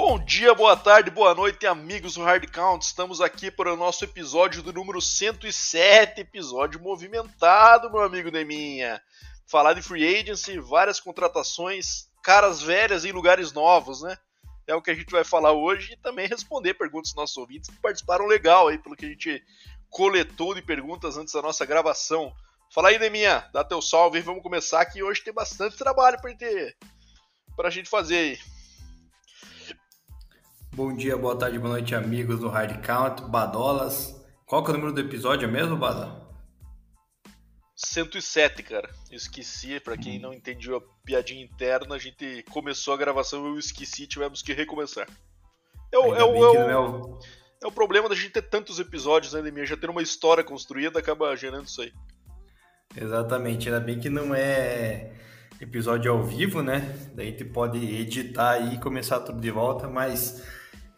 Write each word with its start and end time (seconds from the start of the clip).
Bom 0.00 0.16
dia, 0.16 0.54
boa 0.54 0.76
tarde, 0.76 1.10
boa 1.10 1.34
noite, 1.34 1.66
amigos 1.66 2.14
do 2.14 2.22
Hard 2.22 2.48
Count. 2.52 2.84
Estamos 2.84 3.20
aqui 3.20 3.50
para 3.50 3.74
o 3.74 3.76
nosso 3.76 4.04
episódio 4.04 4.62
do 4.62 4.72
número 4.72 5.02
107, 5.02 6.20
episódio 6.20 6.80
movimentado, 6.80 7.90
meu 7.90 8.02
amigo 8.02 8.30
Deminha. 8.30 9.02
Falar 9.44 9.72
de 9.72 9.82
free 9.82 10.06
agency, 10.06 10.56
várias 10.60 11.00
contratações, 11.00 12.08
caras 12.22 12.62
velhas 12.62 13.04
em 13.04 13.10
lugares 13.10 13.52
novos, 13.52 14.00
né? 14.00 14.16
É 14.68 14.74
o 14.76 14.80
que 14.80 14.92
a 14.92 14.94
gente 14.94 15.10
vai 15.10 15.24
falar 15.24 15.50
hoje 15.50 15.94
e 15.94 15.96
também 15.96 16.28
responder 16.28 16.74
perguntas 16.74 17.10
dos 17.10 17.16
nossos 17.16 17.36
ouvintes 17.36 17.68
que 17.68 17.82
participaram 17.82 18.26
legal 18.26 18.68
aí 18.68 18.78
pelo 18.78 18.94
que 18.94 19.04
a 19.04 19.08
gente 19.08 19.42
coletou 19.90 20.54
de 20.54 20.62
perguntas 20.62 21.16
antes 21.16 21.34
da 21.34 21.42
nossa 21.42 21.66
gravação. 21.66 22.32
Fala 22.72 22.90
aí, 22.90 23.00
Deminha, 23.00 23.48
dá 23.52 23.64
teu 23.64 23.82
salve 23.82 24.20
e 24.20 24.22
vamos 24.22 24.44
começar 24.44 24.86
que 24.86 25.02
hoje 25.02 25.24
tem 25.24 25.34
bastante 25.34 25.76
trabalho 25.76 26.20
para 26.20 26.32
ter 26.36 26.76
pra 27.56 27.68
gente 27.68 27.90
fazer 27.90 28.16
aí. 28.16 28.57
Bom 30.78 30.94
dia, 30.94 31.16
boa 31.16 31.36
tarde, 31.36 31.58
boa 31.58 31.72
noite, 31.72 31.92
amigos 31.92 32.38
do 32.38 32.48
Hard 32.48 32.80
Count, 32.86 33.24
Badolas. 33.24 34.14
Qual 34.46 34.62
que 34.62 34.70
é 34.70 34.74
o 34.74 34.76
número 34.76 34.94
do 34.94 35.00
episódio 35.00 35.48
mesmo, 35.48 35.76
Bada? 35.76 36.22
107, 37.74 38.62
cara. 38.62 38.88
Eu 39.10 39.16
esqueci, 39.16 39.80
para 39.80 39.96
quem 39.96 40.20
não 40.20 40.32
entendeu 40.32 40.76
a 40.76 40.80
piadinha 41.04 41.42
interna, 41.42 41.96
a 41.96 41.98
gente 41.98 42.44
começou 42.52 42.94
a 42.94 42.96
gravação, 42.96 43.44
eu 43.44 43.58
esqueci, 43.58 44.06
tivemos 44.06 44.40
que 44.40 44.52
recomeçar. 44.52 45.08
É 45.90 45.98
o, 45.98 46.14
é 46.14 46.22
o, 46.22 46.44
é, 46.44 46.48
o, 46.48 46.70
é, 46.70 46.78
o... 46.78 47.18
é 47.64 47.66
o 47.66 47.72
problema 47.72 48.08
da 48.08 48.14
gente 48.14 48.30
ter 48.30 48.42
tantos 48.42 48.78
episódios, 48.78 49.32
né, 49.32 49.42
Demir? 49.42 49.66
Já 49.66 49.76
ter 49.76 49.90
uma 49.90 50.00
história 50.00 50.44
construída 50.44 51.00
acaba 51.00 51.34
gerando 51.34 51.66
isso 51.66 51.82
aí. 51.82 51.92
Exatamente, 52.96 53.68
ainda 53.68 53.80
bem 53.80 53.98
que 53.98 54.08
não 54.08 54.32
é 54.32 55.12
episódio 55.60 56.12
ao 56.12 56.22
vivo, 56.22 56.62
né? 56.62 57.10
Daí 57.16 57.32
tu 57.32 57.46
pode 57.46 57.78
editar 57.78 58.60
e 58.60 58.78
começar 58.78 59.18
tudo 59.18 59.40
de 59.40 59.50
volta, 59.50 59.88
mas 59.88 60.40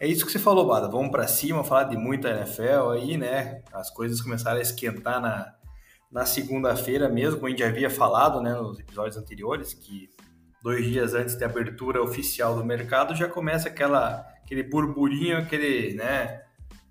é 0.00 0.06
isso 0.08 0.24
que 0.24 0.32
você 0.32 0.38
falou, 0.38 0.66
Bada. 0.66 0.88
Vamos 0.88 1.10
para 1.10 1.28
cima, 1.28 1.62
falar 1.62 1.84
de 1.84 1.96
muita 1.96 2.30
NFL 2.30 2.90
aí, 2.92 3.16
né? 3.18 3.62
As 3.70 3.90
coisas 3.90 4.20
começaram 4.20 4.58
a 4.58 4.62
esquentar 4.62 5.20
na, 5.20 5.54
na 6.10 6.24
segunda-feira 6.24 7.08
mesmo, 7.08 7.46
a 7.46 7.50
gente 7.50 7.60
já 7.60 7.68
havia 7.68 7.90
falado, 7.90 8.40
né, 8.40 8.52
nos 8.54 8.80
episódios 8.80 9.16
anteriores, 9.16 9.72
que 9.72 10.10
dois 10.62 10.84
dias 10.84 11.14
antes 11.14 11.38
da 11.38 11.46
abertura 11.46 12.02
oficial 12.02 12.56
do 12.56 12.64
mercado 12.64 13.14
já 13.14 13.28
começa 13.28 13.68
aquela 13.68 14.26
aquele 14.42 14.64
burburinho, 14.64 15.38
aquele, 15.38 15.94
né, 15.94 16.42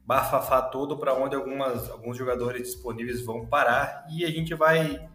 bafafá 0.06 0.62
todo 0.62 0.98
para 0.98 1.14
onde 1.14 1.36
algumas, 1.36 1.90
alguns 1.90 2.18
jogadores 2.18 2.64
disponíveis 2.64 3.22
vão 3.22 3.46
parar 3.46 4.06
e 4.10 4.24
a 4.24 4.30
gente 4.30 4.54
vai 4.54 5.10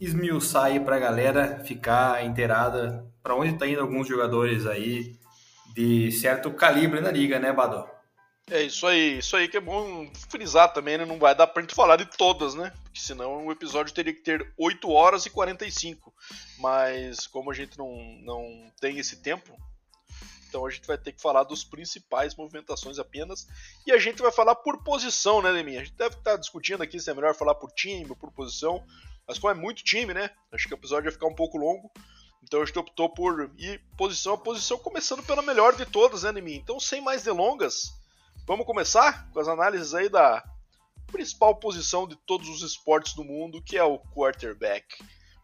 esmiuçar 0.00 0.64
aí 0.64 0.80
para 0.80 0.96
a 0.96 0.98
galera 0.98 1.62
ficar 1.64 2.24
inteirada 2.24 3.06
para 3.22 3.36
onde 3.36 3.52
está 3.52 3.66
indo 3.66 3.82
alguns 3.82 4.08
jogadores 4.08 4.66
aí 4.66 5.18
de 5.74 6.12
certo 6.12 6.50
calibre 6.52 7.00
na 7.00 7.10
liga, 7.10 7.38
né, 7.38 7.52
Badó? 7.52 7.88
É 8.50 8.62
isso 8.62 8.86
aí, 8.86 9.18
isso 9.18 9.36
aí 9.36 9.48
que 9.48 9.56
é 9.56 9.60
bom 9.60 10.10
frisar 10.28 10.72
também, 10.72 10.98
né? 10.98 11.04
Não 11.04 11.18
vai 11.18 11.34
dar 11.34 11.46
pra 11.46 11.62
gente 11.62 11.74
falar 11.74 11.96
de 11.96 12.04
todas, 12.04 12.54
né? 12.54 12.72
Porque 12.82 13.00
senão 13.00 13.46
o 13.46 13.52
episódio 13.52 13.94
teria 13.94 14.12
que 14.12 14.20
ter 14.20 14.52
8 14.58 14.90
horas 14.90 15.24
e 15.24 15.30
45. 15.30 16.12
Mas 16.58 17.26
como 17.26 17.50
a 17.50 17.54
gente 17.54 17.78
não, 17.78 17.96
não 18.22 18.72
tem 18.80 18.98
esse 18.98 19.22
tempo, 19.22 19.56
então 20.48 20.66
a 20.66 20.70
gente 20.70 20.86
vai 20.86 20.98
ter 20.98 21.12
que 21.12 21.22
falar 21.22 21.44
dos 21.44 21.64
principais 21.64 22.34
movimentações 22.34 22.98
apenas. 22.98 23.46
E 23.86 23.92
a 23.92 23.96
gente 23.96 24.20
vai 24.20 24.30
falar 24.30 24.56
por 24.56 24.82
posição, 24.82 25.40
né, 25.40 25.50
Leminha? 25.50 25.80
A 25.80 25.84
gente 25.84 25.96
deve 25.96 26.16
estar 26.16 26.36
discutindo 26.36 26.82
aqui 26.82 27.00
se 27.00 27.10
é 27.10 27.14
melhor 27.14 27.34
falar 27.34 27.54
por 27.54 27.70
time 27.72 28.10
ou 28.10 28.16
por 28.16 28.30
posição. 28.32 28.84
Mas 29.26 29.38
como 29.38 29.50
é 29.50 29.54
muito 29.54 29.82
time, 29.82 30.12
né? 30.12 30.30
Acho 30.52 30.68
que 30.68 30.74
o 30.74 30.76
episódio 30.76 31.04
vai 31.04 31.12
ficar 31.12 31.26
um 31.26 31.34
pouco 31.34 31.56
longo. 31.56 31.90
Então 32.42 32.62
a 32.62 32.64
gente 32.64 32.78
optou 32.78 33.08
por 33.08 33.50
ir 33.56 33.80
posição 33.96 34.34
a 34.34 34.38
posição, 34.38 34.78
começando 34.78 35.22
pela 35.22 35.42
melhor 35.42 35.76
de 35.76 35.86
todas, 35.86 36.24
né, 36.24 36.32
Neminha? 36.32 36.58
Então, 36.58 36.80
sem 36.80 37.00
mais 37.00 37.22
delongas, 37.22 37.92
vamos 38.46 38.66
começar 38.66 39.30
com 39.30 39.40
as 39.40 39.48
análises 39.48 39.94
aí 39.94 40.08
da 40.08 40.44
principal 41.10 41.54
posição 41.56 42.08
de 42.08 42.16
todos 42.26 42.48
os 42.48 42.62
esportes 42.62 43.14
do 43.14 43.22
mundo, 43.22 43.62
que 43.62 43.76
é 43.76 43.84
o 43.84 43.98
quarterback. 43.98 44.86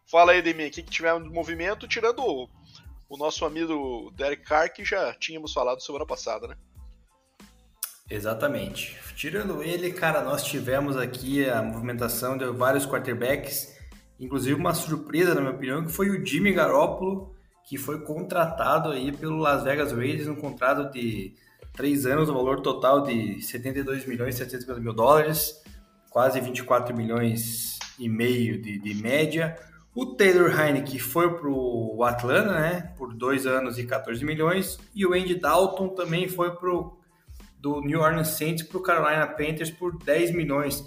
Fala 0.05 0.31
aí, 0.31 0.41
Demi, 0.41 0.67
o 0.67 0.71
que, 0.71 0.81
que 0.81 0.89
tivemos 0.89 1.23
de 1.23 1.29
movimento, 1.29 1.87
tirando 1.87 2.19
o, 2.19 2.49
o 3.07 3.17
nosso 3.17 3.45
amigo 3.45 4.11
Derek 4.15 4.43
Carr, 4.43 4.73
que 4.73 4.83
já 4.83 5.13
tínhamos 5.13 5.53
falado 5.53 5.81
semana 5.81 6.05
passada, 6.05 6.47
né? 6.47 6.57
Exatamente. 8.09 8.97
Tirando 9.15 9.61
ele, 9.61 9.93
cara, 9.93 10.23
nós 10.23 10.43
tivemos 10.43 10.97
aqui 10.97 11.47
a 11.47 11.61
movimentação 11.61 12.35
de 12.35 12.45
vários 12.45 12.87
quarterbacks, 12.87 13.78
inclusive 14.19 14.55
uma 14.55 14.73
surpresa, 14.73 15.33
na 15.33 15.41
minha 15.41 15.53
opinião, 15.53 15.85
que 15.85 15.91
foi 15.91 16.09
o 16.09 16.25
Jimmy 16.25 16.51
Garoppolo, 16.51 17.33
que 17.63 17.77
foi 17.77 18.01
contratado 18.01 18.89
aí 18.89 19.11
pelo 19.11 19.37
Las 19.37 19.63
Vegas 19.63 19.91
Raiders 19.91 20.27
um 20.27 20.35
contrato 20.35 20.91
de 20.91 21.33
três 21.73 22.05
anos, 22.05 22.27
o 22.27 22.33
valor 22.33 22.61
total 22.61 23.03
de 23.03 23.41
72 23.41 24.05
milhões 24.05 24.35
e 24.35 24.37
750 24.39 24.81
mil 24.81 24.93
dólares, 24.93 25.61
quase 26.09 26.41
24 26.41 26.95
milhões 26.95 27.77
e 27.97 28.09
meio 28.09 28.61
de, 28.61 28.79
de 28.79 28.93
média. 28.95 29.57
O 29.93 30.05
Taylor 30.05 30.49
Heineke 30.59 30.99
foi 30.99 31.37
para 31.37 31.49
o 31.49 32.03
Atlanta, 32.03 32.53
né, 32.53 32.93
por 32.97 33.13
dois 33.13 33.45
anos 33.45 33.77
e 33.77 33.85
14 33.85 34.23
milhões, 34.25 34.77
e 34.95 35.05
o 35.05 35.13
Andy 35.13 35.35
Dalton 35.35 35.89
também 35.89 36.27
foi 36.27 36.55
para 36.55 36.69
o 36.69 36.99
do 37.59 37.81
New 37.81 37.99
Orleans 37.99 38.29
Saints 38.29 38.63
para 38.63 38.77
o 38.77 38.81
Carolina 38.81 39.27
Panthers 39.27 39.69
por 39.69 39.97
10 39.97 40.31
milhões. 40.31 40.85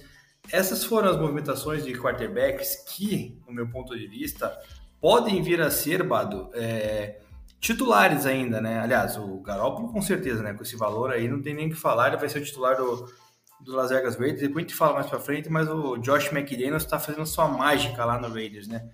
Essas 0.51 0.85
foram 0.85 1.11
as 1.11 1.17
movimentações 1.17 1.85
de 1.85 1.93
quarterbacks 1.95 2.77
que, 2.89 3.41
no 3.47 3.53
meu 3.53 3.69
ponto 3.69 3.97
de 3.97 4.07
vista, 4.07 4.53
podem 5.01 5.43
vir 5.43 5.61
a 5.61 5.71
ser, 5.71 6.03
Bado, 6.03 6.51
é, 6.55 7.21
titulares 7.61 8.27
ainda, 8.27 8.61
né? 8.61 8.81
Aliás, 8.81 9.17
o 9.17 9.41
Garoppolo 9.41 9.93
com 9.93 10.03
certeza, 10.03 10.43
né? 10.43 10.53
Com 10.53 10.63
esse 10.63 10.77
valor 10.77 11.13
aí, 11.13 11.29
não 11.29 11.41
tem 11.41 11.55
nem 11.55 11.69
o 11.69 11.71
que 11.71 11.77
falar, 11.77 12.09
ele 12.09 12.17
vai 12.17 12.29
ser 12.29 12.41
o 12.41 12.45
titular 12.45 12.77
do, 12.77 13.09
do 13.61 13.73
Las 13.73 13.91
Vegas 13.91 14.17
Raiders. 14.17 14.41
Depois 14.41 14.65
a 14.65 14.69
gente 14.69 14.77
fala 14.77 14.95
mais 14.95 15.07
pra 15.07 15.21
frente, 15.21 15.49
mas 15.49 15.69
o 15.69 15.97
Josh 15.99 16.33
McDaniels 16.33 16.83
está 16.83 16.99
fazendo 16.99 17.25
sua 17.27 17.49
mágica 17.49 18.05
lá 18.05 18.21
no 18.21 18.29
Raiders, 18.29 18.67
né? 18.67 18.91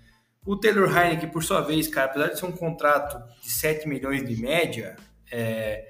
O 0.46 0.56
Taylor 0.56 0.88
Heineken, 0.88 1.28
por 1.28 1.42
sua 1.42 1.60
vez, 1.60 1.88
cara, 1.88 2.10
apesar 2.10 2.28
de 2.28 2.38
ser 2.38 2.46
um 2.46 2.52
contrato 2.52 3.18
de 3.42 3.50
7 3.50 3.86
milhões 3.88 4.26
de 4.26 4.40
média, 4.40 4.96
é, 5.30 5.84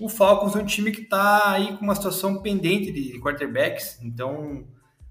o 0.00 0.08
Falcons 0.08 0.56
é 0.56 0.58
um 0.58 0.66
time 0.66 0.90
que 0.90 1.02
está 1.02 1.52
aí 1.52 1.76
com 1.76 1.84
uma 1.84 1.94
situação 1.94 2.42
pendente 2.42 2.90
de 2.90 3.20
quarterbacks, 3.20 3.98
então 4.02 4.66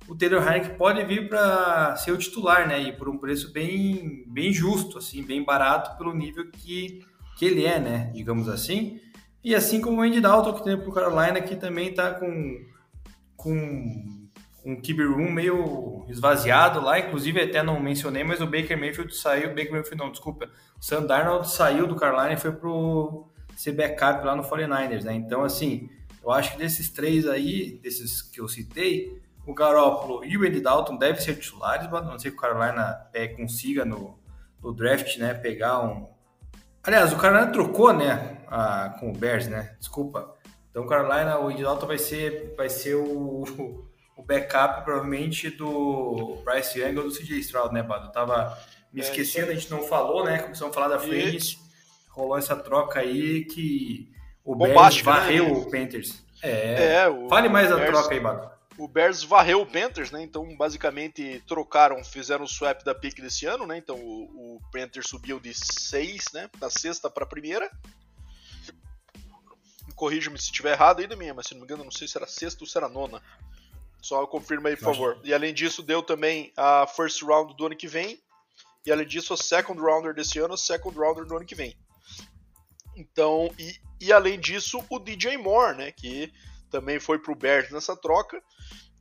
o 0.09 0.16
Taylor 0.16 0.42
Heineken 0.42 0.75
pode 0.75 1.06
vir 1.06 1.30
para 1.30 1.96
ser 1.96 2.12
o 2.12 2.18
titular, 2.18 2.68
né? 2.68 2.81
E 2.81 2.92
por 2.92 3.08
um 3.08 3.18
preço 3.18 3.53
bem, 3.53 4.24
bem 4.28 4.52
justo, 4.52 4.97
assim, 4.97 5.24
bem 5.24 5.44
barato 5.44 5.96
pelo 6.00 6.16
nível 6.16 6.50
que, 6.50 7.06
que 7.38 7.46
ele 7.46 7.64
é, 7.64 7.80
né? 7.80 8.12
Digamos 8.12 8.50
assim. 8.50 9.00
E 9.44 9.53
assim 9.53 9.80
como 9.80 10.02
o 10.02 10.02
Andy 10.02 10.19
Dalton, 10.19 10.53
que 10.53 10.64
tem 10.64 10.75
para 10.75 10.90
o 10.90 10.92
Carolina, 10.92 11.40
que 11.40 11.56
também 11.56 11.90
está 11.90 12.12
com, 12.12 12.66
com 13.38 13.53
um 14.66 14.75
QB 14.75 15.03
room 15.06 15.31
meio 15.31 16.06
esvaziado 16.09 16.81
lá, 16.81 16.98
inclusive 16.98 17.40
até 17.40 17.62
não 17.62 17.80
mencionei, 17.80 18.24
mas 18.24 18.42
o 18.42 18.48
Baker 18.48 18.78
Mayfield 18.80 19.16
saiu, 19.16 19.50
Baker 19.50 19.72
Mayfield 19.72 19.98
não, 19.98 20.12
desculpa, 20.12 20.50
o 20.78 20.84
Sam 20.84 21.06
Darnold 21.06 21.48
saiu 21.48 21.86
do 21.86 21.96
Carolina 21.96 22.34
e 22.34 22.38
foi 22.38 22.52
pro 22.52 23.28
ser 23.56 23.74
backup 23.74 24.25
lá 24.25 24.36
no 24.36 24.44
49ers, 24.44 25.03
né? 25.03 25.14
Então, 25.14 25.44
assim, 25.44 25.88
eu 26.24 26.31
acho 26.31 26.53
que 26.53 26.58
desses 26.58 26.90
três 26.90 27.28
aí, 27.28 27.80
desses 27.84 28.24
que 28.24 28.42
eu 28.42 28.48
citei, 28.48 29.22
o 29.50 29.54
Garoppolo 29.54 30.24
e 30.24 30.38
o 30.38 30.46
Andy 30.46 30.62
Dalton 30.62 30.98
devem 30.98 31.22
ser 31.22 31.36
titulares, 31.36 31.90
mas 31.90 32.06
não 32.06 32.20
sei 32.20 32.32
que 32.32 32.38
o 32.38 32.40
Carolina 32.40 33.08
é, 33.14 33.28
consiga 33.28 33.84
no, 33.84 34.20
no, 34.62 34.74
draft, 34.74 35.18
né, 35.18 35.34
pegar 35.34 35.82
um... 35.82 36.10
Aliás, 36.84 37.12
o 37.12 37.18
Carolina 37.18 37.52
trocou, 37.52 37.94
né, 37.94 38.38
a, 38.48 38.96
com 39.00 39.10
o 39.10 39.14
Bears, 39.14 39.48
né? 39.48 39.76
Desculpa. 39.80 40.36
Então, 40.70 40.84
o 40.84 40.88
Carolina, 40.88 41.40
o 41.40 41.50
Andy 41.50 41.64
Dalton 41.64 41.88
vai 41.88 41.98
ser, 41.98 42.54
vai 42.56 42.70
ser 42.70 42.96
o, 42.96 43.44
o 44.16 44.24
backup, 44.24 44.84
provavelmente, 44.84 45.50
do 45.50 46.38
Bryce 46.46 46.80
Young 46.80 46.98
ou 46.98 47.04
do 47.06 47.12
CJ 47.12 47.40
Stroud, 47.40 47.74
né, 47.74 47.84
Bado? 47.84 48.08
Eu 48.08 48.12
tava 48.12 48.58
me 48.94 49.02
é, 49.02 49.04
esquecendo, 49.04 49.52
a 49.52 49.54
gente 49.54 49.69
não 49.69 49.81
falou, 49.84 50.24
né? 50.24 50.40
Começamos 50.40 50.72
a 50.72 50.80
falar 50.80 50.95
da 50.95 51.00
frente 51.00 51.60
rolou 52.19 52.38
essa 52.38 52.56
troca 52.56 53.00
aí 53.00 53.45
que 53.45 54.12
o 54.44 54.56
Bears 54.56 54.98
né? 54.98 55.04
varreu 55.04 55.45
né? 55.45 55.52
o 55.52 55.72
Panthers. 55.72 56.24
É, 56.42 56.95
é 56.95 57.10
o 57.10 57.30
fale 57.30 57.50
mais 57.50 57.68
Bears, 57.69 57.81
da 57.81 57.88
troca 57.88 58.13
aí, 58.13 58.19
Bato. 58.19 58.58
O 58.80 58.88
Bears 58.88 59.24
varreu 59.24 59.62
o 59.62 59.66
Panthers, 59.66 60.10
né? 60.10 60.24
Então, 60.24 60.56
basicamente, 60.56 61.44
trocaram, 61.46 62.02
fizeram 62.02 62.46
o 62.46 62.48
swap 62.48 62.81
da 62.81 62.96
pick 62.96 63.20
desse 63.20 63.46
ano, 63.46 63.68
né? 63.68 63.78
Então, 63.78 63.98
o, 63.98 64.56
o 64.56 64.62
Panthers 64.72 65.10
subiu 65.10 65.38
de 65.38 65.54
6, 65.54 66.24
né? 66.34 66.50
Da 66.58 66.70
sexta 66.70 67.10
para 67.10 67.26
a 67.26 67.28
primeira. 67.28 67.70
Corrija-me 69.96 70.40
se 70.40 70.46
estiver 70.46 70.72
errado 70.72 71.02
aí, 71.02 71.16
minha, 71.18 71.34
mas 71.34 71.48
se 71.48 71.54
não 71.54 71.60
me 71.60 71.66
engano, 71.66 71.84
não 71.84 71.92
sei 71.92 72.08
se 72.08 72.18
era 72.18 72.26
sexta 72.26 72.64
ou 72.64 72.68
se 72.68 72.78
era 72.78 72.88
nona. 72.88 73.22
Só 74.02 74.26
confirma 74.26 74.70
aí, 74.70 74.78
por 74.78 74.86
favor. 74.86 75.20
E 75.26 75.34
além 75.34 75.54
disso, 75.54 75.84
deu 75.84 76.02
também 76.02 76.54
a 76.56 76.88
first 76.88 77.22
round 77.22 77.58
do 77.58 77.66
ano 77.66 77.76
que 77.76 77.88
vem. 77.88 78.18
E 78.86 78.92
além 78.94 79.06
disso, 79.06 79.34
a 79.34 79.38
second 79.38 79.78
rounder 79.81 80.14
desse 80.14 80.40
ano, 80.40 80.54
a 80.54 80.58
second 80.58 80.98
rounder 80.98 81.26
do 81.26 81.36
ano 81.36 81.46
que 81.46 81.54
vem. 81.54 81.76
Então, 82.96 83.54
e, 83.60 83.76
e 84.00 84.14
além 84.14 84.40
disso, 84.40 84.81
o 84.90 85.00
DJ 85.00 85.38
Moore, 85.38 85.78
né, 85.78 85.92
que 85.92 86.31
também 86.69 87.00
foi 87.00 87.19
pro 87.19 87.36
Bears 87.36 87.71
nessa 87.71 87.95
troca. 87.95 88.42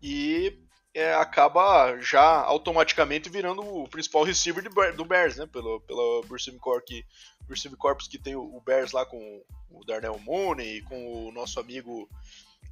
E 0.03 0.59
é, 0.95 1.15
acaba 1.15 1.97
já 2.01 2.43
automaticamente 2.43 3.29
virando 3.29 3.63
o 3.63 3.89
principal 3.89 4.25
receiver 4.25 4.65
do 4.95 5.05
Bears, 5.05 5.37
né? 5.37 5.47
Pelo, 5.47 5.81
pelo 5.83 6.25
receiving 6.31 6.59
corps 6.59 6.85
que, 6.87 7.05
que 8.11 8.19
tem 8.19 8.35
o 8.35 8.61
Bears 8.61 8.93
lá 8.93 9.05
com 9.07 9.43
o 9.71 9.85
Darnell 9.85 10.19
Mooney, 10.19 10.83
com 10.83 11.29
o 11.29 11.33
nosso 11.33 11.61
amigo, 11.61 12.09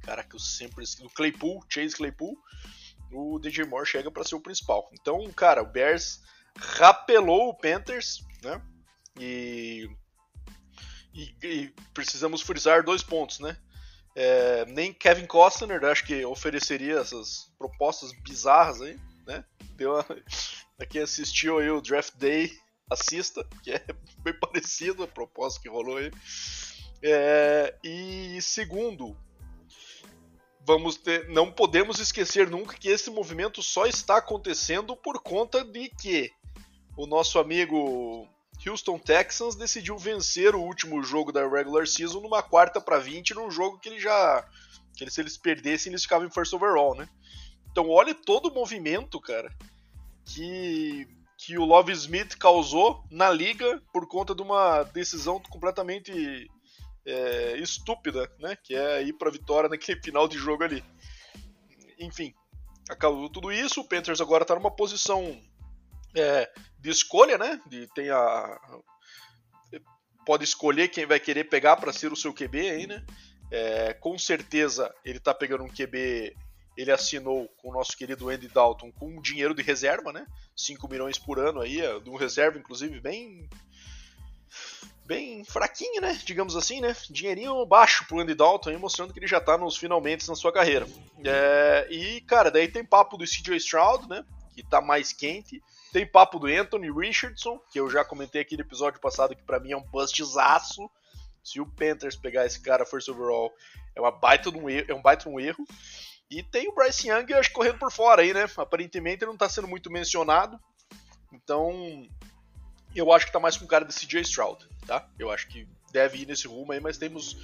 cara 0.01 0.23
que 0.23 0.35
eu 0.35 0.39
sempre 0.39 0.83
esqueci, 0.83 1.05
o 1.05 1.13
Claypool, 1.13 1.63
Chase 1.69 1.95
Claypool, 1.95 2.37
o 3.11 3.39
DJ 3.39 3.65
Moore 3.65 3.85
chega 3.85 4.11
para 4.11 4.23
ser 4.23 4.35
o 4.35 4.41
principal. 4.41 4.89
Então, 4.93 5.31
cara, 5.31 5.61
o 5.61 5.71
Bears 5.71 6.21
rapelou 6.57 7.49
o 7.49 7.53
Panthers, 7.53 8.25
né? 8.43 8.61
E, 9.19 9.89
e, 11.13 11.35
e 11.43 11.73
precisamos 11.93 12.41
frisar 12.41 12.83
dois 12.83 13.03
pontos, 13.03 13.39
né? 13.39 13.57
É, 14.19 14.65
nem 14.65 14.91
Kevin 14.91 15.27
Costner, 15.27 15.85
acho 15.85 16.03
que 16.03 16.25
ofereceria 16.25 16.97
essas 16.97 17.53
propostas 17.55 18.11
bizarras 18.23 18.81
aí, 18.81 18.99
né? 19.27 19.45
Deu 19.75 19.93
uma... 19.93 20.03
Aqui 20.81 20.97
assistiu 20.97 21.59
aí 21.59 21.69
o 21.69 21.79
Draft 21.79 22.15
Day, 22.15 22.51
assista, 22.89 23.47
que 23.61 23.73
é 23.73 23.85
bem 24.23 24.33
parecido 24.33 25.03
a 25.03 25.07
proposta 25.07 25.61
que 25.61 25.69
rolou 25.69 25.97
aí. 25.97 26.11
É, 27.03 27.75
e 27.83 28.41
segundo, 28.41 29.15
vamos 30.65 30.97
ter, 30.97 31.29
não 31.29 31.51
podemos 31.51 31.99
esquecer 31.99 32.49
nunca 32.49 32.75
que 32.75 32.89
esse 32.89 33.11
movimento 33.11 33.61
só 33.61 33.85
está 33.85 34.17
acontecendo 34.17 34.95
por 34.95 35.21
conta 35.21 35.63
de 35.63 35.89
que 35.89 36.31
o 36.97 37.05
nosso 37.05 37.37
amigo 37.37 38.27
Houston 38.65 38.97
Texans 38.97 39.55
decidiu 39.55 39.97
vencer 39.97 40.55
o 40.55 40.61
último 40.61 41.03
jogo 41.03 41.31
da 41.31 41.47
regular 41.47 41.87
season 41.87 42.21
numa 42.21 42.41
quarta 42.41 42.81
para 42.81 42.97
20 42.97 43.33
num 43.33 43.51
jogo 43.51 43.79
que 43.79 43.89
ele 43.89 43.99
já 43.99 44.47
que 44.95 45.09
se 45.09 45.21
eles 45.21 45.37
perdessem 45.37 45.91
eles 45.91 46.03
ficavam 46.03 46.27
em 46.27 46.31
first 46.31 46.53
overall, 46.53 46.95
né? 46.95 47.07
Então 47.71 47.89
olha 47.89 48.15
todo 48.15 48.47
o 48.47 48.53
movimento, 48.53 49.21
cara, 49.21 49.53
que 50.25 51.07
que 51.37 51.55
o 51.57 51.65
Love 51.65 51.91
Smith 51.93 52.35
causou 52.37 53.03
na 53.11 53.29
liga 53.29 53.79
por 53.93 54.07
conta 54.07 54.33
de 54.33 54.41
uma 54.41 54.81
decisão 54.83 55.39
completamente 55.39 56.49
é, 57.05 57.57
estúpida, 57.57 58.29
né? 58.39 58.57
Que 58.63 58.75
é 58.75 59.03
ir 59.03 59.13
para 59.13 59.29
vitória 59.29 59.69
naquele 59.69 60.01
final 60.03 60.27
de 60.27 60.37
jogo 60.37 60.63
ali. 60.63 60.83
Enfim, 61.99 62.33
acabou 62.89 63.29
tudo 63.29 63.51
isso. 63.51 63.81
O 63.81 63.87
Panthers 63.87 64.19
agora 64.19 64.43
está 64.43 64.55
numa 64.55 64.71
posição 64.71 65.39
é, 66.19 66.51
de 66.79 66.89
escolha, 66.89 67.37
né? 67.37 67.61
De, 67.67 67.87
tem 67.93 68.09
a, 68.09 68.59
pode 70.27 70.43
escolher 70.43 70.89
quem 70.89 71.05
vai 71.05 71.21
querer 71.21 71.45
pegar 71.45 71.77
para 71.77 71.93
ser 71.93 72.11
o 72.11 72.15
seu 72.15 72.33
QB 72.33 72.69
aí, 72.69 72.85
né? 72.85 73.01
É, 73.49 73.93
com 73.93 74.19
certeza 74.19 74.93
ele 75.05 75.19
está 75.19 75.33
pegando 75.33 75.63
um 75.63 75.69
QB. 75.69 76.35
Ele 76.75 76.91
assinou 76.91 77.47
com 77.57 77.69
o 77.69 77.73
nosso 77.73 77.95
querido 77.95 78.27
Andy 78.27 78.49
Dalton 78.49 78.91
com 78.91 79.21
dinheiro 79.21 79.55
de 79.55 79.63
reserva, 79.63 80.11
né? 80.11 80.27
5 80.53 80.85
milhões 80.89 81.17
por 81.17 81.39
ano 81.39 81.61
aí, 81.61 81.79
é, 81.79 81.97
de 82.01 82.09
um 82.09 82.17
reserva, 82.17 82.59
inclusive, 82.59 82.99
bem. 82.99 83.49
Bem 85.05 85.45
fraquinho, 85.45 86.01
né? 86.01 86.19
Digamos 86.25 86.57
assim, 86.57 86.81
né? 86.81 86.93
Dinheirinho 87.09 87.65
baixo 87.65 88.05
pro 88.05 88.19
Andy 88.19 88.35
Dalton 88.35 88.71
aí, 88.71 88.77
mostrando 88.77 89.13
que 89.13 89.19
ele 89.19 89.27
já 89.27 89.39
tá 89.39 89.57
nos 89.57 89.77
finalmente 89.77 90.27
na 90.27 90.35
sua 90.35 90.51
carreira. 90.51 90.85
É, 91.23 91.87
e, 91.89 92.19
cara, 92.21 92.51
daí 92.51 92.67
tem 92.67 92.83
papo 92.83 93.15
do 93.15 93.23
CJ 93.23 93.55
Stroud, 93.55 94.09
né? 94.09 94.25
Que 94.53 94.61
tá 94.61 94.81
mais 94.81 95.13
quente. 95.13 95.63
Tem 95.91 96.05
papo 96.05 96.39
do 96.39 96.47
Anthony 96.47 96.91
Richardson, 96.91 97.59
que 97.71 97.79
eu 97.79 97.89
já 97.89 98.03
comentei 98.03 98.41
aqui 98.41 98.55
no 98.55 98.63
episódio 98.63 98.99
passado, 98.99 99.35
que 99.35 99.43
para 99.43 99.59
mim 99.59 99.71
é 99.71 99.77
um 99.77 99.83
bustzaço. 99.83 100.89
Se 101.43 101.61
o 101.61 101.65
Panthers 101.65 102.15
pegar 102.15 102.45
esse 102.45 102.59
cara 102.59 102.85
first 102.85 103.07
overall, 103.07 103.53
é, 103.95 104.01
uma 104.01 104.11
baita 104.11 104.49
um 104.49 104.69
erro, 104.69 104.85
é 104.89 104.93
um 104.93 105.01
baita 105.01 105.29
um 105.29 105.39
erro. 105.39 105.65
E 106.29 106.43
tem 106.43 106.67
o 106.67 106.75
Bryce 106.75 107.07
Young, 107.07 107.33
acho 107.33 107.51
correndo 107.53 107.79
por 107.79 107.91
fora 107.91 108.21
aí, 108.21 108.33
né? 108.33 108.45
Aparentemente 108.57 109.23
ele 109.23 109.31
não 109.31 109.37
tá 109.37 109.47
sendo 109.47 109.67
muito 109.67 109.89
mencionado. 109.89 110.59
Então, 111.31 112.05
eu 112.93 113.11
acho 113.13 113.25
que 113.25 113.31
tá 113.31 113.39
mais 113.39 113.55
com 113.55 113.65
cara 113.65 113.85
de 113.85 113.93
CJ 113.93 114.21
Stroud, 114.21 114.67
tá? 114.85 115.07
Eu 115.17 115.31
acho 115.31 115.47
que 115.47 115.67
deve 115.91 116.19
ir 116.19 116.27
nesse 116.27 116.47
rumo 116.47 116.73
aí, 116.73 116.79
mas 116.81 116.97
temos 116.97 117.37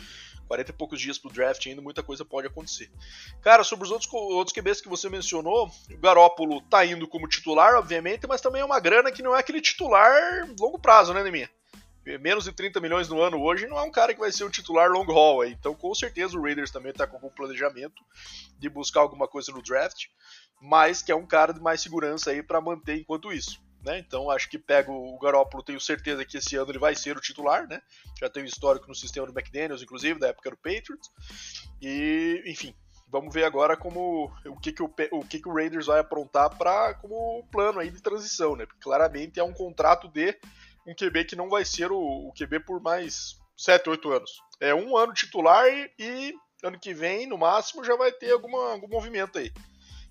40 0.47 0.71
e 0.71 0.73
poucos 0.73 0.99
dias 0.99 1.17
pro 1.17 1.31
draft 1.31 1.65
ainda, 1.65 1.81
muita 1.81 2.03
coisa 2.03 2.23
pode 2.23 2.47
acontecer. 2.47 2.91
Cara, 3.41 3.63
sobre 3.63 3.85
os 3.85 3.91
outros, 3.91 4.11
outros 4.13 4.53
QBs 4.53 4.81
que 4.81 4.89
você 4.89 5.09
mencionou, 5.09 5.71
o 5.91 5.97
Garópolo 5.97 6.61
tá 6.61 6.85
indo 6.85 7.07
como 7.07 7.27
titular, 7.27 7.75
obviamente, 7.75 8.27
mas 8.27 8.41
também 8.41 8.61
é 8.61 8.65
uma 8.65 8.79
grana 8.79 9.11
que 9.11 9.21
não 9.21 9.35
é 9.35 9.39
aquele 9.39 9.61
titular 9.61 10.47
longo 10.59 10.79
prazo, 10.79 11.13
né, 11.13 11.23
Neminha? 11.23 11.49
Menos 12.19 12.43
de 12.43 12.51
30 12.51 12.81
milhões 12.81 13.07
no 13.07 13.21
ano 13.21 13.41
hoje 13.41 13.65
não 13.65 13.79
é 13.79 13.81
um 13.81 13.91
cara 13.91 14.13
que 14.13 14.19
vai 14.19 14.29
ser 14.29 14.43
o 14.43 14.49
titular 14.49 14.91
long 14.91 15.09
haul 15.09 15.41
aí. 15.41 15.53
Então, 15.53 15.73
com 15.73 15.95
certeza, 15.95 16.37
o 16.37 16.41
Raiders 16.41 16.69
também 16.69 16.91
tá 16.91 17.07
com 17.07 17.15
algum 17.15 17.29
planejamento 17.29 18.03
de 18.59 18.67
buscar 18.67 18.99
alguma 18.99 19.25
coisa 19.25 19.53
no 19.53 19.61
draft, 19.61 20.07
mas 20.61 21.01
que 21.01 21.13
é 21.13 21.15
um 21.15 21.25
cara 21.25 21.53
de 21.53 21.61
mais 21.61 21.81
segurança 21.81 22.31
aí 22.31 22.43
para 22.43 22.59
manter 22.59 22.99
enquanto 22.99 23.31
isso. 23.31 23.61
Né? 23.83 23.99
Então 23.99 24.29
acho 24.29 24.49
que 24.49 24.57
pega 24.57 24.91
o 24.91 25.19
Garópolo, 25.19 25.63
tenho 25.63 25.79
certeza 25.79 26.23
que 26.23 26.37
esse 26.37 26.55
ano 26.55 26.71
ele 26.71 26.79
vai 26.79 26.95
ser 26.95 27.17
o 27.17 27.21
titular, 27.21 27.67
né? 27.67 27.81
Já 28.19 28.29
tem 28.29 28.41
um 28.41 28.45
histórico 28.45 28.87
no 28.87 28.95
sistema 28.95 29.27
do 29.27 29.37
McDaniels, 29.37 29.81
inclusive, 29.81 30.19
da 30.19 30.29
época 30.29 30.51
do 30.51 30.57
Patriots. 30.57 31.09
E, 31.81 32.41
enfim, 32.45 32.73
vamos 33.09 33.33
ver 33.33 33.43
agora 33.43 33.75
como 33.75 34.31
o 34.45 34.59
que, 34.59 34.71
que 34.71 34.81
o, 34.81 34.93
o, 35.11 35.25
que, 35.25 35.39
que 35.39 35.49
o 35.49 35.53
Raiders 35.53 35.87
vai 35.87 35.99
aprontar 35.99 36.57
para 36.57 36.93
como 36.95 37.45
plano 37.51 37.79
aí 37.79 37.89
de 37.89 38.01
transição, 38.01 38.55
né? 38.55 38.65
Porque 38.65 38.81
claramente 38.81 39.39
é 39.39 39.43
um 39.43 39.53
contrato 39.53 40.07
de 40.07 40.33
um 40.87 40.95
QB 40.95 41.25
que 41.25 41.35
não 41.35 41.49
vai 41.49 41.65
ser 41.65 41.91
o, 41.91 41.99
o 41.99 42.33
QB 42.33 42.61
por 42.61 42.81
mais 42.81 43.37
7, 43.57 43.89
8 43.89 44.11
anos. 44.11 44.31
É 44.61 44.73
um 44.73 44.95
ano 44.95 45.13
titular 45.13 45.67
e, 45.67 45.91
e 45.99 46.33
ano 46.63 46.79
que 46.79 46.93
vem, 46.93 47.27
no 47.27 47.37
máximo, 47.37 47.83
já 47.83 47.95
vai 47.97 48.11
ter 48.13 48.31
alguma, 48.31 48.71
algum 48.71 48.87
movimento 48.87 49.37
aí. 49.37 49.51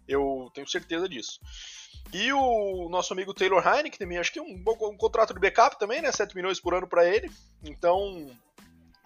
Eu 0.07 0.51
tenho 0.55 0.69
certeza 0.69 1.09
disso. 1.09 1.41
E 2.13 2.33
o 2.33 2.89
nosso 2.91 3.13
amigo 3.13 3.33
Taylor 3.33 3.67
Heineken 3.67 3.99
também, 3.99 4.19
acho 4.19 4.33
que 4.33 4.41
um, 4.41 4.55
um 4.55 4.97
contrato 4.97 5.33
de 5.33 5.41
backup 5.41 5.79
também, 5.79 6.03
né? 6.03 6.13
7 6.13 6.35
milhões 6.35 6.61
por 6.61 6.75
ano 6.75 6.87
para 6.87 7.07
ele. 7.07 7.31
Então, 7.65 8.31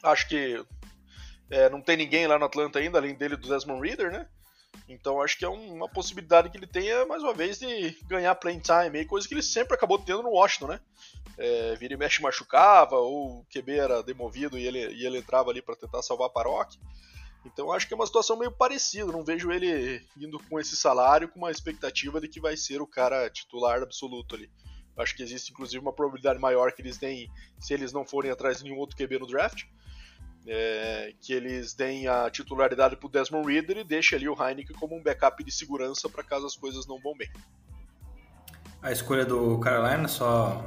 acho 0.03 0.29
que 0.29 0.65
é, 1.51 1.69
não 1.69 1.81
tem 1.81 1.97
ninguém 1.97 2.27
lá 2.27 2.39
no 2.39 2.45
Atlanta 2.45 2.79
ainda, 2.79 2.99
além 2.99 3.15
dele 3.15 3.37
do 3.37 3.49
Desmond 3.49 3.87
Reader, 3.87 4.11
né? 4.11 4.27
Então 4.89 5.21
acho 5.21 5.39
que 5.39 5.45
é 5.45 5.49
uma 5.49 5.89
possibilidade 5.89 6.51
que 6.51 6.57
ele 6.57 6.67
tenha, 6.67 7.07
mais 7.07 7.23
uma 7.23 7.33
vez, 7.33 7.59
de 7.59 7.97
ganhar 8.07 8.35
playing 8.35 8.61
time, 8.61 9.05
coisa 9.05 9.27
que 9.27 9.35
ele 9.35 9.43
sempre 9.43 9.75
acabou 9.75 9.99
tendo 9.99 10.23
no 10.23 10.31
Washington, 10.31 10.69
né? 10.69 10.81
É, 11.39 11.75
vira 11.77 11.95
e 11.95 11.97
mexe 11.97 12.23
machucava, 12.23 12.97
ou 12.97 13.41
o 13.41 13.47
QB 13.53 13.73
era 13.73 14.03
demovido 14.03 14.59
e 14.59 14.67
ele, 14.67 14.79
e 14.95 15.07
ele 15.07 15.19
entrava 15.19 15.51
ali 15.51 15.61
para 15.61 15.77
tentar 15.77 16.03
salvar 16.03 16.29
a 16.29 16.33
paróquia. 16.33 16.81
Então 17.47 17.73
acho 17.73 17.87
que 17.87 17.95
é 17.95 17.97
uma 17.97 18.07
situação 18.07 18.37
meio 18.37 18.51
parecida. 18.51 19.13
Não 19.13 19.25
vejo 19.25 19.51
ele 19.53 20.03
indo 20.17 20.39
com 20.49 20.59
esse 20.59 20.77
salário 20.77 21.29
com 21.29 21.39
uma 21.39 21.51
expectativa 21.51 22.21
de 22.21 22.29
que 22.29 22.41
vai 22.41 22.57
ser 22.57 22.83
o 22.83 22.87
cara 22.87 23.31
titular 23.31 23.83
absoluto 23.83 24.35
ali. 24.35 24.51
Acho 24.97 25.15
que 25.15 25.23
existe 25.23 25.53
inclusive 25.53 25.79
uma 25.79 25.93
probabilidade 25.93 26.41
maior 26.41 26.73
que 26.73 26.83
eles 26.83 26.97
deem, 26.97 27.31
se 27.61 27.73
eles 27.73 27.93
não 27.93 28.05
forem 28.05 28.31
atrás 28.31 28.59
de 28.59 28.65
nenhum 28.65 28.79
outro 28.79 28.97
QB 28.97 29.19
no 29.19 29.27
draft, 29.27 29.65
é, 30.47 31.13
que 31.21 31.33
eles 31.33 31.75
deem 31.75 32.09
a 32.09 32.31
titularidade 32.31 32.97
para 32.97 33.07
o 33.07 33.11
Desmond 33.11 33.53
Reader 33.53 33.79
e 33.79 33.85
deixem 33.85 34.17
ali 34.17 34.29
o 34.29 34.35
Heineken 34.35 34.75
como 34.77 34.97
um 34.97 35.03
backup 35.03 35.43
de 35.45 35.53
segurança 35.53 36.09
para 36.09 36.23
caso 36.23 36.47
as 36.47 36.57
coisas 36.57 36.87
não 36.87 36.99
vão 36.99 37.15
bem. 37.17 37.31
A 38.81 38.91
escolha 38.91 39.25
do 39.25 39.59
Carolina, 39.59 40.09
só 40.09 40.65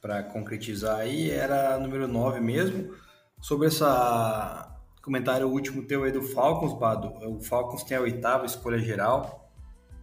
para 0.00 0.22
concretizar 0.22 0.98
aí, 0.98 1.30
era 1.30 1.78
número 1.78 2.06
9 2.06 2.40
mesmo. 2.40 2.94
Sobre 3.40 3.68
essa 3.68 4.69
Comentário 5.02 5.48
último 5.48 5.82
teu 5.82 6.04
aí 6.04 6.12
do 6.12 6.22
Falcons, 6.22 6.78
Bado. 6.78 7.08
O 7.26 7.40
Falcons 7.40 7.82
tem 7.82 7.96
a 7.96 8.00
oitava 8.02 8.44
escolha 8.44 8.78
geral, 8.78 9.50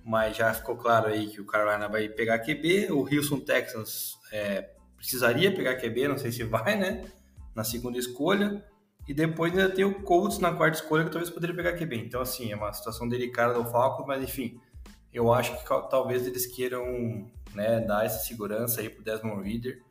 mas 0.04 0.36
já 0.36 0.54
ficou 0.54 0.76
claro 0.76 1.08
aí 1.08 1.28
que 1.28 1.40
o 1.40 1.46
Carolina 1.46 1.88
vai 1.88 2.10
pegar 2.10 2.40
QB. 2.40 2.92
O 2.92 3.02
Houston 3.02 3.40
Texans 3.40 4.18
é, 4.32 4.72
precisaria 4.96 5.54
pegar 5.54 5.76
QB, 5.76 6.08
não 6.08 6.18
sei 6.18 6.32
se 6.32 6.44
vai, 6.44 6.76
né? 6.76 7.06
Na 7.54 7.64
segunda 7.64 7.98
escolha. 7.98 8.66
E 9.08 9.14
depois 9.14 9.52
ainda 9.52 9.70
tem 9.70 9.86
o 9.86 10.02
Colts 10.02 10.40
na 10.40 10.54
quarta 10.54 10.80
escolha, 10.80 11.06
que 11.06 11.12
talvez 11.12 11.30
poderia 11.30 11.56
pegar 11.56 11.78
QB. 11.78 11.96
Então, 11.96 12.20
assim, 12.20 12.52
é 12.52 12.56
uma 12.56 12.74
situação 12.74 13.08
delicada 13.08 13.54
do 13.54 13.64
Falcons, 13.66 14.06
mas 14.06 14.24
enfim, 14.24 14.60
eu 15.14 15.32
acho 15.32 15.58
que 15.58 15.64
talvez 15.90 16.26
eles 16.26 16.46
queiram 16.48 17.30
né, 17.54 17.80
dar 17.82 18.06
essa 18.06 18.20
segurança 18.26 18.82
aí 18.82 18.90
pro 18.90 19.04
Desmond 19.04 19.48
Reader 19.48 19.87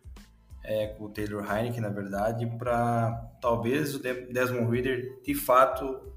é, 0.66 0.88
com 0.88 1.04
o 1.04 1.08
Taylor 1.08 1.44
Heineken, 1.48 1.80
na 1.80 1.88
verdade, 1.88 2.44
para 2.58 3.30
talvez 3.40 3.94
o 3.94 4.00
Desmond 4.00 4.70
Reader 4.70 5.22
de 5.22 5.34
fato 5.34 6.12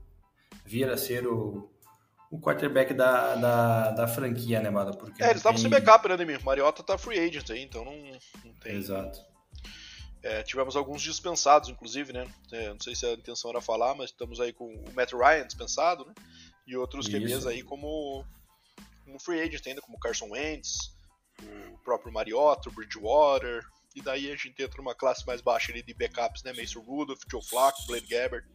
vir 0.65 0.89
a 0.89 0.97
ser 0.97 1.27
o, 1.27 1.71
o 2.31 2.39
quarterback 2.39 2.93
da, 2.93 3.35
da, 3.35 3.91
da 3.91 4.07
franquia, 4.07 4.59
né, 4.59 4.71
Mada? 4.71 4.91
Porque 4.91 5.23
é, 5.23 5.27
eles 5.27 5.37
estavam 5.37 5.61
tem... 5.61 5.69
sem 5.69 5.69
backup, 5.69 6.07
né, 6.07 6.15
Ademir? 6.15 6.43
Mariota 6.43 6.81
tá 6.81 6.97
free 6.97 7.19
agent 7.19 7.47
aí, 7.51 7.61
então 7.61 7.85
não, 7.85 7.95
não 8.43 8.53
tem. 8.55 8.75
Exato. 8.75 9.19
É, 10.21 10.41
tivemos 10.41 10.75
alguns 10.75 11.01
dispensados, 11.01 11.69
inclusive, 11.69 12.11
né? 12.11 12.27
É, 12.51 12.69
não 12.69 12.79
sei 12.79 12.95
se 12.95 13.05
a 13.05 13.13
intenção 13.13 13.51
era 13.51 13.61
falar, 13.61 13.93
mas 13.93 14.09
estamos 14.09 14.39
aí 14.39 14.51
com 14.51 14.65
o 14.65 14.93
Matt 14.93 15.13
Ryan 15.13 15.45
dispensado, 15.45 16.05
né? 16.05 16.13
E 16.67 16.75
outros 16.75 17.07
Isso. 17.07 17.17
QBs 17.17 17.45
aí 17.45 17.61
como, 17.61 18.25
como 19.05 19.19
free 19.19 19.41
agent 19.41 19.65
ainda, 19.65 19.81
como 19.81 19.99
Carson 19.99 20.27
Wentz, 20.31 20.91
o 21.73 21.77
próprio 21.83 22.11
Mariota, 22.11 22.67
o 22.67 22.71
Bridgewater, 22.71 23.63
e 23.95 24.01
daí 24.01 24.31
a 24.31 24.35
gente 24.35 24.61
entra 24.61 24.77
numa 24.77 24.95
classe 24.95 25.25
mais 25.25 25.41
baixa 25.41 25.71
ali 25.71 25.81
de 25.81 25.93
backups, 25.93 26.43
né? 26.43 26.53
Mason 26.53 26.81
Rudolph, 26.81 27.21
Joe 27.29 27.43
Flacco, 27.43 27.85
Blaine 27.87 28.07
Gabbert. 28.07 28.45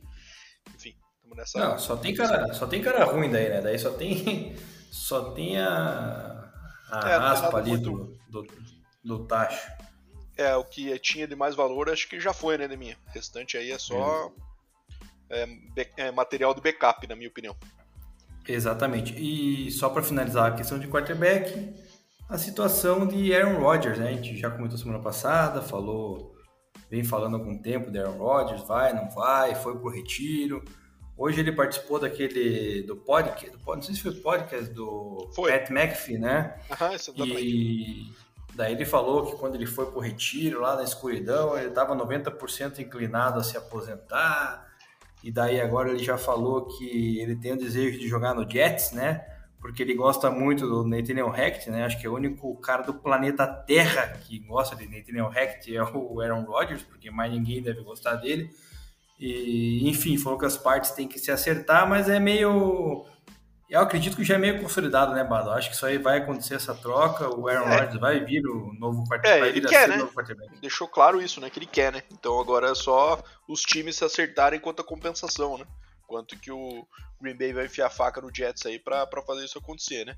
Enfim, 0.74 0.94
estamos 1.16 1.36
nessa. 1.36 1.58
Não, 1.58 1.78
só 1.78 1.96
tem 1.96 2.14
cara, 2.14 2.52
só 2.54 2.66
tem 2.66 2.82
cara 2.82 3.04
ruim 3.04 3.30
daí, 3.30 3.48
né? 3.48 3.60
Daí 3.60 3.78
só 3.78 3.90
tem 3.90 4.56
Só 4.94 5.32
tem 5.32 5.58
a, 5.58 6.52
a 6.88 7.10
é, 7.10 7.16
raspa 7.16 7.58
ali 7.58 7.70
muito... 7.70 8.16
do, 8.30 8.42
do, 8.42 8.46
do 9.02 9.26
tacho. 9.26 9.68
É, 10.36 10.54
o 10.54 10.62
que 10.62 10.96
tinha 11.00 11.26
de 11.26 11.34
mais 11.34 11.56
valor 11.56 11.90
acho 11.90 12.08
que 12.08 12.20
já 12.20 12.32
foi, 12.32 12.56
né, 12.56 12.68
minha. 12.68 12.96
O 13.08 13.10
restante 13.10 13.56
aí 13.56 13.72
é 13.72 13.78
só 13.78 14.32
é, 15.28 15.48
é, 15.96 16.10
material 16.12 16.54
de 16.54 16.60
backup, 16.60 17.04
na 17.08 17.16
minha 17.16 17.28
opinião. 17.28 17.56
Exatamente. 18.46 19.14
E 19.18 19.68
só 19.72 19.88
para 19.88 20.04
finalizar 20.04 20.52
a 20.52 20.54
questão 20.54 20.78
de 20.78 20.86
quarterback, 20.86 21.74
a 22.28 22.38
situação 22.38 23.06
de 23.06 23.34
Aaron 23.34 23.60
Rodgers, 23.60 23.98
né? 23.98 24.08
A 24.08 24.12
gente 24.12 24.36
já 24.36 24.50
comentou 24.50 24.78
semana 24.78 24.98
passada, 24.98 25.60
falou, 25.60 26.34
vem 26.90 27.04
falando 27.04 27.36
há 27.36 27.38
algum 27.38 27.58
tempo 27.58 27.90
de 27.90 27.98
Aaron 27.98 28.16
Rodgers, 28.16 28.62
vai, 28.62 28.92
não 28.92 29.10
vai, 29.10 29.54
foi 29.54 29.76
pro 29.78 29.90
retiro. 29.90 30.64
Hoje 31.16 31.40
ele 31.40 31.52
participou 31.52 32.00
daquele 32.00 32.82
do 32.82 32.96
podcast, 32.96 33.56
não 33.64 33.82
sei 33.82 33.94
se 33.94 34.00
foi 34.00 34.14
podcast 34.14 34.72
do 34.72 35.30
foi. 35.34 35.52
Pat 35.52 35.70
McAfee, 35.70 36.18
né? 36.18 36.58
Aham, 36.70 36.96
e 37.38 38.10
daí 38.54 38.72
ele 38.72 38.84
falou 38.84 39.26
que 39.26 39.36
quando 39.36 39.54
ele 39.54 39.66
foi 39.66 39.86
pro 39.86 40.00
retiro 40.00 40.60
lá 40.60 40.74
na 40.74 40.82
escuridão, 40.82 41.56
ele 41.56 41.68
estava 41.68 41.94
90% 41.94 42.80
inclinado 42.80 43.38
a 43.38 43.44
se 43.44 43.56
aposentar. 43.56 44.66
E 45.22 45.30
daí 45.30 45.60
agora 45.60 45.90
ele 45.90 46.02
já 46.02 46.18
falou 46.18 46.66
que 46.66 47.20
ele 47.20 47.36
tem 47.36 47.52
o 47.52 47.56
desejo 47.56 47.98
de 47.98 48.08
jogar 48.08 48.34
no 48.34 48.48
Jets, 48.48 48.90
né? 48.92 49.33
Porque 49.64 49.82
ele 49.82 49.94
gosta 49.94 50.30
muito 50.30 50.68
do 50.68 50.84
Nathaniel 50.84 51.30
Hackett, 51.30 51.70
né? 51.70 51.86
Acho 51.86 51.98
que 51.98 52.06
é 52.06 52.10
o 52.10 52.14
único 52.14 52.54
cara 52.56 52.82
do 52.82 52.92
planeta 52.92 53.46
Terra 53.46 54.08
que 54.08 54.38
gosta 54.40 54.76
de 54.76 54.86
Nathaniel 54.86 55.30
Hackett 55.30 55.74
é 55.74 55.82
o 55.82 56.20
Aaron 56.20 56.42
Rodgers, 56.42 56.82
porque 56.82 57.10
mais 57.10 57.32
ninguém 57.32 57.62
deve 57.62 57.80
gostar 57.80 58.16
dele. 58.16 58.50
E, 59.18 59.88
enfim, 59.88 60.18
falou 60.18 60.38
que 60.38 60.44
as 60.44 60.58
partes 60.58 60.90
têm 60.90 61.08
que 61.08 61.18
se 61.18 61.30
acertar, 61.30 61.88
mas 61.88 62.10
é 62.10 62.20
meio. 62.20 63.06
Eu 63.70 63.80
acredito 63.80 64.14
que 64.18 64.22
já 64.22 64.34
é 64.34 64.38
meio 64.38 64.60
consolidado, 64.60 65.14
né, 65.14 65.24
Bado? 65.24 65.50
Acho 65.52 65.70
que 65.70 65.76
isso 65.76 65.86
aí 65.86 65.96
vai 65.96 66.18
acontecer 66.18 66.56
essa 66.56 66.74
troca. 66.74 67.34
O 67.34 67.48
Aaron 67.48 67.64
é. 67.64 67.80
Rodgers 67.80 68.00
vai 68.00 68.22
vir 68.22 68.46
o 68.46 68.70
novo 68.74 69.02
quarterback. 69.04 69.44
É, 69.44 69.48
ele 69.48 69.66
quer, 69.66 69.88
né? 69.88 70.06
Deixou 70.60 70.86
claro 70.86 71.22
isso, 71.22 71.40
né? 71.40 71.48
Que 71.48 71.58
ele 71.58 71.66
quer, 71.66 71.90
né? 71.90 72.02
Então 72.12 72.38
agora 72.38 72.72
é 72.72 72.74
só 72.74 73.18
os 73.48 73.62
times 73.62 73.96
se 73.96 74.04
acertarem 74.04 74.60
quanto 74.60 74.82
à 74.82 74.84
compensação, 74.84 75.56
né? 75.56 75.64
Quanto 76.06 76.38
que 76.38 76.50
o 76.50 76.86
Green 77.20 77.36
Bay 77.36 77.52
vai 77.52 77.66
enfiar 77.66 77.86
a 77.86 77.90
faca 77.90 78.20
no 78.20 78.34
Jets 78.34 78.66
aí 78.66 78.78
para 78.78 79.06
fazer 79.26 79.44
isso 79.44 79.58
acontecer, 79.58 80.04
né? 80.04 80.16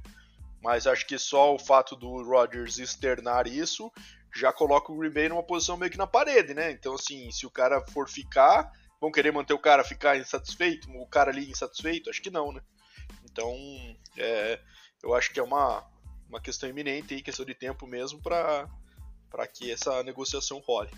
Mas 0.62 0.86
acho 0.86 1.06
que 1.06 1.18
só 1.18 1.54
o 1.54 1.58
fato 1.58 1.94
do 1.94 2.22
Rodgers 2.22 2.78
externar 2.78 3.46
isso 3.46 3.92
já 4.34 4.52
coloca 4.52 4.92
o 4.92 4.96
Green 4.96 5.12
Bay 5.12 5.28
numa 5.28 5.42
posição 5.42 5.76
meio 5.76 5.90
que 5.90 5.98
na 5.98 6.06
parede, 6.06 6.54
né? 6.54 6.70
Então, 6.70 6.94
assim, 6.94 7.30
se 7.30 7.46
o 7.46 7.50
cara 7.50 7.80
for 7.80 8.08
ficar, 8.08 8.70
vão 9.00 9.10
querer 9.10 9.32
manter 9.32 9.54
o 9.54 9.58
cara 9.58 9.84
ficar 9.84 10.18
insatisfeito? 10.18 10.90
O 10.90 11.06
cara 11.06 11.30
ali 11.30 11.50
insatisfeito? 11.50 12.10
Acho 12.10 12.22
que 12.22 12.30
não, 12.30 12.52
né? 12.52 12.60
Então, 13.24 13.54
é, 14.16 14.60
eu 15.02 15.14
acho 15.14 15.32
que 15.32 15.40
é 15.40 15.42
uma, 15.42 15.84
uma 16.28 16.40
questão 16.40 16.68
iminente 16.68 17.14
aí, 17.14 17.22
questão 17.22 17.46
de 17.46 17.54
tempo 17.54 17.86
mesmo, 17.86 18.20
para 18.20 18.68
que 19.52 19.70
essa 19.70 20.02
negociação 20.02 20.58
role. 20.58 20.90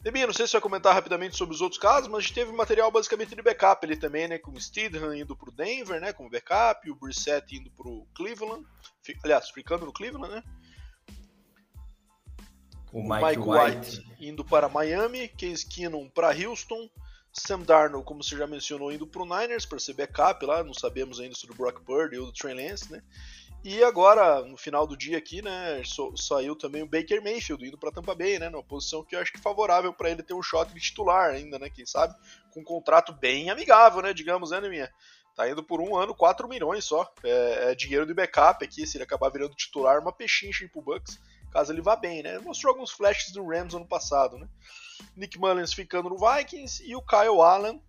Debinha, 0.00 0.26
não 0.26 0.32
sei 0.32 0.46
se 0.46 0.52
você 0.52 0.56
vai 0.58 0.62
comentar 0.62 0.94
rapidamente 0.94 1.36
sobre 1.36 1.54
os 1.54 1.60
outros 1.60 1.80
casos, 1.80 2.08
mas 2.08 2.18
a 2.18 2.20
gente 2.20 2.34
teve 2.34 2.52
material 2.52 2.90
basicamente 2.90 3.34
de 3.34 3.42
backup 3.42 3.84
ali 3.84 3.96
também, 3.96 4.28
né? 4.28 4.38
Com 4.38 4.52
o 4.52 4.60
Steedham 4.60 5.12
indo 5.14 5.36
pro 5.36 5.50
Denver, 5.50 6.00
né? 6.00 6.12
Como 6.12 6.30
backup, 6.30 6.88
o 6.88 6.94
Brissett 6.94 7.56
indo 7.56 7.70
pro 7.72 8.06
Cleveland. 8.14 8.64
Aliás, 9.24 9.50
ficando 9.50 9.86
no 9.86 9.92
Cleveland, 9.92 10.34
né? 10.34 10.42
O 12.92 13.02
Mike, 13.02 13.24
Mike 13.24 13.40
White. 13.40 13.98
White. 13.98 14.16
indo 14.20 14.44
para 14.44 14.68
Miami, 14.68 15.28
Case 15.28 15.66
Keenum 15.66 16.08
para 16.08 16.28
Houston, 16.28 16.88
Sam 17.32 17.60
Darnold, 17.60 18.04
como 18.06 18.22
você 18.22 18.36
já 18.36 18.46
mencionou, 18.46 18.92
indo 18.92 19.06
para 19.06 19.22
o 19.22 19.26
Niners 19.26 19.66
para 19.66 19.78
ser 19.78 19.94
backup 19.94 20.44
lá, 20.46 20.62
não 20.62 20.72
sabemos 20.72 21.20
ainda 21.20 21.34
sobre 21.34 21.54
o 21.54 21.58
Brock 21.58 21.80
Purdy 21.82 22.18
ou 22.18 22.26
do 22.26 22.32
Trey 22.32 22.54
Lance, 22.54 22.90
né? 22.90 23.02
E 23.70 23.84
agora, 23.84 24.40
no 24.46 24.56
final 24.56 24.86
do 24.86 24.96
dia 24.96 25.18
aqui, 25.18 25.42
né, 25.42 25.82
saiu 26.16 26.56
também 26.56 26.82
o 26.82 26.88
Baker 26.88 27.22
Mayfield 27.22 27.66
indo 27.66 27.76
para 27.76 27.92
Tampa 27.92 28.14
Bay, 28.14 28.38
né, 28.38 28.48
numa 28.48 28.64
posição 28.64 29.04
que 29.04 29.14
eu 29.14 29.20
acho 29.20 29.30
que 29.30 29.38
é 29.38 29.42
favorável 29.42 29.92
para 29.92 30.08
ele 30.08 30.22
ter 30.22 30.32
um 30.32 30.42
shot 30.42 30.72
de 30.72 30.80
titular 30.80 31.32
ainda, 31.32 31.58
né, 31.58 31.68
quem 31.68 31.84
sabe, 31.84 32.14
com 32.50 32.60
um 32.60 32.64
contrato 32.64 33.12
bem 33.12 33.50
amigável, 33.50 34.00
né, 34.00 34.14
digamos, 34.14 34.52
né, 34.52 34.60
minha. 34.62 34.90
Tá 35.36 35.50
indo 35.50 35.62
por 35.62 35.82
um 35.82 35.94
ano 35.94 36.14
4 36.14 36.48
milhões 36.48 36.82
só. 36.86 37.12
É, 37.22 37.72
é, 37.72 37.74
dinheiro 37.74 38.06
de 38.06 38.14
backup 38.14 38.64
aqui, 38.64 38.86
se 38.86 38.96
ele 38.96 39.04
acabar 39.04 39.28
virando 39.28 39.54
titular, 39.54 40.00
uma 40.00 40.12
pechincha 40.14 40.66
pro 40.72 40.80
Bucks, 40.80 41.20
caso 41.52 41.70
ele 41.70 41.82
vá 41.82 41.94
bem, 41.94 42.22
né? 42.22 42.38
Mostrou 42.38 42.72
alguns 42.72 42.90
flashes 42.90 43.34
do 43.34 43.46
Rams 43.46 43.74
ano 43.74 43.86
passado, 43.86 44.38
né? 44.38 44.48
Nick 45.14 45.38
Mullins 45.38 45.74
ficando 45.74 46.08
no 46.08 46.16
Vikings 46.16 46.82
e 46.88 46.96
o 46.96 47.02
Kyle 47.02 47.42
Allen 47.42 47.82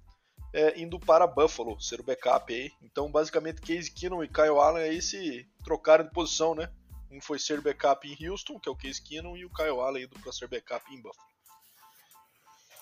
é, 0.53 0.79
indo 0.79 1.00
para 1.00 1.27
Buffalo, 1.27 1.79
ser 1.79 2.00
o 2.00 2.03
backup 2.03 2.53
aí. 2.53 2.72
Então, 2.82 3.12
basicamente, 3.12 3.62
Case 3.62 3.91
Keenum 3.91 4.24
e 4.24 4.27
Kyle 4.27 4.60
Allen 4.60 4.84
aí 4.84 5.01
se 5.01 5.48
trocaram 5.63 6.06
de 6.06 6.12
posição, 6.12 6.56
né? 6.56 6.70
Um 7.12 7.20
foi 7.22 7.39
ser 7.39 7.62
backup 7.62 8.08
em 8.08 8.27
Houston, 8.27 8.60
que 8.60 8.70
é 8.70 8.72
o 8.72 8.75
Case 8.75 9.01
Keenum, 9.01 9.36
e 9.36 9.46
o 9.46 9.50
Kyle 9.50 9.79
Allen 9.79 10.03
indo 10.03 10.20
para 10.20 10.32
ser 10.32 10.48
backup 10.48 10.84
em 10.94 11.01
Buffalo. 11.01 11.29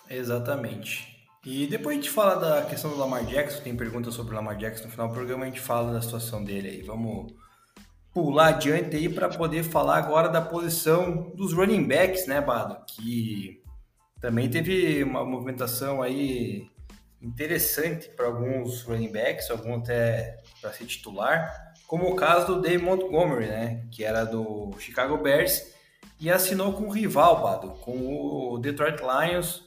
Exatamente. 0.09 1.15
E 1.45 1.65
depois 1.67 1.97
a 1.97 2.01
gente 2.01 2.09
fala 2.09 2.35
da 2.35 2.65
questão 2.65 2.91
do 2.91 2.97
Lamar 2.97 3.25
Jackson, 3.25 3.61
tem 3.61 3.75
perguntas 3.75 4.13
sobre 4.13 4.33
o 4.33 4.35
Lamar 4.35 4.57
Jackson 4.57 4.85
no 4.85 4.91
final 4.91 5.07
do 5.07 5.13
programa, 5.13 5.45
a 5.45 5.47
gente 5.47 5.61
fala 5.61 5.93
da 5.93 6.01
situação 6.01 6.43
dele 6.43 6.67
aí. 6.67 6.81
Vamos 6.81 7.33
pular 8.13 8.47
adiante 8.47 8.95
aí 8.95 9.07
para 9.07 9.29
poder 9.29 9.63
falar 9.63 9.97
agora 9.97 10.27
da 10.27 10.41
posição 10.41 11.29
dos 11.35 11.53
running 11.53 11.87
backs, 11.87 12.27
né, 12.27 12.41
Bado? 12.41 12.83
Que 12.85 13.61
também 14.19 14.49
teve 14.49 15.03
uma 15.03 15.23
movimentação 15.23 16.01
aí 16.01 16.67
interessante 17.21 18.09
para 18.09 18.27
alguns 18.27 18.83
running 18.83 19.11
backs, 19.11 19.49
alguns 19.49 19.83
até 19.83 20.37
para 20.61 20.71
ser 20.73 20.85
titular, 20.85 21.73
como 21.87 22.09
o 22.09 22.15
caso 22.15 22.47
do 22.47 22.61
Dave 22.61 22.83
Montgomery, 22.83 23.47
né, 23.47 23.85
que 23.91 24.03
era 24.03 24.23
do 24.23 24.75
Chicago 24.79 25.17
Bears 25.17 25.73
e 26.19 26.29
assinou 26.29 26.73
com 26.73 26.83
o 26.83 26.91
rival, 26.91 27.41
Bado, 27.41 27.69
com 27.79 28.53
o 28.53 28.57
Detroit 28.59 28.99
Lions 29.01 29.65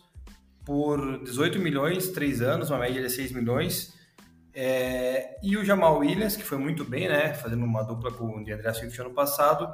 por 0.64 1.25
18 1.25 1.59
milhões, 1.59 2.09
3 2.09 2.42
anos, 2.42 2.71
uma 2.71 2.78
média 2.78 3.02
de 3.02 3.11
6 3.11 3.33
milhões. 3.33 3.95
É, 4.52 5.38
e 5.42 5.57
o 5.57 5.64
Jamal 5.64 5.99
Williams, 5.99 6.37
que 6.37 6.42
foi 6.42 6.59
muito 6.59 6.85
bem, 6.85 7.09
né, 7.09 7.33
fazendo 7.35 7.64
uma 7.64 7.83
dupla 7.83 8.12
com 8.12 8.40
o 8.40 8.45
DeAndre 8.45 8.75
Swift 8.75 9.00
ano 9.00 9.14
passado, 9.14 9.73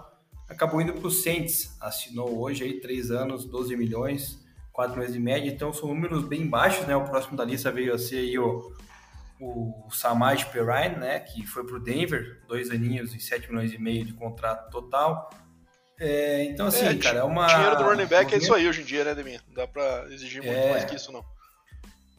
acabou 0.49 0.81
indo 0.81 0.93
para 0.93 1.09
o 1.09 1.11
Saints, 1.11 1.77
assinou 1.81 2.39
hoje 2.39 2.63
aí 2.63 2.81
3 2.81 3.11
anos, 3.11 3.45
12 3.45 3.77
milhões, 3.77 4.46
4 4.77 4.95
milhões 4.95 5.15
de 5.15 5.19
média, 5.19 5.51
então 5.51 5.73
são 5.73 5.89
números 5.89 6.23
bem 6.29 6.47
baixos, 6.47 6.87
né? 6.87 6.95
O 6.95 7.05
próximo 7.05 7.35
da 7.35 7.47
lista 7.47 7.73
veio 7.73 7.95
a 7.95 7.99
ser 7.99 8.19
aí 8.19 8.39
o, 8.39 8.71
o 9.41 9.89
Samaj 9.91 10.45
Perrine, 10.53 10.97
né? 10.97 11.19
Que 11.19 11.47
foi 11.47 11.65
para 11.65 11.77
o 11.77 11.81
Denver, 11.81 12.43
dois 12.47 12.71
aninhos 12.71 13.15
e 13.15 13.19
7 13.19 13.49
milhões 13.49 13.73
e 13.73 13.79
meio 13.79 14.05
de 14.05 14.13
contrato 14.13 14.71
total. 14.71 15.31
É, 15.99 16.45
então, 16.45 16.67
assim, 16.67 16.85
é, 16.85 16.95
cara, 16.95 17.21
é 17.21 17.25
uma. 17.25 17.47
Dinheiro 17.47 17.77
do 17.77 17.85
running 17.85 18.05
back 18.05 18.35
é 18.35 18.37
isso 18.37 18.53
aí 18.53 18.69
hoje 18.69 18.83
em 18.83 18.85
dia, 18.85 19.03
né, 19.03 19.15
Deminha? 19.15 19.41
Não 19.49 19.55
dá 19.55 19.67
para 19.67 20.13
exigir 20.13 20.43
muito 20.43 20.59
é... 20.59 20.71
mais 20.71 20.85
que 20.85 20.95
isso, 20.95 21.11
não. 21.11 21.25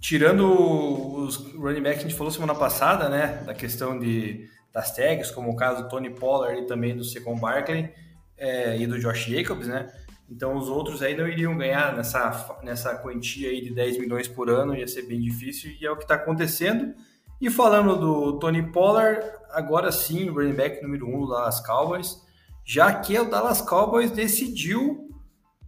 Tirando 0.02 0.50
os 0.50 1.38
running 1.54 1.84
backs 1.84 2.00
que 2.00 2.06
a 2.06 2.10
gente 2.10 2.18
falou 2.18 2.34
semana 2.34 2.56
passada, 2.56 3.08
né? 3.08 3.44
Da 3.46 3.54
questão 3.54 4.00
de, 4.00 4.50
das 4.74 4.96
tags, 4.96 5.30
como 5.30 5.52
o 5.52 5.56
caso 5.56 5.84
do 5.84 5.90
Tony 5.90 6.10
Pollard 6.10 6.60
e 6.60 6.66
também 6.66 6.98
do 6.98 7.04
Secon 7.04 7.36
Barkley 7.36 7.94
é, 8.36 8.78
e 8.78 8.88
do 8.88 9.00
Josh 9.00 9.26
Jacobs, 9.26 9.68
né? 9.68 9.88
Então 10.30 10.58
os 10.58 10.68
outros 10.68 11.02
aí 11.02 11.16
não 11.16 11.28
iriam 11.28 11.58
ganhar 11.58 11.96
nessa, 11.96 12.58
nessa 12.62 12.96
quantia 12.96 13.50
aí 13.50 13.62
de 13.62 13.74
10 13.74 14.00
milhões 14.00 14.28
por 14.28 14.50
ano, 14.50 14.76
ia 14.76 14.88
ser 14.88 15.04
bem 15.04 15.22
difícil 15.22 15.72
e 15.80 15.86
é 15.86 15.92
o 15.92 15.96
que 15.96 16.04
está 16.04 16.16
acontecendo. 16.16 16.94
E 17.40 17.50
falando 17.50 17.96
do 17.96 18.40
Tony 18.40 18.72
Pollard, 18.72 19.26
agora 19.52 19.92
sim, 19.92 20.30
o 20.30 20.34
running 20.34 20.56
back 20.56 20.82
número 20.82 21.08
1 21.08 21.16
um 21.16 21.20
do 21.22 21.28
Dallas 21.30 21.60
Cowboys, 21.66 22.22
já 22.66 22.94
que 22.94 23.18
o 23.18 23.30
Dallas 23.30 23.62
Cowboys 23.62 24.12
decidiu 24.12 25.08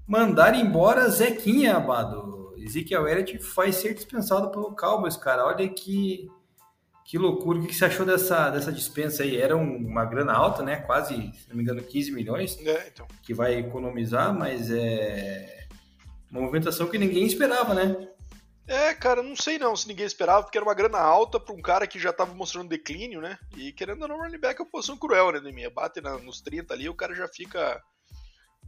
mandar 0.07 0.55
embora 0.55 1.07
Zequinha, 1.09 1.77
Abado. 1.77 2.53
Ezekiel 2.57 3.07
Elliott 3.07 3.37
vai 3.55 3.71
ser 3.71 3.93
dispensado 3.93 4.51
pelo 4.51 4.75
Cowboys, 4.75 5.15
cara. 5.15 5.45
Olha 5.45 5.67
que 5.69 6.27
que 7.09 7.17
loucura, 7.17 7.57
o 7.57 7.65
que 7.65 7.73
você 7.73 7.85
achou 7.85 8.05
dessa, 8.05 8.51
dessa 8.51 8.71
dispensa 8.71 9.23
aí? 9.23 9.35
Era 9.35 9.57
uma 9.57 10.05
grana 10.05 10.31
alta, 10.31 10.61
né? 10.61 10.75
Quase, 10.75 11.15
se 11.15 11.49
não 11.49 11.55
me 11.55 11.63
engano, 11.63 11.81
15 11.81 12.11
milhões 12.11 12.55
é, 12.59 12.87
então. 12.87 13.07
que 13.23 13.33
vai 13.33 13.55
economizar, 13.55 14.31
mas 14.31 14.69
é 14.69 15.67
uma 16.29 16.41
movimentação 16.41 16.87
que 16.87 16.99
ninguém 16.99 17.25
esperava, 17.25 17.73
né? 17.73 18.07
É, 18.67 18.93
cara, 18.93 19.23
não 19.23 19.35
sei 19.35 19.57
não 19.57 19.75
se 19.75 19.87
ninguém 19.87 20.05
esperava, 20.05 20.43
porque 20.43 20.59
era 20.59 20.63
uma 20.63 20.75
grana 20.75 20.99
alta 20.99 21.39
para 21.39 21.55
um 21.55 21.61
cara 21.63 21.87
que 21.87 21.97
já 21.97 22.11
estava 22.11 22.31
mostrando 22.35 22.69
declínio, 22.69 23.21
né? 23.21 23.39
E 23.57 23.73
querendo 23.73 24.03
ou 24.03 24.07
não, 24.07 24.19
running 24.19 24.37
back 24.37 24.61
é 24.61 24.63
uma 24.63 24.69
posição 24.69 24.95
cruel, 24.95 25.31
né, 25.31 25.51
minha 25.51 25.71
Bate 25.71 26.01
na, 26.01 26.15
nos 26.19 26.41
30 26.41 26.75
ali, 26.75 26.87
o 26.87 26.93
cara 26.93 27.15
já 27.15 27.27
fica. 27.27 27.81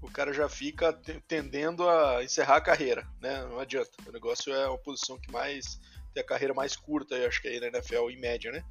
O 0.01 0.09
cara 0.09 0.33
já 0.33 0.49
fica 0.49 0.91
tendendo 1.27 1.87
a 1.87 2.23
encerrar 2.23 2.55
a 2.55 2.61
carreira, 2.61 3.07
né? 3.21 3.45
Não 3.45 3.59
adianta. 3.59 3.91
O 4.07 4.11
negócio 4.11 4.51
é 4.51 4.67
uma 4.67 4.79
posição 4.79 5.19
que 5.19 5.31
mais 5.31 5.79
ter 6.13 6.21
a 6.21 6.25
carreira 6.25 6.53
mais 6.53 6.75
curta, 6.75 7.15
acho 7.27 7.41
que 7.41 7.47
aí 7.47 7.59
na 7.59 7.67
NFL 7.67 8.09
em 8.09 8.19
média, 8.19 8.51
né? 8.51 8.63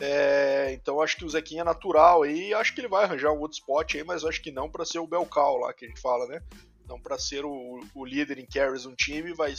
É, 0.00 0.72
então 0.72 1.00
acho 1.02 1.16
que 1.16 1.24
o 1.26 1.28
Zequinha 1.28 1.60
é 1.60 1.64
natural 1.64 2.22
aí, 2.22 2.54
acho 2.54 2.74
que 2.74 2.80
ele 2.80 2.88
vai 2.88 3.04
arranjar 3.04 3.32
um 3.32 3.40
outro 3.40 3.58
spot 3.58 3.94
aí, 3.94 4.02
mas 4.02 4.24
acho 4.24 4.40
que 4.40 4.50
não 4.50 4.70
para 4.70 4.86
ser 4.86 4.98
o 4.98 5.06
Belcal 5.06 5.58
lá 5.58 5.74
que 5.74 5.84
a 5.84 5.88
gente 5.88 6.00
fala, 6.00 6.26
né? 6.26 6.42
Não 6.88 6.98
para 6.98 7.18
ser 7.18 7.44
o, 7.44 7.80
o, 7.94 8.04
líder 8.04 8.38
em 8.38 8.46
carries 8.46 8.82
de 8.82 8.88
um 8.88 8.94
time, 8.94 9.34
vai 9.34 9.54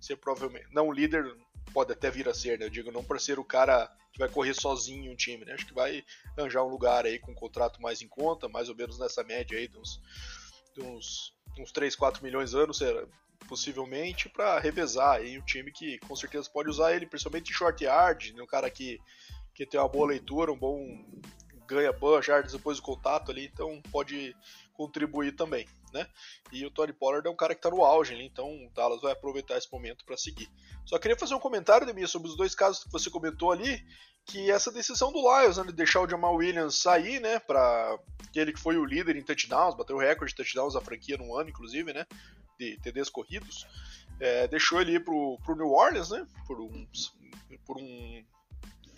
ser 0.00 0.16
provavelmente 0.16 0.66
não 0.72 0.88
o 0.88 0.92
líder 0.92 1.24
pode 1.72 1.92
até 1.92 2.10
vir 2.10 2.28
a 2.28 2.34
ser, 2.34 2.58
né? 2.58 2.66
Eu 2.66 2.70
digo 2.70 2.90
não 2.90 3.04
para 3.04 3.20
ser 3.20 3.38
o 3.38 3.44
cara 3.44 3.88
que 4.12 4.18
vai 4.18 4.28
correr 4.28 4.54
sozinho 4.54 5.12
um 5.12 5.16
time, 5.16 5.44
né? 5.44 5.54
Acho 5.54 5.66
que 5.66 5.74
vai 5.74 6.04
arranjar 6.36 6.64
um 6.64 6.68
lugar 6.68 7.06
aí 7.06 7.18
com 7.20 7.30
um 7.30 7.36
contrato 7.36 7.80
mais 7.80 8.02
em 8.02 8.08
conta, 8.08 8.48
mais 8.48 8.68
ou 8.68 8.74
menos 8.74 8.98
nessa 8.98 9.22
média 9.22 9.56
aí 9.56 9.68
de 9.68 9.78
uns, 9.78 10.00
de 10.74 10.82
uns, 10.82 11.34
uns 11.58 11.72
3, 11.72 11.94
4 11.94 12.22
milhões 12.22 12.54
anos, 12.54 12.80
possivelmente, 13.48 14.28
para 14.28 14.58
revezar 14.58 15.16
aí 15.16 15.38
um 15.38 15.44
time 15.44 15.70
que 15.70 15.98
com 16.00 16.16
certeza 16.16 16.50
pode 16.50 16.68
usar 16.68 16.94
ele, 16.94 17.06
principalmente 17.06 17.50
em 17.50 17.54
short 17.54 17.84
yard, 17.84 18.32
né? 18.32 18.42
um 18.42 18.46
cara 18.46 18.70
que, 18.70 19.00
que 19.54 19.66
tem 19.66 19.78
uma 19.78 19.88
boa 19.88 20.08
leitura, 20.08 20.52
um 20.52 20.58
bom 20.58 21.04
ganha 21.66 21.92
boas 21.92 22.26
yards 22.26 22.52
depois 22.52 22.78
do 22.78 22.82
contato 22.82 23.30
ali, 23.30 23.50
então 23.52 23.80
pode 23.90 24.36
contribuir 24.74 25.32
também, 25.32 25.66
né? 25.92 26.06
E 26.52 26.64
o 26.66 26.70
Tony 26.70 26.92
Pollard 26.92 27.26
é 27.26 27.30
um 27.30 27.36
cara 27.36 27.54
que 27.54 27.58
está 27.58 27.70
no 27.70 27.84
auge 27.84 28.14
então 28.22 28.66
o 28.66 28.70
Dallas 28.74 29.00
vai 29.00 29.12
aproveitar 29.12 29.56
esse 29.56 29.70
momento 29.72 30.04
para 30.04 30.16
seguir. 30.16 30.48
Só 30.84 30.98
queria 30.98 31.16
fazer 31.16 31.34
um 31.34 31.40
comentário, 31.40 31.86
Demir, 31.86 32.08
sobre 32.08 32.28
os 32.28 32.36
dois 32.36 32.54
casos 32.54 32.84
que 32.84 32.92
você 32.92 33.08
comentou 33.08 33.50
ali, 33.50 33.84
que 34.26 34.50
essa 34.50 34.72
decisão 34.72 35.12
do 35.12 35.20
Lions, 35.20 35.58
né, 35.58 35.64
de 35.64 35.72
deixar 35.72 36.00
o 36.00 36.08
Jamal 36.08 36.34
Williams 36.34 36.76
sair, 36.76 37.20
né, 37.20 37.38
para 37.38 37.98
ele 38.34 38.52
que 38.52 38.60
foi 38.60 38.76
o 38.76 38.84
líder 38.84 39.16
em 39.16 39.22
touchdowns, 39.22 39.76
bateu 39.76 39.96
o 39.96 40.00
recorde 40.00 40.32
de 40.32 40.36
touchdowns 40.36 40.74
da 40.74 40.80
franquia 40.80 41.16
no 41.16 41.36
ano, 41.36 41.50
inclusive, 41.50 41.92
né, 41.92 42.06
de 42.58 42.78
TDs 42.78 43.08
corridos, 43.08 43.66
é, 44.20 44.46
deixou 44.48 44.80
ele 44.80 44.94
ir 44.94 45.04
pro, 45.04 45.38
pro 45.44 45.56
New 45.56 45.70
Orleans, 45.70 46.10
né, 46.10 46.26
por 46.46 46.60
um, 46.60 46.86
por 47.66 47.78
um, 47.78 48.24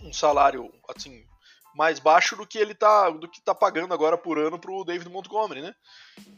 um 0.03 0.13
salário, 0.13 0.73
assim, 0.89 1.25
mais 1.77 1.99
baixo 1.99 2.35
do 2.35 2.47
que 2.47 2.59
ele 2.59 2.75
tá, 2.75 3.11
do 3.11 3.29
que 3.29 3.41
tá 3.41 3.55
pagando 3.55 3.93
agora 3.93 4.17
por 4.17 4.39
ano 4.39 4.59
pro 4.59 4.85
David 4.85 5.11
Montgomery, 5.11 5.61
né? 5.61 5.75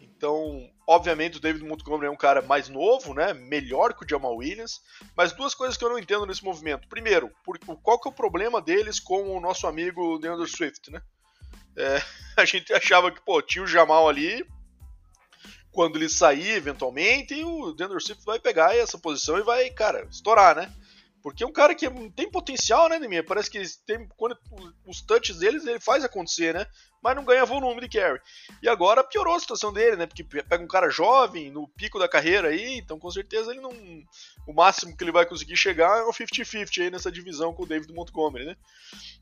Então, 0.01 0.69
obviamente 0.85 1.37
o 1.37 1.41
David 1.41 1.65
Montgomery 1.65 2.09
é 2.09 2.11
um 2.11 2.17
cara 2.17 2.43
mais 2.43 2.69
novo, 2.69 3.15
né? 3.15 3.33
Melhor 3.33 3.95
que 3.95 4.05
o 4.05 4.09
Jamal 4.09 4.35
Williams, 4.35 4.81
mas 5.17 5.33
duas 5.33 5.55
coisas 5.55 5.77
que 5.77 5.85
eu 5.85 5.89
não 5.89 5.99
entendo 5.99 6.27
nesse 6.27 6.45
movimento. 6.45 6.89
Primeiro, 6.89 7.31
por, 7.45 7.57
qual 7.81 8.01
que 8.01 8.09
é 8.09 8.11
o 8.11 8.15
problema 8.15 8.61
deles 8.61 8.99
com 8.99 9.37
o 9.37 9.41
nosso 9.41 9.69
amigo 9.69 10.19
DeAndre 10.19 10.49
Swift, 10.49 10.91
né? 10.91 11.01
É, 11.77 12.03
a 12.37 12.45
gente 12.45 12.73
achava 12.73 13.13
que, 13.13 13.21
pô, 13.21 13.41
tinha 13.41 13.63
o 13.63 13.69
Jamal 13.69 14.09
ali, 14.09 14.45
quando 15.73 15.97
ele 15.97 16.09
sair 16.09 16.51
eventualmente, 16.51 17.43
o 17.45 17.73
DeAndre 17.73 18.01
Swift 18.01 18.25
vai 18.25 18.39
pegar 18.39 18.77
essa 18.77 18.99
posição 18.99 19.39
e 19.39 19.43
vai, 19.43 19.69
cara, 19.71 20.07
estourar, 20.11 20.57
né? 20.57 20.73
Porque 21.23 21.43
é 21.43 21.47
um 21.47 21.53
cara 21.53 21.75
que 21.75 21.89
tem 22.11 22.31
potencial, 22.31 22.89
né, 22.89 22.99
Neminha? 22.99 23.25
Parece 23.25 23.51
que 23.51 23.61
tem, 23.85 24.07
quando 24.17 24.37
os 24.87 25.03
touches 25.03 25.39
deles 25.39 25.67
ele 25.67 25.81
faz 25.81 26.05
acontecer, 26.05 26.55
né? 26.55 26.67
Mas 27.03 27.15
não 27.15 27.25
ganha 27.25 27.45
volume 27.45 27.81
de 27.81 27.89
carry. 27.89 28.21
E 28.63 28.69
agora 28.69 29.05
piorou 29.05 29.35
a 29.35 29.41
situação 29.41 29.73
dele, 29.73 29.97
né? 29.97 30.07
Porque 30.07 30.25
pega 30.25 30.63
um 30.63 30.69
cara 30.69 30.91
jovem, 30.91 31.51
no 31.51 31.69
pico 31.69 31.99
da 31.99 32.09
carreira 32.09 32.49
aí, 32.49 32.79
então 32.79 32.99
com 32.99 33.11
certeza 33.11 33.51
ele 33.51 33.61
não. 33.61 33.73
O 34.47 34.53
máximo 34.53 34.97
que 34.97 35.05
ele 35.05 35.13
vai 35.13 35.27
conseguir 35.27 35.57
chegar 35.57 35.99
é 35.99 36.03
o 36.03 36.13
50-50 36.13 36.83
aí 36.83 36.91
nessa 36.91 37.11
divisão 37.11 37.53
com 37.53 37.65
o 37.65 37.67
David 37.67 37.93
Montgomery, 37.93 38.47
né? 38.47 38.57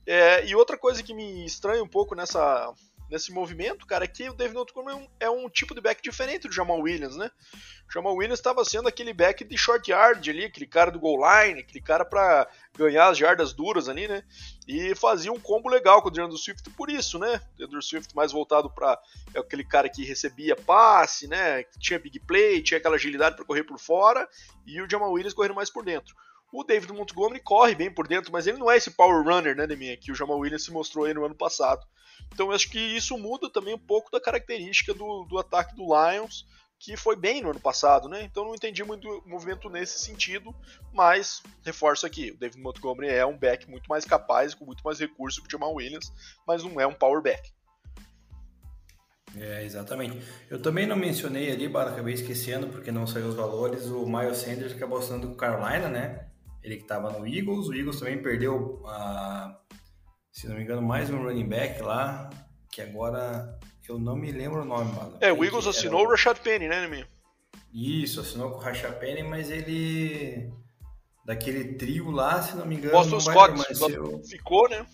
É, 0.07 0.47
e 0.47 0.55
outra 0.55 0.79
coisa 0.79 1.03
que 1.03 1.15
me 1.15 1.45
estranha 1.45 1.83
um 1.83 1.89
pouco 1.89 2.15
nessa, 2.15 2.73
nesse 3.11 3.33
movimento, 3.33 3.87
cara, 3.87 4.05
é 4.05 4.09
que 4.09 4.29
o 4.29 4.35
David 4.35 4.57
Montgomery 4.57 4.97
é 4.97 5.01
um, 5.01 5.09
é 5.21 5.31
um 5.31 5.49
tipo 5.49 5.75
de 5.75 5.81
back 5.81 6.03
diferente 6.03 6.49
do 6.49 6.55
Jamal 6.55 6.81
Williams, 6.81 7.17
né? 7.17 7.31
O 7.89 7.93
Jamal 7.93 8.15
Williams 8.15 8.39
estava 8.39 8.65
sendo 8.65 8.89
aquele 8.89 9.13
back 9.13 9.45
de 9.45 9.57
short 9.57 9.91
yard 9.91 10.29
ali, 10.29 10.45
aquele 10.45 10.67
cara 10.67 10.91
do 10.91 10.99
goal 10.99 11.19
line, 11.19 11.61
aquele 11.61 11.81
cara 11.81 12.05
para 12.05 12.49
ganhar 12.77 13.09
as 13.09 13.19
jardas 13.19 13.53
duras 13.53 13.89
ali, 13.89 14.09
né? 14.09 14.23
E 14.67 14.95
fazia 14.95 15.33
um 15.33 15.39
combo 15.39 15.69
legal 15.69 16.03
com 16.03 16.09
o 16.09 16.11
DeAndre 16.11 16.37
Swift 16.37 16.69
por 16.71 16.91
isso, 16.91 17.19
né? 17.19 17.41
O 17.55 17.59
DeAndre 17.59 17.83
Swift 17.83 18.15
mais 18.15 18.33
voltado 18.33 18.69
para 18.69 19.01
é 19.35 19.39
aquele 19.39 19.65
cara 19.65 19.89
que 19.89 20.05
recebia 20.05 20.57
passe, 20.57 21.29
né? 21.29 21.63
Tinha 21.79 21.99
big 21.99 22.19
play, 22.21 22.61
tinha 22.61 22.79
aquela 22.79 22.97
agilidade 22.97 23.37
para 23.37 23.45
correr 23.45 23.63
por 23.63 23.79
fora, 23.79 24.29
e 24.67 24.81
o 24.81 24.91
Jamal 24.91 25.13
Williams 25.13 25.35
correndo 25.35 25.55
mais 25.55 25.71
por 25.71 25.85
dentro. 25.85 26.15
O 26.53 26.63
David 26.65 26.93
Montgomery 26.93 27.41
corre 27.41 27.75
bem 27.75 27.93
por 27.93 28.07
dentro, 28.07 28.33
mas 28.33 28.47
ele 28.47 28.59
não 28.59 28.71
é 28.71 28.77
esse 28.77 28.91
power 28.91 29.23
runner, 29.25 29.57
né, 29.57 29.67
Deminha, 29.67 29.97
que 29.97 30.13
o 30.13 30.15
Jamal 30.15 30.39
Williams 30.39 30.65
se 30.65 30.73
mostrou 30.73 31.05
aí 31.05 31.15
no 31.15 31.25
ano 31.25 31.35
passado. 31.35 31.85
Então 32.33 32.47
eu 32.47 32.53
acho 32.53 32.71
que 32.71 32.79
isso 32.79 33.17
muda 33.19 33.51
também 33.51 33.75
um 33.75 33.79
pouco 33.79 34.11
da 34.11 34.21
característica 34.21 34.95
do, 34.95 35.25
do 35.25 35.39
ataque 35.39 35.75
do 35.75 35.85
Lions, 35.85 36.47
que 36.79 36.97
foi 36.97 37.17
bem 37.17 37.43
no 37.43 37.51
ano 37.51 37.61
passado, 37.61 38.09
né? 38.09 38.23
Então 38.23 38.45
não 38.45 38.55
entendi 38.55 38.85
muito 38.85 39.09
o 39.09 39.29
movimento 39.29 39.69
nesse 39.69 39.99
sentido, 39.99 40.55
mas 40.93 41.43
reforço 41.65 42.07
aqui, 42.07 42.31
o 42.31 42.39
David 42.39 42.63
Montgomery 42.63 43.09
é 43.09 43.25
um 43.25 43.37
back 43.37 43.69
muito 43.69 43.89
mais 43.89 44.05
capaz, 44.05 44.55
com 44.55 44.65
muito 44.65 44.83
mais 44.85 44.99
recurso 44.99 45.41
que 45.43 45.49
o 45.49 45.51
Jamal 45.51 45.75
Williams, 45.75 46.13
mas 46.47 46.63
não 46.63 46.81
é 46.81 46.87
um 46.87 46.95
power 46.95 47.23
back. 47.23 47.51
É, 49.39 49.65
exatamente. 49.65 50.23
Eu 50.49 50.61
também 50.61 50.87
não 50.87 50.97
mencionei 50.97 51.51
ali, 51.51 51.67
acabei 51.67 52.15
esquecendo 52.15 52.69
porque 52.69 52.91
não 52.91 53.07
saiu 53.07 53.29
os 53.29 53.35
valores, 53.35 53.87
o 53.87 54.07
Miles 54.07 54.39
Sanders 54.39 54.73
acabou 54.73 54.99
assinando 54.99 55.29
com 55.29 55.35
Carolina, 55.35 55.89
né? 55.89 56.27
Ele 56.67 56.79
que 56.79 56.83
estava 56.83 57.17
no 57.17 57.25
Eagles, 57.25 57.69
o 57.69 57.75
Eagles 57.75 58.01
também 58.01 58.21
perdeu, 58.21 58.83
uh, 58.83 59.55
se 60.33 60.49
não 60.49 60.57
me 60.57 60.65
engano, 60.65 60.83
mais 60.83 61.09
um 61.09 61.23
running 61.23 61.47
back 61.47 61.81
lá, 61.81 62.29
que 62.73 62.83
agora 62.83 63.57
eu 63.89 64.01
não 64.01 64.17
me 64.17 64.33
lembro 64.33 64.63
o 64.63 64.65
nome, 64.65 64.93
mano. 64.93 65.17
É, 65.21 65.33
o 65.33 65.45
Eagles 65.45 65.69
assinou 65.69 66.05
o 66.05 66.11
Rashad 66.11 66.41
Penny, 66.41 66.67
né, 66.67 66.81
Neminho? 66.81 67.07
Isso, 67.73 68.21
assinou 68.21 68.51
com 68.51 68.57
o 68.57 68.61
Rashad 68.61 68.99
Penny, 68.99 69.23
mas 69.23 69.49
ele. 69.49 70.53
Daquele 71.25 71.75
trio 71.75 72.11
lá, 72.11 72.43
se 72.43 72.57
não 72.57 72.67
me 72.67 72.75
engano. 72.75 72.95
Boston 72.95 73.21
Scott 73.21 73.93
eu... 73.93 74.21
ficou, 74.25 74.69
né? 74.69 74.85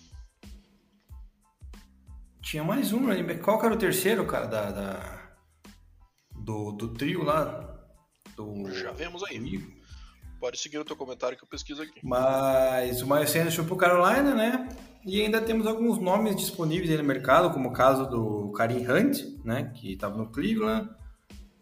Tinha 2.43 2.63
mais 2.63 2.93
um 2.93 3.03
running 3.03 3.23
back. 3.23 3.41
Qual 3.41 3.57
que 3.57 3.65
era 3.65 3.73
o 3.73 3.79
terceiro, 3.79 4.27
cara, 4.27 4.45
da, 4.45 4.69
da... 4.69 5.35
Do, 6.35 6.71
do 6.73 6.93
trio 6.93 7.23
lá? 7.23 7.83
Do... 8.35 8.69
Já 8.71 8.91
vemos 8.91 9.23
aí. 9.23 9.39
Do... 9.39 9.82
Pode 10.43 10.59
seguir 10.59 10.77
o 10.77 10.83
teu 10.83 10.97
comentário 10.97 11.37
que 11.37 11.43
eu 11.45 11.47
pesquiso 11.47 11.81
aqui. 11.81 12.01
Mas 12.03 13.01
o 13.01 13.07
Miles 13.07 13.29
Sanders 13.29 13.55
foi 13.55 13.63
pro 13.63 13.77
Carolina, 13.77 14.35
né? 14.35 14.67
E 15.05 15.21
ainda 15.21 15.39
temos 15.39 15.65
alguns 15.65 15.99
nomes 15.99 16.35
disponíveis 16.35 16.97
no 16.97 17.03
mercado, 17.05 17.49
como 17.53 17.69
o 17.69 17.71
caso 17.71 18.09
do 18.09 18.51
Karim 18.51 18.85
Hunt, 18.85 19.19
né? 19.45 19.71
Que 19.73 19.93
estava 19.93 20.17
no 20.17 20.29
Cleveland. 20.29 20.89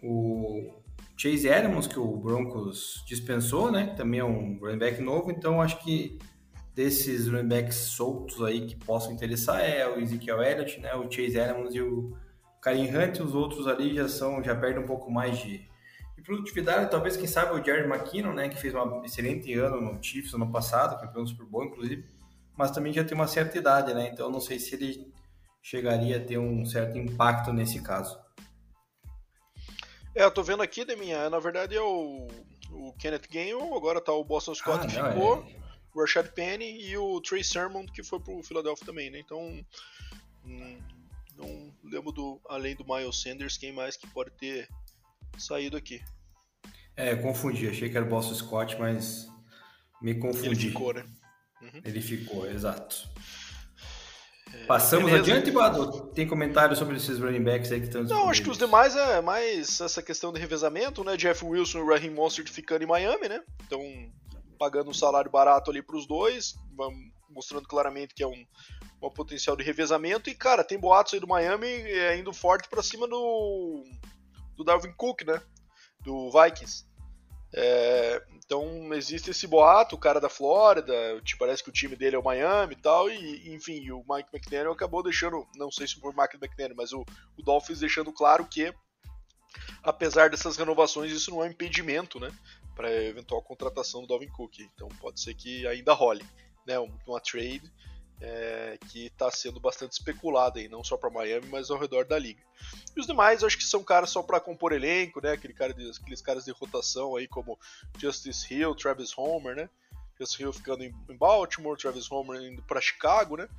O 0.01 0.81
Chase 1.15 1.47
Edmonds, 1.47 1.85
que 1.85 1.99
o 1.99 2.17
Broncos 2.17 3.05
dispensou, 3.07 3.71
né? 3.71 3.93
Também 3.95 4.19
é 4.19 4.25
um 4.25 4.57
running 4.59 4.79
back 4.79 4.99
novo. 4.99 5.29
Então, 5.29 5.61
acho 5.61 5.77
que 5.83 6.17
desses 6.73 7.27
running 7.27 7.49
backs 7.49 7.75
soltos 7.75 8.41
aí 8.41 8.65
que 8.65 8.75
possam 8.75 9.11
interessar 9.11 9.61
é 9.61 9.87
o 9.87 9.99
Ezekiel 9.99 10.41
Elliott, 10.41 10.79
né? 10.79 10.95
O 10.95 11.03
Chase 11.03 11.37
Edmonds 11.37 11.75
e 11.75 11.81
o 11.81 12.17
Karim 12.59 12.89
Hunt. 12.89 13.19
Os 13.19 13.35
outros 13.35 13.67
ali 13.67 13.93
já 13.93 14.09
são, 14.09 14.43
já 14.43 14.55
perdem 14.55 14.81
um 14.81 14.87
pouco 14.87 15.11
mais 15.11 15.37
de 15.37 15.69
e 16.21 16.23
produtividade, 16.23 16.91
talvez, 16.91 17.17
quem 17.17 17.25
sabe, 17.25 17.59
o 17.59 17.65
Jared 17.65 17.89
McKinnon, 17.89 18.33
né, 18.33 18.47
que 18.47 18.55
fez 18.55 18.73
um 18.75 19.03
excelente 19.03 19.51
ano 19.53 19.81
no 19.81 20.03
Chiefs 20.03 20.33
ano 20.33 20.51
passado, 20.51 20.99
campeão 20.99 21.23
do 21.23 21.29
Super 21.29 21.45
Bowl, 21.47 21.65
inclusive, 21.65 22.07
mas 22.55 22.71
também 22.71 22.93
já 22.93 23.03
tem 23.03 23.15
uma 23.15 23.27
certa 23.27 23.57
idade, 23.57 23.93
né, 23.93 24.09
então 24.13 24.29
não 24.29 24.39
sei 24.39 24.59
se 24.59 24.75
ele 24.75 25.11
chegaria 25.61 26.17
a 26.17 26.23
ter 26.23 26.37
um 26.37 26.63
certo 26.63 26.97
impacto 26.97 27.51
nesse 27.51 27.81
caso. 27.81 28.19
É, 30.13 30.23
eu 30.23 30.31
tô 30.31 30.43
vendo 30.43 30.61
aqui, 30.61 30.85
Deminha, 30.85 31.29
na 31.29 31.39
verdade 31.39 31.75
é 31.75 31.81
o, 31.81 32.27
o 32.69 32.93
Kenneth 32.99 33.27
Gainwell, 33.29 33.75
agora 33.75 33.99
tá 33.99 34.11
o 34.11 34.23
Boston 34.23 34.53
Scott 34.53 34.85
ah, 34.85 34.87
que 34.87 34.97
não, 34.97 35.11
ficou, 35.11 35.43
é... 35.43 35.55
o 35.95 36.01
Rashad 36.01 36.27
Penny 36.29 36.85
e 36.87 36.97
o 36.97 37.19
Trey 37.21 37.43
Sermon 37.43 37.85
que 37.85 38.03
foi 38.03 38.19
pro 38.19 38.43
Philadelphia 38.43 38.85
também, 38.85 39.09
né, 39.09 39.19
então 39.19 39.39
hum, 40.45 40.77
não 41.35 41.73
lembro 41.83 42.11
do, 42.11 42.39
além 42.47 42.75
do 42.75 42.85
Miles 42.85 43.21
Sanders, 43.21 43.57
quem 43.57 43.71
mais 43.71 43.97
que 43.97 44.05
pode 44.07 44.31
ter 44.31 44.67
saído 45.37 45.77
aqui. 45.77 46.01
É, 46.95 47.15
confundi. 47.15 47.67
Achei 47.67 47.89
que 47.89 47.97
era 47.97 48.05
o 48.05 48.09
Boston 48.09 48.35
Scott, 48.35 48.77
mas 48.79 49.27
me 50.01 50.15
confundi. 50.15 50.47
Ele 50.47 50.55
ficou, 50.55 50.93
né? 50.93 51.05
Uhum. 51.61 51.81
Ele 51.85 52.01
ficou, 52.01 52.49
exato. 52.49 53.09
É, 54.53 54.65
Passamos 54.65 55.05
beleza. 55.05 55.31
adiante, 55.31 55.51
Bado? 55.51 56.07
Tem 56.13 56.27
comentário 56.27 56.75
sobre 56.75 56.97
esses 56.97 57.19
running 57.19 57.43
backs 57.43 57.71
aí 57.71 57.79
que 57.79 57.87
estão 57.87 58.03
Não, 58.03 58.29
acho 58.29 58.43
que 58.43 58.49
os 58.49 58.57
demais 58.57 58.95
é 58.95 59.21
mais 59.21 59.79
essa 59.79 60.01
questão 60.01 60.33
de 60.33 60.39
revezamento, 60.39 61.03
né? 61.03 61.15
Jeff 61.15 61.45
Wilson 61.45 61.79
e 61.79 61.81
o 61.81 61.87
Raheem 61.87 62.11
Mostert 62.11 62.49
ficando 62.49 62.83
em 62.83 62.87
Miami, 62.87 63.29
né? 63.29 63.41
Então, 63.65 63.81
pagando 64.59 64.89
um 64.89 64.93
salário 64.93 65.31
barato 65.31 65.71
ali 65.71 65.81
para 65.81 65.95
os 65.95 66.05
dois, 66.05 66.55
mostrando 67.29 67.67
claramente 67.67 68.13
que 68.13 68.23
é 68.23 68.27
um, 68.27 68.45
um 69.01 69.09
potencial 69.09 69.55
de 69.55 69.63
revezamento. 69.63 70.29
E, 70.29 70.35
cara, 70.35 70.63
tem 70.63 70.77
boatos 70.77 71.13
aí 71.13 71.19
do 71.19 71.27
Miami 71.27 71.67
é, 71.67 72.17
indo 72.17 72.33
forte 72.33 72.67
para 72.67 72.83
cima 72.83 73.07
do 73.07 73.83
do 74.61 74.65
Darwin 74.65 74.93
Cook, 74.93 75.23
né? 75.23 75.41
Do 76.01 76.31
Vikings. 76.31 76.85
É, 77.53 78.23
então 78.45 78.93
existe 78.93 79.31
esse 79.31 79.45
boato, 79.45 79.95
o 79.95 79.99
cara 79.99 80.21
da 80.21 80.29
Flórida, 80.29 80.93
te 81.21 81.35
parece 81.37 81.61
que 81.61 81.69
o 81.69 81.73
time 81.73 81.97
dele 81.97 82.15
é 82.15 82.19
o 82.19 82.23
Miami 82.23 82.73
e 82.73 82.81
tal, 82.81 83.09
e 83.09 83.53
enfim, 83.53 83.91
o 83.91 84.05
Mike 84.07 84.29
McDaniel 84.33 84.71
acabou 84.71 85.03
deixando, 85.03 85.45
não 85.57 85.69
sei 85.69 85.85
se 85.85 85.99
foi 85.99 86.13
Mike 86.15 86.37
McDaniel, 86.41 86.77
mas 86.77 86.93
o, 86.93 87.01
o 87.37 87.43
Dolphins 87.43 87.79
deixando 87.79 88.13
claro 88.13 88.47
que, 88.47 88.73
apesar 89.83 90.29
dessas 90.29 90.55
renovações, 90.55 91.11
isso 91.11 91.29
não 91.29 91.43
é 91.43 91.47
um 91.47 91.51
impedimento, 91.51 92.21
né, 92.21 92.31
para 92.73 92.89
eventual 93.03 93.41
contratação 93.41 94.01
do 94.01 94.07
Dalvin 94.07 94.29
Cook. 94.29 94.59
Então 94.59 94.87
pode 95.01 95.19
ser 95.19 95.33
que 95.33 95.67
ainda 95.67 95.91
role, 95.91 96.25
né, 96.65 96.79
uma 96.79 97.19
trade 97.19 97.69
é, 98.21 98.77
que 98.89 99.07
está 99.07 99.31
sendo 99.31 99.59
bastante 99.59 99.93
especulada 99.93 100.59
aí, 100.59 100.69
não 100.69 100.83
só 100.83 100.95
para 100.95 101.09
Miami, 101.09 101.47
mas 101.47 101.71
ao 101.71 101.79
redor 101.79 102.05
da 102.05 102.17
liga. 102.17 102.41
E 102.95 102.99
os 102.99 103.07
demais, 103.07 103.43
acho 103.43 103.57
que 103.57 103.63
são 103.63 103.83
caras 103.83 104.11
só 104.11 104.21
para 104.21 104.39
compor 104.39 104.71
elenco, 104.71 105.19
né? 105.21 105.31
Aquele 105.31 105.53
cara 105.53 105.73
de, 105.73 105.89
aqueles 105.89 106.21
caras 106.21 106.45
de 106.45 106.51
rotação 106.51 107.15
aí 107.15 107.27
como 107.27 107.59
Justice 107.97 108.53
Hill, 108.53 108.75
Travis 108.75 109.17
Homer, 109.17 109.55
né? 109.55 109.69
Hill 110.39 110.53
ficando 110.53 110.83
em, 110.83 110.91
Baltimore, 111.17 111.75
Travis 111.75 112.11
Homer 112.11 112.41
indo 112.41 112.61
para 112.61 112.79
Chicago, 112.79 113.37
né? 113.37 113.49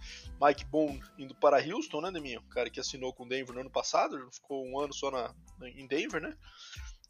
Mike 0.40 0.64
Boone 0.66 1.02
indo 1.18 1.34
para 1.34 1.58
Houston, 1.58 2.00
né, 2.00 2.12
Deminho? 2.12 2.40
O 2.40 2.54
cara 2.54 2.70
que 2.70 2.78
assinou 2.78 3.12
com 3.12 3.26
Denver 3.26 3.52
no 3.52 3.62
ano 3.62 3.70
passado, 3.70 4.28
ficou 4.30 4.64
um 4.64 4.78
ano 4.78 4.92
só 4.92 5.10
na, 5.10 5.34
em 5.66 5.86
Denver, 5.86 6.22
né? 6.22 6.36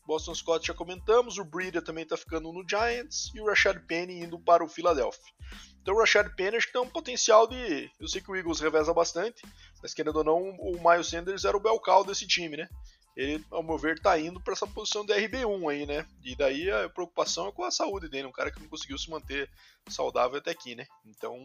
Boston 0.06 0.34
Scott 0.34 0.66
já 0.66 0.74
comentamos, 0.74 1.38
o 1.38 1.44
Breeder 1.44 1.82
também 1.82 2.02
está 2.02 2.16
ficando 2.16 2.52
no 2.52 2.68
Giants 2.68 3.30
e 3.34 3.40
o 3.40 3.46
Rashad 3.46 3.78
Penny 3.86 4.20
indo 4.20 4.38
para 4.38 4.64
o 4.64 4.68
Philadelphia. 4.68 5.32
Então 5.80 5.94
o 5.94 5.98
Rashad 5.98 6.28
Penny 6.36 6.56
acho 6.56 6.66
que 6.66 6.72
tem 6.72 6.82
um 6.82 6.88
potencial 6.88 7.46
de. 7.46 7.90
Eu 7.98 8.08
sei 8.08 8.20
que 8.20 8.30
o 8.30 8.36
Eagles 8.36 8.60
reveza 8.60 8.92
bastante, 8.94 9.42
mas 9.80 9.94
querendo 9.94 10.16
ou 10.16 10.24
não, 10.24 10.38
o 10.38 10.72
Miles 10.82 11.08
Sanders 11.08 11.44
era 11.44 11.56
o 11.56 11.60
belcal 11.60 12.04
desse 12.04 12.26
time, 12.26 12.56
né? 12.56 12.68
Ele, 13.14 13.44
ao 13.50 13.62
meu 13.62 13.76
ver, 13.76 13.96
está 13.96 14.18
indo 14.18 14.40
para 14.40 14.54
essa 14.54 14.66
posição 14.66 15.04
de 15.04 15.12
RB1 15.12 15.70
aí, 15.70 15.84
né? 15.84 16.06
E 16.24 16.34
daí 16.34 16.70
a 16.70 16.88
preocupação 16.88 17.46
é 17.46 17.52
com 17.52 17.62
a 17.62 17.70
saúde 17.70 18.08
dele, 18.08 18.26
um 18.26 18.32
cara 18.32 18.50
que 18.50 18.58
não 18.58 18.68
conseguiu 18.68 18.96
se 18.96 19.10
manter 19.10 19.50
saudável 19.86 20.38
até 20.38 20.50
aqui, 20.50 20.74
né? 20.74 20.86
Então, 21.04 21.36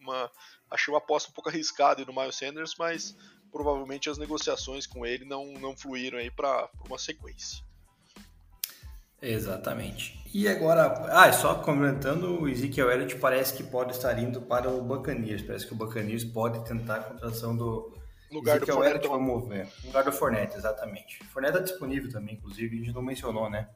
uma, 0.00 0.30
achei 0.68 0.92
uma 0.92 0.98
aposta 0.98 1.30
um 1.30 1.32
pouco 1.32 1.50
arriscada 1.50 2.04
no 2.04 2.12
Miles 2.12 2.34
Sanders, 2.34 2.74
mas 2.76 3.16
provavelmente 3.52 4.10
as 4.10 4.18
negociações 4.18 4.86
com 4.86 5.06
ele 5.06 5.24
não, 5.24 5.52
não 5.54 5.76
fluíram 5.76 6.18
aí 6.18 6.30
para 6.30 6.68
uma 6.84 6.98
sequência. 6.98 7.67
Exatamente. 9.20 10.18
E 10.32 10.46
agora, 10.46 10.86
ah, 11.10 11.32
só 11.32 11.54
comentando, 11.56 12.42
o 12.42 12.48
Ezekiel 12.48 12.90
Elliott 12.90 13.16
parece 13.16 13.54
que 13.54 13.62
pode 13.62 13.92
estar 13.92 14.18
indo 14.18 14.42
para 14.42 14.68
o 14.68 14.82
Buccaneers. 14.82 15.42
Parece 15.42 15.66
que 15.66 15.72
o 15.72 15.76
Buccaneers 15.76 16.24
pode 16.24 16.64
tentar 16.64 16.96
a 16.96 17.00
contratação 17.00 17.56
do 17.56 17.94
lugar 18.30 18.56
Ezekiel 18.56 18.76
do 18.76 18.82
Fournette. 18.82 19.08
vamos 19.08 19.48
ver. 19.48 19.68
Lugar 19.84 20.04
do 20.04 20.12
Fournette, 20.12 20.56
exatamente. 20.56 21.24
Fournette 21.32 21.58
é 21.58 21.62
disponível 21.62 22.10
também, 22.10 22.34
inclusive, 22.34 22.76
a 22.76 22.78
gente 22.78 22.94
não 22.94 23.02
mencionou, 23.02 23.48
né? 23.48 23.68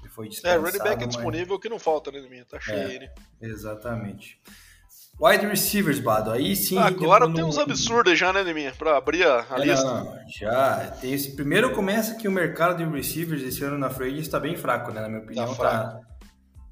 Ele 0.00 0.10
foi 0.10 0.28
É, 0.44 0.56
running 0.56 0.78
back 0.78 1.04
é 1.04 1.06
disponível, 1.06 1.54
mas... 1.54 1.62
que 1.62 1.68
não 1.68 1.78
falta, 1.78 2.10
né, 2.12 2.20
minha? 2.28 2.44
Tá 2.44 2.60
cheio 2.60 2.78
é, 2.78 2.94
ele. 2.94 3.10
Exatamente. 3.40 4.40
Wide 5.22 5.46
receivers, 5.46 6.00
Bado, 6.00 6.32
aí 6.32 6.56
sim. 6.56 6.76
Agora 6.76 7.32
tem 7.32 7.44
uns 7.44 7.56
absurdos 7.56 8.18
já, 8.18 8.32
né, 8.32 8.42
Neminha? 8.42 8.72
Pra 8.76 8.96
abrir 8.96 9.22
a, 9.22 9.46
a 9.48 9.60
é, 9.60 9.66
lista. 9.66 9.84
Não, 9.84 10.18
já. 10.26 10.96
Tem 11.00 11.12
esse... 11.12 11.36
Primeiro 11.36 11.72
começa 11.72 12.16
que 12.16 12.26
o 12.26 12.32
mercado 12.32 12.76
de 12.76 12.84
receivers 12.84 13.40
esse 13.40 13.62
ano 13.62 13.78
na 13.78 13.88
free 13.88 14.18
está 14.18 14.40
bem 14.40 14.56
fraco, 14.56 14.90
né? 14.90 15.00
Na 15.00 15.08
minha 15.08 15.20
opinião, 15.20 15.54
tá, 15.54 15.62
tá, 15.62 16.00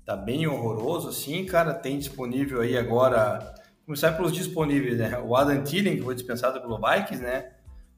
tá, 0.05 0.17
bem 0.17 0.49
horroroso, 0.49 1.11
assim, 1.11 1.47
cara. 1.47 1.73
Tem 1.73 1.97
disponível 1.97 2.61
aí 2.61 2.77
agora. 2.77 3.55
Começar 3.87 4.13
pelos 4.13 4.33
disponíveis, 4.33 4.99
né? 4.99 5.17
O 5.25 5.37
Adam 5.37 5.63
Thielen, 5.63 5.99
que 5.99 6.03
foi 6.03 6.17
dispensado 6.17 6.61
pelo 6.61 6.77
Vikings, 6.77 7.23
né? 7.23 7.53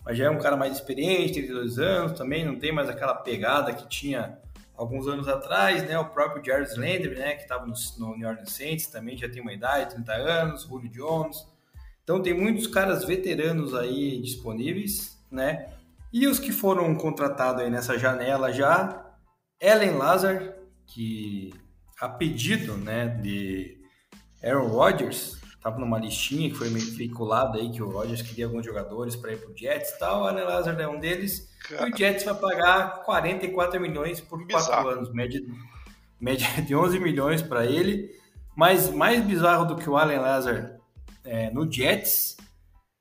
Mas 0.04 0.18
já 0.18 0.26
é 0.26 0.30
um 0.30 0.38
cara 0.38 0.56
mais 0.56 0.74
experiente, 0.74 1.32
32 1.32 1.78
anos, 1.78 2.12
também 2.12 2.44
não 2.44 2.58
tem 2.58 2.72
mais 2.72 2.90
aquela 2.90 3.14
pegada 3.14 3.72
que 3.72 3.88
tinha 3.88 4.36
alguns 4.76 5.06
anos 5.06 5.28
atrás, 5.28 5.86
né, 5.86 5.98
o 5.98 6.06
próprio 6.06 6.44
Jarvis 6.44 6.76
Landry, 6.76 7.14
né, 7.14 7.34
que 7.34 7.42
estava 7.42 7.66
no, 7.66 7.74
no, 7.98 8.16
New 8.16 8.28
Orleans 8.28 8.52
Saints, 8.52 8.86
também 8.86 9.16
já 9.16 9.28
tem 9.28 9.42
uma 9.42 9.52
idade, 9.52 9.94
30 9.94 10.12
anos, 10.12 10.62
Julio 10.64 10.90
Jones. 10.90 11.46
Então 12.02 12.22
tem 12.22 12.34
muitos 12.34 12.66
caras 12.66 13.04
veteranos 13.04 13.74
aí 13.74 14.20
disponíveis, 14.20 15.18
né? 15.30 15.72
E 16.12 16.26
os 16.26 16.38
que 16.38 16.52
foram 16.52 16.94
contratados 16.94 17.62
aí 17.62 17.70
nessa 17.70 17.98
janela 17.98 18.52
já, 18.52 19.06
Ellen 19.60 19.92
Lazar, 19.92 20.54
que 20.86 21.54
a 22.00 22.08
pedido, 22.08 22.76
né, 22.76 23.06
de 23.06 23.78
Aaron 24.42 24.66
Rodgers, 24.66 25.40
estava 25.62 25.78
numa 25.78 25.96
listinha 25.96 26.50
que 26.50 26.56
foi 26.56 26.68
veiculada 26.68 27.56
aí 27.56 27.70
que 27.70 27.80
o 27.80 27.88
Rodgers 27.88 28.20
queria 28.20 28.46
alguns 28.46 28.66
jogadores 28.66 29.14
para 29.14 29.32
ir 29.32 29.38
pro 29.38 29.56
Jets 29.56 29.90
e 29.90 29.98
tal, 30.00 30.28
Ellen 30.28 30.44
Lazar 30.44 30.78
é 30.80 30.88
um 30.88 30.98
deles. 30.98 31.48
Cara. 31.68 31.88
E 31.88 31.92
o 31.92 31.96
Jets 31.96 32.24
vai 32.24 32.34
pagar 32.34 33.04
44 33.04 33.80
milhões 33.80 34.20
por. 34.20 34.44
4 34.44 34.88
anos, 34.88 35.12
média, 35.12 35.40
média 36.20 36.48
de 36.66 36.74
11 36.74 36.98
milhões 36.98 37.42
para 37.42 37.64
ele. 37.64 38.10
Mas 38.56 38.90
mais 38.90 39.24
bizarro 39.24 39.64
do 39.64 39.76
que 39.76 39.88
o 39.88 39.96
Allen 39.96 40.18
Lazar 40.18 40.80
é, 41.24 41.48
no 41.50 41.70
Jets 41.70 42.36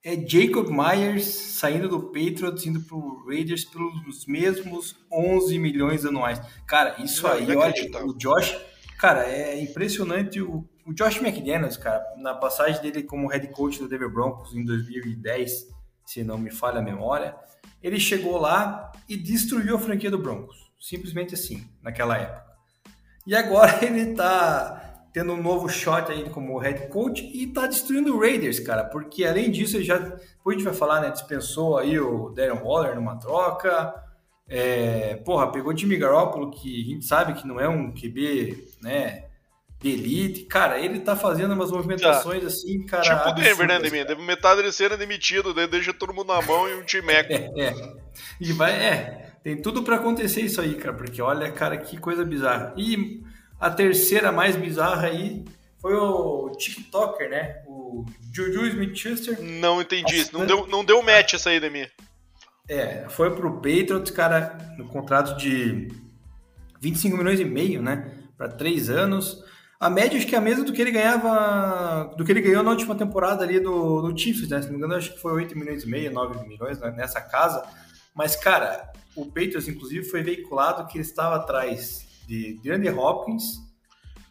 é 0.04 0.15
Jacob 0.15 0.69
Myers 0.69 1.26
saindo 1.26 1.89
do 1.89 2.00
Patriots, 2.00 2.65
indo 2.65 2.82
pro 2.82 3.26
Raiders 3.28 3.65
pelos 3.65 4.26
mesmos 4.28 4.95
11 5.12 5.58
milhões 5.58 6.06
anuais. 6.06 6.39
Cara, 6.67 7.04
isso 7.04 7.24
Não, 7.24 7.34
aí, 7.34 7.56
olha, 7.56 8.06
o 8.06 8.13
Josh, 8.13 8.56
cara, 9.00 9.28
é 9.28 9.60
impressionante 9.62 10.39
o, 10.41 10.63
o 10.86 10.94
Josh 10.94 11.17
McDaniels, 11.17 11.78
cara, 11.78 12.04
na 12.17 12.34
passagem 12.34 12.82
dele 12.82 13.04
como 13.04 13.28
head 13.28 13.48
coach 13.50 13.80
do 13.80 13.88
Denver 13.88 14.10
Broncos 14.10 14.54
em 14.56 14.63
2010, 14.65 15.67
se 16.06 16.24
não 16.24 16.38
me 16.38 16.52
falha 16.52 16.80
a 16.80 16.84
memória, 16.84 17.36
ele 17.82 18.00
chegou 18.00 18.38
lá 18.38 18.91
e 19.08 19.15
destruiu 19.15 19.76
a 19.76 19.80
franquia 19.80 20.12
do 20.12 20.17
Broncos. 20.17 20.72
Simplesmente 20.80 21.36
assim, 21.36 21.67
naquela 21.82 22.17
época. 22.17 22.52
E 23.26 23.36
agora 23.36 23.80
ele 23.86 24.13
tá 24.13 25.08
tendo 25.13 25.34
um 25.34 25.41
novo 25.41 25.67
shot 25.67 26.12
aí 26.12 26.30
como 26.30 26.58
head 26.58 26.88
coach 26.88 27.24
e 27.34 27.48
tá 27.48 27.67
destruindo 27.67 28.15
o 28.15 28.20
Raiders, 28.20 28.60
cara, 28.60 28.86
porque 28.86 29.26
além 29.26 29.52
disso 29.52 29.76
ele 29.78 29.84
já, 29.84 29.98
depois 29.98 30.56
a 30.56 30.58
gente 30.58 30.63
vai 30.63 30.74
falar, 30.74 31.02
né, 31.02 31.10
dispensou 31.10 31.78
aí 31.78 32.00
o 32.00 32.30
Darren 32.30 32.62
Waller 32.62 32.96
numa 32.96 33.17
troca, 33.17 33.94
é, 34.48 35.15
porra, 35.17 35.52
pegou 35.52 35.76
Jimmy 35.76 35.98
Garoppolo, 35.98 36.50
que 36.52 36.82
a 36.82 36.86
gente 36.86 37.06
sabe 37.06 37.34
que 37.34 37.46
não 37.46 37.60
é 37.60 37.67
um 37.67 37.94
QB, 37.94 38.70
né, 38.82 39.26
de 39.82 39.89
elite. 39.89 40.44
Cara, 40.44 40.80
ele 40.80 41.00
tá 41.00 41.15
fazendo 41.15 41.54
umas 41.54 41.72
movimentações 41.72 42.46
assim, 42.46 42.86
cara. 42.86 43.04
Tipo 43.04 43.30
o 43.30 43.34
Denver, 43.34 43.67
né? 43.67 43.80
Deve 43.80 44.22
metade 44.22 44.58
dele 44.58 44.72
ser 44.72 44.96
demitido, 44.96 45.54
daí 45.54 45.67
deixa 45.67 45.94
todo 45.94 46.13
mundo 46.13 46.28
na 46.28 46.41
mão 46.41 46.70
e 46.70 46.76
um 46.76 46.84
time 46.84 47.12
é, 47.12 47.52
é. 47.58 47.74
E 48.39 48.54
vai, 48.54 48.74
é. 48.74 49.32
Tem 49.44 49.60
tudo 49.60 49.82
para 49.82 49.96
acontecer 49.96 50.41
isso 50.41 50.62
aí, 50.62 50.76
cara, 50.76 50.94
porque 50.94 51.22
olha, 51.22 51.52
cara, 51.52 51.76
que 51.78 51.98
coisa 51.98 52.24
bizarra. 52.24 52.74
E 52.78 53.24
a 53.60 53.72
terceira 53.72 54.32
mais 54.32 54.56
bizarra 54.56 55.08
aí 55.08 55.44
foi 55.80 55.96
o 55.96 56.52
TikToker, 56.52 57.28
né? 57.28 57.63
O 57.65 58.06
Juju 58.32 58.67
Smith-Schuster. 58.67 59.41
Não 59.41 59.82
entendi 59.82 60.17
isso. 60.17 60.38
Não 60.38 60.46
deu, 60.46 60.67
não 60.67 60.86
deu 60.86 61.02
match 61.02 61.34
essa 61.34 61.50
aí, 61.50 61.60
Demi. 61.60 61.89
É, 62.70 63.10
foi 63.10 63.36
pro 63.36 63.56
Patriots, 63.56 64.12
cara, 64.12 64.76
no 64.78 64.88
contrato 64.88 65.36
de 65.36 65.88
25 66.80 67.17
milhões 67.17 67.39
e 67.39 67.46
meio, 67.46 67.82
né? 67.82 68.12
Para 68.38 68.48
três 68.48 68.91
anos. 68.91 69.44
A 69.82 69.89
média 69.89 70.15
acho 70.15 70.28
que 70.28 70.36
é 70.36 70.38
a 70.38 70.41
mesma 70.41 70.63
do 70.63 70.72
que 70.72 70.80
ele 70.80 70.91
ganhava, 70.91 72.13
do 72.15 72.24
que 72.24 72.32
ele 72.32 72.41
ganhou 72.41 72.62
na 72.62 72.70
última 72.70 72.94
temporada 72.94 73.44
ali 73.44 73.60
do, 73.60 74.04
do 74.04 74.15
Chiefs, 74.15 74.48
né? 74.48 74.62
Se 74.62 74.67
não 74.67 74.74
me 74.74 74.78
engano, 74.78 74.94
acho 74.94 75.12
que 75.12 75.20
foi 75.20 75.34
8 75.34 75.58
milhões 75.58 75.84
e 75.84 75.89
meio, 75.89 76.13
9 76.13 76.48
milhões 76.48 76.80
né? 76.80 76.91
nessa 76.91 77.20
casa. 77.20 77.67
Mas, 78.13 78.36
cara, 78.36 78.94
o 79.15 79.26
Patriots, 79.26 79.67
inclusive, 79.67 80.08
foi 80.08 80.22
veiculado 80.22 80.86
que 80.86 81.00
ele 81.00 81.04
estava 81.04 81.36
atrás 81.38 82.06
de 82.28 82.60
DeAndre 82.62 82.91
Hopkins, 82.91 83.58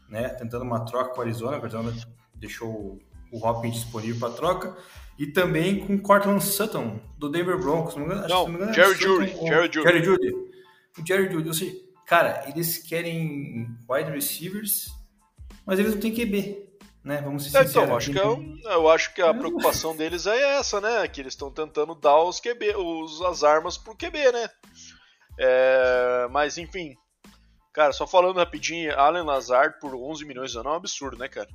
né? 0.08 0.28
Tentando 0.28 0.62
uma 0.62 0.84
troca 0.84 1.12
com 1.14 1.18
o 1.18 1.24
Arizona, 1.24 1.56
o 1.56 1.60
Arizona 1.60 1.92
deixou 2.36 3.00
o 3.32 3.44
Hopkins 3.44 3.74
disponível 3.74 4.20
para 4.20 4.36
troca. 4.36 4.76
E 5.18 5.26
também 5.26 5.84
com 5.84 5.98
Cortland 5.98 6.44
Sutton, 6.44 7.00
do 7.18 7.28
Denver 7.28 7.58
Broncos. 7.58 7.96
Não, 7.96 8.04
engano, 8.04 8.28
não, 8.28 8.46
não 8.46 8.72
Jerry 8.72 8.94
Judy. 8.94 9.36
Jerry 9.36 9.72
Judy. 9.72 9.82
Jerry 9.82 10.04
Judy. 10.04 10.32
O 10.96 11.04
Jerry 11.04 11.32
Judy. 11.32 11.48
Ou 11.48 11.54
seja, 11.54 11.76
cara, 12.06 12.44
eles 12.48 12.78
querem 12.78 13.68
wide 13.88 14.12
receivers 14.12 14.99
mas 15.66 15.78
eles 15.78 15.94
não 15.94 16.00
têm 16.00 16.14
QB, 16.14 16.68
né? 17.04 17.20
Vamos 17.22 17.44
ser 17.44 17.50
sinceros. 17.50 17.70
Então, 17.70 17.96
acho 17.96 18.12
que 18.12 18.18
eu, 18.18 18.70
é 18.70 18.74
eu 18.74 18.88
acho 18.90 19.14
que 19.14 19.22
a 19.22 19.32
preocupação 19.32 19.96
deles 19.96 20.26
é 20.26 20.58
essa, 20.58 20.80
né? 20.80 21.06
Que 21.08 21.20
eles 21.20 21.32
estão 21.32 21.50
tentando 21.50 21.94
dar 21.94 22.22
os 22.22 22.40
QB, 22.40 22.76
os, 22.76 23.20
as 23.22 23.42
armas 23.44 23.78
pro 23.78 23.96
QB, 23.96 24.32
né? 24.32 24.48
É, 25.38 26.28
mas 26.30 26.58
enfim, 26.58 26.94
cara, 27.72 27.92
só 27.92 28.06
falando 28.06 28.36
rapidinho, 28.36 28.98
Allen 28.98 29.24
Lazard 29.24 29.78
por 29.80 29.94
11 29.94 30.24
milhões 30.24 30.50
de 30.50 30.58
anos 30.58 30.70
é 30.70 30.74
um 30.74 30.76
absurdo, 30.76 31.16
né, 31.16 31.28
cara? 31.28 31.48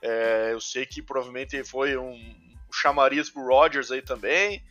É, 0.00 0.52
eu 0.52 0.60
sei 0.60 0.86
que 0.86 1.02
provavelmente 1.02 1.62
foi 1.64 1.96
um, 1.96 2.12
um 2.12 2.72
chamariz 2.72 3.30
pro 3.30 3.46
Rodgers 3.46 3.90
aí 3.90 4.02
também. 4.02 4.62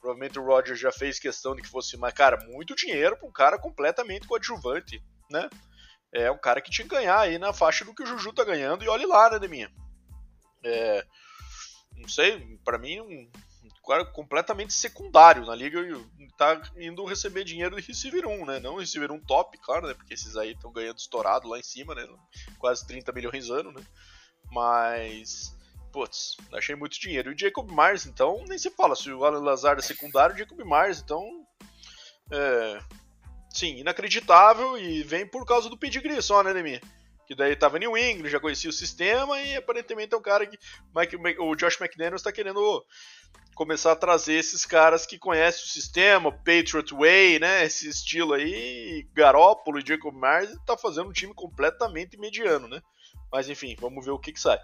Provavelmente 0.00 0.38
o 0.38 0.44
Rodgers 0.44 0.80
já 0.80 0.90
fez 0.90 1.20
questão 1.20 1.54
de 1.54 1.62
que 1.62 1.68
fosse, 1.68 1.96
mas, 1.96 2.12
cara, 2.12 2.44
muito 2.48 2.74
dinheiro 2.74 3.16
pra 3.16 3.28
um 3.28 3.32
cara 3.32 3.56
completamente 3.56 4.26
coadjuvante, 4.26 5.00
né? 5.30 5.48
É 6.12 6.30
um 6.30 6.38
cara 6.38 6.60
que 6.60 6.70
tinha 6.70 6.86
que 6.86 6.94
ganhar 6.94 7.18
aí 7.18 7.38
na 7.38 7.52
faixa 7.52 7.84
do 7.84 7.94
que 7.94 8.02
o 8.02 8.06
Juju 8.06 8.32
tá 8.32 8.44
ganhando, 8.44 8.84
e 8.84 8.88
olhe 8.88 9.06
lá, 9.06 9.30
né, 9.30 9.38
Deminha? 9.38 9.72
É, 10.64 11.04
não 11.96 12.08
sei, 12.08 12.58
para 12.64 12.78
mim, 12.78 13.00
um 13.00 13.30
cara 13.86 14.04
completamente 14.04 14.72
secundário 14.72 15.44
na 15.44 15.54
liga 15.54 15.80
tá 16.38 16.60
indo 16.76 17.04
receber 17.04 17.44
dinheiro 17.44 17.76
de 17.76 17.86
receiver 17.86 18.26
1, 18.26 18.46
né? 18.46 18.60
Não 18.60 18.76
receiver 18.76 19.10
1 19.10 19.20
top, 19.20 19.58
claro, 19.58 19.88
né? 19.88 19.94
Porque 19.94 20.14
esses 20.14 20.36
aí 20.36 20.52
estão 20.52 20.72
ganhando 20.72 20.98
estourado 20.98 21.48
lá 21.48 21.58
em 21.58 21.62
cima, 21.62 21.94
né? 21.94 22.06
Quase 22.58 22.86
30 22.86 23.12
milhões 23.12 23.50
ano, 23.50 23.72
né? 23.72 23.84
Mas, 24.50 25.56
putz, 25.92 26.36
achei 26.52 26.74
muito 26.76 27.00
dinheiro. 27.00 27.30
E 27.30 27.34
o 27.34 27.38
Jacob 27.38 27.70
Myers, 27.70 28.06
então, 28.06 28.44
nem 28.46 28.58
se 28.58 28.70
fala. 28.70 28.94
Se 28.94 29.10
o 29.10 29.24
Alan 29.24 29.40
Lazar 29.40 29.78
é 29.78 29.82
secundário, 29.82 30.34
o 30.34 30.38
Jacob 30.38 30.58
Myers, 30.60 31.00
então, 31.00 31.44
é, 32.30 32.78
sim, 33.52 33.78
inacreditável 33.78 34.78
e 34.78 35.02
vem 35.02 35.26
por 35.26 35.44
causa 35.44 35.68
do 35.68 35.76
pedigree 35.76 36.20
só, 36.22 36.42
né, 36.42 36.52
Nemi? 36.52 36.80
Que 37.26 37.34
daí 37.34 37.54
tava 37.54 37.78
New 37.78 37.96
England, 37.96 38.28
já 38.28 38.40
conhecia 38.40 38.70
o 38.70 38.72
sistema 38.72 39.40
e 39.40 39.56
aparentemente 39.56 40.14
é 40.14 40.16
um 40.16 40.22
cara 40.22 40.46
que 40.46 40.58
Mike, 40.94 41.16
o 41.38 41.54
Josh 41.54 41.80
McDaniels 41.80 42.20
está 42.20 42.32
querendo 42.32 42.84
começar 43.54 43.92
a 43.92 43.96
trazer 43.96 44.34
esses 44.34 44.64
caras 44.64 45.06
que 45.06 45.18
conhecem 45.18 45.64
o 45.64 45.68
sistema, 45.68 46.32
Patriot 46.32 46.94
Way, 46.94 47.38
né, 47.38 47.64
esse 47.64 47.88
estilo 47.88 48.32
aí, 48.32 49.06
Garópolo 49.14 49.78
e 49.78 49.86
Jacob 49.86 50.14
Myers, 50.14 50.56
tá 50.66 50.76
fazendo 50.76 51.10
um 51.10 51.12
time 51.12 51.34
completamente 51.34 52.18
mediano, 52.18 52.66
né? 52.66 52.80
Mas 53.30 53.48
enfim, 53.48 53.76
vamos 53.78 54.04
ver 54.04 54.10
o 54.10 54.18
que, 54.18 54.32
que 54.32 54.40
sai. 54.40 54.58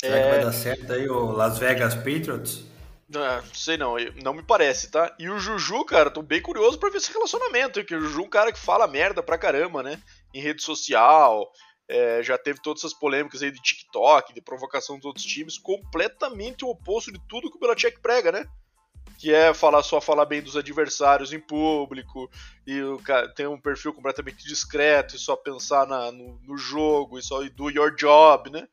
Será 0.00 0.16
é... 0.16 0.22
que 0.22 0.30
vai 0.30 0.44
dar 0.44 0.52
certo 0.52 0.92
aí 0.92 1.08
o 1.08 1.32
Las 1.32 1.58
Vegas 1.58 1.94
Patriots? 1.94 2.73
Não, 3.08 3.44
sei 3.52 3.76
não, 3.76 3.96
não 4.22 4.34
me 4.34 4.42
parece, 4.42 4.90
tá? 4.90 5.14
E 5.18 5.28
o 5.28 5.38
Juju, 5.38 5.84
cara, 5.84 6.10
tô 6.10 6.22
bem 6.22 6.40
curioso 6.40 6.78
pra 6.78 6.88
ver 6.88 6.98
esse 6.98 7.12
relacionamento, 7.12 7.80
porque 7.80 7.94
o 7.94 8.00
Juju 8.00 8.22
é 8.22 8.24
um 8.24 8.30
cara 8.30 8.52
que 8.52 8.58
fala 8.58 8.86
merda 8.86 9.22
pra 9.22 9.38
caramba, 9.38 9.82
né? 9.82 10.00
Em 10.32 10.40
rede 10.40 10.62
social, 10.62 11.50
é, 11.86 12.22
já 12.22 12.38
teve 12.38 12.60
todas 12.62 12.80
essas 12.80 12.94
polêmicas 12.94 13.42
aí 13.42 13.50
de 13.50 13.60
TikTok, 13.60 14.32
de 14.32 14.40
provocação 14.40 14.96
dos 14.96 15.04
outros 15.04 15.24
times, 15.24 15.58
completamente 15.58 16.64
o 16.64 16.68
oposto 16.68 17.12
de 17.12 17.20
tudo 17.28 17.50
que 17.50 17.56
o 17.56 17.60
Belichick 17.60 18.00
prega, 18.00 18.32
né? 18.32 18.46
Que 19.18 19.32
é 19.32 19.52
falar 19.52 19.82
só 19.82 20.00
falar 20.00 20.24
bem 20.24 20.42
dos 20.42 20.56
adversários 20.56 21.32
em 21.32 21.40
público, 21.40 22.30
e 22.66 22.80
o 22.82 22.98
cara 22.98 23.28
tem 23.28 23.46
um 23.46 23.60
perfil 23.60 23.92
completamente 23.92 24.44
discreto, 24.44 25.14
e 25.14 25.18
só 25.18 25.36
pensar 25.36 25.86
na, 25.86 26.10
no, 26.10 26.40
no 26.42 26.56
jogo, 26.56 27.18
e 27.18 27.22
só 27.22 27.42
do 27.50 27.70
your 27.70 27.94
job, 27.94 28.50
né? 28.50 28.66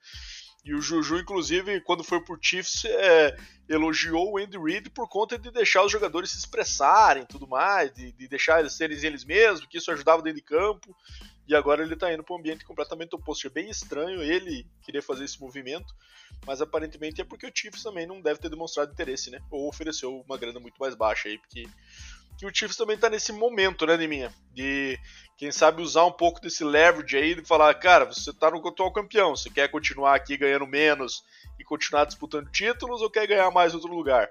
E 0.64 0.76
o 0.76 0.82
Juju, 0.82 1.18
inclusive, 1.18 1.82
quando 1.82 2.04
foi 2.04 2.24
pro 2.24 2.38
Chiefs, 2.40 2.86
é, 2.86 3.36
elogiou 3.68 4.34
o 4.34 4.38
Andy 4.38 4.60
Reid 4.60 4.92
por 4.92 5.08
conta 5.10 5.38
de 5.38 5.50
deixar 5.50 5.84
os 5.84 5.92
jogadores 5.92 6.30
se 6.30 6.38
expressarem 6.38 7.26
tudo 7.26 7.48
mais, 7.48 7.92
de, 7.92 8.12
de 8.12 8.28
deixar 8.28 8.60
eles 8.60 8.74
serem 8.74 8.98
eles 9.04 9.26
mesmos, 9.26 9.66
que 9.66 9.80
isso 9.80 9.92
ajudava 9.92 10.22
dentro 10.22 10.40
de 10.40 10.46
campo. 10.46 10.96
E 11.48 11.56
agora 11.56 11.84
ele 11.84 11.96
tá 11.96 12.14
indo 12.14 12.24
para 12.24 12.36
um 12.36 12.40
ambiente 12.40 12.64
completamente 12.64 13.16
oposto. 13.16 13.48
É 13.48 13.50
bem 13.50 13.70
estranho 13.70 14.22
ele 14.22 14.66
querer 14.84 15.02
fazer 15.02 15.26
esse 15.26 15.42
movimento, 15.42 15.94
mas 16.46 16.62
aparentemente 16.62 17.22
é 17.22 17.26
porque 17.26 17.48
o 17.48 17.52
Chiefs 17.54 17.82
também 17.82 18.06
não 18.06 18.22
deve 18.22 18.40
ter 18.40 18.50
demonstrado 18.50 18.92
interesse, 18.92 19.32
né? 19.32 19.40
Ou 19.50 19.68
ofereceu 19.68 20.22
uma 20.22 20.38
grana 20.38 20.60
muito 20.60 20.78
mais 20.80 20.94
baixa 20.94 21.28
aí, 21.28 21.40
porque 21.40 21.68
que 22.42 22.46
o 22.48 22.52
Chiefs 22.52 22.76
também 22.76 22.98
tá 22.98 23.08
nesse 23.08 23.32
momento, 23.32 23.86
né, 23.86 23.96
Neminha? 23.96 24.34
De, 24.52 25.00
quem 25.38 25.52
sabe, 25.52 25.80
usar 25.80 26.06
um 26.06 26.12
pouco 26.12 26.42
desse 26.42 26.64
leverage 26.64 27.16
aí 27.16 27.36
de 27.36 27.46
falar, 27.46 27.72
cara, 27.76 28.06
você 28.06 28.34
tá 28.34 28.50
no 28.50 28.68
atual 28.68 28.92
campeão, 28.92 29.36
você 29.36 29.48
quer 29.48 29.68
continuar 29.68 30.16
aqui 30.16 30.36
ganhando 30.36 30.66
menos 30.66 31.24
e 31.60 31.64
continuar 31.64 32.06
disputando 32.06 32.50
títulos 32.50 33.00
ou 33.04 33.12
quer 33.12 33.28
ganhar 33.28 33.52
mais 33.52 33.74
em 33.74 33.76
outro 33.76 33.94
lugar? 33.94 34.28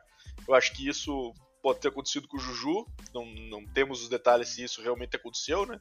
Eu 0.48 0.54
acho 0.54 0.72
que 0.72 0.88
isso 0.88 1.32
pode 1.62 1.78
ter 1.78 1.86
acontecido 1.86 2.26
com 2.26 2.36
o 2.36 2.40
Juju, 2.40 2.84
não, 3.14 3.26
não 3.26 3.64
temos 3.64 4.02
os 4.02 4.08
detalhes 4.08 4.48
se 4.48 4.64
isso 4.64 4.82
realmente 4.82 5.14
aconteceu, 5.14 5.64
né? 5.64 5.78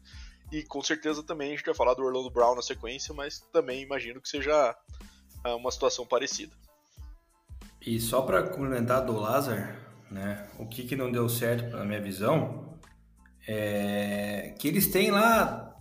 E 0.52 0.62
com 0.62 0.84
certeza 0.84 1.24
também 1.24 1.48
a 1.48 1.56
gente 1.56 1.66
vai 1.66 1.74
falar 1.74 1.96
do 1.96 2.04
Orlando 2.04 2.30
Brown 2.30 2.54
na 2.54 2.62
sequência, 2.62 3.12
mas 3.12 3.40
também 3.52 3.82
imagino 3.82 4.22
que 4.22 4.30
seja 4.30 4.76
ah, 5.44 5.56
uma 5.56 5.72
situação 5.72 6.06
parecida. 6.06 6.54
E 7.82 8.00
só 8.00 8.22
para 8.22 8.44
complementar 8.44 9.04
do 9.04 9.14
Lazar, 9.14 9.89
né? 10.12 10.48
O 10.58 10.66
que, 10.66 10.84
que 10.84 10.96
não 10.96 11.12
deu 11.12 11.28
certo 11.30 11.76
na 11.76 11.86
minha 11.86 12.02
visão 12.02 12.78
é 13.48 14.56
que 14.60 14.68
eles 14.68 14.92
têm 14.92 15.12
lá 15.12 15.76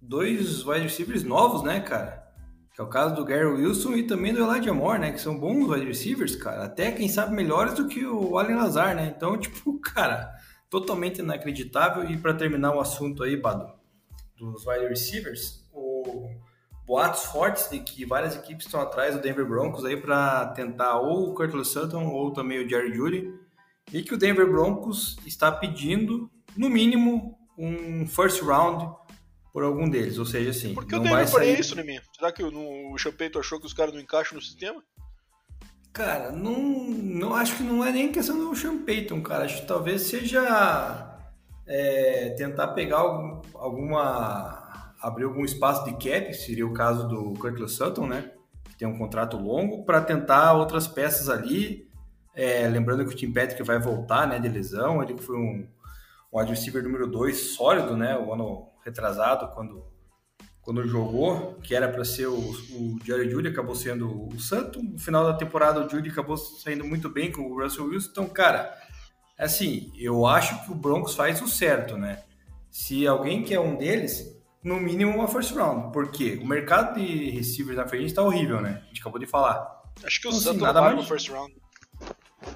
dois 0.00 0.66
wide 0.66 0.82
receivers 0.82 1.24
novos, 1.24 1.62
né, 1.62 1.80
cara? 1.80 2.24
Que 2.74 2.80
é 2.80 2.84
o 2.84 2.88
caso 2.88 3.14
do 3.14 3.24
Gary 3.24 3.46
Wilson 3.46 3.92
e 3.94 4.02
também 4.02 4.34
do 4.34 4.42
Elijah 4.42 4.74
Moore, 4.74 4.98
né? 4.98 5.12
Que 5.12 5.20
são 5.20 5.38
bons 5.38 5.68
wide 5.68 5.86
receivers, 5.86 6.34
cara. 6.34 6.64
Até, 6.64 6.90
quem 6.90 7.08
sabe, 7.08 7.34
melhores 7.34 7.74
do 7.74 7.86
que 7.86 8.04
o 8.04 8.36
Allen 8.36 8.56
Lazar, 8.56 8.96
né? 8.96 9.12
Então, 9.16 9.36
tipo, 9.38 9.78
cara, 9.80 10.32
totalmente 10.68 11.20
inacreditável. 11.20 12.10
E 12.10 12.18
para 12.18 12.34
terminar 12.34 12.74
o 12.74 12.80
assunto 12.80 13.22
aí, 13.22 13.36
Bado, 13.36 13.72
dos 14.36 14.66
wide 14.66 14.88
receivers, 14.88 15.64
o 15.72 16.28
boatos 16.86 17.24
fortes 17.24 17.70
de 17.70 17.78
que 17.78 18.04
várias 18.04 18.36
equipes 18.36 18.66
estão 18.66 18.80
atrás 18.80 19.14
do 19.14 19.22
Denver 19.22 19.46
Broncos 19.46 19.84
aí 19.84 19.96
para 19.96 20.46
tentar 20.48 20.98
ou 20.98 21.30
o 21.30 21.34
Curtis 21.34 21.68
Sutton 21.68 22.08
ou 22.08 22.30
também 22.30 22.62
o 22.62 22.68
Jerry 22.68 22.92
Judy 22.92 23.32
e 23.92 24.02
que 24.02 24.14
o 24.14 24.18
Denver 24.18 24.50
Broncos 24.50 25.16
está 25.26 25.50
pedindo, 25.52 26.30
no 26.56 26.68
mínimo, 26.68 27.38
um 27.56 28.06
first 28.06 28.42
round 28.42 28.92
por 29.52 29.62
algum 29.62 29.88
deles, 29.88 30.18
ou 30.18 30.26
seja, 30.26 30.50
assim. 30.50 30.74
Por 30.74 30.84
que 30.84 30.96
o 30.96 31.00
Denver 31.00 31.28
faria 31.28 31.58
isso, 31.58 31.76
Neminha? 31.76 32.02
Será 32.16 32.32
que 32.32 32.42
o, 32.42 32.92
o 32.92 32.98
Champeito 32.98 33.38
achou 33.38 33.60
que 33.60 33.66
os 33.66 33.72
caras 33.72 33.94
não 33.94 34.00
encaixam 34.00 34.36
no 34.36 34.42
sistema? 34.42 34.82
Cara, 35.92 36.32
não, 36.32 36.58
não 36.58 37.34
acho 37.34 37.56
que 37.56 37.62
não 37.62 37.84
é 37.84 37.92
nem 37.92 38.10
questão 38.10 38.36
do 38.36 38.56
Sean 38.56 38.78
Payton, 38.78 39.22
cara. 39.22 39.44
Acho 39.44 39.60
que 39.60 39.68
talvez 39.68 40.02
seja 40.02 41.16
é, 41.64 42.30
tentar 42.30 42.68
pegar 42.68 42.96
algum, 42.96 43.40
alguma. 43.54 44.92
abrir 45.00 45.22
algum 45.22 45.44
espaço 45.44 45.84
de 45.84 45.92
cap, 45.92 46.34
seria 46.34 46.66
o 46.66 46.74
caso 46.74 47.06
do 47.06 47.32
Kirk 47.34 47.70
Sutton, 47.70 48.08
né? 48.08 48.32
Que 48.64 48.76
tem 48.76 48.88
um 48.88 48.98
contrato 48.98 49.36
longo, 49.36 49.84
para 49.84 50.00
tentar 50.00 50.54
outras 50.54 50.88
peças 50.88 51.28
ali 51.28 51.83
é, 52.34 52.68
lembrando 52.68 53.06
que 53.06 53.14
o 53.14 53.16
Tim 53.16 53.32
Patrick 53.32 53.62
vai 53.62 53.78
voltar 53.78 54.26
né, 54.26 54.38
de 54.38 54.48
lesão, 54.48 55.02
ele 55.02 55.16
foi 55.18 55.36
um, 55.36 55.66
um 56.32 56.38
wide 56.38 56.50
receiver 56.50 56.82
número 56.82 57.06
2 57.06 57.54
sólido, 57.54 57.96
né, 57.96 58.16
o 58.16 58.32
ano 58.32 58.68
retrasado, 58.84 59.48
quando, 59.54 59.84
quando 60.60 60.86
jogou, 60.86 61.54
que 61.62 61.74
era 61.74 61.88
para 61.88 62.04
ser 62.04 62.26
o, 62.26 62.36
o 62.36 62.98
Jerry 63.04 63.30
Judy, 63.30 63.48
acabou 63.48 63.74
sendo 63.74 64.28
o 64.28 64.38
Santo. 64.40 64.82
No 64.82 64.98
final 64.98 65.24
da 65.24 65.34
temporada, 65.34 65.84
o 65.84 65.88
Judy 65.88 66.10
acabou 66.10 66.36
saindo 66.36 66.84
muito 66.84 67.08
bem 67.08 67.30
com 67.30 67.42
o 67.42 67.62
Russell 67.62 67.86
Wilson. 67.86 68.10
Então, 68.10 68.28
cara, 68.28 68.74
assim, 69.38 69.92
eu 69.96 70.26
acho 70.26 70.64
que 70.64 70.72
o 70.72 70.74
Broncos 70.74 71.14
faz 71.14 71.40
o 71.40 71.48
certo, 71.48 71.96
né? 71.96 72.22
Se 72.70 73.06
alguém 73.06 73.44
quer 73.44 73.60
um 73.60 73.76
deles, 73.76 74.34
no 74.62 74.80
mínimo 74.80 75.14
uma 75.14 75.28
first 75.28 75.54
round, 75.54 75.92
porque 75.92 76.38
o 76.42 76.46
mercado 76.46 76.98
de 76.98 77.30
receivers 77.30 77.76
na 77.76 77.86
frente 77.86 78.06
está 78.06 78.22
horrível, 78.22 78.60
né? 78.60 78.82
A 78.82 78.86
gente 78.88 79.00
acabou 79.00 79.20
de 79.20 79.26
falar. 79.26 79.82
Acho 80.02 80.20
que 80.20 80.26
o 80.26 80.30
então, 80.30 80.40
Santos 80.40 80.62
assim, 80.62 80.74
nada 80.74 80.80
mais... 80.80 81.06
first 81.06 81.28
round. 81.30 81.54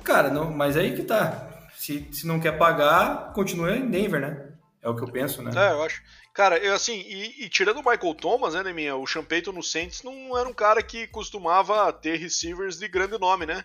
Cara, 0.04 0.30
não, 0.30 0.50
mas 0.50 0.76
aí 0.76 0.94
que 0.94 1.02
tá. 1.02 1.68
Se, 1.74 2.08
se 2.12 2.26
não 2.26 2.40
quer 2.40 2.58
pagar, 2.58 3.32
continua 3.32 3.76
em 3.76 3.88
Denver, 3.88 4.20
né? 4.20 4.52
É 4.82 4.88
o 4.88 4.96
que 4.96 5.02
eu 5.02 5.10
penso, 5.10 5.42
né? 5.42 5.50
É, 5.54 5.72
eu 5.72 5.82
acho. 5.82 6.02
Cara, 6.32 6.56
eu 6.58 6.74
assim, 6.74 7.00
e, 7.00 7.44
e 7.44 7.48
tirando 7.48 7.78
o 7.78 7.90
Michael 7.90 8.14
Thomas, 8.14 8.54
né, 8.54 8.72
minha, 8.72 8.94
o 8.96 9.06
Champeito 9.06 9.52
no 9.52 9.62
Saints 9.62 10.02
não 10.02 10.38
era 10.38 10.48
um 10.48 10.54
cara 10.54 10.82
que 10.82 11.06
costumava 11.08 11.92
ter 11.92 12.16
receivers 12.16 12.78
de 12.78 12.86
grande 12.88 13.18
nome, 13.18 13.44
né? 13.44 13.64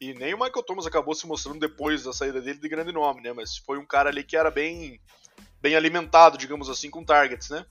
E 0.00 0.14
nem 0.14 0.34
o 0.34 0.38
Michael 0.38 0.64
Thomas 0.64 0.86
acabou 0.86 1.14
se 1.14 1.26
mostrando 1.26 1.58
depois 1.58 2.04
da 2.04 2.12
saída 2.12 2.40
dele 2.40 2.58
de 2.58 2.68
grande 2.68 2.92
nome, 2.92 3.20
né? 3.20 3.32
Mas 3.32 3.56
foi 3.56 3.78
um 3.78 3.86
cara 3.86 4.10
ali 4.10 4.22
que 4.22 4.36
era 4.36 4.50
bem, 4.50 5.00
bem 5.60 5.74
alimentado, 5.74 6.38
digamos 6.38 6.68
assim, 6.68 6.90
com 6.90 7.04
targets, 7.04 7.50
né? 7.50 7.64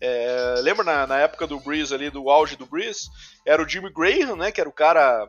É, 0.00 0.54
lembra 0.62 0.84
na, 0.84 1.06
na, 1.06 1.18
época 1.18 1.46
do 1.46 1.60
Breeze 1.60 1.94
ali, 1.94 2.10
do 2.10 2.28
auge 2.28 2.56
do 2.56 2.66
Breeze, 2.66 3.08
era 3.46 3.62
o 3.62 3.68
Jimmy 3.68 3.90
Graham, 3.90 4.36
né? 4.36 4.50
Que 4.50 4.60
era 4.60 4.68
o 4.68 4.72
cara 4.72 5.26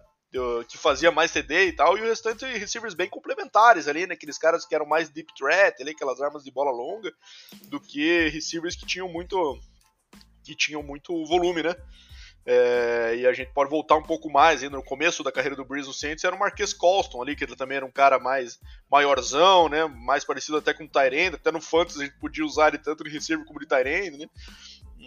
que 0.68 0.78
fazia 0.78 1.12
mais 1.12 1.32
CD 1.32 1.68
e 1.68 1.74
tal, 1.74 1.98
e 1.98 2.02
o 2.02 2.06
restante 2.06 2.46
receivers 2.46 2.94
bem 2.94 3.10
complementares 3.10 3.88
ali, 3.88 4.06
né? 4.06 4.14
Aqueles 4.14 4.38
caras 4.38 4.66
que 4.66 4.76
eram 4.76 4.86
mais 4.86 5.10
deep 5.10 5.34
threat, 5.36 5.82
ali, 5.82 5.92
aquelas 5.92 6.22
armas 6.22 6.44
de 6.44 6.52
bola 6.52 6.72
longa, 6.72 7.12
do 7.70 7.80
que 7.80 8.30
receivers 8.30 8.76
que 8.76 8.86
tinham 8.86 9.08
muito 9.08 9.60
que 10.44 10.56
tinham 10.56 10.82
muito 10.82 11.26
volume, 11.26 11.64
né? 11.64 11.76
É, 12.50 13.16
e 13.18 13.28
a 13.28 13.34
gente 13.34 13.52
pode 13.52 13.70
voltar 13.70 13.98
um 13.98 14.04
pouco 14.04 14.32
mais, 14.32 14.64
ainda 14.64 14.78
no 14.78 14.84
começo 14.84 15.22
da 15.22 15.34
carreira 15.34 15.54
do 15.54 15.66
Breeze 15.66 15.94
Saints, 15.94 16.24
era 16.24 16.34
o 16.34 16.40
Marquês 16.40 16.72
Colston 16.72 17.22
ali, 17.22 17.36
que 17.36 17.44
ele 17.44 17.58
também 17.58 17.76
era 17.76 17.86
um 17.86 17.92
cara 17.92 18.18
mais 18.20 18.58
maiorzão, 18.90 19.68
né? 19.68 19.86
Mais 19.86 20.24
parecido 20.24 20.58
até 20.58 20.74
com 20.74 20.86
o 20.86 20.90
Tyrande, 20.90 21.36
até 21.36 21.52
no 21.52 21.60
Fantasy 21.60 22.02
a 22.02 22.06
gente 22.06 22.18
podia 22.20 22.46
usar 22.46 22.70
ele 22.70 22.78
tanto 22.78 23.04
de 23.04 23.10
receiver 23.10 23.46
como 23.46 23.60
de 23.60 23.68
Tyrande, 23.68 24.18
né? 24.18 24.28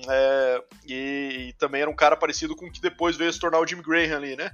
É, 0.07 0.65
e, 0.87 1.47
e, 1.49 1.53
também 1.55 1.81
era 1.81 1.91
um 1.91 1.97
cara 1.97 2.15
parecido 2.15 2.55
com 2.55 2.67
o 2.67 2.73
que 2.73 2.81
depois 2.81 3.17
veio 3.17 3.33
se 3.33 3.41
tornar 3.41 3.59
o 3.59 3.67
Jimmy 3.67 3.83
Graham 3.83 4.19
ali, 4.19 4.37
né? 4.37 4.51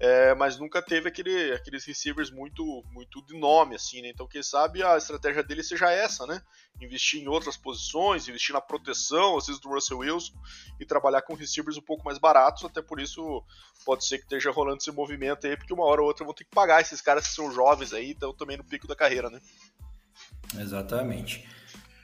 É, 0.00 0.34
mas 0.34 0.58
nunca 0.58 0.82
teve 0.82 1.08
aquele, 1.08 1.52
aqueles 1.52 1.84
receivers 1.84 2.30
muito, 2.30 2.82
muito 2.90 3.24
de 3.24 3.38
nome, 3.38 3.76
assim, 3.76 4.02
né? 4.02 4.08
Então, 4.08 4.26
quem 4.26 4.42
sabe 4.42 4.82
a 4.82 4.96
estratégia 4.96 5.42
dele 5.42 5.62
seja 5.62 5.90
essa, 5.90 6.26
né? 6.26 6.42
Investir 6.80 7.22
em 7.22 7.28
outras 7.28 7.56
posições, 7.56 8.26
investir 8.26 8.52
na 8.52 8.60
proteção, 8.60 9.38
às 9.38 9.46
vezes, 9.46 9.60
do 9.60 9.68
Russell 9.68 9.98
Wilson 9.98 10.34
e 10.80 10.84
trabalhar 10.84 11.22
com 11.22 11.34
receivers 11.34 11.76
um 11.76 11.82
pouco 11.82 12.04
mais 12.04 12.18
baratos, 12.18 12.64
até 12.64 12.82
por 12.82 13.00
isso 13.00 13.42
pode 13.84 14.04
ser 14.04 14.18
que 14.18 14.24
esteja 14.24 14.50
rolando 14.50 14.78
esse 14.78 14.90
movimento 14.90 15.46
aí, 15.46 15.56
porque 15.56 15.72
uma 15.72 15.84
hora 15.84 16.00
ou 16.00 16.08
outra 16.08 16.24
vão 16.24 16.34
ter 16.34 16.44
que 16.44 16.50
pagar 16.50 16.80
esses 16.80 17.00
caras 17.00 17.28
que 17.28 17.34
são 17.34 17.52
jovens 17.52 17.92
aí, 17.92 18.10
estão 18.10 18.34
também 18.34 18.56
no 18.56 18.64
pico 18.64 18.88
da 18.88 18.96
carreira, 18.96 19.30
né? 19.30 19.40
Exatamente. 20.58 21.46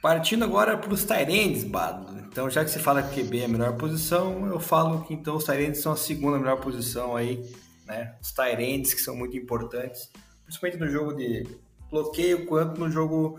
Partindo 0.01 0.45
agora 0.45 0.77
para 0.77 0.93
os 0.93 1.03
Tyrands, 1.03 1.63
Bado. 1.63 2.17
Então, 2.19 2.49
já 2.49 2.63
que 2.63 2.71
você 2.71 2.79
fala 2.79 3.03
que 3.03 3.21
QB 3.21 3.41
é 3.41 3.45
a 3.45 3.47
melhor 3.49 3.77
posição, 3.77 4.47
eu 4.47 4.59
falo 4.59 5.03
que 5.03 5.13
então 5.13 5.35
os 5.35 5.43
Tyrands 5.43 5.81
são 5.81 5.91
a 5.91 5.97
segunda 5.97 6.39
melhor 6.39 6.59
posição 6.59 7.15
aí 7.15 7.45
né? 7.91 8.15
Os 8.21 8.31
Tyrands, 8.31 8.93
que 8.93 9.01
são 9.01 9.15
muito 9.15 9.37
importantes, 9.37 10.09
principalmente 10.45 10.79
no 10.79 10.89
jogo 10.89 11.13
de 11.13 11.45
bloqueio, 11.89 12.45
quanto 12.45 12.79
no 12.79 12.89
jogo 12.89 13.37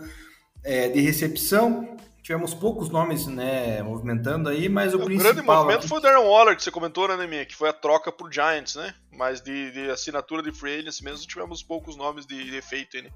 é, 0.63 0.87
de 0.87 1.01
recepção. 1.01 1.97
Tivemos 2.21 2.53
poucos 2.53 2.87
nomes 2.87 3.27
né, 3.27 3.83
movimentando 3.83 4.47
aí, 4.47 4.69
mas 4.69 4.93
o, 4.93 4.97
o 4.97 5.03
principal... 5.03 5.31
O 5.31 5.33
grande 5.33 5.45
movimento 5.45 5.79
aqui... 5.79 5.87
foi 5.89 5.97
o 5.97 6.01
Darren 6.01 6.25
Waller, 6.25 6.55
que 6.55 6.63
você 6.63 6.71
comentou, 6.71 7.05
né, 7.09 7.27
minha, 7.27 7.45
que 7.45 7.55
foi 7.55 7.67
a 7.67 7.73
troca 7.73 8.13
pro 8.13 8.31
Giants, 8.31 8.75
né? 8.75 8.93
Mas 9.11 9.41
de, 9.41 9.71
de 9.71 9.89
assinatura 9.89 10.41
de 10.41 10.53
free 10.53 10.79
agents 10.79 11.01
mesmo, 11.01 11.27
tivemos 11.27 11.61
poucos 11.61 11.97
nomes 11.97 12.25
de, 12.25 12.41
de 12.41 12.55
efeito 12.55 12.95
aí, 12.95 13.03
né? 13.03 13.09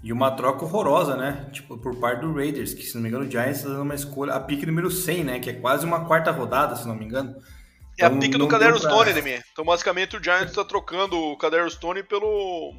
E 0.00 0.12
uma 0.12 0.30
troca 0.32 0.64
horrorosa, 0.64 1.16
né? 1.16 1.48
Tipo, 1.52 1.76
por 1.78 1.96
parte 1.96 2.20
do 2.20 2.32
Raiders, 2.32 2.74
que 2.74 2.82
se 2.82 2.94
não 2.94 3.02
me 3.02 3.08
engano 3.08 3.24
o 3.24 3.30
Giants 3.30 3.58
está 3.58 3.68
dando 3.68 3.82
uma 3.82 3.94
escolha, 3.94 4.34
a 4.34 4.40
pique 4.40 4.66
número 4.66 4.90
100, 4.90 5.24
né? 5.24 5.40
Que 5.40 5.50
é 5.50 5.52
quase 5.54 5.84
uma 5.84 6.04
quarta 6.06 6.30
rodada, 6.30 6.76
se 6.76 6.86
não 6.86 6.94
me 6.94 7.04
engano. 7.04 7.34
É 8.02 8.06
a 8.06 8.10
pique 8.10 8.36
do 8.36 8.48
Cadero 8.48 8.78
Stone, 8.78 9.12
né, 9.12 9.42
Então, 9.52 9.64
basicamente, 9.64 10.16
o 10.16 10.22
Giants 10.22 10.50
está 10.50 10.64
trocando 10.64 11.16
o 11.16 11.36
Cadero 11.36 11.70
Stone 11.70 12.02
pelo. 12.02 12.74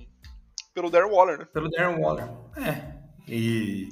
pelo 0.73 0.89
Darren 0.89 1.11
Waller, 1.11 1.39
né? 1.39 1.47
Pelo 1.53 1.69
Darren 1.69 1.99
Waller. 2.01 2.29
É. 2.57 2.93
E. 3.27 3.89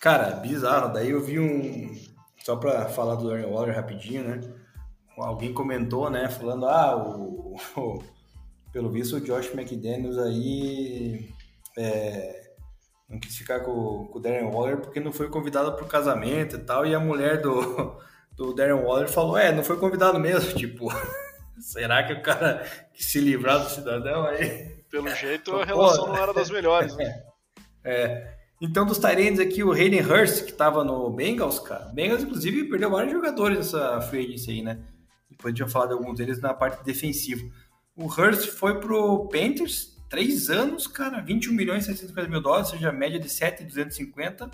Cara, 0.00 0.36
bizarro. 0.36 0.92
Daí 0.92 1.10
eu 1.10 1.20
vi 1.20 1.38
um. 1.38 1.94
Só 2.44 2.56
pra 2.56 2.86
falar 2.86 3.16
do 3.16 3.28
Darren 3.28 3.46
Waller 3.46 3.74
rapidinho, 3.74 4.24
né? 4.24 4.40
alguém 5.18 5.52
comentou, 5.52 6.10
né, 6.10 6.28
falando, 6.28 6.66
ah, 6.66 6.96
o, 6.96 7.56
o 7.76 8.02
pelo 8.72 8.90
visto 8.90 9.16
o 9.16 9.20
Josh 9.20 9.52
McDaniels 9.52 10.16
aí 10.16 11.30
é, 11.76 12.52
não 13.08 13.20
quis 13.20 13.36
ficar 13.36 13.60
com, 13.60 14.06
com, 14.06 14.18
o 14.18 14.20
Darren 14.20 14.50
Waller 14.50 14.78
porque 14.78 14.98
não 14.98 15.12
foi 15.12 15.28
convidado 15.28 15.74
para 15.74 15.84
o 15.84 15.88
casamento 15.88 16.56
e 16.56 16.58
tal, 16.58 16.86
e 16.86 16.94
a 16.94 17.00
mulher 17.00 17.40
do, 17.40 18.00
do 18.34 18.54
Darren 18.54 18.82
Waller 18.82 19.08
falou, 19.08 19.36
é, 19.36 19.52
não 19.52 19.62
foi 19.62 19.76
convidado 19.78 20.18
mesmo, 20.18 20.52
tipo, 20.56 20.88
será 21.58 22.02
que 22.02 22.12
o 22.12 22.22
cara 22.22 22.64
que 22.92 23.04
se 23.04 23.20
livrar 23.20 23.62
do 23.62 23.70
cidadão 23.70 24.24
aí... 24.24 24.82
Pelo 24.90 25.08
jeito 25.14 25.54
a 25.56 25.64
relação 25.64 26.08
não 26.08 26.16
era 26.16 26.32
das 26.32 26.50
melhores, 26.50 26.96
né? 26.96 27.22
É. 27.84 28.36
Então, 28.60 28.86
dos 28.86 28.98
Tyrands 28.98 29.40
aqui, 29.40 29.64
o 29.64 29.72
Hayden 29.72 30.02
Hurst, 30.02 30.44
que 30.44 30.52
estava 30.52 30.84
no 30.84 31.10
Bengals, 31.10 31.58
cara. 31.58 31.86
Bengals, 31.86 32.22
inclusive, 32.22 32.68
perdeu 32.68 32.90
vários 32.90 33.12
jogadores 33.12 33.58
nessa 33.58 34.00
free 34.02 34.24
agency 34.24 34.52
aí, 34.52 34.62
né? 34.62 34.78
Depois 35.28 35.52
a 35.52 35.56
gente 35.56 35.64
vai 35.64 35.68
falar 35.68 35.86
de 35.86 35.94
alguns 35.94 36.16
deles 36.16 36.40
na 36.40 36.54
parte 36.54 36.84
defensiva. 36.84 37.42
O 37.96 38.06
Hurst 38.06 38.50
foi 38.50 38.78
pro 38.78 39.26
Panthers, 39.26 40.00
três 40.08 40.48
anos, 40.48 40.86
cara, 40.86 41.20
21 41.20 41.54
milhões 41.54 41.82
e 41.82 41.86
650 41.86 42.28
mil 42.28 42.40
dólares, 42.40 42.68
ou 42.68 42.74
seja, 42.74 42.92
média 42.92 43.18
de 43.18 43.28
7,250. 43.28 44.48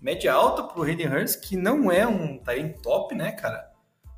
Média 0.00 0.32
alta 0.32 0.62
pro 0.62 0.82
Hayden 0.82 1.08
Hurst, 1.08 1.40
que 1.40 1.56
não 1.56 1.90
é 1.90 2.06
um 2.06 2.38
Tyrant 2.38 2.80
top, 2.82 3.14
né, 3.14 3.32
cara? 3.32 3.72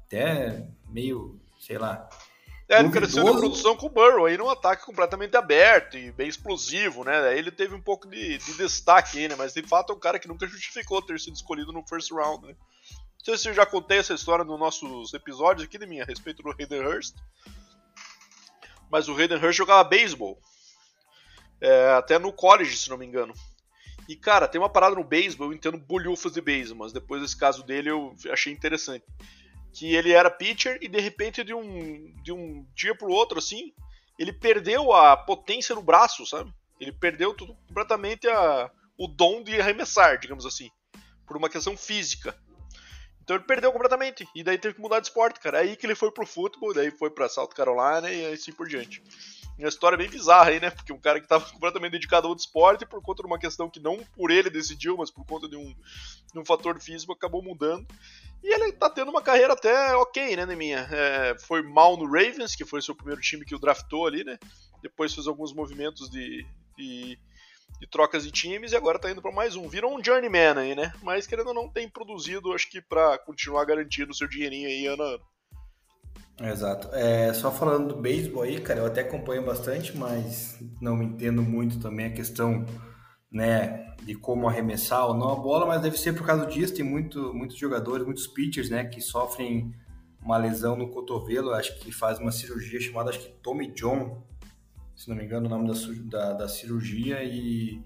Até 0.05 0.67
meio, 0.89 1.41
sei 1.61 1.79
lá, 1.79 2.09
é, 2.69 2.81
ele 2.81 2.91
cresceu 2.91 3.25
na 3.25 3.33
produção 3.33 3.75
com 3.75 3.87
o 3.87 3.89
Burrow, 3.89 4.27
aí 4.27 4.37
num 4.37 4.51
ataque 4.51 4.85
completamente 4.85 5.35
aberto 5.35 5.97
e 5.97 6.13
bem 6.13 6.29
explosivo, 6.29 7.03
né? 7.03 7.37
Ele 7.37 7.51
teve 7.51 7.75
um 7.75 7.81
pouco 7.81 8.07
de, 8.07 8.37
de, 8.37 8.53
destaque 8.59 9.19
aí, 9.19 9.29
né? 9.29 9.35
Mas 9.37 9.55
de 9.55 9.63
fato 9.63 9.91
é 9.91 9.97
um 9.97 9.99
cara 9.99 10.19
que 10.19 10.29
nunca 10.29 10.47
justificou 10.47 11.01
ter 11.01 11.19
sido 11.19 11.35
escolhido 11.35 11.73
no 11.73 11.83
first 11.87 12.11
round, 12.13 12.47
né? 12.47 12.55
Não 12.55 13.25
sei 13.25 13.39
se 13.39 13.49
eu 13.49 13.55
já 13.55 13.65
contei 13.65 13.99
essa 13.99 14.13
história 14.13 14.45
nos 14.45 14.59
nossos 14.61 15.15
episódios 15.15 15.67
aqui 15.67 15.79
de 15.79 15.87
mim 15.87 16.01
a 16.01 16.05
respeito 16.05 16.43
do 16.43 16.51
Hayden 16.51 16.87
Hurst. 16.87 17.17
Mas 18.91 19.09
o 19.09 19.17
Hayden 19.17 19.39
Hurst 19.39 19.57
jogava 19.57 19.89
beisebol. 19.89 20.39
É, 21.63 21.93
até 21.93 22.19
no 22.19 22.33
college, 22.33 22.77
se 22.77 22.91
não 22.91 22.99
me 22.99 23.07
engano. 23.07 23.33
E, 24.09 24.17
cara, 24.17 24.49
tem 24.49 24.59
uma 24.61 24.71
parada 24.71 24.97
no 24.97 25.05
beisebol, 25.05 25.49
eu 25.49 25.53
entendo 25.53 25.77
bolhufas 25.77 26.33
de 26.33 26.41
beisebol, 26.41 26.85
mas 26.85 26.93
depois 26.93 27.21
desse 27.21 27.37
caso 27.37 27.63
dele 27.63 27.91
eu 27.91 28.17
achei 28.33 28.53
interessante 28.53 29.05
que 29.73 29.95
ele 29.95 30.13
era 30.13 30.31
pitcher 30.31 30.79
e 30.81 30.89
de 30.89 31.01
repente 31.01 31.45
de 31.45 31.55
um, 31.55 32.13
de 32.23 32.33
um 32.33 32.67
dia 32.75 32.95
pro 32.95 33.11
outro, 33.11 33.39
assim, 33.39 33.73
ele 34.19 34.33
perdeu 34.33 34.93
a 34.93 35.17
potência 35.17 35.75
no 35.75 35.83
braço, 35.83 36.27
sabe? 36.27 36.53
Ele 36.81 36.93
perdeu 36.93 37.35
tudo, 37.35 37.55
completamente 37.67 38.29
a, 38.29 38.71
o 38.97 39.07
dom 39.07 39.43
de 39.43 39.61
arremessar, 39.61 40.19
digamos 40.19 40.47
assim, 40.47 40.71
por 41.27 41.37
uma 41.37 41.49
questão 41.49 41.77
física. 41.77 42.37
Então 43.23 43.37
ele 43.37 43.45
perdeu 43.45 43.71
completamente. 43.71 44.27
E 44.35 44.43
daí 44.43 44.57
teve 44.57 44.75
que 44.75 44.81
mudar 44.81 45.01
de 45.01 45.07
esporte, 45.07 45.39
cara. 45.39 45.59
Aí 45.59 45.77
que 45.77 45.85
ele 45.85 45.95
foi 45.95 46.11
pro 46.11 46.27
futebol, 46.27 46.73
daí 46.73 46.91
foi 46.91 47.11
pra 47.11 47.29
South 47.29 47.49
Carolina 47.49 48.11
e 48.11 48.33
assim 48.33 48.53
por 48.53 48.67
diante. 48.67 49.03
Uma 49.59 49.69
história 49.69 49.99
bem 49.99 50.09
bizarra 50.09 50.51
aí, 50.51 50.61
né? 50.61 50.71
Porque 50.71 50.93
um 50.93 51.01
cara 51.01 51.19
que 51.19 51.27
estava 51.27 51.45
completamente 51.51 51.93
dedicado 51.93 52.27
ao 52.27 52.31
outro 52.31 52.45
esporte, 52.45 52.87
por 52.87 53.03
conta 53.03 53.23
de 53.23 53.27
uma 53.27 53.39
questão 53.39 53.69
que 53.69 53.81
não 53.81 53.99
por 54.15 54.31
ele 54.31 54.49
decidiu, 54.49 54.97
mas 54.97 55.11
por 55.11 55.27
conta 55.27 55.49
de 55.49 55.57
um, 55.57 55.75
de 56.33 56.39
um 56.39 56.45
fator 56.45 56.81
físico, 56.81 57.13
acabou 57.13 57.43
mudando. 57.43 57.87
E 58.43 58.55
ele 58.55 58.73
tá 58.73 58.89
tendo 58.89 59.11
uma 59.11 59.21
carreira 59.21 59.55
até 59.55 59.97
ok, 59.97 60.37
né, 60.37 60.47
Neminha? 60.47 60.89
É, 60.93 61.37
foi 61.41 61.61
mal 61.63 61.97
no 61.97 62.07
Ravens, 62.07 62.55
que 62.55 62.65
foi 62.65 62.81
seu 62.81 62.95
primeiro 62.95 63.21
time 63.21 63.45
que 63.45 63.55
o 63.55 63.59
draftou 63.59 64.07
ali, 64.07 64.23
né? 64.23 64.39
Depois 64.81 65.13
fez 65.13 65.27
alguns 65.27 65.53
movimentos 65.53 66.09
de, 66.09 66.47
de, 66.77 67.19
de 67.81 67.87
trocas 67.91 68.23
de 68.23 68.31
times 68.31 68.71
e 68.71 68.77
agora 68.77 68.99
tá 68.99 69.11
indo 69.11 69.21
para 69.21 69.33
mais 69.33 69.57
um. 69.57 69.69
Virou 69.69 69.99
um 69.99 70.03
journeyman 70.03 70.57
aí, 70.57 70.75
né? 70.77 70.93
Mas 71.03 71.27
querendo 71.27 71.49
ou 71.49 71.55
não, 71.55 71.69
tem 71.69 71.89
produzido, 71.89 72.53
acho 72.53 72.71
que 72.71 72.81
para 72.81 73.19
continuar 73.19 73.65
garantindo 73.65 74.13
o 74.13 74.15
seu 74.15 74.29
dinheirinho 74.29 74.69
aí 74.69 74.87
ano 74.87 75.03
a 75.03 75.07
ano. 75.15 75.25
Exato. 76.41 76.89
É, 76.93 77.33
só 77.35 77.51
falando 77.51 77.95
do 77.95 78.01
beisebol 78.01 78.43
aí, 78.43 78.61
cara, 78.61 78.81
eu 78.81 78.87
até 78.87 79.01
acompanho 79.01 79.45
bastante, 79.45 79.97
mas 79.97 80.57
não 80.81 81.03
entendo 81.03 81.43
muito 81.43 81.81
também 81.81 82.07
a 82.07 82.13
questão 82.13 82.65
né, 83.31 83.95
de 84.05 84.15
como 84.15 84.49
arremessar 84.49 85.07
ou 85.07 85.15
não 85.15 85.33
a 85.33 85.37
bola, 85.37 85.67
mas 85.67 85.83
deve 85.83 85.99
ser 85.99 86.13
por 86.13 86.25
causa 86.25 86.47
disso. 86.47 86.75
Tem 86.75 86.85
muito, 86.85 87.35
muitos 87.35 87.57
jogadores, 87.57 88.07
muitos 88.07 88.27
pitchers, 88.27 88.71
né, 88.71 88.85
que 88.85 89.01
sofrem 89.01 89.75
uma 90.23 90.37
lesão 90.37 90.77
no 90.77 90.91
cotovelo. 90.91 91.53
Acho 91.53 91.77
que 91.81 91.91
faz 91.91 92.21
uma 92.21 92.31
cirurgia 92.31 92.81
chamada, 92.81 93.11
acho 93.11 93.21
que 93.21 93.31
Tommy 93.43 93.73
John, 93.73 94.23
se 94.95 95.09
não 95.09 95.17
me 95.17 95.25
engano, 95.25 95.47
o 95.47 95.51
nome 95.51 95.69
da, 95.69 95.75
da, 96.19 96.33
da 96.35 96.49
cirurgia 96.49 97.23
e 97.25 97.83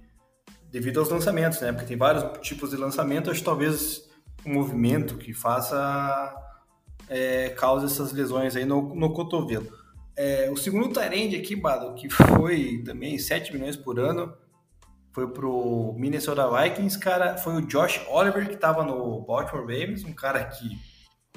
devido 0.70 1.00
aos 1.00 1.08
lançamentos, 1.08 1.60
né, 1.60 1.72
porque 1.72 1.86
tem 1.86 1.96
vários 1.96 2.38
tipos 2.40 2.70
de 2.70 2.76
lançamento. 2.76 3.30
Acho 3.30 3.40
que 3.40 3.46
talvez 3.46 4.10
um 4.44 4.52
movimento 4.52 5.16
que 5.16 5.32
faça 5.32 6.34
é, 7.12 7.50
cause 7.50 7.84
essas 7.84 8.10
lesões 8.10 8.56
aí 8.56 8.64
no, 8.64 8.94
no 8.94 9.12
cotovelo. 9.12 9.70
É, 10.16 10.50
o 10.50 10.56
segundo 10.56 10.88
Tyrande 10.88 11.36
aqui, 11.36 11.54
Bado, 11.54 11.94
que 11.94 12.08
foi 12.08 12.82
também 12.84 13.18
7 13.18 13.52
milhões 13.52 13.76
por 13.76 14.00
ano, 14.00 14.32
foi 15.12 15.28
pro 15.28 15.94
Minnesota 15.98 16.48
Vikings, 16.48 16.98
cara, 16.98 17.36
foi 17.36 17.54
o 17.56 17.66
Josh 17.66 18.00
Oliver 18.08 18.48
que 18.48 18.56
tava 18.56 18.82
no 18.82 19.20
Baltimore 19.20 19.66
Ravens, 19.66 20.04
um 20.04 20.14
cara 20.14 20.42
que 20.44 20.78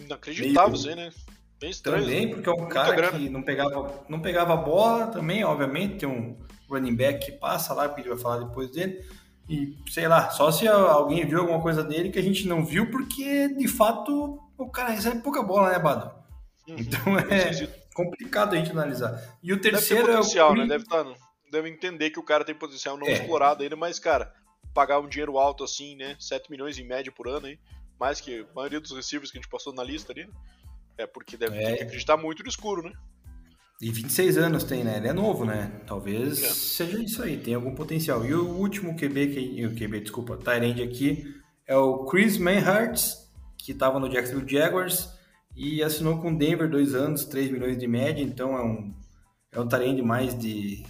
inacreditável, 0.01 0.81
meio... 0.81 0.95
né? 0.95 1.11
Bem 1.59 1.69
estranho. 1.69 2.03
Também, 2.03 2.29
porque 2.29 2.49
é 2.49 2.53
um 2.53 2.67
cara 2.67 2.95
grana. 2.95 3.17
que 3.17 3.29
não 3.29 3.41
pegava, 3.41 4.05
não 4.07 4.19
pegava 4.21 4.55
bola 4.55 5.07
também, 5.07 5.43
obviamente, 5.43 5.99
tem 5.99 6.09
um 6.09 6.37
running 6.69 6.95
back 6.95 7.25
que 7.25 7.31
passa 7.33 7.73
lá, 7.73 7.87
que 7.89 7.95
a 7.95 7.97
gente 7.97 8.09
vai 8.09 8.17
falar 8.17 8.45
depois 8.45 8.71
dele. 8.71 9.05
E 9.49 9.75
sei 9.89 10.07
lá, 10.07 10.29
só 10.29 10.51
se 10.51 10.67
alguém 10.67 11.25
viu 11.25 11.39
alguma 11.39 11.61
coisa 11.61 11.83
dele 11.83 12.09
que 12.09 12.19
a 12.19 12.23
gente 12.23 12.47
não 12.47 12.65
viu, 12.65 12.89
porque 12.89 13.49
de 13.49 13.67
fato 13.67 14.39
o 14.57 14.69
cara 14.69 14.89
recebe 14.89 15.21
pouca 15.21 15.43
bola, 15.43 15.71
né, 15.71 15.79
Bado? 15.79 16.13
Uhum. 16.67 16.75
Então 16.77 17.19
é 17.19 17.51
complicado 17.93 18.53
a 18.53 18.57
gente 18.57 18.71
analisar. 18.71 19.37
E 19.41 19.53
o 19.53 19.59
terceiro 19.59 20.07
Deve 20.07 20.13
ter 20.13 20.17
potencial, 20.19 20.49
é 20.49 20.51
o... 20.51 20.55
né? 20.55 20.67
Deve. 20.67 20.85
Tá 20.85 21.05
deve 21.51 21.69
entender 21.69 22.09
que 22.09 22.19
o 22.19 22.23
cara 22.23 22.43
tem 22.43 22.55
potencial 22.55 22.97
não 22.97 23.07
é. 23.07 23.13
explorado 23.13 23.63
ainda, 23.63 23.75
mas, 23.75 23.99
cara, 23.99 24.33
pagar 24.73 24.99
um 24.99 25.07
dinheiro 25.07 25.37
alto 25.37 25.63
assim, 25.63 25.95
né? 25.95 26.15
7 26.19 26.49
milhões 26.51 26.77
em 26.77 26.85
média 26.85 27.11
por 27.11 27.27
ano 27.27 27.47
aí, 27.47 27.57
mais 27.99 28.19
que 28.19 28.41
a 28.41 28.53
maioria 28.53 28.79
dos 28.79 28.91
receivers 28.91 29.31
que 29.31 29.37
a 29.37 29.41
gente 29.41 29.49
passou 29.49 29.73
na 29.73 29.83
lista 29.83 30.11
ali, 30.11 30.25
né? 30.25 30.33
É 30.97 31.07
porque 31.07 31.37
deve 31.37 31.57
é. 31.57 31.65
ter 31.65 31.77
que 31.77 31.83
acreditar 31.83 32.17
muito 32.17 32.43
no 32.43 32.49
escuro, 32.49 32.83
né? 32.83 32.91
E 33.81 33.91
26 33.91 34.37
anos 34.37 34.63
tem, 34.63 34.83
né? 34.83 34.97
Ele 34.97 35.09
é 35.09 35.13
novo, 35.13 35.45
né? 35.45 35.81
Talvez 35.85 36.41
é. 36.41 36.49
seja 36.49 37.01
isso 37.01 37.21
aí, 37.21 37.37
tem 37.37 37.53
algum 37.53 37.75
potencial. 37.75 38.25
E 38.25 38.33
o 38.33 38.47
último 38.47 38.95
QB, 38.95 39.27
que, 39.27 39.65
o 39.65 39.75
QB, 39.75 39.99
desculpa, 40.01 40.37
Tyrande 40.37 40.81
aqui, 40.81 41.25
é 41.67 41.75
o 41.75 42.05
Chris 42.05 42.37
Manhartz, 42.37 43.24
que 43.65 43.71
estava 43.71 43.99
no 43.99 44.07
Jacksonville 44.07 44.49
Jaguars 44.49 45.09
e 45.55 45.81
assinou 45.81 46.21
com 46.21 46.31
o 46.31 46.37
Denver 46.37 46.69
dois 46.69 46.93
anos, 46.93 47.25
3 47.25 47.49
milhões 47.49 47.77
de 47.77 47.87
média, 47.87 48.21
então 48.21 48.55
é 48.55 48.63
um, 48.63 48.93
é 49.51 49.59
um 49.59 49.67
Tyrande 49.67 50.01
mais 50.01 50.37
de 50.37 50.85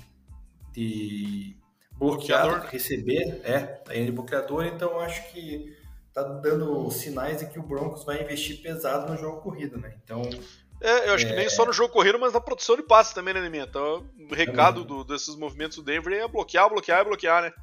de 0.74 1.56
bloqueador, 1.94 2.66
receber, 2.70 3.40
é, 3.46 3.60
tá 3.60 3.94
de 3.94 4.12
bloqueador, 4.12 4.66
então 4.66 5.00
acho 5.00 5.32
que 5.32 5.74
tá 6.14 6.22
dando 6.22 6.92
sinais 6.92 7.40
de 7.40 7.48
que 7.48 7.58
o 7.58 7.64
Broncos 7.64 8.04
vai 8.04 8.22
investir 8.22 8.62
pesado 8.62 9.10
no 9.10 9.18
jogo 9.18 9.42
corrido, 9.42 9.78
né? 9.78 9.96
Então. 10.04 10.22
É, 10.82 11.10
eu 11.10 11.14
acho 11.14 11.26
é... 11.26 11.30
que 11.30 11.36
nem 11.36 11.50
só 11.50 11.66
no 11.66 11.72
jogo 11.72 11.94
corrido, 11.94 12.20
mas 12.20 12.34
na 12.34 12.42
produção 12.42 12.76
de 12.76 12.84
passes 12.84 13.14
também, 13.14 13.34
né, 13.34 13.40
Neminha? 13.40 13.64
Então, 13.64 14.06
o 14.30 14.34
recado 14.36 14.84
do, 14.84 15.06
desses 15.06 15.36
movimentos 15.38 15.78
do 15.78 15.84
Denver 15.84 16.14
é 16.14 16.28
bloquear, 16.28 16.70
bloquear 16.70 17.02
e 17.02 17.06
bloquear, 17.06 17.44
né? 17.44 17.54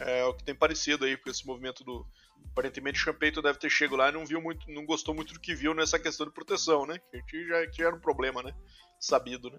É 0.00 0.24
o 0.24 0.34
que 0.34 0.42
tem 0.42 0.54
parecido 0.54 1.04
aí 1.04 1.16
com 1.16 1.30
esse 1.30 1.46
movimento 1.46 1.84
do. 1.84 2.04
Aparentemente 2.52 2.98
o 2.98 3.02
Champeito 3.02 3.42
deve 3.42 3.58
ter 3.58 3.70
chegado 3.70 3.96
lá 3.96 4.08
e 4.08 4.12
não 4.12 4.26
viu 4.26 4.40
muito, 4.40 4.70
não 4.70 4.84
gostou 4.84 5.14
muito 5.14 5.32
do 5.32 5.40
que 5.40 5.54
viu 5.54 5.74
nessa 5.74 5.98
questão 5.98 6.26
de 6.26 6.32
proteção, 6.32 6.86
né? 6.86 6.98
Que 7.28 7.46
já, 7.46 7.66
que 7.66 7.78
já 7.78 7.86
era 7.86 7.96
um 7.96 8.00
problema, 8.00 8.42
né? 8.42 8.54
Sabido, 8.98 9.50
né? 9.50 9.58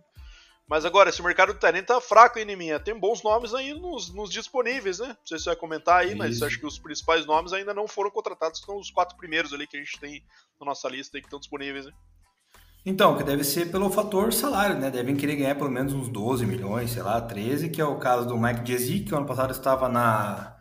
Mas 0.68 0.86
agora, 0.86 1.10
esse 1.10 1.22
mercado 1.22 1.54
do 1.54 1.60
talento 1.60 1.88
tá 1.88 2.00
fraco, 2.00 2.40
hein, 2.40 2.56
minha. 2.56 2.80
Tem 2.80 2.98
bons 2.98 3.22
nomes 3.24 3.54
aí 3.54 3.74
nos, 3.74 4.14
nos, 4.14 4.30
disponíveis, 4.30 5.00
né? 5.00 5.08
Não 5.08 5.16
sei 5.26 5.38
se 5.38 5.44
você 5.44 5.50
vai 5.50 5.58
comentar 5.58 6.00
aí, 6.00 6.10
Isso. 6.10 6.18
mas 6.18 6.42
acho 6.42 6.60
que 6.60 6.66
os 6.66 6.80
principais 6.80 7.26
nomes 7.26 7.52
ainda 7.52 7.74
não 7.74 7.90
foram 7.90 8.10
contratados, 8.10 8.62
são 8.62 8.78
os 8.78 8.90
quatro 8.90 9.18
primeiros 9.18 9.52
ali 9.52 9.68
que 9.68 9.76
a 9.76 9.80
gente 9.80 10.00
tem 10.00 10.24
na 10.60 10.66
nossa 10.66 10.88
lista 10.88 11.18
aí 11.18 11.22
que 11.22 11.28
estão 11.28 11.40
disponíveis, 11.40 11.88
né? 11.88 11.92
Então, 12.86 13.16
que 13.16 13.24
deve 13.24 13.44
ser 13.44 13.70
pelo 13.70 13.92
fator 13.92 14.32
salário, 14.34 14.80
né? 14.80 14.90
Devem 14.90 15.16
querer 15.16 15.36
ganhar 15.36 15.56
pelo 15.56 15.70
menos 15.70 15.94
uns 15.94 16.08
12 16.08 16.46
milhões, 16.46 16.92
sei 16.92 17.04
lá, 17.04 17.20
13, 17.20 17.70
que 17.70 17.80
é 17.80 17.86
o 17.86 18.00
caso 18.00 18.28
do 18.28 18.38
Mike 18.38 18.66
Jesse, 18.66 19.02
que 19.02 19.14
o 19.14 19.18
ano 19.18 19.28
passado 19.28 19.52
estava 19.52 19.88
na. 19.88 20.56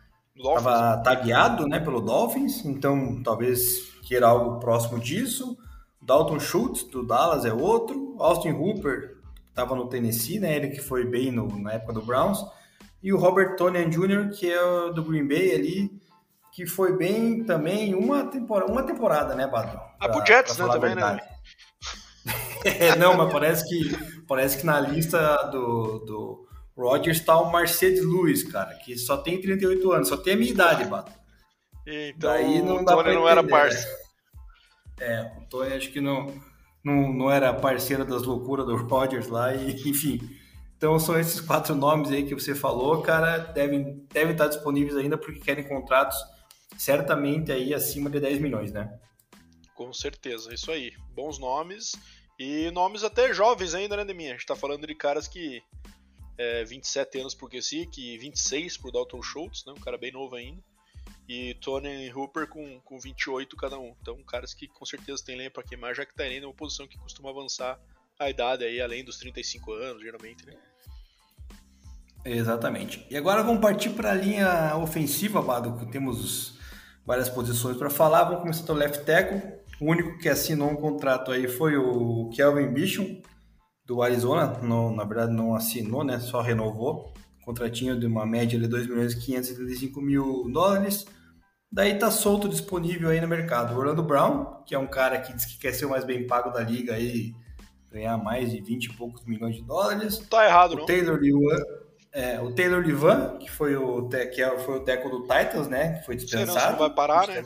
Estava 0.48 0.96
tagueado 1.02 1.66
né, 1.66 1.78
pelo 1.78 2.00
Dolphins, 2.00 2.64
então 2.64 3.22
talvez 3.22 3.90
queira 4.02 4.26
algo 4.26 4.58
próximo 4.58 4.98
disso. 4.98 5.56
Dalton 6.00 6.40
Schultz, 6.40 6.82
do 6.84 7.06
Dallas, 7.06 7.44
é 7.44 7.52
outro. 7.52 8.16
Austin 8.18 8.52
Hooper, 8.52 9.18
estava 9.48 9.74
no 9.74 9.86
Tennessee, 9.86 10.40
né? 10.40 10.56
Ele 10.56 10.68
que 10.68 10.80
foi 10.80 11.04
bem 11.04 11.30
no, 11.30 11.46
na 11.58 11.72
época 11.72 11.92
do 11.92 12.02
Browns. 12.02 12.44
E 13.02 13.12
o 13.12 13.18
Robert 13.18 13.56
Tonian 13.56 13.88
Jr., 13.88 14.30
que 14.30 14.50
é 14.50 14.92
do 14.92 15.04
Green 15.04 15.26
Bay 15.26 15.54
ali, 15.54 16.00
que 16.52 16.66
foi 16.66 16.96
bem 16.96 17.44
também 17.44 17.94
uma 17.94 18.24
temporada, 18.24 18.72
uma 18.72 18.82
temporada 18.82 19.34
né, 19.34 19.46
Bato? 19.46 19.78
Ah, 20.00 20.08
pro 20.08 20.24
Jets, 20.26 20.56
né, 20.56 20.68
também, 20.68 20.94
né? 20.94 21.20
é, 22.64 22.96
não, 22.96 23.16
mas 23.16 23.32
parece 23.32 23.68
que, 23.68 24.24
parece 24.26 24.58
que 24.58 24.66
na 24.66 24.80
lista 24.80 25.48
do, 25.50 25.98
do 26.00 26.48
Rodgers 26.80 27.18
está 27.18 27.38
o 27.38 27.52
Mercedes 27.52 28.04
Lewis, 28.04 28.42
cara, 28.42 28.74
que 28.76 28.96
só 28.96 29.18
tem 29.18 29.40
38 29.40 29.92
anos, 29.92 30.08
só 30.08 30.16
tem 30.16 30.32
a 30.32 30.36
minha 30.36 30.50
idade, 30.50 30.84
Bato. 30.86 31.12
Então, 31.86 32.30
Daí 32.30 32.62
não 32.62 32.76
o 32.76 32.84
Tony 32.84 33.14
não 33.14 33.28
era 33.28 33.46
parça. 33.46 33.86
É, 34.98 35.22
o 35.38 35.48
Tony 35.48 35.74
acho 35.74 35.90
que 35.90 36.00
não 36.00 36.26
não, 36.82 37.12
não 37.12 37.30
era 37.30 37.52
parceiro 37.52 38.04
das 38.04 38.22
loucuras 38.22 38.66
do 38.66 38.76
Rodgers 38.76 39.28
lá, 39.28 39.54
e, 39.54 39.72
enfim. 39.88 40.18
Então 40.76 40.98
são 40.98 41.18
esses 41.18 41.40
quatro 41.40 41.74
nomes 41.74 42.10
aí 42.10 42.24
que 42.24 42.34
você 42.34 42.54
falou, 42.54 43.02
cara, 43.02 43.36
devem, 43.38 44.06
devem 44.10 44.32
estar 44.32 44.48
disponíveis 44.48 44.96
ainda 44.96 45.18
porque 45.18 45.40
querem 45.40 45.68
contratos 45.68 46.16
certamente 46.78 47.52
aí 47.52 47.74
acima 47.74 48.08
de 48.08 48.18
10 48.18 48.40
milhões, 48.40 48.72
né? 48.72 48.98
Com 49.74 49.92
certeza, 49.92 50.54
isso 50.54 50.70
aí. 50.70 50.92
Bons 51.14 51.38
nomes 51.38 51.92
e 52.38 52.70
nomes 52.70 53.04
até 53.04 53.34
jovens 53.34 53.74
ainda, 53.74 53.98
né, 53.98 54.04
Deminha? 54.06 54.30
A 54.30 54.32
gente 54.32 54.46
tá 54.46 54.56
falando 54.56 54.86
de 54.86 54.94
caras 54.94 55.28
que 55.28 55.62
é, 56.40 56.64
27 56.64 57.20
anos 57.20 57.34
por 57.34 57.50
Gesick, 57.50 58.18
26 58.18 58.78
por 58.78 58.90
Dalton 58.90 59.22
Schultz, 59.22 59.64
né, 59.66 59.72
um 59.72 59.80
cara 59.80 59.98
bem 59.98 60.12
novo 60.12 60.34
ainda 60.34 60.62
e 61.30 61.54
Tony 61.54 62.12
Hooper 62.12 62.48
com, 62.48 62.80
com 62.80 62.98
28 62.98 63.56
cada 63.56 63.78
um. 63.78 63.94
Então, 64.02 64.16
caras 64.24 64.52
que 64.52 64.66
com 64.66 64.84
certeza 64.84 65.24
tem 65.24 65.36
lenha 65.36 65.50
para 65.50 65.62
queimar, 65.62 65.94
já 65.94 66.04
que 66.04 66.12
tá 66.12 66.26
indo 66.26 66.48
uma 66.48 66.52
posição 66.52 66.88
que 66.88 66.98
costuma 66.98 67.30
avançar 67.30 67.78
a 68.18 68.28
idade 68.28 68.64
aí, 68.64 68.80
além 68.80 69.04
dos 69.04 69.16
35 69.18 69.72
anos, 69.72 70.02
geralmente, 70.02 70.44
né? 70.44 70.54
Exatamente. 72.24 73.06
E 73.08 73.16
agora 73.16 73.44
vamos 73.44 73.60
partir 73.60 73.90
para 73.90 74.10
a 74.10 74.14
linha 74.14 74.76
ofensiva, 74.76 75.40
Bado, 75.40 75.78
que 75.78 75.92
temos 75.92 76.58
várias 77.06 77.28
posições 77.28 77.76
para 77.76 77.88
falar. 77.88 78.24
Vamos 78.24 78.40
começar 78.40 78.64
pelo 78.64 78.78
left 78.78 79.04
tackle. 79.04 79.40
O 79.80 79.86
único 79.86 80.18
que 80.18 80.28
assinou 80.28 80.68
um 80.68 80.76
contrato 80.76 81.30
aí 81.30 81.46
foi 81.46 81.76
o 81.76 82.28
Kelvin 82.34 82.74
Bishop, 82.74 83.22
do 83.90 84.02
Arizona. 84.02 84.46
Não, 84.62 84.94
na 84.94 85.02
verdade, 85.02 85.32
não 85.32 85.52
assinou, 85.52 86.04
né? 86.04 86.20
Só 86.20 86.40
renovou. 86.40 87.12
Contratinho 87.44 87.98
de 87.98 88.06
uma 88.06 88.24
média 88.24 88.56
de 88.56 88.68
2 88.68 88.86
milhões 88.86 89.12
e 89.14 89.20
535 89.20 90.00
mil 90.00 90.48
dólares. 90.52 91.04
Daí 91.72 91.98
tá 91.98 92.08
solto 92.08 92.48
disponível 92.48 93.08
aí 93.08 93.20
no 93.20 93.26
mercado. 93.26 93.74
O 93.74 93.78
Orlando 93.78 94.02
Brown, 94.02 94.62
que 94.64 94.76
é 94.76 94.78
um 94.78 94.86
cara 94.86 95.18
que 95.20 95.32
diz 95.32 95.44
que 95.44 95.58
quer 95.58 95.72
ser 95.72 95.86
o 95.86 95.90
mais 95.90 96.04
bem 96.04 96.24
pago 96.24 96.50
da 96.50 96.60
liga 96.60 96.94
aí, 96.94 97.32
ganhar 97.90 98.16
mais 98.16 98.52
de 98.52 98.60
20 98.60 98.84
e 98.84 98.92
poucos 98.92 99.24
milhões 99.26 99.56
de 99.56 99.62
dólares. 99.62 100.18
Tá 100.18 100.46
errado, 100.46 100.72
o 100.74 100.76
não. 100.76 100.86
Taylor 100.86 101.18
Lewan, 101.18 101.58
é, 102.12 102.40
o 102.40 102.54
Taylor 102.54 102.84
Levan, 102.84 103.38
que 103.38 103.50
foi 103.50 103.74
o 103.74 104.08
que 104.08 104.40
é, 104.40 104.58
foi 104.58 104.76
o 104.76 104.84
teco 104.84 105.08
do 105.08 105.22
Titans, 105.22 105.66
né, 105.66 105.98
que 105.98 106.06
foi 106.06 106.14
dispensado. 106.14 106.72
Não, 106.72 106.78
vai 106.78 106.90
parar, 106.90 107.26
né? 107.26 107.44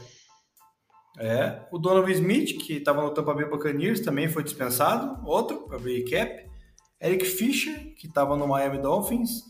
É, 1.18 1.60
o 1.70 1.78
Donovan 1.78 2.10
Smith, 2.10 2.58
que 2.58 2.74
estava 2.74 3.02
no 3.02 3.10
Tampa 3.10 3.34
Bay 3.34 3.48
Buccaneers, 3.48 4.00
também 4.00 4.28
foi 4.28 4.42
dispensado, 4.42 5.24
outro 5.24 5.66
para 5.66 5.76
abrir 5.76 6.04
cap. 6.04 6.44
Eric 7.00 7.24
Fischer, 7.24 7.94
que 7.96 8.06
estava 8.06 8.36
no 8.36 8.48
Miami 8.48 8.78
Dolphins. 8.78 9.42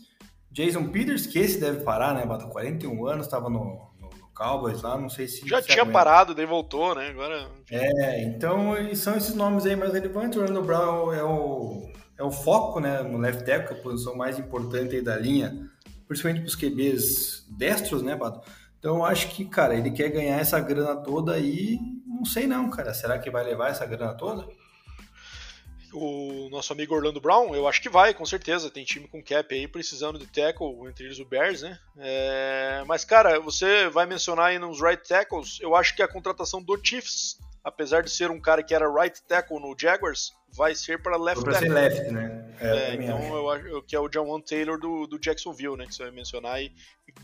Jason 0.51 0.87
Peters, 0.87 1.25
que 1.25 1.39
esse 1.39 1.59
deve 1.59 1.83
parar, 1.83 2.13
né? 2.13 2.25
Bateu 2.25 2.47
41 2.49 3.07
anos, 3.07 3.25
estava 3.25 3.49
no, 3.49 3.93
Cowboys 4.35 4.81
lá, 4.81 4.97
não 4.97 5.09
sei 5.09 5.27
se. 5.27 5.47
Já 5.47 5.61
tinha 5.61 5.81
aguenta. 5.81 5.93
parado, 5.93 6.35
daí 6.35 6.45
voltou, 6.45 6.93
né? 6.93 7.07
Agora. 7.07 7.49
É, 7.71 8.21
então 8.23 8.73
são 8.93 9.15
esses 9.15 9.33
nomes 9.33 9.65
aí 9.65 9.75
mais 9.75 9.93
relevantes. 9.93 10.37
O 10.37 10.41
Orlando 10.41 10.61
Brown 10.61 11.13
é 11.13 11.23
o, 11.23 11.89
é 12.19 12.23
o 12.23 12.29
foco, 12.29 12.81
né? 12.81 13.01
No 13.01 13.17
left 13.17 13.45
tackle, 13.45 13.79
a 13.79 13.81
posição 13.81 14.15
mais 14.15 14.37
importante 14.37 14.95
aí 14.95 15.01
da 15.01 15.15
linha, 15.15 15.69
principalmente 16.05 16.41
para 16.41 16.49
os 16.49 16.55
QBs 16.55 17.45
destros, 17.57 18.03
né, 18.03 18.15
Bato? 18.15 18.41
Então 18.85 18.97
eu 18.97 19.05
acho 19.05 19.29
que, 19.29 19.43
cara, 19.43 19.73
ele 19.73 19.89
quer 19.89 20.09
ganhar 20.09 20.39
essa 20.39 20.59
grana 20.59 20.95
toda 20.95 21.33
aí. 21.33 21.79
Não 22.05 22.23
sei 22.23 22.45
não, 22.45 22.69
cara. 22.69 22.93
Será 22.93 23.17
que 23.17 23.31
vai 23.31 23.43
levar 23.43 23.71
essa 23.71 23.83
grana 23.83 24.13
toda? 24.13 24.47
o 25.91 26.49
nosso 26.51 26.73
amigo 26.73 26.93
Orlando 26.93 27.21
Brown, 27.21 27.55
eu 27.55 27.67
acho 27.67 27.81
que 27.81 27.89
vai, 27.89 28.13
com 28.13 28.25
certeza. 28.25 28.69
Tem 28.69 28.83
time 28.83 29.07
com 29.07 29.23
cap 29.23 29.55
aí 29.55 29.67
precisando 29.67 30.19
de 30.19 30.27
tackle, 30.27 30.87
entre 30.87 31.05
eles 31.05 31.19
o 31.19 31.25
Bears, 31.25 31.61
né? 31.61 31.79
É... 31.97 32.83
Mas, 32.85 33.05
cara, 33.05 33.39
você 33.39 33.87
vai 33.87 34.05
mencionar 34.05 34.47
aí 34.47 34.59
nos 34.59 34.81
right 34.81 35.01
tackles, 35.07 35.57
eu 35.61 35.73
acho 35.73 35.95
que 35.95 36.03
a 36.03 36.07
contratação 36.07 36.61
do 36.61 36.77
Chiefs, 36.83 37.39
apesar 37.65 38.03
de 38.03 38.11
ser 38.11 38.29
um 38.29 38.39
cara 38.39 38.61
que 38.61 38.75
era 38.75 38.87
right 38.87 39.19
tackle 39.23 39.59
no 39.59 39.75
Jaguars, 39.77 40.31
vai 40.53 40.75
ser 40.75 41.01
para 41.01 41.17
left 41.17 41.43
pra 41.43 41.53
tackle. 41.53 41.67
Ser 41.67 41.73
left, 41.73 42.11
né? 42.11 42.55
É, 42.61 42.67
é, 42.67 42.93
então 42.93 43.35
eu 43.35 43.49
acho 43.49 43.81
que 43.81 43.95
é 43.95 43.99
o 43.99 44.09
Jawan 44.09 44.39
Taylor 44.39 44.79
do, 44.79 45.07
do 45.07 45.19
Jacksonville, 45.19 45.75
né? 45.75 45.87
Que 45.87 45.95
você 45.95 46.03
vai 46.03 46.11
mencionar 46.11 46.53
aí. 46.53 46.71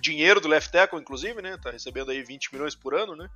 Dinheiro 0.01 0.41
do 0.41 0.47
left 0.47 0.71
tackle, 0.71 0.99
inclusive, 0.99 1.39
né? 1.43 1.57
Tá 1.61 1.69
recebendo 1.69 2.09
aí 2.09 2.23
20 2.23 2.51
milhões 2.53 2.73
por 2.73 2.95
ano, 2.95 3.15
né? 3.15 3.29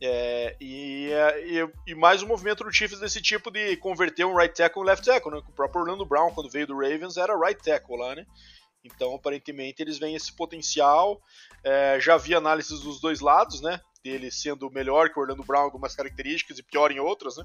É, 0.00 0.56
e, 0.60 1.10
e, 1.46 1.92
e, 1.92 1.94
mais 1.94 2.20
um 2.22 2.26
movimento 2.26 2.64
do 2.64 2.72
Chiefs 2.72 2.98
desse 2.98 3.22
tipo 3.22 3.50
de 3.50 3.76
converter 3.76 4.26
um 4.26 4.36
right 4.36 4.54
tackle 4.54 4.82
em 4.82 4.86
left 4.86 5.06
tackle, 5.06 5.30
né? 5.30 5.38
O 5.38 5.52
próprio 5.52 5.82
Orlando 5.82 6.04
Brown, 6.04 6.32
quando 6.32 6.50
veio 6.50 6.66
do 6.66 6.76
Ravens, 6.76 7.16
era 7.16 7.38
right 7.38 7.62
tackle 7.62 7.96
lá, 7.96 8.16
né? 8.16 8.26
Então, 8.84 9.14
aparentemente, 9.14 9.82
eles 9.82 9.98
veem 9.98 10.14
esse 10.14 10.32
potencial. 10.32 11.20
É, 11.62 11.98
já 12.00 12.16
vi 12.16 12.34
análises 12.34 12.80
dos 12.80 13.00
dois 13.00 13.20
lados, 13.20 13.60
né? 13.60 13.80
Dele 14.02 14.30
sendo 14.30 14.70
melhor 14.70 15.10
que 15.10 15.18
o 15.18 15.22
Orlando 15.22 15.42
Brown 15.42 15.62
em 15.62 15.64
algumas 15.64 15.94
características 15.94 16.58
e 16.58 16.62
pior 16.62 16.92
em 16.92 17.00
outras, 17.00 17.36
né? 17.36 17.44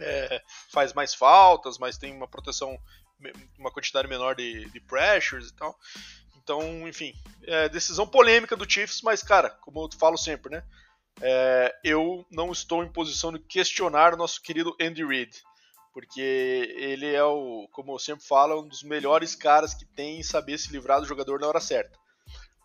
É, 0.00 0.42
faz 0.72 0.92
mais 0.92 1.14
faltas, 1.14 1.78
mas 1.78 1.98
tem 1.98 2.12
uma 2.12 2.26
proteção, 2.26 2.76
uma 3.58 3.70
quantidade 3.70 4.08
menor 4.08 4.34
de, 4.34 4.68
de 4.70 4.80
pressures 4.80 5.48
e 5.48 5.54
tal. 5.54 5.78
Então, 6.42 6.88
enfim, 6.88 7.14
é, 7.42 7.68
decisão 7.68 8.06
polêmica 8.06 8.56
do 8.56 8.68
Chiefs, 8.68 9.02
mas, 9.02 9.22
cara, 9.22 9.50
como 9.50 9.84
eu 9.84 9.98
falo 9.98 10.16
sempre, 10.16 10.50
né? 10.50 10.64
é, 11.20 11.74
eu 11.84 12.26
não 12.30 12.50
estou 12.50 12.82
em 12.82 12.92
posição 12.92 13.32
de 13.32 13.38
questionar 13.38 14.14
o 14.14 14.16
nosso 14.16 14.40
querido 14.42 14.74
Andy 14.80 15.04
Reid, 15.04 15.42
porque 15.94 16.74
ele 16.76 17.14
é 17.14 17.22
o, 17.22 17.68
como 17.70 17.92
eu 17.92 17.98
sempre 18.00 18.26
falo, 18.26 18.60
um 18.60 18.68
dos 18.68 18.82
melhores 18.82 19.36
caras 19.36 19.72
que 19.72 19.84
tem 19.84 20.18
em 20.18 20.22
saber 20.24 20.58
se 20.58 20.72
livrar 20.72 21.00
do 21.00 21.06
jogador 21.06 21.38
na 21.40 21.46
hora 21.46 21.60
certa. 21.60 21.96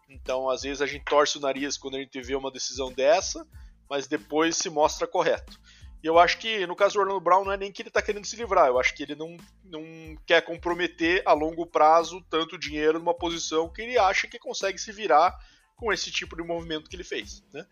Então, 0.10 0.50
às 0.50 0.64
vezes 0.64 0.82
a 0.82 0.88
gente 0.88 1.06
torce 1.06 1.38
o 1.38 1.42
nariz 1.42 1.78
quando 1.78 1.96
a 1.96 2.00
gente 2.00 2.20
vê 2.20 2.36
uma 2.36 2.52
decisão 2.52 2.92
dessa, 2.92 3.48
mas 3.88 4.08
depois 4.08 4.58
se 4.58 4.68
mostra 4.68 5.06
correto. 5.06 5.60
E 6.02 6.08
eu 6.08 6.18
acho 6.18 6.40
que 6.40 6.66
no 6.66 6.76
caso 6.76 6.96
do 6.96 7.02
Orlando 7.02 7.20
Brown 7.20 7.46
não 7.46 7.52
é 7.52 7.58
nem 7.58 7.72
que 7.72 7.84
ele 7.84 7.90
está 7.90 8.02
querendo 8.02 8.26
se 8.26 8.36
livrar, 8.36 8.68
eu 8.68 8.80
acho 8.80 8.96
que 8.96 9.04
ele 9.04 9.16
não, 9.16 9.38
não 9.64 9.84
quer 10.26 10.42
comprometer 10.42 11.22
a 11.26 11.34
longo 11.34 11.68
prazo 11.68 12.26
tanto 12.30 12.58
dinheiro 12.58 12.98
numa 12.98 13.14
posição 13.14 13.70
que 13.70 13.84
ele 13.84 13.98
acha 13.98 14.28
que 14.28 14.40
consegue 14.40 14.80
se 14.80 14.92
virar 14.92 15.38
com 15.76 15.94
esse 15.94 16.10
tipo 16.12 16.36
de 16.36 16.44
movimento 16.44 16.90
que 16.90 16.96
ele 16.96 17.04
fez. 17.04 17.44
Né? 17.54 17.66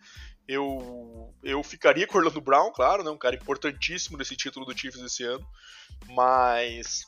Eu, 0.47 1.33
eu 1.43 1.61
ficaria 1.61 2.07
com 2.07 2.15
o 2.15 2.21
Orlando 2.21 2.39
Brown, 2.39 2.71
claro, 2.71 3.03
né, 3.03 3.09
um 3.09 3.17
cara 3.17 3.35
importantíssimo 3.35 4.17
nesse 4.17 4.35
título 4.35 4.65
do 4.65 4.77
Chiefs 4.77 5.01
esse 5.01 5.23
ano, 5.23 5.45
mas 6.07 7.05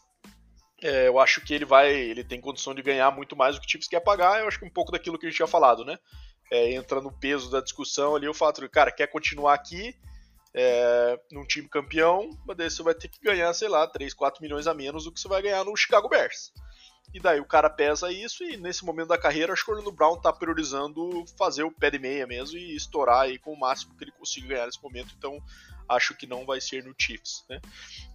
é, 0.81 1.07
eu 1.07 1.19
acho 1.19 1.41
que 1.41 1.53
ele 1.53 1.65
vai, 1.65 1.93
ele 1.93 2.23
tem 2.23 2.41
condição 2.41 2.73
de 2.73 2.81
ganhar 2.81 3.11
muito 3.11 3.35
mais 3.35 3.55
do 3.55 3.61
que 3.61 3.67
o 3.67 3.69
Chiefs 3.69 3.87
quer 3.87 3.99
pagar. 3.99 4.39
Eu 4.39 4.47
acho 4.47 4.59
que 4.59 4.65
um 4.65 4.69
pouco 4.69 4.91
daquilo 4.91 5.17
que 5.17 5.25
a 5.25 5.29
gente 5.29 5.37
tinha 5.37 5.47
falado, 5.47 5.83
né? 5.85 5.97
É, 6.51 6.73
entra 6.73 6.99
no 6.99 7.11
peso 7.11 7.49
da 7.49 7.61
discussão 7.61 8.15
ali 8.15 8.27
o 8.27 8.33
fato 8.33 8.61
de, 8.61 8.69
cara, 8.69 8.91
quer 8.91 9.07
continuar 9.07 9.53
aqui 9.53 9.95
é, 10.53 11.19
num 11.31 11.45
time 11.45 11.67
campeão, 11.69 12.29
mas 12.45 12.57
daí 12.57 12.69
você 12.69 12.81
vai 12.81 12.93
ter 12.93 13.07
que 13.07 13.19
ganhar, 13.21 13.53
sei 13.53 13.67
lá, 13.67 13.85
3, 13.85 14.13
4 14.13 14.41
milhões 14.41 14.67
a 14.67 14.73
menos 14.73 15.03
do 15.03 15.11
que 15.11 15.19
você 15.19 15.27
vai 15.27 15.41
ganhar 15.41 15.63
no 15.63 15.75
Chicago 15.75 16.09
Bears. 16.09 16.51
E 17.13 17.19
daí 17.19 17.39
o 17.39 17.45
cara 17.45 17.69
pesa 17.69 18.11
isso 18.11 18.43
e 18.43 18.55
nesse 18.55 18.85
momento 18.85 19.07
da 19.07 19.17
carreira 19.17 19.51
acho 19.51 19.65
que 19.65 19.71
o 19.71 19.73
Orlando 19.73 19.91
Brown 19.91 20.19
tá 20.21 20.31
priorizando 20.31 21.25
fazer 21.37 21.63
o 21.63 21.71
pé 21.71 21.89
de 21.89 21.97
meia 21.97 22.27
mesmo 22.27 22.57
e 22.57 22.75
estourar 22.75 23.21
aí 23.21 23.39
com 23.39 23.51
o 23.51 23.59
máximo 23.59 23.95
que 23.97 24.03
ele 24.03 24.11
consiga 24.11 24.49
ganhar 24.49 24.65
nesse 24.67 24.81
momento. 24.81 25.15
Então 25.17 25.41
acho 25.87 26.15
que 26.15 26.27
não 26.27 26.45
vai 26.45 26.61
ser 26.61 26.83
no 26.83 26.93
Chiefs, 26.95 27.43
né? 27.49 27.59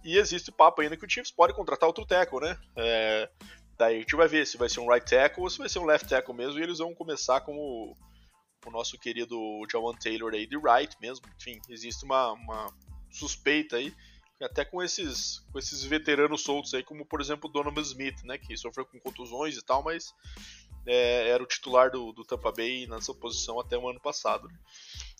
E 0.03 0.17
existe 0.17 0.49
papo 0.49 0.81
ainda 0.81 0.95
que 0.95 1.05
o 1.05 1.09
Chiefs 1.09 1.31
pode 1.31 1.53
contratar 1.53 1.87
outro 1.87 2.05
tackle, 2.05 2.39
né? 2.39 2.57
É, 2.77 3.29
daí 3.77 3.97
a 3.97 3.99
gente 3.99 4.15
vai 4.15 4.29
ver 4.29 4.47
se 4.47 4.57
vai 4.57 4.69
ser 4.69 4.79
um 4.79 4.89
right 4.89 5.05
tackle 5.05 5.43
ou 5.43 5.49
se 5.49 5.57
vai 5.57 5.67
ser 5.67 5.79
um 5.79 5.85
left 5.85 6.07
tackle 6.07 6.33
mesmo 6.33 6.57
e 6.57 6.63
eles 6.63 6.77
vão 6.77 6.95
começar 6.95 7.41
com 7.41 7.53
o, 7.53 7.93
o 8.65 8.71
nosso 8.71 8.97
querido 8.97 9.37
Jawan 9.69 9.95
Taylor 9.95 10.33
aí 10.33 10.47
de 10.47 10.57
right 10.57 10.95
mesmo. 11.01 11.25
Enfim, 11.37 11.59
existe 11.69 12.05
uma, 12.05 12.31
uma 12.31 12.73
suspeita 13.11 13.75
aí 13.75 13.93
até 14.41 14.65
com 14.65 14.81
esses, 14.83 15.39
com 15.51 15.59
esses 15.59 15.83
veteranos 15.83 16.41
soltos 16.41 16.73
aí, 16.73 16.83
como 16.83 17.05
por 17.05 17.21
exemplo 17.21 17.49
o 17.49 17.53
Donovan 17.53 17.81
Smith, 17.81 18.23
né, 18.23 18.37
que 18.37 18.55
sofreu 18.57 18.85
com 18.85 18.99
contusões 18.99 19.57
e 19.57 19.61
tal, 19.61 19.81
mas 19.83 20.13
é, 20.85 21.29
era 21.29 21.41
o 21.41 21.47
titular 21.47 21.89
do, 21.89 22.11
do, 22.11 22.23
Tampa 22.23 22.51
Bay 22.51 22.85
nessa 22.87 23.13
posição 23.13 23.59
até 23.59 23.77
o 23.77 23.89
ano 23.89 23.99
passado. 23.99 24.47
Né? 24.47 24.59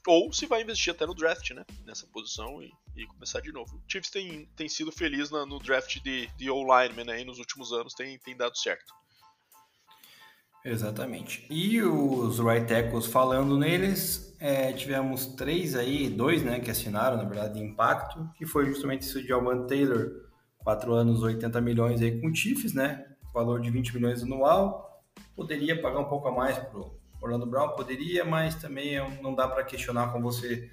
Ou 0.08 0.32
se 0.32 0.46
vai 0.46 0.62
investir 0.62 0.94
até 0.94 1.06
no 1.06 1.16
draft, 1.16 1.52
né, 1.52 1.66
nessa 1.86 2.06
posição 2.08 2.62
e, 2.62 2.72
e 2.96 3.08
começar 3.08 3.40
de 3.42 3.52
novo. 3.52 3.78
O 3.78 3.92
Chiefs 3.92 4.12
tem, 4.12 4.46
tem 4.56 4.70
sido 4.70 4.92
feliz 4.92 5.32
na, 5.32 5.46
no 5.46 5.60
draft 5.60 6.00
de, 6.02 6.28
de 6.36 6.50
O-Lineman 6.50 7.06
né, 7.06 7.24
nos 7.24 7.40
últimos 7.40 7.72
anos, 7.72 7.94
tem, 7.94 8.20
tem 8.20 8.36
dado 8.36 8.58
certo. 8.58 8.94
Exatamente. 10.66 11.46
E 11.48 11.80
os 11.84 12.40
right 12.40 12.66
tackles 12.66 13.06
falando 13.06 13.56
neles, 13.56 14.36
é, 14.40 14.74
tivemos 14.74 15.28
três 15.28 15.76
aí, 15.76 16.10
dois, 16.10 16.42
né, 16.42 16.60
que 16.60 16.72
assinaram, 16.72 17.18
na 17.18 17.24
verdade, 17.24 17.60
de 17.60 17.64
impacto, 17.64 18.28
que 18.36 18.48
foi 18.48 18.66
justamente 18.66 19.06
esse 19.06 19.22
de 19.22 19.32
Alman 19.32 19.68
Taylor, 19.68 20.24
quatro 20.58 20.92
anos, 20.94 21.22
80 21.22 21.62
milhões 21.62 22.02
aí 22.02 22.20
com 22.20 22.30
o 22.30 22.36
Chiefs, 22.36 22.74
né, 22.74 23.06
valor 23.32 23.62
de 23.62 23.70
20 23.70 23.94
milhões 23.94 24.24
anual. 24.24 25.04
Poderia 25.36 25.80
pagar 25.80 26.00
um 26.00 26.06
pouco 26.06 26.28
a 26.30 26.32
mais 26.32 26.58
pro 26.58 27.00
Orlando 27.22 27.46
Brown, 27.46 27.76
poderia, 27.76 28.26
mas 28.26 28.56
também 28.56 28.98
não 29.22 29.36
dá 29.36 29.48
para 29.48 29.64
questionar, 29.64 30.12
como 30.12 30.24
você 30.24 30.68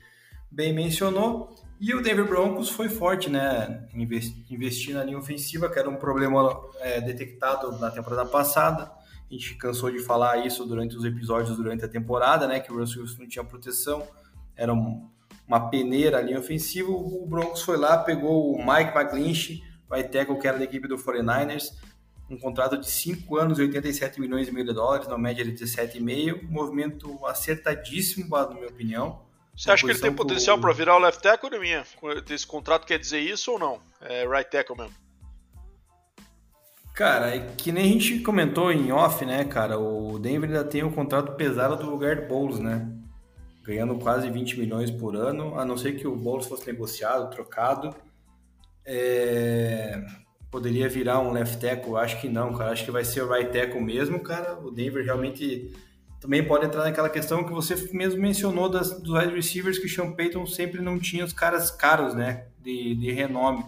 bem 0.51 0.73
mencionou. 0.73 1.55
E 1.79 1.95
o 1.95 2.03
Denver 2.03 2.27
Broncos 2.27 2.71
foi 2.71 2.89
forte, 2.89 3.29
né, 3.29 3.87
investir 3.93 4.95
na 4.95 5.05
linha 5.05 5.19
ofensiva, 5.19 5.69
que 5.69 5.79
era 5.79 5.91
um 5.91 5.97
problema 5.97 6.59
é, 6.81 6.99
detectado 6.99 7.79
na 7.79 7.91
temporada 7.91 8.25
passada 8.25 9.02
a 9.33 9.39
gente 9.39 9.55
cansou 9.55 9.91
de 9.91 9.99
falar 9.99 10.47
isso 10.47 10.65
durante 10.67 10.95
os 10.95 11.05
episódios 11.05 11.57
durante 11.57 11.85
a 11.85 11.89
temporada, 11.89 12.47
né? 12.47 12.61
Que 12.61 12.71
o 12.71 12.77
Russell 12.79 13.01
Wilson 13.01 13.23
não 13.23 13.29
tinha 13.29 13.43
proteção, 13.43 14.07
era 14.55 14.73
um, 14.75 15.09
uma 15.49 15.71
peneira 15.71 16.19
ali 16.19 16.37
ofensiva, 16.37 16.91
o 16.91 17.27
Broncos 17.27 17.63
foi 17.63 17.79
lá, 17.79 17.97
pegou 17.97 18.55
o 18.55 18.59
Mike 18.59 18.95
McGlinchey, 18.95 19.63
vai 19.89 20.05
tackle 20.05 20.39
que 20.39 20.47
era 20.47 20.59
da 20.59 20.65
equipe 20.65 20.87
do 20.87 20.97
49ers, 20.97 21.71
um 22.29 22.39
contrato 22.39 22.77
de 22.77 22.91
5 22.91 23.37
anos 23.37 23.59
e 23.59 23.63
87 23.63 24.21
milhões 24.21 24.49
e 24.49 24.53
meio 24.53 24.67
de 24.67 24.75
dólares, 24.75 25.09
na 25.09 25.17
média 25.17 25.45
de 25.45 25.53
17,5, 25.53 26.43
movimento 26.49 27.25
acertadíssimo, 27.27 28.29
na 28.29 28.49
minha 28.51 28.69
opinião. 28.69 29.23
Você 29.57 29.71
acha 29.71 29.85
que 29.85 29.93
ele 29.93 29.99
tem 29.99 30.13
potencial 30.13 30.59
para 30.59 30.73
virar 30.73 30.97
o 30.97 30.99
left 30.99 31.23
tackle, 31.23 31.59
minha? 31.59 31.85
Esse 32.31 32.47
contrato 32.47 32.87
quer 32.87 32.99
dizer 32.99 33.21
isso 33.21 33.53
ou 33.53 33.59
não? 33.59 33.81
É 34.01 34.27
right 34.27 34.51
tackle 34.51 34.77
mesmo. 34.77 35.02
Cara, 36.95 37.35
é 37.35 37.41
que 37.57 37.73
nem 37.73 37.85
a 37.85 37.89
gente 37.89 38.21
comentou 38.21 38.71
em 38.71 38.93
off, 38.93 39.25
né, 39.25 39.45
cara? 39.45 39.79
O 39.79 40.19
Denver 40.19 40.51
ainda 40.51 40.65
tem 40.65 40.85
um 40.85 40.93
contrato 40.93 41.33
pesado 41.37 41.77
do 41.77 41.91
lugar 41.91 42.17
de 42.17 42.29
Bowles, 42.29 42.59
né? 42.59 42.87
Ganhando 43.65 43.97
quase 43.97 44.29
20 44.29 44.59
milhões 44.59 44.91
por 44.91 45.17
ano, 45.17 45.59
a 45.59 45.65
não 45.65 45.77
ser 45.77 45.93
que 45.93 46.07
o 46.07 46.15
Bowles 46.15 46.47
fosse 46.47 46.67
negociado, 46.67 47.31
trocado. 47.31 47.95
É... 48.85 50.05
Poderia 50.51 50.87
virar 50.87 51.21
um 51.21 51.33
left 51.33 51.59
tackle? 51.59 51.97
Acho 51.97 52.21
que 52.21 52.29
não, 52.29 52.53
cara. 52.53 52.73
Acho 52.73 52.85
que 52.85 52.91
vai 52.91 53.05
ser 53.05 53.23
o 53.23 53.33
right 53.33 53.51
tackle 53.51 53.81
mesmo, 53.81 54.21
cara. 54.21 54.59
O 54.59 54.71
Denver 54.71 55.03
realmente 55.03 55.73
também 56.21 56.47
pode 56.47 56.67
entrar 56.67 56.85
naquela 56.85 57.09
questão 57.09 57.43
que 57.43 57.53
você 57.53 57.75
mesmo 57.93 58.21
mencionou 58.21 58.69
das, 58.69 59.01
dos 59.01 59.11
wide 59.11 59.35
receivers 59.35 59.79
que 59.79 59.87
o 59.87 59.89
Sean 59.89 60.13
Payton 60.13 60.45
sempre 60.45 60.83
não 60.83 60.99
tinha 60.99 61.25
os 61.25 61.33
caras 61.33 61.71
caros, 61.71 62.15
né? 62.15 62.49
De, 62.63 62.95
de 62.95 63.11
renome. 63.13 63.65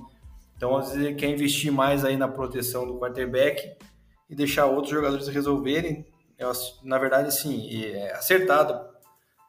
Então, 0.64 0.78
às 0.78 0.88
vezes, 0.88 1.04
ele 1.04 1.14
quer 1.14 1.28
investir 1.28 1.70
mais 1.70 2.06
aí 2.06 2.16
na 2.16 2.26
proteção 2.26 2.86
do 2.86 2.98
quarterback 2.98 3.76
e 4.30 4.34
deixar 4.34 4.64
outros 4.64 4.94
jogadores 4.94 5.28
resolverem. 5.28 6.06
Eu, 6.38 6.50
na 6.82 6.96
verdade, 6.96 7.28
assim, 7.28 7.84
é 7.84 8.14
acertado 8.14 8.82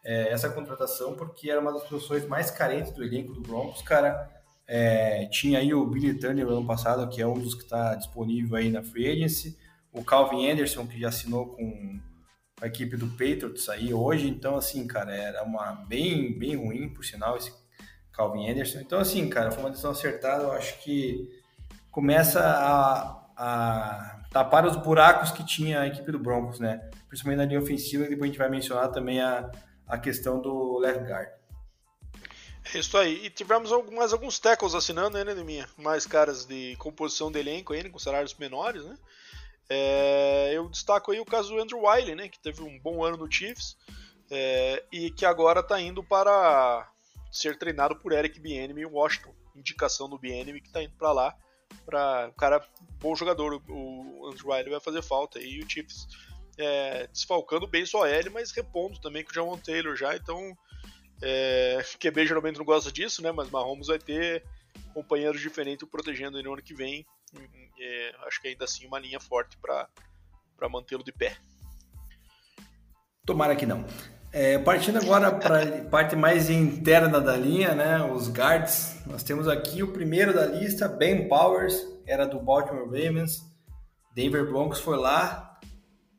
é, 0.03 0.33
essa 0.33 0.49
contratação 0.49 1.15
porque 1.15 1.49
era 1.49 1.61
uma 1.61 1.71
das 1.71 1.83
posições 1.83 2.27
mais 2.27 2.51
carentes 2.51 2.91
do 2.91 3.01
elenco 3.01 3.31
do 3.31 3.39
Broncos, 3.39 3.81
cara. 3.81 4.29
É, 4.67 5.25
tinha 5.27 5.59
aí 5.59 5.73
o 5.73 5.85
Billy 5.85 6.19
Turner 6.19 6.45
no 6.45 6.57
ano 6.57 6.67
passado, 6.67 7.07
que 7.07 7.21
é 7.21 7.25
um 7.25 7.39
dos 7.39 7.55
que 7.55 7.63
está 7.63 7.95
disponível 7.95 8.57
aí 8.57 8.69
na 8.69 8.83
Free 8.83 9.09
Agency. 9.09 9.57
O 9.93 10.03
Calvin 10.03 10.51
Anderson, 10.51 10.85
que 10.85 10.99
já 10.99 11.07
assinou 11.07 11.45
com 11.45 11.97
a 12.61 12.67
equipe 12.67 12.97
do 12.97 13.07
Patriots 13.11 13.69
aí 13.69 13.93
hoje. 13.93 14.27
Então, 14.27 14.57
assim, 14.57 14.85
cara, 14.85 15.15
era 15.15 15.43
uma 15.45 15.71
bem, 15.87 16.37
bem 16.37 16.57
ruim, 16.57 16.89
por 16.89 17.05
sinal, 17.05 17.37
esse 17.37 17.53
Calvin 18.15 18.49
Anderson. 18.49 18.79
Então, 18.79 18.99
assim, 18.99 19.29
cara, 19.29 19.51
foi 19.51 19.63
uma 19.63 19.69
decisão 19.69 19.91
acertada. 19.91 20.43
Eu 20.43 20.51
acho 20.53 20.79
que 20.79 21.29
começa 21.91 22.39
a, 22.41 23.25
a 23.37 24.19
tapar 24.31 24.65
os 24.65 24.75
buracos 24.75 25.31
que 25.31 25.45
tinha 25.45 25.81
a 25.81 25.87
equipe 25.87 26.11
do 26.11 26.19
Broncos, 26.19 26.59
né? 26.59 26.89
Principalmente 27.07 27.37
na 27.39 27.45
linha 27.45 27.59
ofensiva, 27.59 28.05
e 28.05 28.09
depois 28.09 28.23
a 28.23 28.27
gente 28.27 28.37
vai 28.37 28.49
mencionar 28.49 28.89
também 28.91 29.21
a, 29.21 29.51
a 29.87 29.97
questão 29.97 30.41
do 30.41 30.77
left 30.79 31.03
guard. 31.03 31.29
É 32.73 32.79
isso 32.79 32.97
aí. 32.97 33.25
E 33.25 33.29
tivemos 33.29 33.69
mais 33.91 34.11
alguns 34.11 34.39
tackles 34.39 34.73
assinando, 34.73 35.23
né, 35.23 35.33
minha 35.35 35.67
Mais 35.77 36.07
caras 36.07 36.45
de 36.45 36.75
composição 36.77 37.31
de 37.31 37.39
elenco 37.39 37.73
aí, 37.73 37.89
com 37.89 37.99
salários 37.99 38.33
menores, 38.35 38.83
né? 38.83 38.97
É, 39.69 40.51
eu 40.53 40.69
destaco 40.69 41.11
aí 41.11 41.19
o 41.19 41.25
caso 41.25 41.49
do 41.49 41.61
Andrew 41.61 41.83
Wiley, 41.85 42.15
né? 42.15 42.27
Que 42.27 42.39
teve 42.39 42.61
um 42.61 42.79
bom 42.79 43.03
ano 43.03 43.17
no 43.17 43.31
Chiefs 43.31 43.77
é, 44.29 44.83
e 44.91 45.11
que 45.11 45.25
agora 45.25 45.59
está 45.59 45.79
indo 45.79 46.03
para 46.03 46.89
ser 47.35 47.57
treinado 47.57 47.95
por 47.97 48.11
Eric 48.11 48.39
Bieniemy 48.39 48.81
em 48.81 48.85
Washington. 48.85 49.33
Indicação 49.55 50.09
do 50.09 50.17
Bieniemy 50.17 50.61
que 50.61 50.67
está 50.67 50.81
indo 50.81 50.95
para 50.95 51.11
lá. 51.11 51.35
Para 51.85 52.29
o 52.29 52.33
cara, 52.33 52.65
bom 52.99 53.15
jogador, 53.15 53.61
o 53.67 54.29
Andrew 54.29 54.71
vai 54.71 54.79
fazer 54.79 55.01
falta. 55.01 55.39
E 55.39 55.61
o 55.61 55.69
Chiefs 55.69 56.07
é, 56.57 57.07
desfalcando 57.07 57.67
bem 57.67 57.85
só 57.85 58.07
ele, 58.07 58.29
mas 58.29 58.51
repondo 58.51 58.99
também 58.99 59.23
com 59.23 59.31
o 59.31 59.33
John 59.33 59.57
Taylor 59.57 59.95
já. 59.95 60.15
Então, 60.15 60.55
é, 61.21 61.83
QB 61.99 62.25
geralmente 62.25 62.57
não 62.57 62.65
gosta 62.65 62.91
disso, 62.91 63.21
né? 63.21 63.31
Mas 63.31 63.49
Mahomes 63.49 63.87
vai 63.87 63.99
ter 63.99 64.43
companheiros 64.93 65.41
diferentes 65.41 65.87
protegendo 65.89 66.37
ele 66.37 66.47
no 66.47 66.53
ano 66.53 66.63
que 66.63 66.73
vem. 66.73 67.05
É, 67.77 68.15
acho 68.27 68.41
que 68.41 68.47
ainda 68.47 68.63
assim 68.63 68.85
uma 68.87 68.99
linha 68.99 69.19
forte 69.19 69.57
para 69.57 69.89
mantê-lo 70.69 71.03
de 71.03 71.11
pé. 71.11 71.37
Tomara 73.25 73.55
que 73.55 73.65
não. 73.65 73.85
É, 74.37 74.59
partindo 74.59 74.97
agora 74.97 75.31
para 75.31 75.63
a 75.63 75.85
parte 75.85 76.13
mais 76.13 76.49
interna 76.49 77.21
da 77.21 77.37
linha, 77.37 77.73
né, 77.73 78.03
os 78.03 78.27
guards, 78.27 79.01
nós 79.07 79.23
temos 79.23 79.47
aqui 79.47 79.81
o 79.81 79.93
primeiro 79.93 80.33
da 80.33 80.45
lista, 80.45 80.89
Ben 80.89 81.29
Powers, 81.29 81.81
era 82.05 82.25
do 82.25 82.37
Baltimore 82.41 82.83
Ravens, 82.83 83.45
Denver 84.13 84.45
Broncos 84.45 84.81
foi 84.81 84.97
lá, 84.97 85.57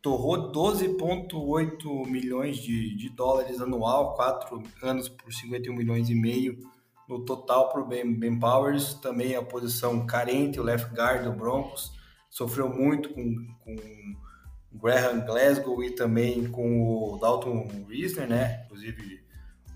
torrou 0.00 0.50
12,8 0.50 2.06
milhões 2.06 2.56
de, 2.56 2.96
de, 2.96 3.10
dólares 3.10 3.60
anual, 3.60 4.14
4 4.14 4.62
anos 4.82 5.10
por 5.10 5.30
51 5.30 5.76
milhões 5.76 6.08
e 6.08 6.14
meio 6.14 6.58
no 7.06 7.22
total 7.22 7.68
para 7.68 7.82
o 7.82 7.86
ben, 7.86 8.18
ben 8.18 8.40
Powers, 8.40 8.94
também 8.94 9.36
a 9.36 9.42
posição 9.42 10.06
carente, 10.06 10.58
o 10.58 10.62
left 10.62 10.90
guard 10.94 11.22
do 11.22 11.34
Broncos, 11.34 11.92
sofreu 12.30 12.70
muito 12.70 13.10
com, 13.10 13.46
com 13.62 13.76
Graham 14.72 15.24
Glasgow 15.24 15.82
e 15.82 15.90
também 15.90 16.46
com 16.48 17.12
o 17.12 17.18
Dalton 17.18 17.68
Reisner, 17.88 18.28
né? 18.28 18.64
Inclusive 18.64 19.24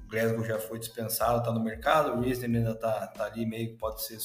o 0.04 0.10
Glasgow 0.10 0.44
já 0.44 0.58
foi 0.58 0.78
dispensado, 0.78 1.38
está 1.38 1.52
no 1.52 1.62
mercado, 1.62 2.12
o 2.12 2.20
Reisner 2.20 2.50
ainda 2.50 2.72
está 2.72 3.06
tá 3.06 3.24
ali 3.24 3.46
meio 3.46 3.70
que 3.70 3.76
pode 3.76 4.02
ser, 4.02 4.18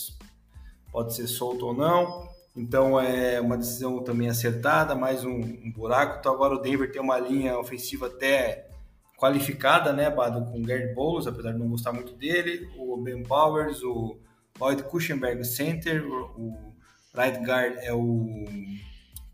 pode 0.91 1.13
ser 1.13 1.28
solto 1.28 1.68
ou 1.68 1.74
não. 1.74 2.28
Então 2.55 2.99
é 2.99 3.39
uma 3.41 3.57
decisão 3.57 4.01
também 4.03 4.30
acertada, 4.30 4.95
mais 4.95 5.26
um, 5.26 5.39
um 5.39 5.72
buraco. 5.72 6.20
Então 6.20 6.34
agora 6.34 6.55
o 6.55 6.61
Denver 6.61 6.91
tem 6.91 7.01
uma 7.01 7.20
linha 7.20 7.57
ofensiva 7.57 8.07
até 8.07 8.70
qualificada, 9.18 9.93
né, 9.93 10.09
Bado, 10.09 10.45
com 10.45 10.59
o 10.59 10.63
Gary 10.63 10.93
Bowles, 10.93 11.28
apesar 11.28 11.53
de 11.53 11.59
não 11.59 11.70
gostar 11.70 11.93
muito 11.93 12.13
dele, 12.13 12.70
o 12.78 12.97
Ben 12.97 13.24
Powers, 13.24 13.82
o 13.82 14.20
Lloyd 14.59 14.84
Kuchenberg 14.84 15.43
Center, 15.45 16.05
o 16.05 16.74
right 17.13 17.39
guard 17.45 17.78
é 17.78 17.93
o 17.93 18.26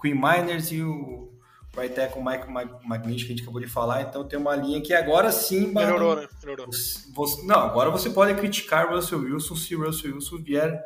Queen 0.02 0.16
Miners 0.16 0.72
e 0.72 0.82
o 0.82 1.32
vai 1.74 1.88
ter 1.88 2.10
com 2.12 2.20
o 2.20 2.26
Mike 2.26 2.48
Magnish, 2.86 3.24
que 3.24 3.32
a 3.32 3.36
gente 3.36 3.44
acabou 3.44 3.62
de 3.62 3.68
falar. 3.68 4.02
Então 4.02 4.28
tem 4.28 4.38
uma 4.38 4.56
linha 4.56 4.82
que 4.82 4.94
agora 4.94 5.32
sim. 5.32 5.68
Melhorou, 5.68 6.16
né? 6.16 6.28
Melhorou. 6.42 6.68
Você, 6.68 7.46
não, 7.46 7.60
agora 7.60 7.90
você 7.90 8.10
pode 8.10 8.34
criticar 8.36 8.88
o 8.88 8.96
Russell 8.96 9.20
Wilson 9.20 9.56
se 9.56 9.76
o 9.76 9.86
Russell 9.86 10.14
Wilson 10.14 10.38
vier 10.38 10.84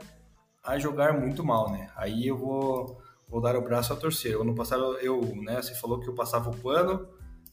a 0.64 0.78
jogar 0.78 1.20
muito 1.20 1.44
mal, 1.44 1.72
né? 1.72 1.90
Aí 1.96 2.28
eu 2.28 2.38
vou, 2.38 3.02
vou 3.28 3.42
dar 3.42 3.56
o 3.56 3.62
braço 3.62 3.94
a 3.94 3.96
torcer. 3.96 4.40
Ano 4.40 4.54
passado 4.54 4.98
eu, 5.00 5.22
né? 5.44 5.62
Você 5.62 5.74
falou 5.76 6.00
que 6.00 6.08
eu 6.08 6.14
passava 6.14 6.50
o 6.50 6.58
pano, 6.58 7.08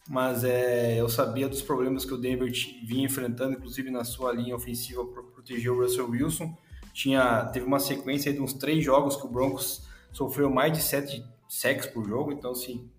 mas 0.09 0.45
é, 0.45 1.01
eu 1.01 1.09
sabia 1.09 1.49
dos 1.49 1.63
problemas 1.63 2.05
que 2.05 2.13
o 2.13 2.19
Denver 2.19 2.51
vinha 2.85 3.05
enfrentando, 3.07 3.55
inclusive 3.55 3.91
na 3.91 4.05
sua 4.05 4.33
linha 4.33 4.55
ofensiva 4.55 5.05
para 5.07 5.23
proteger 5.23 5.71
o 5.71 5.81
Russell 5.81 6.09
Wilson. 6.09 6.55
Tinha, 6.93 7.47
teve 7.47 7.65
uma 7.65 7.79
sequência 7.79 8.31
de 8.33 8.41
uns 8.41 8.53
três 8.53 8.85
jogos 8.85 9.17
que 9.17 9.25
o 9.25 9.31
Broncos 9.31 9.87
sofreu 10.13 10.51
mais 10.51 10.73
de 10.75 10.83
sete 10.83 11.25
sacks 11.53 11.87
por 11.87 12.09
jogo, 12.09 12.33
então 12.33 12.53
assim, 12.53 12.91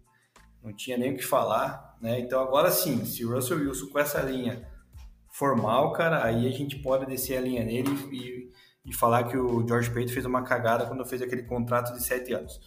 não 0.62 0.72
tinha 0.72 0.96
nem 0.96 1.14
o 1.14 1.18
que 1.18 1.26
falar, 1.26 1.98
né? 2.00 2.20
Então 2.20 2.40
agora 2.40 2.70
sim, 2.70 3.04
se 3.04 3.26
o 3.26 3.34
Russell 3.34 3.58
Wilson 3.58 3.88
com 3.88 4.00
essa 4.00 4.22
linha 4.22 4.68
formal, 5.32 5.92
cara, 5.94 6.24
aí 6.24 6.48
a 6.48 6.52
gente 6.52 6.78
pode 6.78 7.08
descer 7.08 7.38
a 7.38 7.42
linha 7.42 7.64
nele 7.64 7.90
e, 8.12 8.52
e 8.86 8.94
falar 8.94 9.24
que 9.24 9.36
o 9.36 9.68
George 9.68 9.90
Payton 9.90 10.14
fez 10.14 10.26
uma 10.26 10.44
cagada 10.44 10.86
quando 10.86 11.04
fez 11.04 11.22
aquele 11.22 11.44
contrato 11.44 11.94
de 11.94 12.04
sete 12.04 12.32
anos. 12.34 12.62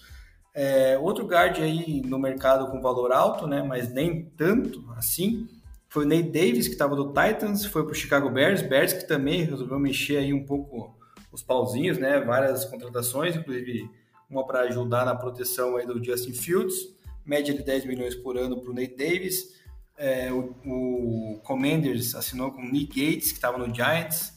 É, 0.52 0.98
outro 0.98 1.24
guard 1.26 1.58
aí 1.58 2.02
no 2.04 2.18
mercado 2.18 2.70
com 2.70 2.80
valor 2.80 3.12
alto, 3.12 3.46
né? 3.46 3.62
Mas 3.62 3.92
nem 3.92 4.24
tanto 4.30 4.84
assim. 4.96 5.46
Foi 5.88 6.04
o 6.04 6.08
Nate 6.08 6.30
Davis, 6.30 6.66
que 6.66 6.72
estava 6.72 6.96
do 6.96 7.12
Titans, 7.12 7.64
foi 7.64 7.84
para 7.84 7.92
o 7.92 7.94
Chicago 7.94 8.28
Bears. 8.28 8.60
Bears 8.60 8.92
que 8.92 9.06
também 9.06 9.44
resolveu 9.44 9.78
mexer 9.78 10.16
aí 10.16 10.32
um 10.32 10.44
pouco 10.44 10.96
os 11.30 11.42
pauzinhos, 11.42 11.98
né? 11.98 12.20
Várias 12.20 12.64
contratações, 12.64 13.36
inclusive 13.36 13.88
uma 14.28 14.46
para 14.46 14.60
ajudar 14.60 15.04
na 15.04 15.14
proteção 15.14 15.76
aí 15.76 15.86
do 15.86 16.02
Justin 16.02 16.32
Fields 16.32 16.96
média 17.26 17.52
de 17.52 17.62
10 17.62 17.84
milhões 17.84 18.14
por 18.14 18.38
ano 18.38 18.60
para 18.60 18.70
o 18.70 18.74
Nate 18.74 18.96
Davis. 18.96 19.56
É, 19.98 20.32
o, 20.32 20.54
o, 20.64 21.40
Commanders 21.42 22.14
assinou 22.14 22.52
com 22.52 22.62
o 22.62 22.70
Nick 22.70 23.00
Gates, 23.00 23.32
que 23.32 23.38
estava 23.38 23.58
no 23.58 23.74
Giants, 23.74 24.32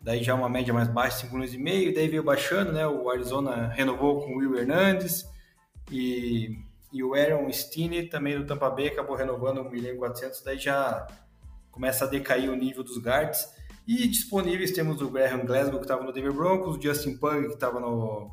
daí 0.00 0.22
já 0.22 0.34
uma 0.34 0.48
média 0.48 0.72
mais 0.72 0.88
baixa, 0.88 1.18
5 1.18 1.34
milhões 1.34 1.52
e 1.52 1.58
meio, 1.58 1.92
daí 1.92 2.08
veio 2.08 2.22
baixando, 2.22 2.72
né? 2.72 2.86
O 2.86 3.10
Arizona 3.10 3.68
renovou 3.68 4.22
com 4.22 4.32
o 4.32 4.38
Will 4.38 4.56
Hernandez 4.56 5.28
e, 5.90 6.56
e 6.92 7.02
o 7.02 7.14
Aaron 7.14 7.52
Stinney 7.52 8.08
também 8.08 8.38
do 8.38 8.46
Tampa 8.46 8.70
Bay 8.70 8.88
acabou 8.88 9.16
renovando 9.16 9.60
1 9.62 9.70
milhão 9.70 9.94
e 9.94 9.98
400, 9.98 10.42
daí 10.42 10.58
já 10.58 11.06
começa 11.70 12.04
a 12.04 12.08
decair 12.08 12.48
o 12.48 12.56
nível 12.56 12.82
dos 12.82 12.98
guards. 12.98 13.48
E 13.86 14.06
disponíveis 14.06 14.70
temos 14.70 15.02
o 15.02 15.10
Graham 15.10 15.44
Glasgow, 15.44 15.80
que 15.80 15.84
estava 15.84 16.04
no 16.04 16.12
Denver 16.12 16.32
Broncos, 16.32 16.76
o 16.76 16.80
Justin 16.80 17.16
Pug, 17.16 17.48
que 17.48 17.54
estava 17.54 17.80
no 17.80 18.30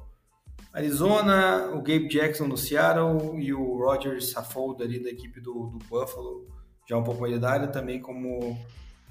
Arizona, 0.77 1.71
o 1.73 1.77
Gabe 1.77 2.07
Jackson 2.07 2.45
no 2.45 2.55
Seattle 2.55 3.41
e 3.41 3.51
o 3.51 3.79
Roger 3.79 4.23
Saffold 4.23 4.83
ali 4.83 5.01
da 5.01 5.09
equipe 5.09 5.41
do, 5.41 5.71
do 5.71 5.79
Buffalo, 5.79 6.47
já 6.87 6.95
um 6.95 7.03
pouco 7.03 7.25
idade, 7.25 7.73
também 7.73 7.99
como 7.99 8.55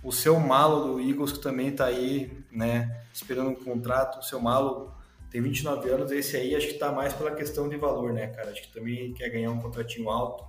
o 0.01 0.13
seu 0.13 0.39
malo 0.39 0.93
do 0.93 1.01
Eagles, 1.01 1.33
que 1.33 1.41
também 1.41 1.67
está 1.67 1.87
aí, 1.87 2.31
né, 2.53 3.03
esperando 3.13 3.51
um 3.51 3.55
contrato. 3.57 4.21
O 4.21 4.23
seu 4.23 4.39
malo 4.39 4.95
tem 5.29 5.43
29 5.43 5.91
anos, 5.91 6.13
esse 6.13 6.37
aí 6.37 6.55
acho 6.55 6.69
que 6.69 6.75
está 6.75 6.93
mais 6.93 7.13
pela 7.13 7.35
questão 7.35 7.69
de 7.69 7.77
valor, 7.77 8.13
né, 8.13 8.29
cara? 8.29 8.53
Acho 8.53 8.63
que 8.63 8.73
também 8.73 9.13
quer 9.13 9.29
ganhar 9.29 9.51
um 9.51 9.61
contratinho 9.61 10.09
alto, 10.09 10.45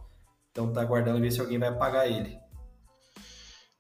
então 0.51 0.71
tá 0.71 0.81
aguardando 0.81 1.19
ver 1.19 1.31
se 1.31 1.41
alguém 1.41 1.57
vai 1.57 1.75
pagar 1.75 2.07
ele. 2.07 2.37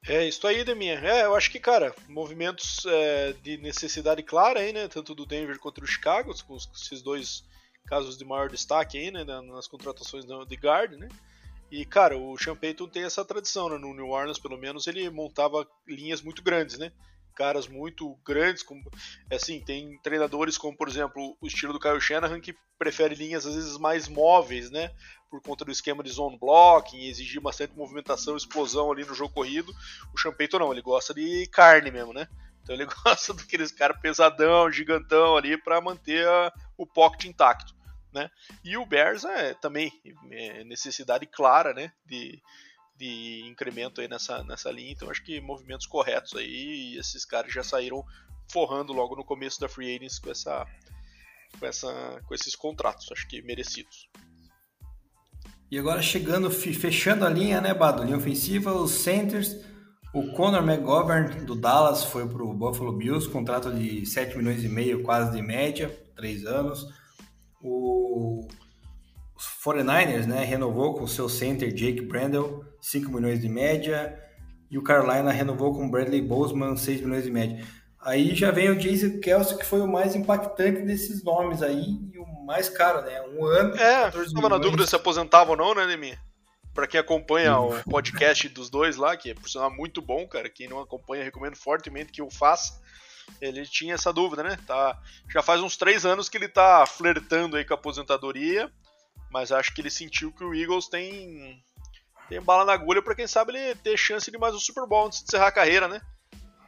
É, 0.07 0.25
isso 0.25 0.47
aí, 0.47 0.63
Deminha. 0.63 0.99
É, 0.99 1.25
eu 1.25 1.35
acho 1.35 1.51
que, 1.51 1.59
cara, 1.59 1.93
movimentos 2.07 2.85
é, 2.85 3.33
de 3.43 3.57
necessidade 3.57 4.23
clara 4.23 4.61
aí, 4.61 4.71
né? 4.71 4.87
Tanto 4.87 5.13
do 5.13 5.25
Denver 5.25 5.59
quanto 5.59 5.81
do 5.81 5.87
Chicago, 5.87 6.33
com 6.45 6.55
esses 6.55 7.01
dois 7.01 7.43
casos 7.85 8.17
de 8.17 8.23
maior 8.23 8.49
destaque 8.49 8.97
aí, 8.97 9.11
né? 9.11 9.25
Nas 9.25 9.67
contratações 9.67 10.23
de 10.25 10.55
guard, 10.55 10.93
né? 10.93 11.09
E, 11.69 11.83
cara, 11.85 12.17
o 12.17 12.37
Sean 12.37 12.55
Payton 12.55 12.87
tem 12.87 13.03
essa 13.03 13.25
tradição, 13.25 13.67
né? 13.67 13.77
No 13.77 13.93
New 13.93 14.07
Orleans, 14.07 14.39
pelo 14.39 14.57
menos, 14.57 14.87
ele 14.87 15.09
montava 15.09 15.67
linhas 15.85 16.21
muito 16.21 16.41
grandes, 16.41 16.77
né? 16.77 16.89
Caras 17.37 17.67
muito 17.67 18.17
grandes, 18.25 18.63
como, 18.63 18.81
assim, 19.31 19.61
tem 19.61 19.97
treinadores 19.99 20.57
como, 20.57 20.75
por 20.75 20.87
exemplo, 20.87 21.37
o 21.39 21.45
estilo 21.45 21.71
do 21.71 21.79
Kyle 21.79 22.01
Shanahan, 22.01 22.41
que 22.41 22.55
prefere 22.79 23.13
linhas, 23.13 23.45
às 23.45 23.53
vezes, 23.53 23.77
mais 23.77 24.07
móveis, 24.07 24.71
né? 24.71 24.91
Por 25.29 25.41
conta 25.41 25.63
do 25.63 25.71
esquema 25.71 26.03
de 26.03 26.09
zone 26.09 26.37
blocking, 26.39 27.05
exigir 27.05 27.39
bastante 27.39 27.77
movimentação, 27.77 28.35
explosão 28.35 28.91
ali 28.91 29.05
no 29.05 29.13
jogo 29.13 29.33
corrido. 29.33 29.71
O 30.11 30.31
Payton 30.33 30.59
não, 30.59 30.71
ele 30.71 30.81
gosta 30.81 31.13
de 31.13 31.45
carne 31.47 31.91
mesmo, 31.91 32.11
né? 32.11 32.27
Então 32.63 32.73
ele 32.73 32.85
gosta 33.03 33.33
daqueles 33.33 33.71
caras 33.71 34.01
pesadão, 34.01 34.71
gigantão 34.71 35.37
ali 35.37 35.57
para 35.61 35.79
manter 35.79 36.27
a, 36.27 36.51
o 36.75 36.87
pocket 36.87 37.25
intacto 37.25 37.77
né? 38.13 38.31
E 38.63 38.77
o 38.77 38.85
Bears 38.85 39.23
é 39.23 39.53
também 39.53 39.91
é 40.31 40.63
necessidade 40.63 41.25
clara, 41.27 41.73
né? 41.73 41.91
De, 42.05 42.41
de 42.97 43.43
incremento 43.45 44.01
aí 44.01 44.07
nessa, 44.07 44.43
nessa 44.43 44.71
linha, 44.71 44.91
então 44.91 45.09
acho 45.09 45.23
que 45.23 45.39
movimentos 45.39 45.85
corretos 45.85 46.35
aí 46.35 46.93
e 46.93 46.97
esses 46.97 47.25
caras 47.25 47.53
já 47.53 47.63
saíram 47.63 48.03
forrando 48.51 48.93
logo 48.93 49.15
no 49.15 49.23
começo 49.23 49.59
da 49.59 49.69
free 49.69 49.95
agency 49.95 50.21
com 50.21 50.31
essa 50.31 50.65
com 51.59 51.65
essa 51.65 52.21
com 52.25 52.33
esses 52.33 52.55
contratos, 52.55 53.11
acho 53.11 53.27
que 53.27 53.41
merecidos. 53.41 54.09
E 55.69 55.77
agora 55.77 56.01
chegando 56.01 56.49
fechando 56.49 57.25
a 57.25 57.29
linha, 57.29 57.59
né, 57.59 57.73
Bado, 57.73 58.03
linha 58.03 58.17
ofensiva, 58.17 58.73
os 58.73 58.91
centers, 58.91 59.55
o 60.13 60.31
Conor 60.31 60.63
McGovern 60.63 61.45
do 61.45 61.55
Dallas 61.55 62.05
foi 62.05 62.27
para 62.27 62.41
o 62.41 62.53
Buffalo 62.53 62.93
Bills, 62.93 63.29
contrato 63.29 63.73
de 63.73 64.05
7 64.05 64.37
milhões 64.37 64.63
e 64.63 64.69
meio, 64.69 65.03
quase 65.03 65.31
de 65.35 65.41
média, 65.41 65.89
3 66.15 66.45
anos. 66.45 66.87
O 67.61 68.47
os 69.37 69.45
49ers, 69.63 70.25
né, 70.25 70.43
renovou 70.43 70.95
com 70.95 71.03
o 71.03 71.07
seu 71.07 71.29
center 71.29 71.71
Jake 71.71 72.01
Brandel, 72.01 72.65
5 72.81 73.11
milhões 73.11 73.41
de 73.41 73.49
média, 73.49 74.17
e 74.69 74.77
o 74.77 74.83
Carolina 74.83 75.31
renovou 75.31 75.73
com 75.73 75.89
Bradley 75.89 76.21
Bozeman, 76.21 76.75
6 76.75 77.01
milhões 77.01 77.23
de 77.23 77.31
média. 77.31 77.65
Aí 77.99 78.35
já 78.35 78.51
vem 78.51 78.69
o 78.69 78.77
Jason 78.77 79.19
Kelsey, 79.19 79.57
que 79.57 79.65
foi 79.65 79.81
o 79.81 79.87
mais 79.87 80.15
impactante 80.15 80.81
desses 80.81 81.23
nomes 81.23 81.61
aí, 81.61 81.99
e 82.13 82.19
o 82.19 82.25
mais 82.45 82.69
caro, 82.69 83.01
né? 83.01 83.21
Um 83.21 83.45
ano. 83.45 83.75
É, 83.77 84.09
estava 84.09 84.49
na 84.49 84.57
dúvida 84.57 84.85
se 84.85 84.95
aposentava 84.95 85.51
ou 85.51 85.57
não, 85.57 85.73
né, 85.73 85.85
Nemi? 85.85 86.17
Para 86.73 86.87
quem 86.87 86.99
acompanha 86.99 87.59
o 87.59 87.83
podcast 87.89 88.47
dos 88.49 88.69
dois 88.69 88.97
lá, 88.97 89.17
que 89.17 89.31
é 89.31 89.33
por 89.33 89.49
sinal 89.49 89.71
muito 89.71 90.01
bom, 90.01 90.27
cara. 90.27 90.47
Quem 90.47 90.69
não 90.69 90.79
acompanha, 90.79 91.23
recomendo 91.23 91.55
fortemente 91.55 92.11
que 92.11 92.21
o 92.21 92.29
faça 92.29 92.79
ele 93.41 93.65
tinha 93.65 93.93
essa 93.93 94.11
dúvida, 94.11 94.43
né? 94.43 94.57
Tá, 94.65 94.99
já 95.31 95.41
faz 95.41 95.61
uns 95.61 95.77
três 95.77 96.05
anos 96.05 96.29
que 96.29 96.37
ele 96.37 96.47
tá 96.47 96.85
flertando 96.85 97.57
aí 97.57 97.65
com 97.65 97.73
a 97.73 97.77
aposentadoria, 97.77 98.71
mas 99.31 99.51
acho 99.51 99.73
que 99.73 99.81
ele 99.81 99.89
sentiu 99.89 100.31
que 100.31 100.43
o 100.43 100.53
Eagles 100.53 100.87
tem, 100.87 101.61
tem 102.29 102.41
bala 102.41 102.65
na 102.65 102.73
agulha 102.73 103.01
para 103.01 103.15
quem 103.15 103.27
sabe 103.27 103.55
ele 103.55 103.75
ter 103.75 103.97
chance 103.97 104.29
de 104.29 104.37
mais 104.37 104.53
um 104.53 104.59
Super 104.59 104.85
Bowl 104.85 105.07
antes 105.07 105.19
de 105.19 105.25
encerrar 105.25 105.47
a 105.47 105.51
carreira, 105.51 105.87
né? 105.87 106.01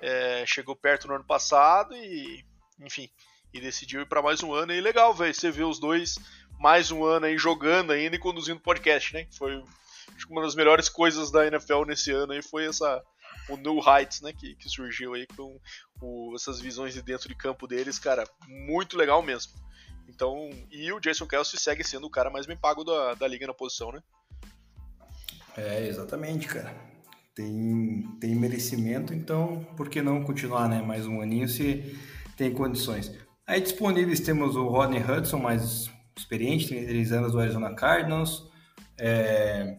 É, 0.01 0.45
chegou 0.45 0.75
perto 0.75 1.07
no 1.07 1.15
ano 1.15 1.25
passado 1.25 1.95
e, 1.95 2.45
enfim, 2.79 3.09
e 3.53 3.59
decidiu 3.59 4.01
ir 4.01 4.05
para 4.05 4.21
mais 4.21 4.41
um 4.41 4.53
ano. 4.53 4.71
E 4.71 4.79
legal, 4.79 5.13
velho, 5.13 5.33
você 5.33 5.51
vê 5.51 5.63
os 5.63 5.79
dois 5.79 6.17
mais 6.59 6.91
um 6.91 7.03
ano 7.03 7.25
aí 7.25 7.37
jogando 7.37 7.91
ainda 7.91 8.15
e 8.15 8.19
conduzindo 8.19 8.59
podcast, 8.59 9.13
né? 9.13 9.27
Foi 9.37 9.61
acho 10.15 10.25
que 10.25 10.31
uma 10.31 10.41
das 10.41 10.55
melhores 10.55 10.87
coisas 10.89 11.31
da 11.31 11.45
NFL 11.45 11.85
nesse 11.85 12.11
ano 12.11 12.33
aí 12.33 12.41
foi 12.41 12.65
essa 12.65 13.03
o 13.49 13.57
New 13.57 13.79
Heights, 13.79 14.21
né, 14.21 14.31
que, 14.31 14.55
que 14.55 14.69
surgiu 14.69 15.15
aí 15.15 15.25
com 15.35 15.59
o, 16.01 16.33
essas 16.35 16.59
visões 16.59 16.93
de 16.93 17.01
dentro 17.01 17.27
de 17.27 17.35
campo 17.35 17.65
deles, 17.65 17.97
cara, 17.97 18.23
muito 18.47 18.95
legal 18.95 19.23
mesmo. 19.23 19.53
Então, 20.07 20.49
e 20.71 20.91
o 20.91 20.99
Jason 20.99 21.25
Kelsey 21.25 21.59
segue 21.59 21.83
sendo 21.83 22.05
o 22.05 22.11
cara 22.11 22.29
mais 22.29 22.45
bem 22.45 22.57
pago 22.57 22.83
da, 22.83 23.15
da 23.15 23.27
liga 23.27 23.47
na 23.47 23.53
posição, 23.53 23.91
né? 23.91 24.01
É, 25.57 25.87
exatamente, 25.87 26.47
cara. 26.47 26.73
Tem, 27.35 28.03
tem 28.19 28.35
merecimento, 28.35 29.13
então 29.13 29.65
por 29.77 29.89
que 29.89 30.01
não 30.01 30.23
continuar, 30.23 30.67
né? 30.67 30.81
Mais 30.81 31.07
um 31.07 31.21
aninho 31.21 31.47
se 31.47 31.97
tem 32.35 32.51
condições. 32.51 33.11
Aí 33.47 33.61
disponíveis 33.61 34.19
temos 34.19 34.55
o 34.55 34.67
Rodney 34.67 35.01
Hudson, 35.01 35.39
mais 35.39 35.89
experiente, 36.17 36.67
33 36.67 37.11
anos 37.13 37.31
do 37.31 37.39
Arizona 37.39 37.73
Cardinals. 37.73 38.47
É, 38.99 39.77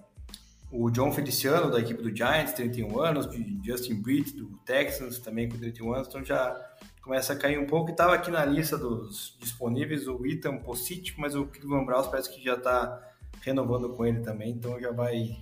o 0.72 0.90
John 0.90 1.12
Feliciano, 1.12 1.70
da 1.70 1.80
equipe 1.80 2.02
do 2.02 2.14
Giants, 2.14 2.52
31 2.52 3.00
anos, 3.00 3.28
Justin 3.64 4.00
Britt, 4.00 4.36
do 4.36 4.56
Texans, 4.64 5.18
também 5.18 5.48
com 5.48 5.58
31 5.58 5.92
anos, 5.92 6.08
então 6.08 6.24
já 6.24 6.56
começa 7.02 7.32
a 7.32 7.36
cair 7.36 7.58
um 7.58 7.66
pouco. 7.66 7.90
E 7.90 7.92
estava 7.92 8.14
aqui 8.14 8.30
na 8.30 8.44
lista 8.44 8.78
dos 8.78 9.36
disponíveis 9.40 10.06
o 10.06 10.24
Ethan 10.24 10.58
Posic, 10.58 11.14
mas 11.18 11.34
o 11.34 11.46
Cleveland 11.46 11.86
Browns 11.86 12.06
parece 12.06 12.32
que 12.32 12.42
já 12.42 12.54
está 12.54 13.00
renovando 13.42 13.90
com 13.90 14.06
ele 14.06 14.20
também, 14.20 14.50
então 14.50 14.80
já 14.80 14.92
vai 14.92 15.36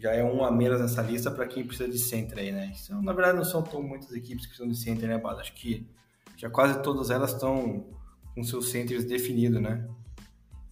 já 0.00 0.12
é 0.12 0.24
um 0.24 0.42
a 0.44 0.50
menos 0.50 0.80
nessa 0.80 1.02
lista 1.02 1.30
para 1.30 1.46
quem 1.46 1.64
precisa 1.64 1.88
de 1.88 1.98
center 1.98 2.38
aí, 2.38 2.50
né? 2.50 2.72
Então, 2.82 3.02
na 3.02 3.12
verdade, 3.12 3.36
não 3.36 3.44
são 3.44 3.62
tão 3.62 3.82
muitas 3.82 4.10
equipes 4.12 4.46
que 4.46 4.48
precisam 4.48 4.68
de 4.68 4.76
center, 4.76 5.08
né, 5.08 5.18
Bada? 5.18 5.40
Acho 5.40 5.52
que 5.52 5.86
já 6.36 6.48
quase 6.48 6.82
todas 6.82 7.10
elas 7.10 7.34
estão 7.34 7.86
com 8.34 8.42
seus 8.42 8.70
centers 8.70 9.04
definidos, 9.04 9.60
né? 9.60 9.86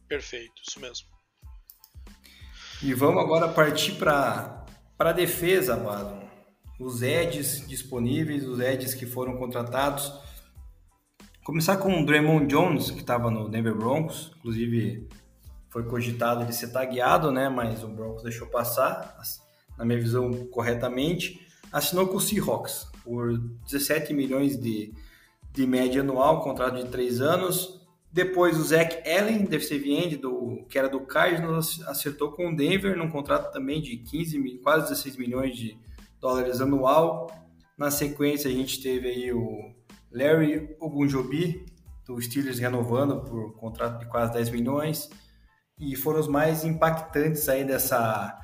Perfeito, 0.09 0.63
isso 0.67 0.81
mesmo. 0.81 1.07
E 2.83 2.95
vamos 2.95 3.23
agora 3.23 3.49
partir 3.49 3.97
para 3.97 4.65
a 4.99 5.13
defesa, 5.13 5.77
Badon. 5.77 6.27
Os 6.81 7.03
Eds 7.03 7.67
disponíveis, 7.69 8.47
os 8.47 8.61
Eds 8.61 8.95
que 8.95 9.05
foram 9.05 9.37
contratados. 9.37 10.13
Começar 11.45 11.77
com 11.79 12.01
o 12.01 12.07
Draymond 12.07 12.47
Jones, 12.47 12.91
que 12.91 13.01
estava 13.01 13.31
no 13.31 13.49
Denver 13.49 13.75
Broncos, 13.75 14.33
inclusive 14.39 15.09
foi 15.71 15.85
cogitado 15.85 16.45
de 16.45 16.55
ser 16.55 16.69
tagueado, 16.69 17.31
né? 17.31 17.49
Mas 17.49 17.83
o 17.83 17.89
Broncos 17.89 18.23
deixou 18.23 18.47
passar, 18.49 19.17
na 19.77 19.85
minha 19.85 19.99
visão, 19.99 20.33
corretamente. 20.47 21.47
Assinou 21.73 22.09
com 22.09 22.17
o 22.17 22.21
Seahawks 22.21 22.87
por 23.05 23.39
17 23.65 24.13
milhões 24.15 24.59
de, 24.59 24.95
de 25.53 25.67
média 25.67 26.01
anual, 26.01 26.43
contrato 26.43 26.83
de 26.83 26.91
3 26.91 27.21
anos. 27.21 27.79
Depois 28.11 28.59
o 28.59 28.65
Zach 28.65 28.97
Allen, 29.09 29.45
defensive 29.45 29.93
end, 29.93 30.17
do, 30.17 30.65
que 30.69 30.79
era 30.79 30.89
do 30.89 31.01
Cardinals, 31.01 31.83
acertou 31.87 32.33
com 32.33 32.51
o 32.51 32.57
Denver 32.57 32.97
num 32.97 33.11
contrato 33.11 33.53
também 33.53 33.83
de 33.83 33.99
15, 33.99 34.61
quase 34.63 34.89
16 34.89 35.17
milhões 35.17 35.57
de 35.57 35.79
dólares 36.19 36.61
anual. 36.61 37.31
Na 37.77 37.91
sequência 37.91 38.51
a 38.51 38.53
gente 38.53 38.83
teve 38.83 39.09
aí 39.09 39.33
o 39.33 39.73
Larry 40.11 40.75
Ogunjobi, 40.81 41.67
do 42.07 42.21
Steelers 42.21 42.59
renovando 42.59 43.21
por 43.21 43.55
contrato 43.57 44.01
de 44.01 44.07
quase 44.07 44.33
10 44.33 44.51
milhões. 44.51 45.11
E 45.79 45.95
foram 45.97 46.21
os 46.21 46.29
mais 46.29 46.65
impactantes 46.65 47.49
aí 47.49 47.65
dessa, 47.65 48.39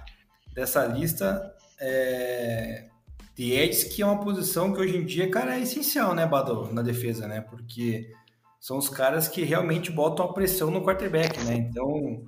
dessa 0.55 0.85
lista 0.87 1.55
é, 1.80 2.87
de 3.35 3.53
Eds, 3.53 3.85
que 3.85 4.03
é 4.03 4.07
uma 4.07 4.20
posição 4.20 4.72
que 4.72 4.80
hoje 4.80 4.97
em 4.97 5.05
dia, 5.05 5.30
cara, 5.30 5.57
é 5.57 5.61
essencial, 5.61 6.14
né, 6.14 6.26
Bado, 6.26 6.72
na 6.72 6.82
defesa, 6.82 7.26
né? 7.26 7.41
Porque 7.41 8.11
são 8.61 8.78
os 8.78 8.89
caras 8.89 9.28
que 9.28 9.43
realmente 9.43 9.91
botam 9.91 10.24
a 10.24 10.32
pressão 10.32 10.70
no 10.70 10.82
quarterback, 10.82 11.43
né? 11.45 11.55
Então, 11.55 12.24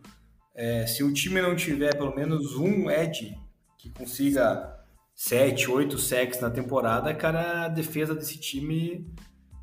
é, 0.54 0.86
se 0.86 1.04
o 1.04 1.12
time 1.12 1.40
não 1.40 1.54
tiver 1.54 1.96
pelo 1.96 2.14
menos 2.14 2.56
um 2.56 2.90
edge 2.90 3.38
que 3.78 3.90
consiga 3.90 4.74
7, 5.14 5.70
8 5.70 5.98
sacks 5.98 6.40
na 6.40 6.50
temporada, 6.50 7.14
cara, 7.14 7.64
a 7.64 7.68
defesa 7.68 8.14
desse 8.14 8.38
time, 8.38 9.10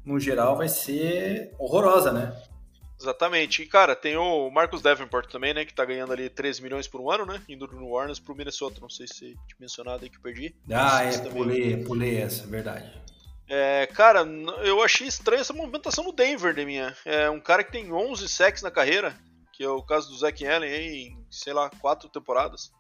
no 0.06 0.20
geral, 0.20 0.58
vai 0.58 0.70
ser 0.70 1.54
horrorosa, 1.60 2.12
né? 2.12 2.34
Exatamente. 3.04 3.62
E, 3.62 3.66
cara, 3.66 3.98
tem 3.98 4.16
o 4.16 4.50
Marcus 4.50 4.82
Davenport 4.82 5.30
também, 5.30 5.54
né? 5.54 5.66
Que 5.66 5.74
tá 5.74 5.84
ganhando 5.84 6.14
ali 6.14 6.30
13 6.30 6.62
milhões 6.62 6.88
por 6.88 7.02
um 7.02 7.12
ano, 7.12 7.26
né? 7.26 7.42
Indo 7.50 7.68
do 7.68 7.76
New 7.76 7.92
Orleans 7.92 8.18
pro 8.18 8.34
Minnesota. 8.34 8.80
Não 8.80 8.90
sei 8.90 9.08
se 9.08 9.20
tinha 9.20 9.58
mencionado 9.60 10.04
aí 10.04 10.10
que 10.10 10.16
eu 10.16 10.22
perdi. 10.22 10.56
Ah, 10.72 11.04
é, 11.04 11.18
pulei, 11.30 11.84
pulei 11.84 12.18
essa, 12.18 12.48
verdade. 12.48 12.90
É, 13.50 13.88
cara, 13.88 14.26
eu 14.64 14.82
achei 14.82 15.06
estranha 15.06 15.42
essa 15.42 15.52
movimentação 15.52 16.06
no 16.06 16.14
Denver, 16.14 16.54
de 16.54 16.66
minha. 16.66 16.96
É 17.04 17.30
um 17.30 17.42
cara 17.42 17.62
que 17.62 17.74
tem 17.74 17.92
11 17.92 18.28
sacks 18.30 18.64
na 18.64 18.72
carreira, 18.72 19.18
que 19.52 19.64
é 19.64 19.70
o 19.70 19.84
caso 19.84 20.10
do 20.10 20.18
Zach 20.18 20.48
Allen 20.48 20.72
aí, 20.72 21.08
em, 21.08 21.26
sei 21.30 21.52
lá, 21.52 21.70
quatro 21.70 22.08
temporadas. 22.08 22.72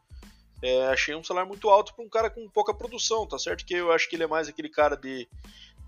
É, 0.64 0.88
achei 0.88 1.14
um 1.14 1.24
salário 1.24 1.50
muito 1.50 1.70
alto 1.70 1.94
para 1.94 2.06
um 2.06 2.10
cara 2.10 2.30
com 2.30 2.50
pouca 2.50 2.74
produção, 2.74 3.28
tá 3.28 3.38
certo? 3.38 3.66
Que 3.66 3.74
eu 3.74 3.92
acho 3.92 4.10
que 4.10 4.16
ele 4.16 4.24
é 4.24 4.28
mais 4.28 4.48
aquele 4.48 4.70
cara 4.70 4.96
de, 4.96 5.28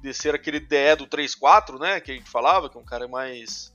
de 0.02 0.14
ser 0.14 0.36
aquele 0.36 0.60
DE 0.60 0.96
do 0.98 1.08
3-4, 1.08 1.80
né? 1.80 2.02
Que 2.02 2.12
a 2.12 2.16
gente 2.16 2.30
falava, 2.30 2.70
que 2.70 2.78
é 2.78 2.82
um 2.82 2.86
cara 2.86 3.08
mais 3.08 3.74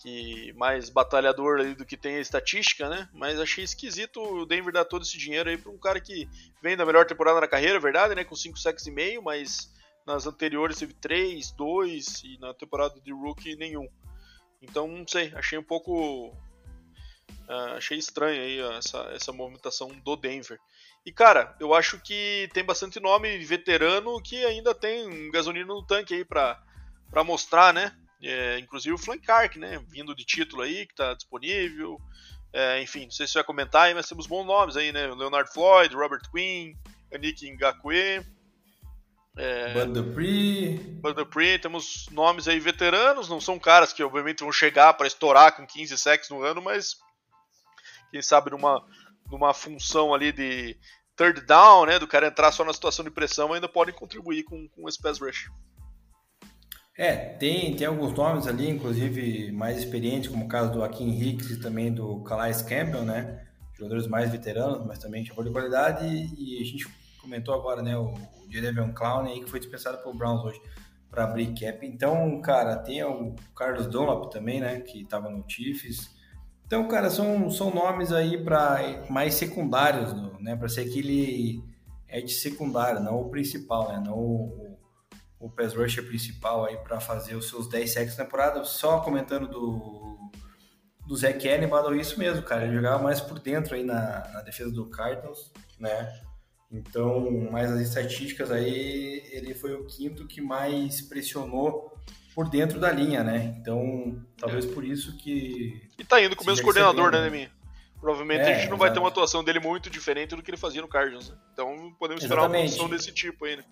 que 0.00 0.52
mais 0.54 0.88
batalhador 0.88 1.60
ali 1.60 1.74
do 1.74 1.84
que 1.84 1.96
tem 1.96 2.16
a 2.16 2.20
estatística, 2.20 2.88
né? 2.88 3.08
Mas 3.12 3.38
achei 3.38 3.62
esquisito 3.62 4.20
o 4.20 4.46
Denver 4.46 4.72
dar 4.72 4.86
todo 4.86 5.02
esse 5.02 5.18
dinheiro 5.18 5.50
aí 5.50 5.58
para 5.58 5.70
um 5.70 5.78
cara 5.78 6.00
que 6.00 6.26
vem 6.62 6.76
da 6.76 6.86
melhor 6.86 7.04
temporada 7.04 7.40
na 7.40 7.46
carreira, 7.46 7.76
é 7.76 7.80
verdade, 7.80 8.14
né? 8.14 8.24
Com 8.24 8.34
5 8.34 8.58
sacks 8.58 8.86
e 8.86 8.90
meio, 8.90 9.22
mas 9.22 9.70
nas 10.06 10.26
anteriores 10.26 10.78
teve 10.78 10.94
3, 10.94 11.52
2 11.52 12.22
e 12.24 12.38
na 12.38 12.54
temporada 12.54 12.98
de 12.98 13.12
rookie 13.12 13.56
nenhum. 13.56 13.86
Então, 14.62 14.88
não 14.88 15.06
sei, 15.06 15.32
achei 15.34 15.58
um 15.58 15.62
pouco. 15.62 16.28
Uh, 17.48 17.76
achei 17.76 17.98
estranho 17.98 18.40
aí 18.40 18.60
essa, 18.78 18.98
essa 19.14 19.32
movimentação 19.32 19.88
do 19.88 20.16
Denver. 20.16 20.58
E, 21.04 21.12
cara, 21.12 21.54
eu 21.60 21.74
acho 21.74 22.00
que 22.00 22.48
tem 22.54 22.64
bastante 22.64 22.98
nome 23.00 23.36
veterano 23.38 24.20
que 24.22 24.44
ainda 24.46 24.74
tem 24.74 25.30
gasolina 25.30 25.66
no 25.66 25.84
tanque 25.84 26.14
aí 26.14 26.24
pra, 26.24 26.62
pra 27.10 27.24
mostrar, 27.24 27.74
né? 27.74 27.94
É, 28.22 28.58
inclusive 28.58 28.94
o 28.94 28.98
Flank 28.98 29.24
Clark, 29.24 29.58
né? 29.58 29.82
Vindo 29.88 30.14
de 30.14 30.24
título 30.24 30.62
aí, 30.62 30.86
que 30.86 30.94
tá 30.94 31.14
disponível. 31.14 31.98
É, 32.52 32.82
enfim, 32.82 33.04
não 33.04 33.10
sei 33.10 33.26
se 33.26 33.32
você 33.32 33.38
vai 33.38 33.46
comentar 33.46 33.82
aí, 33.82 33.94
mas 33.94 34.08
temos 34.08 34.26
bons 34.26 34.44
nomes 34.44 34.76
aí, 34.76 34.92
né? 34.92 35.06
Leonard 35.06 35.52
Floyd, 35.52 35.94
Robert 35.94 36.22
Quinn, 36.30 36.74
Anik 37.12 37.48
Ngakwe. 37.50 38.26
É, 39.36 39.72
Bud 39.72 39.92
Dupree. 39.92 40.78
Bud 41.00 41.14
Dupree, 41.14 41.58
temos 41.58 42.08
nomes 42.10 42.48
aí 42.48 42.58
veteranos, 42.58 43.28
não 43.28 43.40
são 43.40 43.58
caras 43.58 43.92
que 43.92 44.02
obviamente 44.02 44.40
vão 44.42 44.52
chegar 44.52 44.92
para 44.94 45.06
estourar 45.06 45.54
com 45.54 45.66
15 45.66 45.96
sacks 45.96 46.28
no 46.28 46.42
ano, 46.42 46.60
mas 46.60 46.96
quem 48.10 48.20
sabe 48.20 48.50
numa, 48.50 48.84
numa 49.30 49.54
função 49.54 50.12
ali 50.12 50.32
de 50.32 50.76
third 51.16 51.42
down, 51.42 51.86
né, 51.86 51.98
do 51.98 52.08
cara 52.08 52.26
entrar 52.26 52.50
só 52.50 52.64
na 52.64 52.72
situação 52.72 53.04
de 53.04 53.10
pressão, 53.10 53.52
ainda 53.52 53.68
podem 53.68 53.94
contribuir 53.94 54.42
com, 54.42 54.68
com 54.68 54.88
esse 54.88 55.00
pass 55.00 55.20
rush. 55.20 55.48
É, 57.00 57.16
tem, 57.16 57.74
tem 57.74 57.86
alguns 57.86 58.12
nomes 58.12 58.46
ali, 58.46 58.68
inclusive 58.68 59.50
mais 59.52 59.78
experientes, 59.78 60.28
como 60.28 60.44
o 60.44 60.48
caso 60.48 60.70
do 60.70 60.84
Akin 60.84 61.08
Hicks 61.08 61.50
e 61.50 61.58
também 61.58 61.90
do 61.90 62.20
Calais 62.24 62.60
Campbell, 62.60 63.06
né? 63.06 63.42
Jogadores 63.72 64.06
mais 64.06 64.30
veteranos, 64.30 64.86
mas 64.86 64.98
também 64.98 65.22
de 65.22 65.32
boa 65.32 65.50
qualidade. 65.50 66.04
E 66.04 66.60
a 66.60 66.62
gente 66.62 66.86
comentou 67.22 67.54
agora, 67.54 67.80
né, 67.80 67.96
o, 67.96 68.12
Jadevion 68.50 68.92
Clown 68.92 69.24
aí, 69.24 69.40
que 69.40 69.48
foi 69.48 69.58
dispensado 69.60 69.96
pelo 70.02 70.12
Browns 70.12 70.44
hoje 70.44 70.60
para 71.10 71.24
abrir 71.24 71.54
cap. 71.58 71.86
Então, 71.86 72.38
cara, 72.42 72.76
tem 72.76 73.02
o 73.02 73.34
Carlos 73.56 73.86
Dunlap 73.86 74.30
também, 74.30 74.60
né, 74.60 74.80
que 74.80 75.00
estava 75.00 75.30
no 75.30 75.42
Chiefs. 75.48 76.14
Então, 76.66 76.86
cara, 76.86 77.08
são, 77.08 77.48
são 77.48 77.74
nomes 77.74 78.12
aí 78.12 78.44
para 78.44 79.06
mais 79.08 79.32
secundários, 79.32 80.12
né, 80.38 80.54
para 80.54 80.68
ser 80.68 80.82
aquele 80.82 81.64
edge 82.10 82.34
secundário, 82.34 83.00
não 83.00 83.22
o 83.22 83.30
principal, 83.30 83.88
né, 83.88 84.02
não 84.04 84.18
o 84.18 84.69
o 85.40 85.48
pass 85.48 85.74
rusher 85.74 86.06
principal 86.06 86.66
aí 86.66 86.76
para 86.76 87.00
fazer 87.00 87.34
os 87.34 87.48
seus 87.48 87.66
10 87.66 87.92
sacks 87.92 88.16
na 88.16 88.24
temporada. 88.24 88.62
Só 88.62 89.00
comentando 89.00 89.48
do, 89.48 90.30
do 91.06 91.16
Zach 91.16 91.48
Allen, 91.48 91.70
isso 91.98 92.18
mesmo, 92.18 92.42
cara. 92.42 92.64
Ele 92.64 92.74
jogava 92.74 93.02
mais 93.02 93.20
por 93.20 93.38
dentro 93.38 93.74
aí 93.74 93.82
na, 93.82 94.28
na 94.32 94.42
defesa 94.42 94.70
do 94.70 94.90
Cardinals, 94.90 95.50
né? 95.78 96.12
Então, 96.70 97.28
mais 97.50 97.72
as 97.72 97.80
estatísticas 97.80 98.50
aí, 98.50 99.26
ele 99.32 99.54
foi 99.54 99.74
o 99.74 99.86
quinto 99.86 100.28
que 100.28 100.40
mais 100.40 101.00
pressionou 101.00 101.98
por 102.34 102.48
dentro 102.48 102.78
da 102.78 102.92
linha, 102.92 103.24
né? 103.24 103.56
Então, 103.60 104.24
talvez 104.38 104.66
é. 104.66 104.68
por 104.72 104.84
isso 104.84 105.16
que. 105.16 105.88
E 105.98 106.04
tá 106.04 106.22
indo 106.22 106.36
com 106.36 106.44
o 106.44 106.46
mesmo 106.46 106.62
coordenador, 106.62 107.10
né, 107.10 107.22
Nemi? 107.22 107.50
Provavelmente 107.98 108.42
é, 108.42 108.54
a 108.54 108.58
gente 108.58 108.70
não 108.70 108.78
vai 108.78 108.92
ter 108.92 108.98
uma 108.98 109.08
atuação 109.08 109.42
dele 109.42 109.58
muito 109.58 109.90
diferente 109.90 110.34
do 110.34 110.42
que 110.42 110.50
ele 110.50 110.56
fazia 110.56 110.80
no 110.80 110.88
Cardinals. 110.88 111.28
Né? 111.28 111.36
Então 111.52 111.94
podemos 111.98 112.22
esperar 112.22 112.42
Exatamente. 112.42 112.62
uma 112.62 112.74
atuação 112.74 112.88
desse 112.88 113.12
tipo 113.12 113.44
aí, 113.44 113.56
né? 113.56 113.64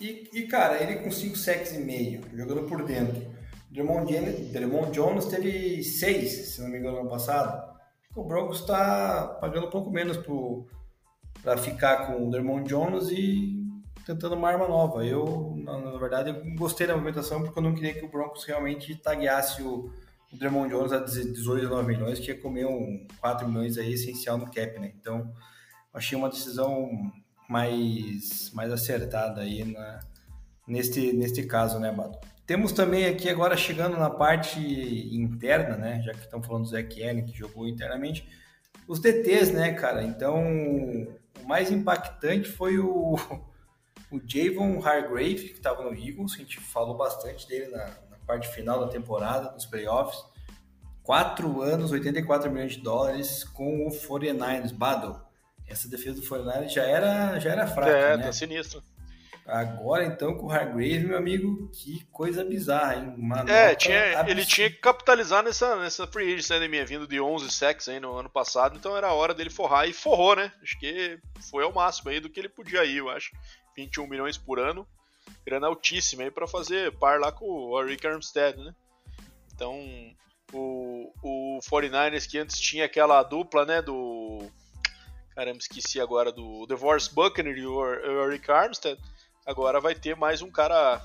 E, 0.00 0.28
e, 0.32 0.46
cara, 0.46 0.82
ele 0.82 1.00
com 1.00 1.10
5 1.10 1.36
sacks 1.36 1.72
e 1.74 1.78
meio, 1.78 2.22
jogando 2.34 2.62
por 2.62 2.84
dentro. 2.84 3.30
Drummond 3.70 4.12
Jones, 4.12 4.92
Jones 4.92 5.26
teve 5.26 5.82
6, 5.82 6.30
se 6.30 6.60
não 6.60 6.68
me 6.68 6.78
engano, 6.78 7.04
no 7.04 7.10
passado. 7.10 7.70
O 8.16 8.24
Broncos 8.24 8.60
está 8.60 9.38
pagando 9.40 9.68
um 9.68 9.70
pouco 9.70 9.90
menos 9.90 10.18
para 11.42 11.56
ficar 11.56 12.06
com 12.06 12.26
o 12.26 12.30
Drummond 12.30 12.68
Jones 12.68 13.08
e 13.10 13.60
tentando 14.04 14.34
uma 14.34 14.48
arma 14.48 14.66
nova. 14.66 15.04
Eu, 15.06 15.54
na, 15.58 15.78
na, 15.78 15.98
verdade, 15.98 16.30
eu 16.30 16.54
gostei 16.56 16.86
da 16.86 16.94
movimentação 16.94 17.42
porque 17.42 17.58
eu 17.58 17.62
não 17.62 17.74
queria 17.74 17.94
que 17.94 18.04
o 18.04 18.10
Broncos 18.10 18.44
realmente 18.44 18.96
tagueasse 18.96 19.62
o, 19.62 19.92
o 20.32 20.36
Jones 20.68 20.92
a 20.92 20.98
18, 20.98 21.60
19 21.60 21.86
milhões, 21.86 22.18
que 22.18 22.32
ia 22.32 22.40
comer 22.40 22.66
um 22.66 23.06
4 23.20 23.46
milhões 23.46 23.78
aí 23.78 23.92
essencial 23.92 24.36
no 24.36 24.50
cap, 24.50 24.78
né? 24.80 24.92
Então, 25.00 25.32
achei 25.94 26.18
uma 26.18 26.28
decisão 26.28 27.12
mais, 27.50 28.52
mais 28.52 28.70
acertada 28.70 29.40
aí 29.40 29.64
na, 29.64 29.98
neste, 30.68 31.12
neste 31.12 31.42
caso, 31.42 31.80
né, 31.80 31.90
Bato? 31.90 32.16
Temos 32.46 32.70
também 32.70 33.06
aqui 33.06 33.28
agora 33.28 33.56
chegando 33.56 33.96
na 33.96 34.08
parte 34.08 34.60
interna, 35.12 35.76
né? 35.76 36.00
Já 36.02 36.12
que 36.12 36.20
estamos 36.20 36.46
falando 36.46 36.62
do 36.62 36.70
Zé 36.70 36.80
Allen, 36.80 37.26
que 37.26 37.36
jogou 37.36 37.66
internamente, 37.66 38.28
os 38.86 39.00
DTs, 39.00 39.52
né, 39.52 39.72
cara? 39.72 40.04
Então, 40.04 40.40
o 41.42 41.46
mais 41.46 41.72
impactante 41.72 42.48
foi 42.48 42.78
o, 42.78 43.16
o 44.12 44.20
Javon 44.24 44.80
Hargrave, 44.84 45.48
que 45.48 45.58
estava 45.58 45.82
no 45.82 45.92
Eagles, 45.92 46.34
a 46.34 46.38
gente 46.38 46.60
falou 46.60 46.96
bastante 46.96 47.48
dele 47.48 47.68
na, 47.72 47.84
na 48.10 48.16
parte 48.26 48.48
final 48.48 48.80
da 48.80 48.88
temporada, 48.88 49.50
dos 49.50 49.66
playoffs. 49.66 50.24
Quatro 51.02 51.62
anos, 51.62 51.90
84 51.90 52.50
milhões 52.50 52.74
de 52.74 52.80
dólares 52.80 53.42
com 53.42 53.88
o 53.88 53.90
49ers, 53.90 54.72
Battle 54.72 55.29
essa 55.70 55.88
defesa 55.88 56.20
do 56.20 56.26
Fortnite 56.26 56.74
já 56.74 56.82
era, 56.82 57.38
já 57.38 57.50
era 57.50 57.66
fraca, 57.66 57.90
é, 57.90 58.16
né? 58.16 58.24
tá 58.24 58.32
sinistro. 58.32 58.82
Agora, 59.46 60.04
então, 60.04 60.36
com 60.36 60.46
o 60.46 60.50
Hargrave, 60.50 61.06
meu 61.06 61.16
amigo, 61.16 61.68
que 61.72 62.04
coisa 62.12 62.44
bizarra, 62.44 62.96
hein? 62.96 63.14
Uma 63.16 63.40
é, 63.50 63.74
tinha, 63.74 64.24
ele 64.28 64.44
tinha 64.44 64.70
que 64.70 64.76
capitalizar 64.76 65.42
nessa, 65.42 65.74
nessa 65.76 66.06
free 66.06 66.34
agent, 66.34 66.50
né, 66.50 66.68
minha 66.68 66.84
vindo 66.84 67.06
de 67.06 67.20
11 67.20 67.50
sacks 67.50 67.88
aí 67.88 67.98
no 67.98 68.16
ano 68.16 68.30
passado, 68.30 68.76
então 68.76 68.96
era 68.96 69.08
a 69.08 69.12
hora 69.12 69.34
dele 69.34 69.50
forrar, 69.50 69.88
e 69.88 69.92
forrou, 69.92 70.36
né? 70.36 70.52
Acho 70.62 70.78
que 70.78 71.18
foi 71.50 71.64
ao 71.64 71.72
máximo 71.72 72.10
aí 72.10 72.20
do 72.20 72.30
que 72.30 72.38
ele 72.38 72.48
podia 72.48 72.84
ir, 72.84 72.98
eu 72.98 73.08
acho. 73.08 73.32
21 73.76 74.06
milhões 74.06 74.38
por 74.38 74.60
ano, 74.60 74.86
grana 75.44 75.66
altíssima 75.66 76.22
aí 76.22 76.30
para 76.30 76.46
fazer 76.46 76.96
par 76.98 77.18
lá 77.18 77.32
com 77.32 77.44
o 77.44 77.82
Rick 77.82 78.06
Armstead, 78.06 78.56
né? 78.56 78.72
Então, 79.52 79.74
o, 80.52 81.12
o 81.24 81.58
49ers 81.68 82.28
que 82.28 82.38
antes 82.38 82.60
tinha 82.60 82.84
aquela 82.84 83.22
dupla, 83.24 83.64
né, 83.64 83.82
do 83.82 84.48
Caramba, 85.40 85.56
esqueci 85.56 85.98
agora 85.98 86.30
do 86.30 86.66
Divorce 86.66 87.10
Buckner 87.14 87.56
e 87.56 87.64
o 87.64 87.82
Eric 88.26 88.50
Armstead. 88.50 89.00
Agora 89.46 89.80
vai 89.80 89.94
ter 89.94 90.14
mais 90.14 90.42
um 90.42 90.50
cara 90.50 91.00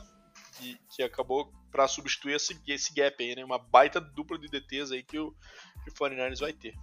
que, 0.57 0.77
que 0.93 1.03
acabou 1.03 1.49
para 1.71 1.87
substituir 1.87 2.35
esse, 2.35 2.59
esse 2.67 2.93
gap 2.93 3.15
aí, 3.23 3.33
né? 3.33 3.45
Uma 3.45 3.57
baita 3.57 4.01
dupla 4.01 4.37
de 4.37 4.49
DTs 4.49 4.91
aí 4.91 5.03
que 5.03 5.17
o, 5.17 5.33
que 5.85 5.89
o 5.89 5.93
49ers 5.93 6.41
vai 6.41 6.51
ter. 6.51 6.73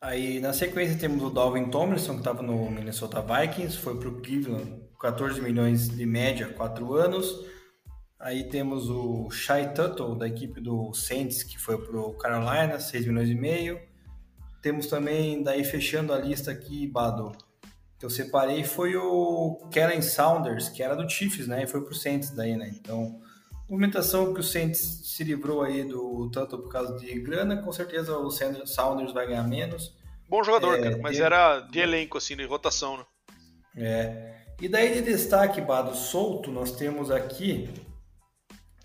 Aí 0.00 0.40
na 0.40 0.52
sequência 0.52 0.98
temos 0.98 1.22
o 1.22 1.30
Dalvin 1.30 1.70
Tomlinson, 1.70 2.14
que 2.14 2.18
estava 2.18 2.42
no 2.42 2.68
Minnesota 2.68 3.22
Vikings, 3.22 3.78
foi 3.78 3.96
para 3.96 4.08
o 4.08 4.20
Cleveland, 4.20 4.82
14 5.00 5.40
milhões 5.40 5.88
de 5.88 6.04
média, 6.04 6.48
4 6.48 6.94
anos. 6.94 7.46
Aí 8.18 8.48
temos 8.48 8.90
o 8.90 9.30
Shai 9.30 9.72
Tuttle, 9.72 10.18
da 10.18 10.26
equipe 10.26 10.60
do 10.60 10.92
Saints, 10.94 11.44
que 11.44 11.56
foi 11.56 11.80
para 11.80 11.96
o 11.96 12.12
Carolina, 12.14 12.80
6 12.80 13.06
milhões 13.06 13.28
e 13.28 13.36
meio. 13.36 13.91
Temos 14.62 14.86
também, 14.86 15.42
daí 15.42 15.64
fechando 15.64 16.12
a 16.12 16.18
lista 16.18 16.52
aqui, 16.52 16.86
Bado, 16.86 17.32
que 17.98 18.06
eu 18.06 18.10
separei, 18.10 18.62
foi 18.62 18.96
o 18.96 19.68
Kellen 19.72 20.00
Saunders, 20.00 20.68
que 20.68 20.82
era 20.82 20.94
do 20.94 21.08
Chiefs, 21.08 21.48
né? 21.48 21.64
E 21.64 21.66
foi 21.66 21.84
pro 21.84 21.94
Saints 21.94 22.30
daí, 22.30 22.56
né? 22.56 22.70
Então, 22.72 23.20
movimentação 23.68 24.32
que 24.32 24.38
o 24.38 24.42
Saints 24.42 25.00
se 25.04 25.24
livrou 25.24 25.62
aí 25.62 25.82
do 25.82 26.30
tanto 26.30 26.56
por 26.58 26.70
causa 26.70 26.96
de 26.96 27.18
grana, 27.20 27.60
com 27.60 27.72
certeza 27.72 28.16
o 28.16 28.30
Saunders 28.30 29.12
vai 29.12 29.26
ganhar 29.26 29.42
menos. 29.48 29.96
Bom 30.28 30.44
jogador, 30.44 30.78
é, 30.78 30.82
cara, 30.82 30.98
mas 30.98 31.18
era 31.18 31.60
de 31.60 31.80
elenco, 31.80 32.16
assim, 32.16 32.36
de 32.36 32.44
rotação, 32.44 32.96
né? 32.96 33.04
É. 33.76 34.42
E 34.60 34.68
daí 34.68 34.94
de 34.94 35.02
destaque, 35.02 35.60
Bado, 35.60 35.96
solto, 35.96 36.52
nós 36.52 36.70
temos 36.72 37.10
aqui 37.10 37.68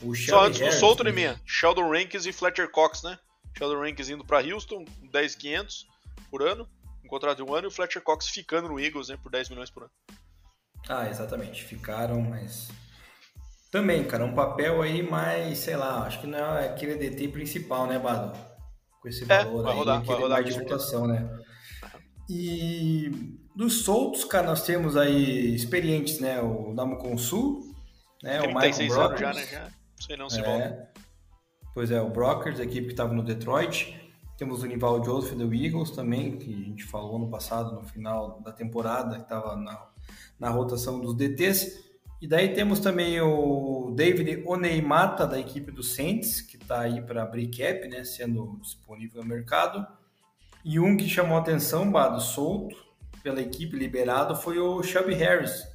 o 0.01 0.13
Shelby 0.15 0.30
Só 0.32 0.45
antes 0.45 0.59
do 0.59 0.71
solto, 0.71 1.03
né, 1.03 1.11
minha? 1.11 1.39
Sheldon 1.45 1.89
Rankins 1.91 2.25
e 2.25 2.34
Fletcher 2.34 2.69
Cox, 2.71 3.03
né? 3.03 3.17
Sheldon 3.58 3.80
Rankins 3.80 4.10
indo 4.10 4.24
para 4.24 4.45
Houston, 4.45 4.86
10,500 5.12 5.88
por 6.30 6.41
ano, 6.41 6.68
um 7.03 7.08
contrato 7.08 7.38
de 7.38 7.43
um 7.43 7.53
ano, 7.53 7.68
e 7.68 7.70
o 7.70 7.72
Fletcher 7.72 8.01
Cox 8.01 8.28
ficando 8.28 8.68
no 8.68 8.80
Eagles 8.80 9.10
né, 9.10 9.18
por 9.22 9.32
10 9.32 9.49
milhões 9.49 9.70
por 9.70 9.84
ano. 9.84 9.91
Ah, 10.88 11.10
exatamente. 11.10 11.64
Ficaram, 11.64 12.22
mas. 12.22 12.70
Também, 13.72 14.03
cara, 14.05 14.24
um 14.24 14.34
papel 14.34 14.82
aí 14.82 15.01
mais, 15.01 15.58
sei 15.58 15.76
lá, 15.76 16.05
acho 16.05 16.22
que 16.22 16.28
não 16.28 16.58
é 16.58 16.70
aquele 16.70 16.95
DT 16.95 17.28
principal, 17.30 17.88
né, 17.88 17.99
Bado? 17.99 18.38
Com 19.01 19.10
esse 19.10 19.24
é, 19.24 19.43
valor 19.43 19.64
vai 19.64 19.74
aí, 19.74 19.78
rodar, 19.80 20.03
vai 20.03 20.16
rodar 20.16 20.41
mais 20.41 20.53
de 20.53 20.62
rotação, 20.62 21.08
né? 21.08 21.30
E 22.30 23.12
dos 23.55 23.84
soltos, 23.84 24.24
cara, 24.24 24.47
nós 24.47 24.64
temos 24.64 24.95
aí 24.95 25.53
experientes, 25.53 26.20
né? 26.20 26.39
O 26.39 26.74
Namo 26.74 26.97
Consul, 26.97 27.74
né? 28.24 28.41
o 28.41 28.47
Michael 28.47 28.88
Brockers. 28.88 29.20
já, 29.20 29.34
né? 29.34 29.45
Já. 29.45 29.72
Sei 29.99 30.16
não 30.16 30.30
se 30.30 30.39
é. 30.39 30.43
volta. 30.43 30.91
Pois 31.78 31.91
é, 31.91 32.01
o 32.01 32.09
Brockers, 32.09 32.59
a 32.59 32.63
equipe 32.63 32.88
que 32.88 32.93
estava 32.93 33.13
no 33.13 33.21
Detroit. 33.21 33.95
Temos 34.36 34.63
o 34.63 34.65
Nival 34.65 35.05
Joseph 35.05 35.38
do 35.38 35.53
Eagles 35.53 35.91
também, 35.91 36.36
que 36.36 36.51
a 36.51 36.65
gente 36.65 36.84
falou 36.84 37.19
no 37.19 37.30
passado, 37.30 37.75
no 37.75 37.84
final 37.84 38.41
da 38.41 38.51
temporada, 38.51 39.17
que 39.17 39.21
estava 39.21 39.55
na, 39.55 39.86
na 40.39 40.49
rotação 40.49 40.99
dos 40.99 41.13
DTs. 41.13 41.86
E 42.19 42.28
daí 42.28 42.55
temos 42.55 42.80
também 42.80 43.21
o 43.21 43.93
David 43.95 44.43
Oneimata, 44.47 45.28
da 45.28 45.39
equipe 45.39 45.71
do 45.71 45.84
Saints, 45.84 46.41
que 46.41 46.55
está 46.57 46.80
aí 46.80 46.99
para 46.99 47.21
abrir 47.21 47.45
cap, 47.49 47.88
né, 47.88 48.03
sendo 48.03 48.57
disponível 48.59 49.21
no 49.21 49.30
mercado. 49.30 49.86
E 50.65 50.80
um 50.80 50.97
que 50.97 51.07
chamou 51.07 51.38
atenção, 51.38 51.91
Bado, 51.91 52.19
solto 52.19 52.75
pela 53.21 53.39
equipe, 53.39 53.78
liberado, 53.78 54.36
foi 54.36 54.57
o 54.57 54.82
Shelby 54.82 55.13
Harris, 55.13 55.71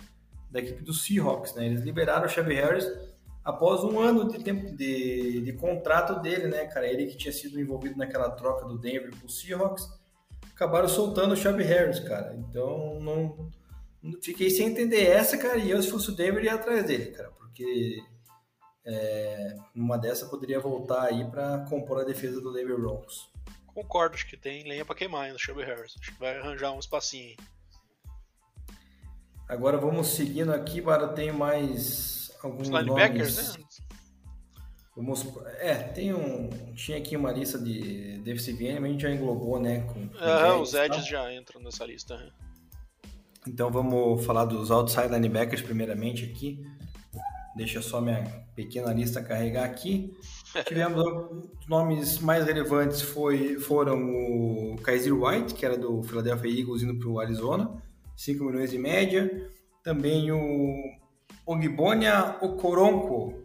da 0.51 0.59
equipe 0.59 0.83
do 0.83 0.93
Seahawks. 0.93 1.55
Né? 1.55 1.67
Eles 1.67 1.83
liberaram 1.83 2.27
o 2.27 2.29
Shelby 2.29 2.55
Harris 2.55 2.91
após 3.45 3.83
um 3.85 3.99
ano 3.99 4.29
de 4.29 4.43
tempo 4.43 4.75
de, 4.77 5.41
de 5.41 5.53
contrato 5.55 6.21
dele, 6.21 6.49
né, 6.49 6.67
cara? 6.67 6.87
Ele 6.87 7.07
que 7.07 7.17
tinha 7.17 7.33
sido 7.33 7.61
envolvido 7.61 7.97
naquela 7.97 8.31
troca 8.31 8.67
do 8.67 8.79
Denver 8.79 9.13
com 9.21 9.27
o 9.27 9.31
Seahawks. 9.31 9.89
acabaram 10.55 10.89
soltando 10.89 11.33
o 11.33 11.37
Chubby 11.37 11.65
Harris, 11.65 12.01
cara. 12.01 12.35
Então, 12.37 13.01
não, 13.01 13.51
fiquei 14.23 14.51
sem 14.51 14.69
entender 14.69 15.07
essa, 15.07 15.37
cara, 15.37 15.59
e 15.59 15.71
eu, 15.71 15.83
se 15.83 15.91
fosse 15.91 16.11
o 16.11 16.17
Denver, 16.17 16.45
ia 16.45 16.55
atrás 16.55 16.85
dele, 16.85 17.11
cara, 17.13 17.31
porque 17.31 18.03
é, 18.85 19.57
numa 19.75 19.97
dessa 19.97 20.27
poderia 20.27 20.61
voltar 20.61 21.05
aí 21.05 21.25
para 21.31 21.65
compor 21.69 22.01
a 22.01 22.05
defesa 22.05 22.41
do 22.41 22.53
Denver 22.53 22.79
Broncos. 22.79 23.31
Concordo, 23.67 24.15
acho 24.15 24.29
que 24.29 24.37
tem 24.37 24.65
lenha 24.65 24.85
para 24.85 24.95
queimar 24.95 25.33
no 25.33 25.39
Shelby 25.39 25.63
Harris. 25.63 25.95
Acho 25.99 26.13
que 26.13 26.21
vai 26.21 26.39
arranjar 26.39 26.73
um 26.73 26.79
espacinho 26.79 27.29
aí. 27.29 27.37
Agora 29.49 29.79
vamos 29.79 30.09
seguindo 30.09 30.53
aqui, 30.53 30.81
para 30.81 31.09
tem 31.09 31.33
mais 31.33 32.22
alguns 32.47 32.69
Os 32.69 32.75
linebackers, 32.75 33.37
nomes. 33.37 33.57
né? 33.57 33.63
É, 35.61 35.75
tem 35.75 36.13
um. 36.13 36.51
Tinha 36.75 36.99
aqui 36.99 37.17
uma 37.17 37.33
lista 37.33 37.59
de 37.59 38.19
defensive 38.19 38.67
end, 38.67 38.81
mas 38.81 38.91
a 38.91 38.93
gente 38.93 39.03
já 39.03 39.11
englobou, 39.11 39.59
né? 39.59 39.81
Com, 39.81 40.09
com 40.09 40.19
ah, 40.19 40.59
os 40.59 40.75
edges 40.75 41.07
já 41.07 41.33
entram 41.33 41.63
nessa 41.63 41.87
lista. 41.87 42.17
Né? 42.17 42.31
Então 43.49 43.71
vamos 43.71 44.25
falar 44.25 44.45
dos 44.45 44.71
outside 44.71 45.09
linebackers 45.09 45.63
primeiramente 45.63 46.25
aqui. 46.25 46.63
Deixa 47.57 47.83
só 47.83 48.01
minha 48.01 48.23
pequena 48.55 48.93
lista 48.93 49.23
carregar 49.23 49.65
aqui. 49.65 50.15
Tivemos 50.67 51.03
os 51.03 51.67
nomes 51.69 52.19
mais 52.19 52.45
relevantes 52.45 53.01
foi, 53.01 53.59
foram 53.59 53.99
o 53.99 54.77
Kaiser 54.83 55.15
White, 55.15 55.55
que 55.55 55.65
era 55.65 55.77
do 55.77 56.03
Philadelphia 56.03 56.61
Eagles 56.61 56.83
indo 56.83 56.99
para 56.99 57.09
o 57.09 57.19
Arizona, 57.19 57.83
5 58.17 58.45
milhões 58.45 58.71
de 58.71 58.79
média. 58.79 59.51
Também 59.83 60.31
o 60.31 61.02
Ogbonia 61.47 62.37
Okoronko, 62.41 63.43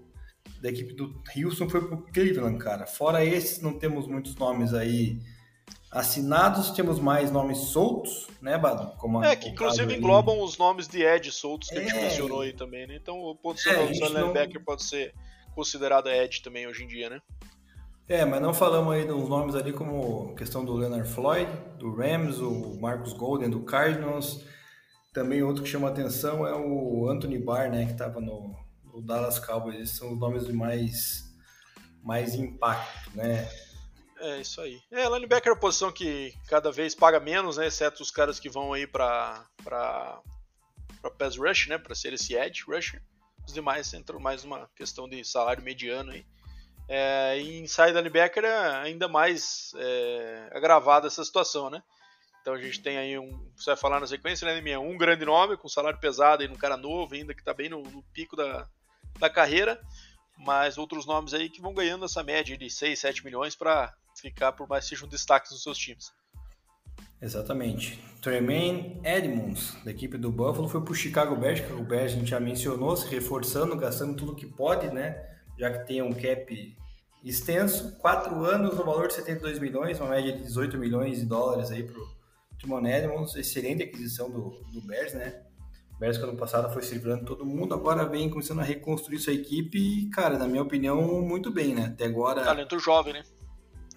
da 0.61 0.69
equipe 0.69 0.93
do 0.93 1.21
Houston 1.35 1.69
foi 1.69 1.87
pro 1.87 2.03
Cleveland, 2.13 2.57
cara. 2.57 2.85
Fora 2.85 3.23
esses, 3.23 3.61
não 3.61 3.77
temos 3.77 4.07
muitos 4.07 4.35
nomes 4.35 4.73
aí 4.73 5.19
assinados, 5.91 6.71
temos 6.71 6.99
mais 6.99 7.31
nomes 7.31 7.57
soltos, 7.57 8.27
né, 8.41 8.57
Bado? 8.57 8.95
Como 8.97 9.23
é, 9.23 9.35
que 9.35 9.49
inclusive 9.49 9.95
englobam 9.95 10.41
os 10.41 10.57
nomes 10.57 10.87
de 10.87 11.01
Ed 11.01 11.31
soltos 11.31 11.69
que 11.69 11.75
é, 11.75 11.79
a 11.79 11.81
gente 11.81 11.95
é. 11.95 12.01
mencionou 12.03 12.41
aí 12.41 12.53
também, 12.53 12.85
né? 12.85 12.95
Então 12.95 13.19
o 13.19 13.35
posicionamento 13.35 14.03
é, 14.03 14.07
do 14.07 14.13
linebacker 14.13 14.59
não... 14.59 14.65
pode 14.65 14.83
ser 14.83 15.13
considerado 15.55 16.09
Ed 16.09 16.41
também 16.41 16.67
hoje 16.67 16.83
em 16.83 16.87
dia, 16.87 17.09
né? 17.09 17.21
É, 18.07 18.23
mas 18.23 18.41
não 18.41 18.53
falamos 18.53 18.93
aí 18.93 19.05
dos 19.05 19.27
nomes 19.27 19.53
ali 19.53 19.73
como 19.73 20.33
questão 20.35 20.63
do 20.63 20.73
Leonard 20.73 21.09
Floyd, 21.09 21.51
do 21.77 21.93
Rams, 21.93 22.39
o 22.39 22.79
Marcus 22.79 23.11
Golden, 23.11 23.49
do 23.49 23.61
Cardinals. 23.61 24.45
Também 25.17 25.41
outro 25.41 25.63
que 25.63 25.69
chama 25.69 25.89
atenção 25.89 26.45
é 26.45 26.53
o 26.53 27.09
Anthony 27.09 27.39
Barr, 27.39 27.71
né, 27.71 27.87
que 27.87 27.93
estava 27.93 28.21
no, 28.21 28.55
o 28.93 29.01
Dallas 29.01 29.39
Cowboys. 29.39 29.79
Esses 29.79 29.97
são 29.97 30.13
os 30.13 30.19
nomes 30.19 30.45
de 30.45 30.53
mais, 30.53 31.35
mais 32.03 32.35
impacto, 32.35 33.09
né? 33.15 33.49
É, 34.19 34.39
isso 34.39 34.61
aí. 34.61 34.79
É, 34.91 35.09
linebacker 35.09 35.49
é 35.49 35.53
uma 35.55 35.59
posição 35.59 35.91
que 35.91 36.35
cada 36.47 36.71
vez 36.71 36.93
paga 36.93 37.19
menos, 37.19 37.57
né? 37.57 37.65
Exceto 37.65 38.03
os 38.03 38.11
caras 38.11 38.39
que 38.39 38.47
vão 38.47 38.73
aí 38.73 38.85
pra, 38.85 39.43
pra 39.63 40.21
pass 41.17 41.35
rush, 41.35 41.65
né? 41.65 41.79
Pra 41.79 41.95
ser 41.95 42.13
esse 42.13 42.35
edge 42.35 42.61
rusher. 42.67 43.01
Os 43.43 43.51
demais 43.51 43.91
entram 43.95 44.19
mais 44.19 44.43
uma 44.43 44.69
questão 44.75 45.09
de 45.09 45.25
salário 45.25 45.63
mediano 45.63 46.11
aí. 46.11 46.23
É, 46.87 47.39
e 47.39 47.59
inside 47.61 47.93
linebacker 47.93 48.45
é 48.45 48.75
ainda 48.83 49.07
mais 49.07 49.71
é, 49.77 50.51
agravada 50.53 51.07
essa 51.07 51.25
situação, 51.25 51.71
né? 51.71 51.81
Então 52.47 52.55
a 52.55 52.61
gente 52.61 52.79
tem 52.79 52.97
aí 52.97 53.19
um, 53.19 53.45
você 53.57 53.71
vai 53.71 53.75
falar 53.75 53.99
na 53.99 54.07
sequência, 54.07 54.47
né, 54.47 54.77
um 54.77 54.97
grande 54.97 55.25
nome 55.25 55.57
com 55.57 55.67
salário 55.67 55.99
pesado 55.99 56.41
e 56.41 56.47
um 56.47 56.55
cara 56.55 56.77
novo 56.77 57.13
ainda 57.13 57.33
que 57.33 57.43
tá 57.43 57.53
bem 57.53 57.67
no, 57.67 57.83
no 57.83 58.01
pico 58.13 58.37
da, 58.37 58.65
da 59.19 59.29
carreira, 59.29 59.77
mas 60.37 60.77
outros 60.77 61.05
nomes 61.05 61.33
aí 61.33 61.49
que 61.49 61.59
vão 61.59 61.73
ganhando 61.73 62.05
essa 62.05 62.23
média 62.23 62.57
de 62.57 62.69
6, 62.69 62.97
7 62.97 63.25
milhões 63.25 63.53
para 63.53 63.93
ficar 64.15 64.53
por 64.53 64.65
mais 64.65 64.87
sejam 64.87 65.09
destaques 65.09 65.51
nos 65.51 65.61
seus 65.61 65.77
times. 65.77 66.13
Exatamente. 67.21 67.99
Tremaine 68.21 68.97
Edmonds, 69.03 69.75
da 69.83 69.91
equipe 69.91 70.17
do 70.17 70.31
Buffalo, 70.31 70.69
foi 70.69 70.79
para 70.79 70.93
o 70.93 70.95
Chicago 70.95 71.35
Bears, 71.35 71.59
que 71.59 71.73
o 71.73 71.83
Bears 71.83 72.13
a 72.13 72.15
gente 72.15 72.29
já 72.29 72.39
mencionou, 72.39 72.95
se 72.95 73.09
reforçando, 73.09 73.75
gastando 73.75 74.15
tudo 74.15 74.33
que 74.33 74.45
pode, 74.45 74.87
né? 74.87 75.37
Já 75.59 75.69
que 75.69 75.85
tem 75.85 76.01
um 76.01 76.13
cap 76.13 76.77
extenso. 77.25 77.97
Quatro 77.97 78.45
anos 78.45 78.77
no 78.77 78.85
valor 78.85 79.09
de 79.09 79.15
72 79.15 79.59
milhões, 79.59 79.99
uma 79.99 80.11
média 80.11 80.31
de 80.31 80.43
18 80.43 80.77
milhões 80.77 81.19
de 81.19 81.25
dólares 81.25 81.71
aí 81.71 81.83
para 81.83 81.99
o 81.99 82.16
Timon 82.57 82.85
Edmonds. 82.85 83.35
Excelente 83.35 83.83
aquisição 83.83 84.29
do, 84.29 84.49
do 84.71 84.81
Bears, 84.81 85.13
né? 85.13 85.41
Bears 85.99 86.17
que 86.17 86.23
ano 86.23 86.37
passado 86.37 86.71
foi 86.71 86.83
se 86.83 86.93
livrando 86.93 87.25
todo 87.25 87.45
mundo, 87.45 87.73
agora 87.73 88.05
vem 88.05 88.29
começando 88.29 88.59
a 88.59 88.63
reconstruir 88.63 89.17
sua 89.17 89.33
equipe 89.33 89.77
e, 89.77 90.09
cara, 90.09 90.37
na 90.37 90.47
minha 90.47 90.61
opinião, 90.61 91.01
muito 91.21 91.49
bem, 91.49 91.73
né? 91.73 91.85
Até 91.85 92.05
agora. 92.05 92.43
Talento 92.43 92.77
jovem, 92.77 93.13
né? 93.13 93.23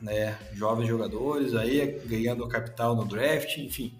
né? 0.00 0.38
Jovens 0.54 0.88
jogadores 0.88 1.54
aí, 1.54 2.00
ganhando 2.06 2.48
capital 2.48 2.96
no 2.96 3.04
draft, 3.04 3.58
enfim. 3.58 3.98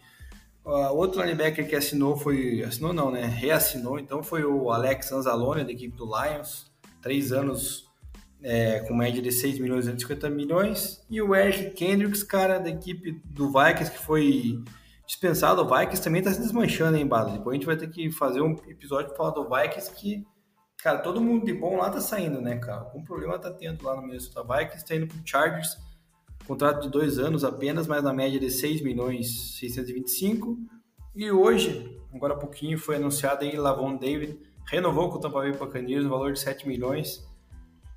Uh, 0.64 0.94
outro 0.94 1.20
linebacker 1.20 1.68
que 1.68 1.76
assinou 1.76 2.16
foi. 2.16 2.62
Assinou 2.62 2.92
não, 2.92 3.10
né? 3.10 3.26
Reassinou, 3.26 3.98
então 3.98 4.22
foi 4.22 4.44
o 4.44 4.70
Alex 4.70 5.12
Anzalone, 5.12 5.64
da 5.64 5.72
equipe 5.72 5.96
do 5.96 6.06
Lions. 6.06 6.70
Três 7.02 7.32
anos 7.32 7.89
é, 8.42 8.80
com 8.80 8.94
média 8.94 9.20
de 9.20 9.30
6 9.30 9.58
milhões 9.58 9.86
e 9.86 9.92
250 9.92 10.30
milhões. 10.30 11.04
E 11.10 11.20
o 11.20 11.34
Eric 11.34 11.70
Kendricks, 11.70 12.22
cara, 12.22 12.58
da 12.58 12.70
equipe 12.70 13.20
do 13.24 13.48
Vikings, 13.48 13.90
que 13.90 13.98
foi 13.98 14.62
dispensado. 15.06 15.62
O 15.62 15.68
Vikings 15.68 16.02
também 16.02 16.22
tá 16.22 16.32
se 16.32 16.40
desmanchando, 16.40 16.96
hein, 16.96 17.06
Bado? 17.06 17.32
Depois 17.32 17.54
a 17.54 17.56
gente 17.56 17.66
vai 17.66 17.76
ter 17.76 17.88
que 17.88 18.10
fazer 18.10 18.40
um 18.40 18.52
episódio 18.68 19.08
pra 19.08 19.16
falar 19.16 19.30
do 19.30 19.48
Vikings 19.48 19.94
que, 19.94 20.26
cara, 20.82 20.98
todo 20.98 21.20
mundo 21.20 21.44
de 21.44 21.52
bom 21.52 21.76
lá 21.76 21.90
tá 21.90 22.00
saindo, 22.00 22.40
né, 22.40 22.56
cara? 22.56 22.82
Algum 22.82 23.04
problema 23.04 23.38
tá 23.38 23.50
tendo 23.50 23.84
lá 23.84 23.96
no 23.96 24.02
Minnesota 24.02 24.42
Vikings, 24.42 24.86
tá 24.86 24.94
indo 24.94 25.06
pro 25.06 25.18
Chargers, 25.24 25.76
contrato 26.46 26.82
de 26.82 26.90
dois 26.90 27.18
anos 27.18 27.44
apenas, 27.44 27.86
mas 27.86 28.02
na 28.02 28.12
média 28.12 28.40
de 28.40 28.50
6 28.50 28.82
milhões 28.82 29.58
625. 29.58 30.58
E 31.14 31.30
hoje, 31.30 31.98
agora 32.14 32.34
há 32.34 32.36
pouquinho, 32.36 32.78
foi 32.78 32.96
anunciado 32.96 33.44
aí 33.44 33.56
Lavon 33.56 33.96
David 33.96 34.38
renovou 34.70 35.10
com 35.10 35.16
o 35.16 35.20
Tampa 35.20 35.40
Bay 35.40 35.52
Buccaneers 35.52 36.04
no 36.04 36.10
valor 36.10 36.32
de 36.32 36.38
7 36.38 36.66
milhões, 36.68 37.28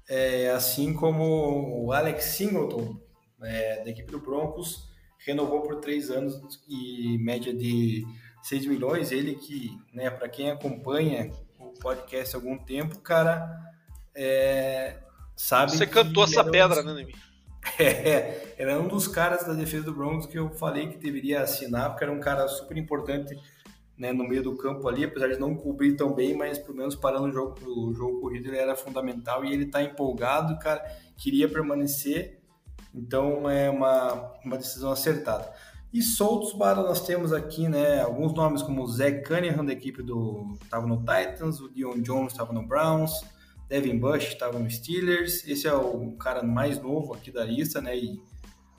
é, 0.10 0.49
assim 0.51 0.93
como 0.93 1.86
o 1.86 1.91
Alex 1.91 2.26
Singleton, 2.26 2.97
é, 3.41 3.84
da 3.84 3.89
equipe 3.89 4.12
do 4.12 4.20
Broncos, 4.20 4.89
renovou 5.26 5.62
por 5.62 5.78
três 5.78 6.10
anos 6.10 6.39
e 6.68 7.18
média 7.20 7.54
de 7.54 8.06
6 8.43 8.66
milhões. 8.68 9.12
Ele 9.12 9.36
que, 9.36 9.72
né, 9.93 10.10
para 10.10 10.30
quem 10.30 10.51
acompanha 10.51 11.32
o 11.60 11.74
podcast 11.80 12.36
há 12.36 12.39
algum 12.39 12.58
tempo, 12.58 12.99
cara, 12.99 13.49
é, 14.16 14.97
sabe. 15.36 15.72
Você 15.72 15.88
cantou 15.88 16.24
essa 16.24 16.43
pedra, 16.43 16.82
um... 16.82 16.86
né, 16.86 16.93
Nemi? 16.93 17.16
É, 17.80 18.56
era 18.58 18.78
um 18.78 18.89
dos 18.89 19.08
caras 19.08 19.45
da 19.47 19.54
defesa 19.54 19.86
do 19.86 19.93
Broncos 19.93 20.26
que 20.26 20.38
eu 20.38 20.49
falei 20.49 20.89
que 20.89 20.97
deveria 20.97 21.41
assinar, 21.41 21.89
porque 21.89 22.04
era 22.04 22.12
um 22.12 22.20
cara 22.20 22.45
super 22.49 22.76
importante 22.78 23.39
né, 23.98 24.12
no 24.12 24.28
meio 24.28 24.44
do 24.44 24.56
campo 24.56 24.88
ali, 24.88 25.04
apesar 25.04 25.28
de 25.28 25.39
não 25.39 25.56
cobrir 25.56 25.96
tão 25.96 26.14
bem, 26.14 26.36
mas 26.36 26.58
pelo 26.58 26.78
menos 26.78 26.96
parando 26.96 27.28
o 27.28 27.32
jogo, 27.32 27.56
o 27.66 27.94
jogo 27.94 28.20
corrido 28.22 28.48
ele 28.48 28.58
era 28.58 28.76
fundamental 28.76 29.46
e 29.46 29.54
ele 29.54 29.68
tá 29.68 29.82
empolgado, 29.84 30.58
cara, 30.60 30.84
queria 31.18 31.48
permanecer 31.48 32.44
então 32.94 33.50
é 33.50 33.70
uma, 33.70 34.32
uma 34.46 34.58
decisão 34.58 34.91
acertada. 34.91 35.52
E 35.91 36.02
soltos 36.02 36.54
para 36.54 36.82
nós 36.82 37.06
temos 37.06 37.34
aqui, 37.34 37.68
né, 37.68 38.02
alguns 38.02 38.34
nomes 38.34 38.62
como 38.62 38.84
o 38.84 38.88
Zach 38.88 39.24
Cunningham 39.24 39.66
da 39.66 39.74
equipe 39.74 40.02
do 40.02 40.58
estava 40.62 40.88
no 40.88 40.98
Titans, 40.98 41.60
o 41.60 41.70
Dion 41.70 42.02
Jones 42.02 42.32
estava 42.32 42.52
no 42.54 42.66
Browns, 42.66 43.12
Devin 43.68 43.98
Bush 43.98 44.30
estava 44.30 44.60
no 44.60 44.70
Steelers. 44.70 45.48
Esse 45.48 45.68
é 45.68 45.74
o 45.74 46.12
cara 46.18 46.44
mais 46.44 46.80
novo 46.82 47.14
aqui 47.14 47.32
da 47.32 47.44
lista, 47.44 47.82
né, 47.82 47.98
e 47.98 48.22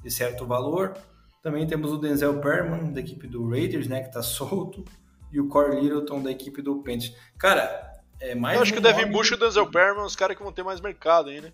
de 0.02 0.10
certo 0.10 0.46
valor. 0.46 0.94
Também 1.42 1.66
temos 1.66 1.92
o 1.92 1.98
Denzel 1.98 2.40
Perman 2.40 2.92
da 2.92 3.00
equipe 3.00 3.26
do 3.26 3.48
Raiders, 3.48 3.86
né, 3.86 4.00
que 4.00 4.08
está 4.08 4.22
solto, 4.22 4.84
e 5.34 5.40
o 5.40 5.48
Corey 5.48 5.80
Littleton 5.80 6.22
da 6.22 6.30
equipe 6.30 6.62
do 6.62 6.82
Panthers. 6.82 7.14
Cara, 7.38 7.92
é 8.20 8.34
mais 8.34 8.56
Eu 8.56 8.62
acho 8.62 8.70
um 8.70 8.74
que 8.74 8.80
o 8.80 8.82
Devin 8.82 9.10
Bush 9.10 9.30
e 9.32 9.34
o 9.34 9.36
Denzel 9.36 9.70
Perman, 9.70 10.04
os 10.04 10.16
caras 10.16 10.36
que 10.36 10.42
vão 10.42 10.52
ter 10.52 10.62
mais 10.62 10.80
mercado 10.80 11.28
aí, 11.28 11.40
né? 11.40 11.52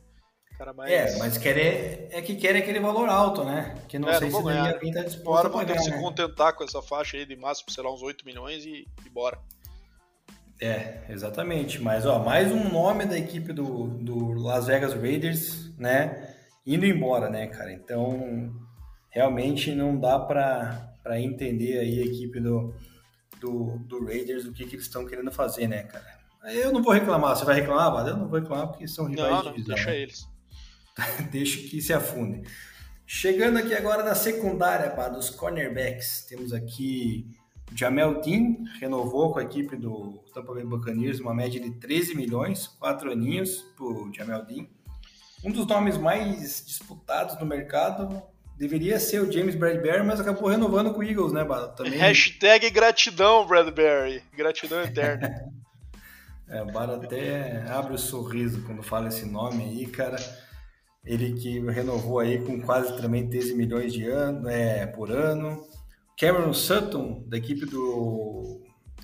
cara 0.60 0.74
mais. 0.74 0.92
É, 0.92 1.18
mas 1.18 1.38
querer 1.38 2.08
é 2.10 2.20
que 2.20 2.36
querem 2.36 2.60
aquele 2.60 2.80
valor 2.80 3.08
alto, 3.08 3.44
né? 3.44 3.74
Que 3.88 3.98
não 3.98 4.10
é, 4.10 4.18
sei 4.18 4.28
não 4.28 4.40
se 4.40 4.44
ganhar. 4.44 4.74
ninguém 4.74 4.92
tá 4.92 5.02
disposto 5.02 5.46
a 5.46 5.50
pagar. 5.50 5.78
se 5.78 5.90
né? 5.90 5.98
contentar 5.98 6.52
com 6.54 6.62
essa 6.62 6.82
faixa 6.82 7.16
aí 7.16 7.24
de 7.24 7.34
máximo, 7.34 7.70
sei 7.70 7.82
lá, 7.82 7.92
uns 7.92 8.02
8 8.02 8.26
milhões 8.26 8.66
e, 8.66 8.86
e 9.04 9.08
bora. 9.08 9.38
É, 10.60 11.04
exatamente. 11.08 11.80
Mas, 11.80 12.04
ó, 12.04 12.18
mais 12.18 12.52
um 12.52 12.68
nome 12.68 13.06
da 13.06 13.18
equipe 13.18 13.54
do, 13.54 13.88
do 13.88 14.34
Las 14.34 14.66
Vegas 14.66 14.92
Raiders, 14.92 15.74
né? 15.78 16.34
Indo 16.66 16.84
embora, 16.84 17.30
né, 17.30 17.46
cara? 17.46 17.72
Então, 17.72 18.52
realmente 19.08 19.74
não 19.74 19.98
dá 19.98 20.18
para 20.18 21.18
entender 21.18 21.78
aí 21.78 22.00
a 22.00 22.04
equipe 22.04 22.38
do, 22.38 22.74
do, 23.40 23.78
do 23.78 24.04
Raiders, 24.04 24.44
o 24.44 24.52
que, 24.52 24.64
que 24.66 24.76
eles 24.76 24.86
estão 24.86 25.06
querendo 25.06 25.32
fazer, 25.32 25.66
né, 25.66 25.82
cara? 25.84 26.20
Eu 26.44 26.72
não 26.72 26.82
vou 26.82 26.92
reclamar. 26.92 27.36
Você 27.36 27.44
vai 27.44 27.56
reclamar, 27.56 28.06
Eu 28.06 28.16
não 28.16 28.28
vou 28.28 28.38
reclamar 28.38 28.68
porque 28.68 28.86
são 28.86 29.06
rivais 29.06 29.30
não, 29.30 29.42
de 29.42 29.48
divisão. 29.50 29.74
Deixa 29.74 29.90
né? 29.90 29.98
eles. 29.98 30.28
Deixa 31.30 31.68
que 31.68 31.82
se 31.82 31.92
afunde. 31.92 32.42
Chegando 33.06 33.58
aqui 33.58 33.74
agora 33.74 34.04
na 34.04 34.14
secundária 34.14 34.90
pá, 34.90 35.08
dos 35.08 35.30
cornerbacks, 35.30 36.24
temos 36.28 36.52
aqui 36.52 37.26
Jamel 37.74 38.20
Dean, 38.20 38.56
renovou 38.80 39.32
com 39.32 39.38
a 39.38 39.42
equipe 39.42 39.76
do 39.76 40.22
Tampa 40.32 40.54
Bay 40.54 40.64
Buccaneers 40.64 41.20
uma 41.20 41.34
média 41.34 41.60
de 41.60 41.70
13 41.72 42.14
milhões, 42.14 42.66
quatro 42.66 43.10
aninhos 43.10 43.62
para 43.76 43.84
o 43.84 44.12
Jamel 44.14 44.44
Dean. 44.44 44.66
Um 45.42 45.50
dos 45.50 45.66
nomes 45.66 45.96
mais 45.96 46.64
disputados 46.64 47.38
no 47.38 47.46
mercado, 47.46 48.22
deveria 48.60 49.00
ser 49.00 49.22
o 49.22 49.32
James 49.32 49.54
Bradbury, 49.54 50.02
mas 50.02 50.20
acabou 50.20 50.46
renovando 50.46 50.92
com 50.92 51.00
o 51.00 51.02
Eagles, 51.02 51.32
né, 51.32 51.42
Bado? 51.42 51.74
Também... 51.74 51.98
Hashtag 51.98 52.68
gratidão, 52.68 53.46
Bradbury. 53.46 54.22
Gratidão 54.36 54.82
eterna. 54.82 55.34
é, 56.46 56.60
o 56.60 56.66
Bado 56.66 56.92
até 56.92 57.64
abre 57.68 57.94
o 57.94 57.98
sorriso 57.98 58.62
quando 58.66 58.82
fala 58.82 59.08
esse 59.08 59.24
nome 59.24 59.64
aí, 59.64 59.86
cara. 59.86 60.18
Ele 61.02 61.32
que 61.40 61.58
renovou 61.70 62.18
aí 62.18 62.38
com 62.44 62.60
quase 62.60 62.94
também 63.00 63.30
13 63.30 63.54
milhões 63.54 63.94
de 63.94 64.06
ano, 64.06 64.46
é, 64.46 64.84
por 64.84 65.10
ano. 65.10 65.66
Cameron 66.18 66.52
Sutton, 66.52 67.24
da 67.26 67.38
equipe 67.38 67.64
do 67.64 68.60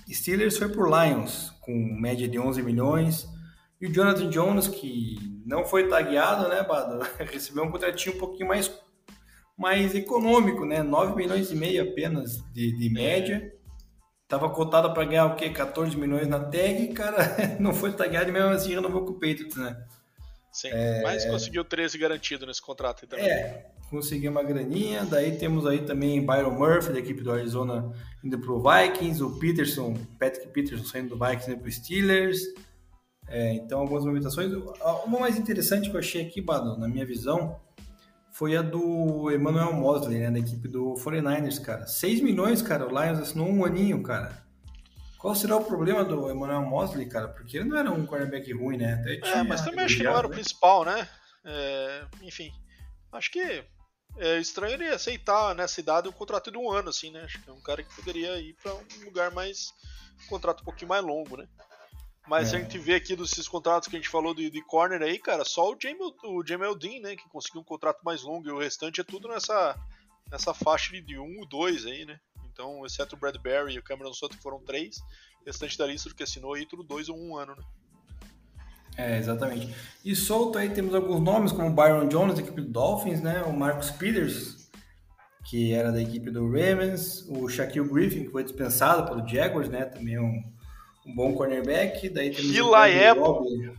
Steelers, 0.07 0.55
foi 0.55 0.69
por 0.69 0.87
Lions, 0.87 1.51
com 1.61 1.73
média 1.99 2.27
de 2.27 2.37
11 2.37 2.61
milhões. 2.61 3.27
E 3.81 3.87
o 3.87 3.91
Jonathan 3.91 4.29
Jones, 4.29 4.67
que 4.67 5.17
não 5.43 5.65
foi 5.65 5.87
tagueado, 5.87 6.47
né, 6.47 6.61
Bado? 6.61 6.99
Recebeu 7.31 7.63
um 7.63 7.71
contratinho 7.71 8.15
um 8.15 8.19
pouquinho 8.19 8.47
mais 8.47 8.71
mais 9.57 9.95
econômico, 9.95 10.65
né? 10.65 10.83
9 10.83 11.15
milhões 11.15 11.51
e 11.51 11.55
meio 11.55 11.83
apenas 11.83 12.37
de, 12.53 12.77
de 12.77 12.89
média. 12.89 13.51
Tava 14.27 14.49
cotado 14.49 14.93
para 14.93 15.05
ganhar 15.05 15.25
o 15.25 15.35
quê? 15.35 15.49
14 15.49 15.95
milhões 15.97 16.27
na 16.27 16.39
tag, 16.39 16.87
cara, 16.89 17.17
não 17.59 17.73
foi 17.73 17.93
tagueado 17.93 18.29
e 18.29 18.33
mesmo 18.33 18.49
assim 18.49 18.75
renovou 18.75 19.05
com 19.05 19.11
o 19.11 19.19
Patriots, 19.19 19.55
né? 19.55 19.77
Sim, 20.51 20.69
é... 20.71 21.01
mas 21.01 21.25
conseguiu 21.25 21.63
13 21.63 21.97
garantido 21.97 22.45
nesse 22.45 22.61
contrato 22.61 23.03
aí 23.03 23.07
também. 23.07 23.25
É, 23.25 23.71
conseguiu 23.89 24.31
uma 24.31 24.43
graninha. 24.43 25.05
Daí 25.05 25.37
temos 25.37 25.65
aí 25.65 25.79
também 25.79 26.25
Byron 26.25 26.51
Murphy, 26.51 26.93
da 26.93 26.99
equipe 26.99 27.21
do 27.21 27.31
Arizona, 27.31 27.91
indo 28.23 28.39
pro 28.39 28.61
Vikings. 28.61 29.23
O 29.23 29.37
Peterson, 29.39 29.95
Patrick 30.19 30.47
Peterson 30.49 30.83
saindo 30.83 31.15
do 31.15 31.25
Vikings 31.25 31.51
indo 31.51 31.61
pro 31.61 31.71
Steelers. 31.71 32.41
É, 33.29 33.53
então, 33.53 33.79
algumas 33.79 34.03
movimentações. 34.03 34.51
Uma 35.05 35.19
mais 35.19 35.37
interessante 35.37 35.89
que 35.89 35.95
eu 35.95 35.99
achei 35.99 36.25
aqui, 36.25 36.41
Bado, 36.41 36.77
na 36.77 36.87
minha 36.87 37.05
visão, 37.05 37.59
foi 38.37 38.55
a 38.55 38.61
do 38.61 39.31
Emmanuel 39.31 39.73
Mosley, 39.73 40.19
né, 40.19 40.29
da 40.29 40.37
equipe 40.37 40.67
do 40.67 40.93
49ers, 40.93 41.59
cara. 41.59 41.87
6 41.87 42.21
milhões, 42.21 42.61
cara, 42.61 42.85
o 42.85 42.89
Lions 42.89 43.17
assinou 43.17 43.49
um 43.49 43.65
aninho, 43.65 44.03
cara. 44.03 44.45
Qual 45.17 45.33
será 45.33 45.57
o 45.57 45.65
problema 45.65 46.05
do 46.05 46.29
Emmanuel 46.29 46.61
Mosley, 46.61 47.09
cara? 47.09 47.29
Porque 47.29 47.57
ele 47.57 47.67
não 47.67 47.79
era 47.79 47.91
um 47.91 48.05
quarterback 48.05 48.53
ruim, 48.53 48.77
né? 48.77 49.03
é, 49.23 49.41
mas 49.41 49.61
também 49.61 49.85
acho 49.85 49.97
que 49.97 50.03
não 50.03 50.15
era 50.15 50.27
o 50.27 50.29
principal, 50.29 50.85
né? 50.85 51.09
É, 51.43 52.05
enfim, 52.21 52.51
acho 53.11 53.31
que 53.31 53.65
é 54.19 54.37
estranho 54.37 54.75
ele 54.75 54.87
aceitar 54.87 55.55
nessa 55.55 55.79
idade 55.79 56.07
um 56.07 56.11
contrato 56.11 56.51
de 56.51 56.59
um 56.59 56.69
ano, 56.69 56.89
assim, 56.89 57.09
né? 57.09 57.23
Acho 57.23 57.41
que 57.41 57.49
é 57.49 57.53
um 57.53 57.61
cara 57.61 57.81
que 57.81 57.95
poderia 57.95 58.39
ir 58.39 58.55
para 58.61 58.71
um 58.75 59.05
lugar 59.05 59.31
mais. 59.31 59.73
um 60.25 60.27
contrato 60.27 60.61
um 60.61 60.65
pouquinho 60.65 60.89
mais 60.89 61.03
longo, 61.03 61.37
né? 61.37 61.47
Mas 62.27 62.53
é. 62.53 62.57
a 62.57 62.59
gente 62.59 62.77
vê 62.77 62.95
aqui 62.95 63.15
desses 63.15 63.47
contratos 63.47 63.87
que 63.87 63.95
a 63.95 63.99
gente 63.99 64.09
falou 64.09 64.33
de, 64.33 64.49
de 64.49 64.61
corner 64.61 65.01
aí, 65.01 65.17
cara, 65.17 65.45
só 65.45 65.71
o 65.71 65.77
Jamel, 65.81 66.13
o 66.25 66.45
Jamel 66.45 66.75
Dean, 66.75 66.99
né, 66.99 67.15
que 67.15 67.27
conseguiu 67.29 67.61
um 67.61 67.63
contrato 67.63 68.01
mais 68.03 68.21
longo 68.21 68.47
e 68.47 68.51
o 68.51 68.59
restante 68.59 68.99
é 68.99 69.03
tudo 69.03 69.29
nessa, 69.29 69.77
nessa 70.29 70.53
faixa 70.53 70.91
de 71.01 71.17
1 71.17 71.23
um 71.23 71.39
ou 71.39 71.47
2 71.47 71.85
aí, 71.85 72.05
né? 72.05 72.19
Então, 72.51 72.85
exceto 72.85 73.15
o 73.15 73.19
Bradbury 73.19 73.75
e 73.75 73.79
o 73.79 73.83
Cameron 73.83 74.13
Sutton, 74.13 74.35
que 74.35 74.43
foram 74.43 74.59
três, 74.59 74.97
o 75.41 75.45
restante 75.45 75.77
da 75.77 75.85
lista 75.85 76.09
do 76.09 76.15
que 76.15 76.23
assinou 76.23 76.55
aí, 76.55 76.65
tudo 76.65 76.83
dois 76.83 77.07
ou 77.07 77.17
um 77.17 77.37
ano, 77.37 77.55
né? 77.55 77.63
É, 78.97 79.19
exatamente. 79.19 79.73
E 80.03 80.15
solto 80.15 80.57
aí 80.57 80.69
temos 80.69 80.95
alguns 80.95 81.21
nomes, 81.21 81.51
como 81.51 81.67
o 81.67 81.73
Byron 81.73 82.07
Jones, 82.07 82.33
da 82.33 82.41
equipe 82.41 82.61
do 82.61 82.67
Dolphins, 82.67 83.21
né? 83.21 83.43
O 83.43 83.53
Marcus 83.53 83.91
Peters, 83.91 84.71
que 85.45 85.71
era 85.71 85.91
da 85.91 86.01
equipe 86.01 86.31
do 86.31 86.47
Ravens, 86.47 87.23
o 87.29 87.47
Shaquille 87.47 87.87
Griffin, 87.87 88.23
que 88.23 88.31
foi 88.31 88.43
dispensado 88.43 89.07
pelo 89.07 89.27
Jaguars, 89.27 89.69
né? 89.69 89.85
Também 89.85 90.15
é 90.15 90.21
um 90.21 90.43
um 91.07 91.15
bom 91.15 91.33
cornerback. 91.33 92.09
Daí 92.09 92.31
temos 92.31 92.73
Apple. 92.73 93.73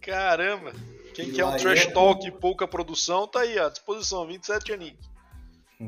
Caramba! 0.00 0.72
Quem 1.14 1.30
quer 1.30 1.44
um 1.44 1.56
trash 1.56 1.86
talk 1.92 2.26
e 2.26 2.30
pouca 2.32 2.66
produção, 2.66 3.28
tá 3.28 3.40
aí 3.40 3.56
à 3.58 3.68
disposição, 3.68 4.26
27 4.26 4.72
aninhos. 4.72 5.14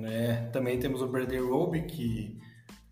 É, 0.05 0.49
também 0.53 0.79
temos 0.79 1.03
o 1.03 1.09
Bradley 1.09 1.41
Roby, 1.41 1.83
que 1.83 2.39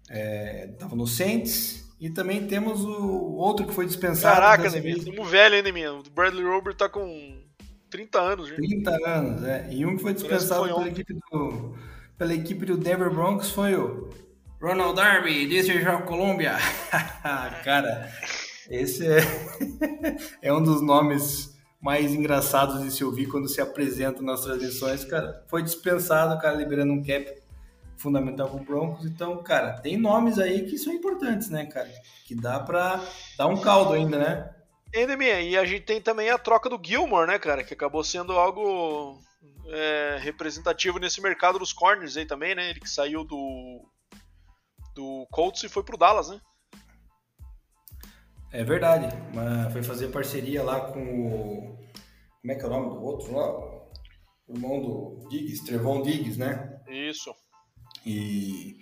estava 0.09 0.95
é, 0.95 0.97
no 0.97 1.07
Saints. 1.07 1.85
E 2.01 2.11
também 2.11 2.47
temos 2.47 2.85
o 2.85 3.35
outro 3.37 3.66
que 3.66 3.72
foi 3.72 3.87
dispensado. 3.87 4.35
Caraca, 4.35 4.68
Neminha, 4.68 4.97
estamos 4.97 5.30
velho 5.30 5.55
ainda, 5.55 5.68
Neminha. 5.68 5.95
O 5.95 6.03
Bradley 6.11 6.45
Roby 6.45 6.74
tá 6.74 6.89
com 6.89 7.41
30 7.89 8.20
anos. 8.20 8.49
Já. 8.49 8.57
30 8.57 8.91
anos, 9.09 9.45
é. 9.45 9.68
E 9.70 9.87
um 9.87 9.97
que 9.97 10.03
foi 10.03 10.12
dispensado 10.12 10.66
foi 10.66 10.74
pela, 10.74 10.89
equipe 10.89 11.14
do, 11.14 11.74
pela 12.18 12.35
equipe 12.35 12.66
do 12.66 12.76
Denver 12.76 13.11
Broncos 13.11 13.51
foi 13.51 13.74
o 13.74 14.11
Ronald 14.64 14.96
Darby, 14.96 15.46
desde 15.46 15.72
a 15.86 16.00
Colômbia. 16.00 16.56
cara, 17.62 18.10
esse 18.70 19.06
é, 19.06 19.18
é 20.40 20.50
um 20.54 20.62
dos 20.62 20.80
nomes 20.80 21.54
mais 21.82 22.14
engraçados 22.14 22.82
de 22.82 22.90
se 22.90 23.04
ouvir 23.04 23.26
quando 23.26 23.46
se 23.46 23.60
apresenta 23.60 24.22
nas 24.22 24.40
transmissões, 24.40 25.04
cara. 25.04 25.44
Foi 25.50 25.62
dispensado, 25.62 26.40
cara, 26.40 26.56
liberando 26.56 26.94
um 26.94 27.04
cap 27.04 27.30
fundamental 27.98 28.48
pro 28.48 28.64
Broncos. 28.64 29.04
Então, 29.04 29.42
cara, 29.42 29.80
tem 29.80 29.98
nomes 29.98 30.38
aí 30.38 30.64
que 30.64 30.78
são 30.78 30.94
importantes, 30.94 31.50
né, 31.50 31.66
cara? 31.66 31.90
Que 32.26 32.34
dá 32.34 32.58
pra 32.58 33.04
dar 33.36 33.48
um 33.48 33.60
caldo 33.60 33.92
ainda, 33.92 34.16
né? 34.16 34.50
Ainda 34.94 35.12
e 35.42 35.58
a 35.58 35.64
gente 35.66 35.82
tem 35.82 36.00
também 36.00 36.30
a 36.30 36.38
troca 36.38 36.70
do 36.70 36.80
Gilmore, 36.82 37.26
né, 37.26 37.38
cara? 37.38 37.62
Que 37.62 37.74
acabou 37.74 38.02
sendo 38.02 38.32
algo 38.32 39.18
é, 39.68 40.16
representativo 40.22 40.98
nesse 40.98 41.20
mercado 41.20 41.58
dos 41.58 41.74
corners 41.74 42.16
aí 42.16 42.24
também, 42.24 42.54
né? 42.54 42.70
Ele 42.70 42.80
que 42.80 42.88
saiu 42.88 43.24
do 43.24 43.84
do 44.95 45.26
Colts 45.30 45.64
e 45.64 45.68
foi 45.68 45.82
pro 45.82 45.99
Dallas, 45.99 46.28
né? 46.28 46.40
É 48.55 48.62
verdade. 48.62 49.09
Mas 49.34 49.72
foi 49.72 49.82
fazer 49.82 50.09
parceria 50.09 50.62
lá 50.62 50.80
com 50.80 51.01
o. 51.01 51.78
Como 52.40 52.53
é 52.53 52.55
que 52.55 52.62
é 52.62 52.66
o 52.66 52.70
nome 52.70 52.90
do 52.90 53.03
outro 53.03 53.34
lá? 53.34 53.49
O 54.47 54.55
irmão 54.55 54.80
do 54.80 55.28
Diggs, 55.28 55.64
Trevon 55.64 56.03
Diggs, 56.03 56.38
né? 56.38 56.80
Isso. 56.88 57.34
E. 58.07 58.78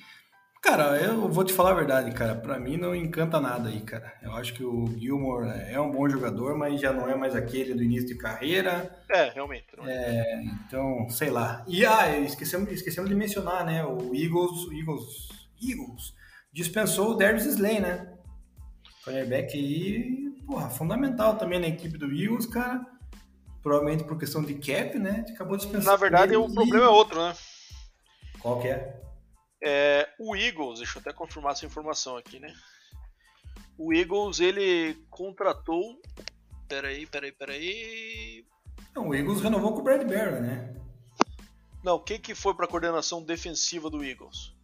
Cara, 0.61 0.97
eu 0.97 1.29
vou 1.29 1.43
te 1.43 1.53
falar 1.53 1.71
a 1.71 1.75
verdade, 1.75 2.13
cara. 2.13 2.37
Pra 2.37 2.59
mim 2.61 2.77
não 2.77 2.95
encanta 2.95 3.41
nada 3.41 3.69
aí, 3.69 3.81
cara. 3.81 4.13
Eu 4.23 4.33
acho 4.33 4.55
que 4.55 4.63
o 4.63 4.87
Gilmore 4.97 5.49
é 5.49 5.81
um 5.81 5.91
bom 5.91 6.09
jogador, 6.09 6.57
mas 6.57 6.81
já 6.81 6.93
não 6.93 7.09
é 7.09 7.17
mais 7.17 7.35
aquele 7.35 7.75
do 7.75 7.83
início 7.83 8.07
de 8.07 8.17
carreira. 8.17 8.97
É, 9.11 9.31
realmente. 9.31 9.67
É, 9.85 10.41
então, 10.45 11.09
sei 11.09 11.31
lá. 11.31 11.65
E 11.67 11.85
ah, 11.85 12.17
esquecemos, 12.21 12.71
esquecemos 12.71 13.11
de 13.11 13.17
mencionar, 13.17 13.65
né? 13.65 13.85
O 13.85 14.15
Eagles, 14.15 14.67
o 14.67 14.73
Eagles 14.73 15.42
Eagles 15.63 16.15
dispensou 16.53 17.11
o 17.11 17.15
Darius 17.15 17.47
Slay, 17.47 17.81
né? 17.81 18.13
Cornerback 19.05 19.57
aí, 19.57 20.31
porra, 20.47 20.69
fundamental 20.71 21.37
também 21.37 21.59
na 21.59 21.67
equipe 21.67 21.99
do 21.99 22.13
Eagles, 22.13 22.47
cara. 22.47 22.85
Provavelmente 23.63 24.05
por 24.05 24.19
questão 24.19 24.43
de 24.43 24.55
cap, 24.55 24.99
né? 24.99 25.25
Acabou 25.31 25.57
dispensando. 25.57 25.87
Na 25.87 25.97
verdade, 25.97 26.37
o 26.37 26.53
problema 26.53 26.85
é 26.85 26.89
outro, 26.89 27.21
né? 27.21 27.35
Qual 28.41 28.61
que 28.61 28.69
é? 28.69 29.01
é? 29.63 30.09
O 30.19 30.37
Eagles, 30.37 30.81
deixa 30.81 30.99
eu 30.99 31.01
até 31.01 31.13
confirmar 31.13 31.53
essa 31.53 31.65
informação 31.65 32.17
aqui, 32.17 32.41
né? 32.41 32.53
O 33.79 33.93
Eagles, 33.93 34.41
ele 34.41 34.95
contratou. 35.09 36.01
Peraí, 36.69 37.07
peraí, 37.07 37.33
peraí. 37.33 38.45
Não, 38.95 39.09
o 39.09 39.15
Eagles 39.15 39.41
renovou 39.41 39.73
com 39.73 39.81
o 39.81 39.83
Bradbury, 39.83 40.41
né? 40.41 40.75
Não, 41.85 41.99
quem 41.99 42.21
que 42.21 42.35
foi 42.35 42.55
para 42.55 42.65
a 42.65 42.69
coordenação 42.69 43.23
defensiva 43.23 43.91
do 43.91 44.05
Eagles? 44.05 44.55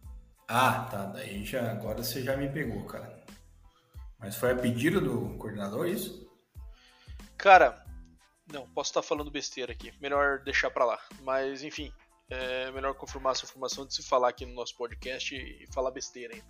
Ah, 0.49 0.87
tá. 0.89 1.05
Daí 1.05 1.45
já, 1.45 1.71
agora 1.71 2.03
você 2.03 2.23
já 2.23 2.35
me 2.35 2.49
pegou, 2.49 2.83
cara. 2.85 3.23
Mas 4.17 4.35
foi 4.35 4.51
a 4.51 4.55
pedido 4.55 4.99
do 4.99 5.37
coordenador 5.37 5.87
isso? 5.87 6.27
Cara, 7.37 7.85
não, 8.51 8.67
posso 8.71 8.89
estar 8.89 9.03
falando 9.03 9.29
besteira 9.29 9.71
aqui. 9.71 9.93
Melhor 10.01 10.39
deixar 10.39 10.71
para 10.71 10.85
lá. 10.85 10.99
Mas, 11.21 11.63
enfim, 11.63 11.93
é 12.31 12.71
melhor 12.71 12.95
confirmar 12.95 13.33
essa 13.33 13.45
informação 13.45 13.85
de 13.85 13.93
se 13.93 14.01
falar 14.01 14.29
aqui 14.29 14.43
no 14.43 14.55
nosso 14.55 14.75
podcast 14.75 15.35
e 15.35 15.67
falar 15.71 15.91
besteira 15.91 16.33
ainda. 16.33 16.47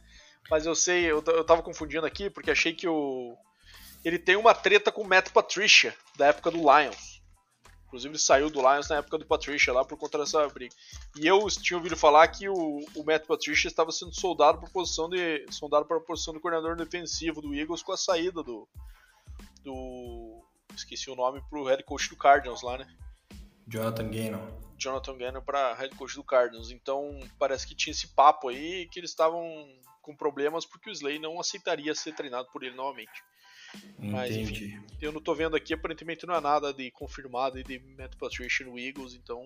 Mas 0.50 0.66
eu 0.66 0.74
sei, 0.74 1.04
eu, 1.04 1.22
eu 1.28 1.44
tava 1.44 1.62
confundindo 1.62 2.06
aqui 2.06 2.30
porque 2.30 2.50
achei 2.50 2.74
que 2.74 2.88
o. 2.88 3.38
Ele 4.04 4.18
tem 4.18 4.38
uma 4.38 4.56
treta 4.56 4.94
com 4.94 5.02
o 5.02 5.08
Matt 5.08 5.30
Patricia, 5.32 5.94
da 6.16 6.28
época 6.28 6.50
do 6.50 6.60
Lions. 6.60 7.19
Inclusive 7.90 8.12
ele 8.12 8.20
saiu 8.20 8.52
do 8.52 8.62
Lions 8.62 8.88
na 8.88 8.98
época 8.98 9.18
do 9.18 9.26
Patricia 9.26 9.74
lá 9.74 9.84
por 9.84 9.98
conta 9.98 10.20
dessa 10.20 10.48
briga. 10.48 10.76
E 11.20 11.26
eu 11.26 11.44
tinha 11.48 11.76
ouvido 11.76 11.98
falar 11.98 12.28
que 12.28 12.48
o, 12.48 12.86
o 12.96 13.04
Matt 13.04 13.26
Patricia 13.26 13.68
estava 13.68 13.92
sendo 13.92 14.14
soldado 14.14 14.60
para 14.60 14.70
posição 14.70 15.10
de 15.10 15.44
soldado 15.50 15.86
para 15.86 15.98
a 15.98 16.02
posição 16.02 16.32
de 16.32 16.40
coordenador 16.40 16.76
defensivo 16.78 17.42
do 17.42 17.54
Eagles 17.54 17.82
com 17.82 17.92
a 17.92 17.98
saída 17.98 18.44
do 18.44 18.68
do 19.64 20.44
esqueci 20.76 21.10
o 21.10 21.16
nome 21.16 21.42
pro 21.50 21.66
head 21.66 21.84
coach 21.84 22.10
do 22.10 22.16
Cardinals 22.16 22.62
lá, 22.62 22.78
né? 22.78 22.88
Jonathan 23.68 24.10
Gannon. 24.12 24.48
Jonathan 24.78 25.18
Gannon 25.18 25.42
para 25.42 25.74
head 25.74 25.96
coach 25.96 26.14
do 26.14 26.24
Cardinals. 26.24 26.70
Então 26.70 27.20
parece 27.40 27.66
que 27.66 27.76
tinha 27.76 27.92
esse 27.92 28.08
papo 28.10 28.50
aí 28.50 28.88
que 28.92 29.00
eles 29.00 29.10
estavam 29.10 29.44
com 30.04 30.16
problemas 30.16 30.64
porque 30.64 30.92
o 30.92 30.94
Slay 30.94 31.18
não 31.18 31.40
aceitaria 31.40 31.96
ser 31.96 32.14
treinado 32.14 32.48
por 32.54 32.64
ele 32.64 32.76
novamente. 32.76 33.24
Mas 33.98 34.36
enfim, 34.36 34.80
eu 35.02 35.12
não 35.12 35.22
tô 35.22 35.36
vendo 35.36 35.56
aqui, 35.56 35.74
aparentemente 35.74 36.26
não 36.26 36.36
é 36.36 36.42
nada 36.42 36.74
de 36.74 36.90
confirmado 36.92 37.62
de 37.64 37.80
Matt 37.98 38.16
Patricia 38.16 38.66
no 38.66 38.80
Eagles, 38.80 39.14
então 39.14 39.42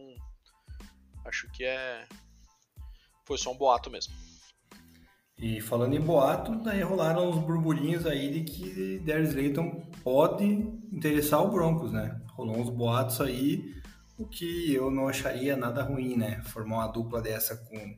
acho 1.26 1.49
que 1.51 1.63
é. 1.63 2.05
Foi 3.26 3.38
só 3.38 3.51
um 3.51 3.57
boato 3.57 3.89
mesmo. 3.89 4.13
E 5.38 5.59
falando 5.59 5.95
em 5.95 6.01
boato, 6.01 6.55
daí 6.55 6.82
rolaram 6.82 7.30
uns 7.30 7.39
burburinhos 7.39 8.05
aí 8.05 8.32
de 8.32 8.43
que 8.43 8.99
Darius 8.99 9.34
Layton 9.34 9.89
pode 10.03 10.45
interessar 10.45 11.41
o 11.41 11.49
Broncos, 11.49 11.91
né? 11.91 12.21
Rolou 12.34 12.57
uns 12.57 12.69
boatos 12.69 13.19
aí. 13.21 13.74
o 14.17 14.28
que 14.28 14.74
eu 14.74 14.91
não 14.91 15.07
acharia 15.07 15.57
nada 15.57 15.84
ruim, 15.84 16.15
né? 16.15 16.41
Formar 16.43 16.76
uma 16.78 16.88
dupla 16.88 17.21
dessa 17.21 17.57
com, 17.57 17.97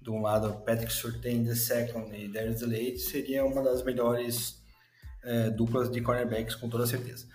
de 0.00 0.10
um 0.10 0.22
lado, 0.22 0.62
Patrick 0.64 0.92
Surtain 0.92 1.44
the 1.44 1.54
second 1.54 2.16
e 2.16 2.28
Darius 2.28 2.62
Slade 2.62 2.98
seria 2.98 3.44
uma 3.44 3.62
das 3.62 3.82
melhores 3.84 4.61
é, 5.24 5.50
duplas 5.50 5.90
de 5.90 6.00
cornerbacks, 6.00 6.54
com 6.54 6.68
toda 6.68 6.86
certeza. 6.86 7.26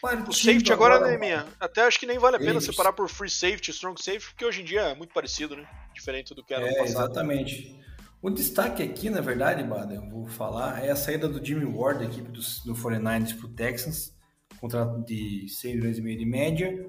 Partindo 0.00 0.30
o 0.30 0.32
safety 0.32 0.72
agora, 0.72 0.94
agora, 0.94 1.10
né, 1.10 1.18
minha? 1.18 1.46
Até 1.58 1.82
acho 1.82 2.00
que 2.00 2.06
nem 2.06 2.18
vale 2.18 2.36
a 2.36 2.38
pena 2.38 2.60
separar 2.60 2.92
por 2.92 3.08
free 3.08 3.28
safety, 3.28 3.70
strong 3.70 4.02
safety, 4.02 4.26
porque 4.26 4.44
hoje 4.44 4.62
em 4.62 4.64
dia 4.64 4.80
é 4.80 4.94
muito 4.94 5.12
parecido, 5.12 5.56
né? 5.56 5.68
Diferente 5.94 6.34
do 6.34 6.42
que 6.42 6.54
era 6.54 6.66
é, 6.66 6.70
no 6.70 6.76
passado. 6.78 7.10
Exatamente. 7.10 7.78
O 8.22 8.30
destaque 8.30 8.82
aqui, 8.82 9.10
na 9.10 9.20
verdade, 9.20 9.62
Bada, 9.62 9.94
eu 9.94 10.08
vou 10.08 10.26
falar, 10.26 10.84
é 10.84 10.90
a 10.90 10.96
saída 10.96 11.28
do 11.28 11.44
Jimmy 11.44 11.64
Ward 11.64 12.00
da 12.00 12.06
equipe 12.06 12.30
do, 12.30 12.40
do 12.40 12.74
49ers 12.74 13.36
para 13.36 13.46
o 13.46 13.48
Texans, 13.50 14.12
contrato 14.58 15.04
de 15.04 15.48
6 15.48 15.76
milhões 15.76 15.98
e 15.98 16.02
meio 16.02 16.18
de 16.18 16.26
média, 16.26 16.86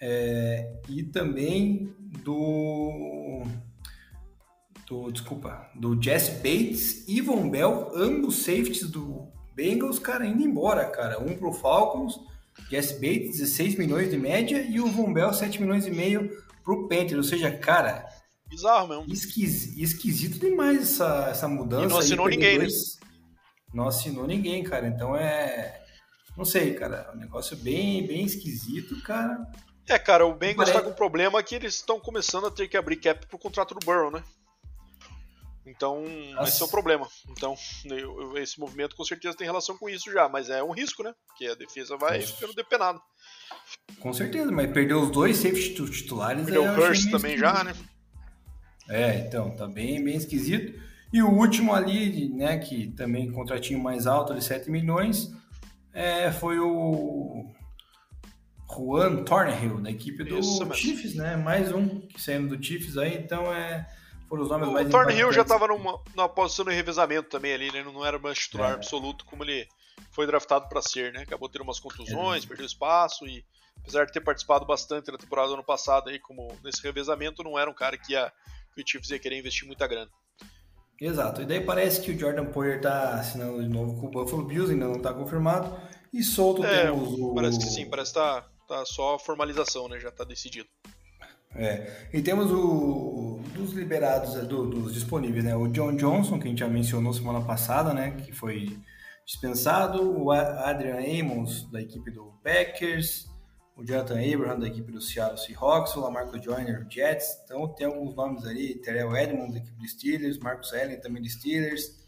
é, 0.00 0.72
e 0.88 1.02
também 1.04 1.94
do, 2.24 3.42
do, 4.88 5.10
desculpa, 5.10 5.68
do 5.74 6.00
Jess 6.00 6.28
Bates 6.28 7.06
e 7.08 7.20
Von 7.20 7.50
Bell, 7.50 7.90
ambos 7.94 8.36
safeties 8.36 8.88
do 8.88 9.32
Bengals, 9.54 9.98
cara, 9.98 10.26
indo 10.26 10.42
embora, 10.42 10.84
cara. 10.86 11.20
Um 11.20 11.36
pro 11.36 11.52
Falcons, 11.52 12.20
Jess 12.70 12.92
Bates, 12.92 13.38
16 13.38 13.76
milhões 13.76 14.10
de 14.10 14.16
média, 14.16 14.62
e 14.62 14.80
o 14.80 14.86
Von 14.86 15.12
Bell, 15.12 15.32
7 15.32 15.60
milhões 15.60 15.86
e 15.86 15.90
meio 15.90 16.30
pro 16.64 16.88
Panthers. 16.88 17.16
Ou 17.16 17.24
seja, 17.24 17.50
cara. 17.50 18.06
Bizarro 18.46 18.88
mesmo. 18.88 19.12
Esquis, 19.12 19.76
esquisito 19.76 20.38
demais 20.38 20.82
essa, 20.82 21.28
essa 21.30 21.48
mudança. 21.48 21.86
E 21.86 21.88
não 21.88 21.98
assinou 21.98 22.28
ninguém, 22.28 22.58
né? 22.58 22.64
dois, 22.64 22.98
né? 23.00 23.06
Não 23.72 23.88
assinou 23.88 24.26
ninguém, 24.26 24.62
cara. 24.62 24.86
Então 24.86 25.16
é. 25.16 25.80
Não 26.36 26.44
sei, 26.44 26.74
cara. 26.74 27.10
Um 27.14 27.18
negócio 27.18 27.56
bem, 27.56 28.06
bem 28.06 28.24
esquisito, 28.24 29.00
cara. 29.02 29.46
É, 29.88 29.98
cara, 29.98 30.26
o 30.26 30.34
Bengals 30.34 30.68
está 30.68 30.80
com 30.80 30.90
um 30.90 30.94
problema 30.94 31.42
que 31.42 31.54
eles 31.54 31.74
estão 31.74 31.98
começando 31.98 32.46
a 32.46 32.50
ter 32.50 32.68
que 32.68 32.76
abrir 32.76 32.96
cap 32.96 33.26
pro 33.26 33.38
contrato 33.38 33.74
do 33.74 33.84
Burrow, 33.84 34.10
né? 34.10 34.22
Então, 35.64 36.02
Nossa. 36.34 36.48
esse 36.48 36.62
é 36.62 36.64
o 36.64 36.68
problema. 36.68 37.06
Então, 37.30 37.54
esse 38.36 38.58
movimento 38.58 38.96
com 38.96 39.04
certeza 39.04 39.36
tem 39.36 39.46
relação 39.46 39.76
com 39.76 39.88
isso 39.88 40.10
já, 40.12 40.28
mas 40.28 40.50
é 40.50 40.62
um 40.62 40.72
risco, 40.72 41.02
né? 41.02 41.14
Porque 41.26 41.46
a 41.46 41.54
defesa 41.54 41.96
vai 41.96 42.18
Nossa. 42.18 42.34
ficando 42.34 42.54
depenada. 42.54 43.00
Com 44.00 44.12
certeza, 44.12 44.50
mas 44.50 44.72
perdeu 44.72 45.00
os 45.02 45.10
dois 45.10 45.36
safety 45.36 45.74
titulares. 45.86 46.44
Perdeu 46.44 46.64
o 46.64 46.74
Hurst 46.74 47.10
também 47.10 47.38
já, 47.38 47.62
né? 47.62 47.74
É, 48.88 49.18
então, 49.20 49.54
tá 49.54 49.66
bem, 49.66 50.02
bem 50.02 50.16
esquisito. 50.16 50.80
E 51.12 51.22
o 51.22 51.30
último 51.30 51.72
ali, 51.72 52.28
né, 52.30 52.58
que 52.58 52.88
também 52.92 53.30
contratinho 53.30 53.78
mais 53.78 54.06
alto, 54.06 54.34
de 54.34 54.42
7 54.42 54.70
milhões, 54.70 55.30
é, 55.92 56.32
foi 56.32 56.58
o 56.58 57.52
Juan 58.68 59.22
Thornhill, 59.22 59.80
da 59.80 59.90
equipe 59.90 60.24
do 60.24 60.38
Isso, 60.38 60.74
Chiefs, 60.74 61.14
né? 61.14 61.36
Mais 61.36 61.70
um 61.70 62.00
que 62.00 62.20
saindo 62.20 62.56
do 62.56 62.64
Chiefs 62.64 62.96
aí, 62.96 63.16
então 63.16 63.52
é 63.52 63.86
foram 64.32 64.44
os 64.44 64.48
nomes 64.48 64.68
o 64.68 64.72
mais 64.72 64.86
O 64.86 64.90
Thornhill 64.90 65.30
já 65.30 65.42
estava 65.42 65.68
numa, 65.68 66.00
numa 66.16 66.28
posição 66.28 66.64
de 66.64 66.72
revezamento 66.72 67.28
também 67.28 67.52
ali, 67.52 67.70
né? 67.70 67.82
Não 67.82 68.04
era 68.04 68.18
mais 68.18 68.38
titular 68.38 68.70
é. 68.70 68.74
absoluto 68.74 69.26
como 69.26 69.44
ele 69.44 69.68
foi 70.10 70.26
draftado 70.26 70.70
para 70.70 70.80
ser, 70.80 71.12
né? 71.12 71.20
Acabou 71.20 71.50
tendo 71.50 71.62
umas 71.62 71.78
contusões, 71.78 72.42
é. 72.42 72.48
perdeu 72.48 72.64
espaço 72.64 73.26
e 73.26 73.44
apesar 73.78 74.06
de 74.06 74.12
ter 74.12 74.20
participado 74.20 74.64
bastante 74.64 75.12
na 75.12 75.18
temporada 75.18 75.48
do 75.48 75.54
ano 75.54 75.64
passado 75.64 76.08
aí 76.08 76.18
como 76.18 76.48
nesse 76.64 76.82
revezamento, 76.82 77.44
não 77.44 77.58
era 77.58 77.70
um 77.70 77.74
cara 77.74 77.98
que, 77.98 78.14
ia, 78.14 78.32
que 78.74 78.80
o 78.80 78.84
Chiefs 78.86 79.10
ia 79.10 79.18
querer 79.18 79.38
investir 79.38 79.66
muita 79.66 79.86
grana. 79.86 80.10
Exato. 80.98 81.42
E 81.42 81.44
daí 81.44 81.60
parece 81.60 82.00
que 82.00 82.12
o 82.12 82.18
Jordan 82.18 82.46
Poyer 82.46 82.80
tá 82.80 83.16
assinando 83.16 83.62
de 83.62 83.68
novo 83.68 84.00
com 84.00 84.06
o 84.06 84.10
Buffalo 84.10 84.46
Bills, 84.46 84.72
ainda 84.72 84.86
não 84.86 84.96
está 84.96 85.12
confirmado. 85.12 85.76
E 86.10 86.22
solto 86.22 86.64
é, 86.64 86.84
temos 86.84 87.18
o... 87.18 87.34
Parece 87.34 87.58
que 87.58 87.66
sim, 87.66 87.84
parece 87.90 88.12
que 88.12 88.18
tá, 88.18 88.46
tá 88.66 88.84
só 88.86 89.18
formalização, 89.18 89.88
né? 89.88 89.98
Já 89.98 90.08
está 90.08 90.24
decidido. 90.24 90.68
É. 91.54 92.08
E 92.14 92.22
temos 92.22 92.50
o 92.50 93.31
dos 93.72 93.78
liberados, 93.78 94.34
do, 94.46 94.66
dos 94.66 94.92
disponíveis, 94.92 95.44
né? 95.44 95.56
O 95.56 95.66
John 95.68 95.96
Johnson, 95.96 96.38
que 96.38 96.46
a 96.46 96.50
gente 96.50 96.60
já 96.60 96.68
mencionou 96.68 97.12
semana 97.12 97.40
passada, 97.40 97.92
né? 97.94 98.12
Que 98.12 98.32
foi 98.32 98.78
dispensado. 99.24 100.22
O 100.22 100.30
Adrian 100.30 101.00
Amos, 101.20 101.68
da 101.70 101.80
equipe 101.80 102.10
do 102.10 102.32
Packers. 102.44 103.30
O 103.74 103.84
Jonathan 103.84 104.20
Abraham, 104.20 104.60
da 104.60 104.68
equipe 104.68 104.92
do 104.92 105.00
Seattle 105.00 105.38
Seahawks. 105.38 105.96
O 105.96 106.00
Lamarco 106.00 106.40
Joyner, 106.40 106.86
Jets. 106.88 107.40
Então 107.44 107.66
tem 107.68 107.86
alguns 107.86 108.14
nomes 108.14 108.44
ali. 108.44 108.74
Terrell 108.76 109.16
Edmonds, 109.16 109.52
da 109.52 109.58
equipe 109.58 109.78
dos 109.78 109.90
Steelers. 109.90 110.38
Marcus 110.38 110.72
Allen, 110.74 111.00
também 111.00 111.22
dos 111.22 111.32
Steelers. 111.32 112.02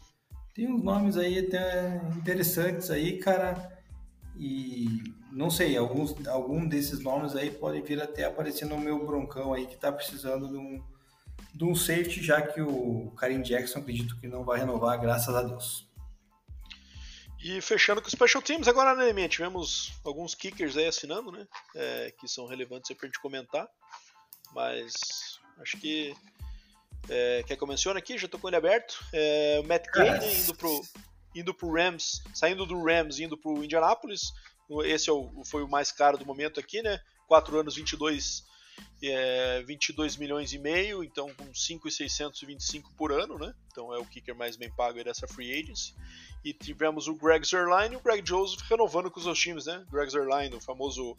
Tem 0.53 0.71
uns 0.71 0.83
nomes 0.83 1.17
aí 1.17 1.39
até 1.39 2.01
interessantes 2.15 2.91
aí, 2.91 3.17
cara. 3.17 3.73
E 4.37 4.85
não 5.31 5.49
sei, 5.49 5.75
alguns 5.75 6.27
algum 6.27 6.67
desses 6.67 6.99
nomes 6.99 7.35
aí 7.35 7.49
podem 7.49 7.81
vir 7.81 8.01
até 8.01 8.25
aparecer 8.25 8.65
no 8.65 8.77
meu 8.77 9.05
broncão 9.05 9.53
aí 9.53 9.65
que 9.65 9.77
tá 9.77 9.91
precisando 9.91 10.49
de 10.49 10.57
um, 10.57 10.81
de 11.55 11.63
um 11.63 11.73
safety, 11.73 12.21
já 12.21 12.41
que 12.41 12.61
o 12.61 13.11
Karim 13.17 13.41
Jackson 13.41 13.79
acredito 13.79 14.19
que 14.19 14.27
não 14.27 14.43
vai 14.43 14.59
renovar, 14.59 14.99
graças 14.99 15.33
a 15.33 15.41
Deus. 15.41 15.87
E 17.41 17.61
fechando 17.61 18.01
com 18.01 18.07
os 18.07 18.11
Special 18.11 18.41
Teams, 18.41 18.67
agora, 18.67 18.93
né, 18.93 19.13
minha, 19.13 19.29
tivemos 19.29 19.93
alguns 20.03 20.35
kickers 20.35 20.75
aí 20.75 20.87
assinando, 20.87 21.31
né? 21.31 21.47
É, 21.75 22.13
que 22.19 22.27
são 22.27 22.45
relevantes 22.45 22.91
aí 22.91 22.97
pra 22.97 23.05
gente 23.07 23.21
comentar. 23.21 23.67
Mas 24.53 25.39
acho 25.61 25.77
que. 25.77 26.13
É, 27.07 27.43
quer 27.43 27.55
que 27.55 27.63
eu 27.63 27.67
mencione 27.67 27.99
aqui? 27.99 28.17
Já 28.17 28.27
tô 28.27 28.37
com 28.37 28.47
ele 28.47 28.57
aberto. 28.57 28.99
É, 29.13 29.61
o 29.63 29.67
Matt 29.67 29.85
Gay 29.93 30.41
indo 30.41 30.55
pro, 30.55 30.81
indo 31.35 31.53
pro 31.53 31.71
Rams, 31.71 32.21
saindo 32.33 32.65
do 32.65 32.83
Rams 32.83 33.19
indo 33.19 33.37
pro 33.37 33.63
Indianapolis. 33.63 34.33
Esse 34.83 35.09
é 35.09 35.13
o, 35.13 35.43
foi 35.45 35.63
o 35.63 35.69
mais 35.69 35.91
caro 35.91 36.17
do 36.17 36.25
momento 36.25 36.59
aqui, 36.59 36.81
né? 36.81 36.99
4 37.27 37.59
anos, 37.59 37.75
22, 37.75 38.43
é, 39.11 39.61
22 39.63 40.17
milhões 40.17 40.53
e 40.53 40.57
meio, 40.57 41.03
então 41.03 41.33
com 41.35 41.53
5,625 41.53 42.93
por 42.95 43.11
ano, 43.11 43.37
né? 43.37 43.53
Então 43.71 43.93
é 43.93 43.97
o 43.97 44.05
kicker 44.05 44.35
mais 44.35 44.55
bem 44.55 44.71
pago 44.71 45.03
dessa 45.03 45.27
free 45.27 45.51
agency. 45.51 45.93
E 46.43 46.53
tivemos 46.53 47.07
o 47.07 47.15
Greg 47.15 47.45
Zerline 47.45 47.95
e 47.95 47.97
o 47.97 48.01
Greg 48.01 48.27
Joseph 48.27 48.61
renovando 48.69 49.09
com 49.11 49.19
os 49.19 49.25
seus 49.25 49.39
times, 49.39 49.65
né? 49.65 49.85
Greg 49.91 50.11
Zerline, 50.11 50.55
o 50.55 50.61
famoso 50.61 51.17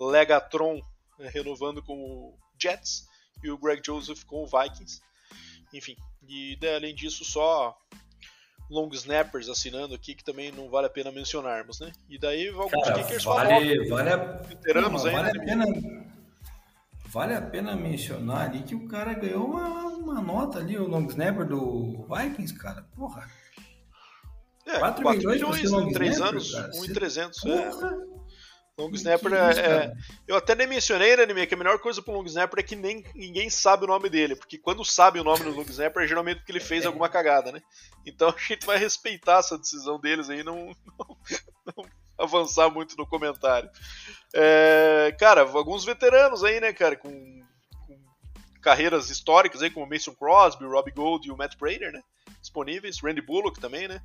Legatron, 0.00 0.80
né? 1.18 1.30
renovando 1.32 1.82
com 1.82 1.94
o 1.94 2.38
Jets 2.60 3.06
e 3.42 3.50
o 3.50 3.58
Greg 3.58 3.82
Joseph 3.84 4.24
com 4.24 4.42
o 4.42 4.46
Vikings. 4.46 5.00
Enfim, 5.72 5.96
e 6.28 6.58
além 6.74 6.94
disso, 6.94 7.24
só 7.24 7.76
long 8.70 8.88
snappers 8.92 9.48
assinando 9.48 9.94
aqui 9.94 10.14
que 10.14 10.24
também 10.24 10.50
não 10.50 10.68
vale 10.70 10.86
a 10.86 10.90
pena 10.90 11.12
mencionarmos, 11.12 11.80
né? 11.80 11.92
E 12.08 12.18
daí 12.18 12.48
alguns 12.48 12.70
Cara, 12.84 13.02
kickers 13.02 13.24
vale, 13.24 13.88
famosos, 13.88 13.88
vale 13.88 14.10
vale 15.12 15.38
a 15.38 15.44
pena 15.44 15.64
vale 17.12 17.34
a 17.34 17.42
pena 17.42 17.76
mencionar 17.76 18.48
ali 18.48 18.62
que 18.62 18.74
o 18.74 18.88
cara 18.88 19.12
ganhou 19.12 19.46
uma, 19.46 19.84
uma 19.88 20.20
nota 20.22 20.58
ali, 20.58 20.78
o 20.78 20.88
long 20.88 21.06
snapper 21.06 21.46
do 21.46 22.06
Vikings, 22.08 22.54
cara. 22.54 22.82
Porra. 22.96 23.28
É, 24.66 24.78
4, 24.78 25.02
4 25.02 25.18
milhões, 25.18 25.60
milhões 25.60 25.72
em 25.72 25.92
3 25.92 26.20
anos, 26.20 26.52
1,300. 26.80 27.44
É. 27.44 27.70
Long 28.78 28.90
Snapper 28.92 29.34
é, 29.34 29.60
é, 29.60 29.92
Eu 30.26 30.36
até 30.36 30.54
nem 30.54 30.66
mencionei, 30.66 31.14
né, 31.14 31.24
Anime, 31.24 31.46
que 31.46 31.52
a 31.52 31.58
melhor 31.58 31.78
coisa 31.78 32.00
pro 32.00 32.14
Long 32.14 32.24
Snapper 32.24 32.60
é 32.60 32.66
que 32.66 32.74
nem, 32.74 33.04
ninguém 33.14 33.50
sabe 33.50 33.84
o 33.84 33.86
nome 33.86 34.08
dele. 34.08 34.34
Porque 34.34 34.56
quando 34.56 34.82
sabe 34.82 35.20
o 35.20 35.24
nome 35.24 35.44
do 35.44 35.50
Long 35.50 35.66
Snapper 35.68 36.04
é 36.04 36.06
geralmente 36.06 36.38
porque 36.38 36.52
ele 36.52 36.60
fez 36.60 36.86
alguma 36.86 37.08
cagada, 37.08 37.52
né? 37.52 37.60
Então 38.06 38.30
a 38.34 38.38
gente 38.38 38.64
vai 38.64 38.78
respeitar 38.78 39.40
essa 39.40 39.58
decisão 39.58 40.00
deles 40.00 40.30
aí 40.30 40.42
não, 40.42 40.74
não, 40.96 41.16
não 41.76 41.84
avançar 42.22 42.70
muito 42.70 42.96
no 42.96 43.06
comentário. 43.06 43.70
É, 44.34 45.14
cara, 45.18 45.42
alguns 45.42 45.84
veteranos 45.84 46.42
aí, 46.44 46.60
né, 46.60 46.72
cara, 46.72 46.96
com, 46.96 47.10
com, 47.86 48.00
carreiras 48.60 49.10
históricas 49.10 49.62
aí, 49.62 49.70
como 49.70 49.86
Mason 49.86 50.14
Crosby, 50.14 50.64
Robbie 50.64 50.92
Gold 50.92 51.28
e 51.28 51.30
o 51.30 51.36
Matt 51.36 51.56
Prater, 51.56 51.92
né? 51.92 52.02
Disponíveis. 52.40 53.00
Randy 53.00 53.20
Bullock 53.20 53.60
também, 53.60 53.88
né? 53.88 54.02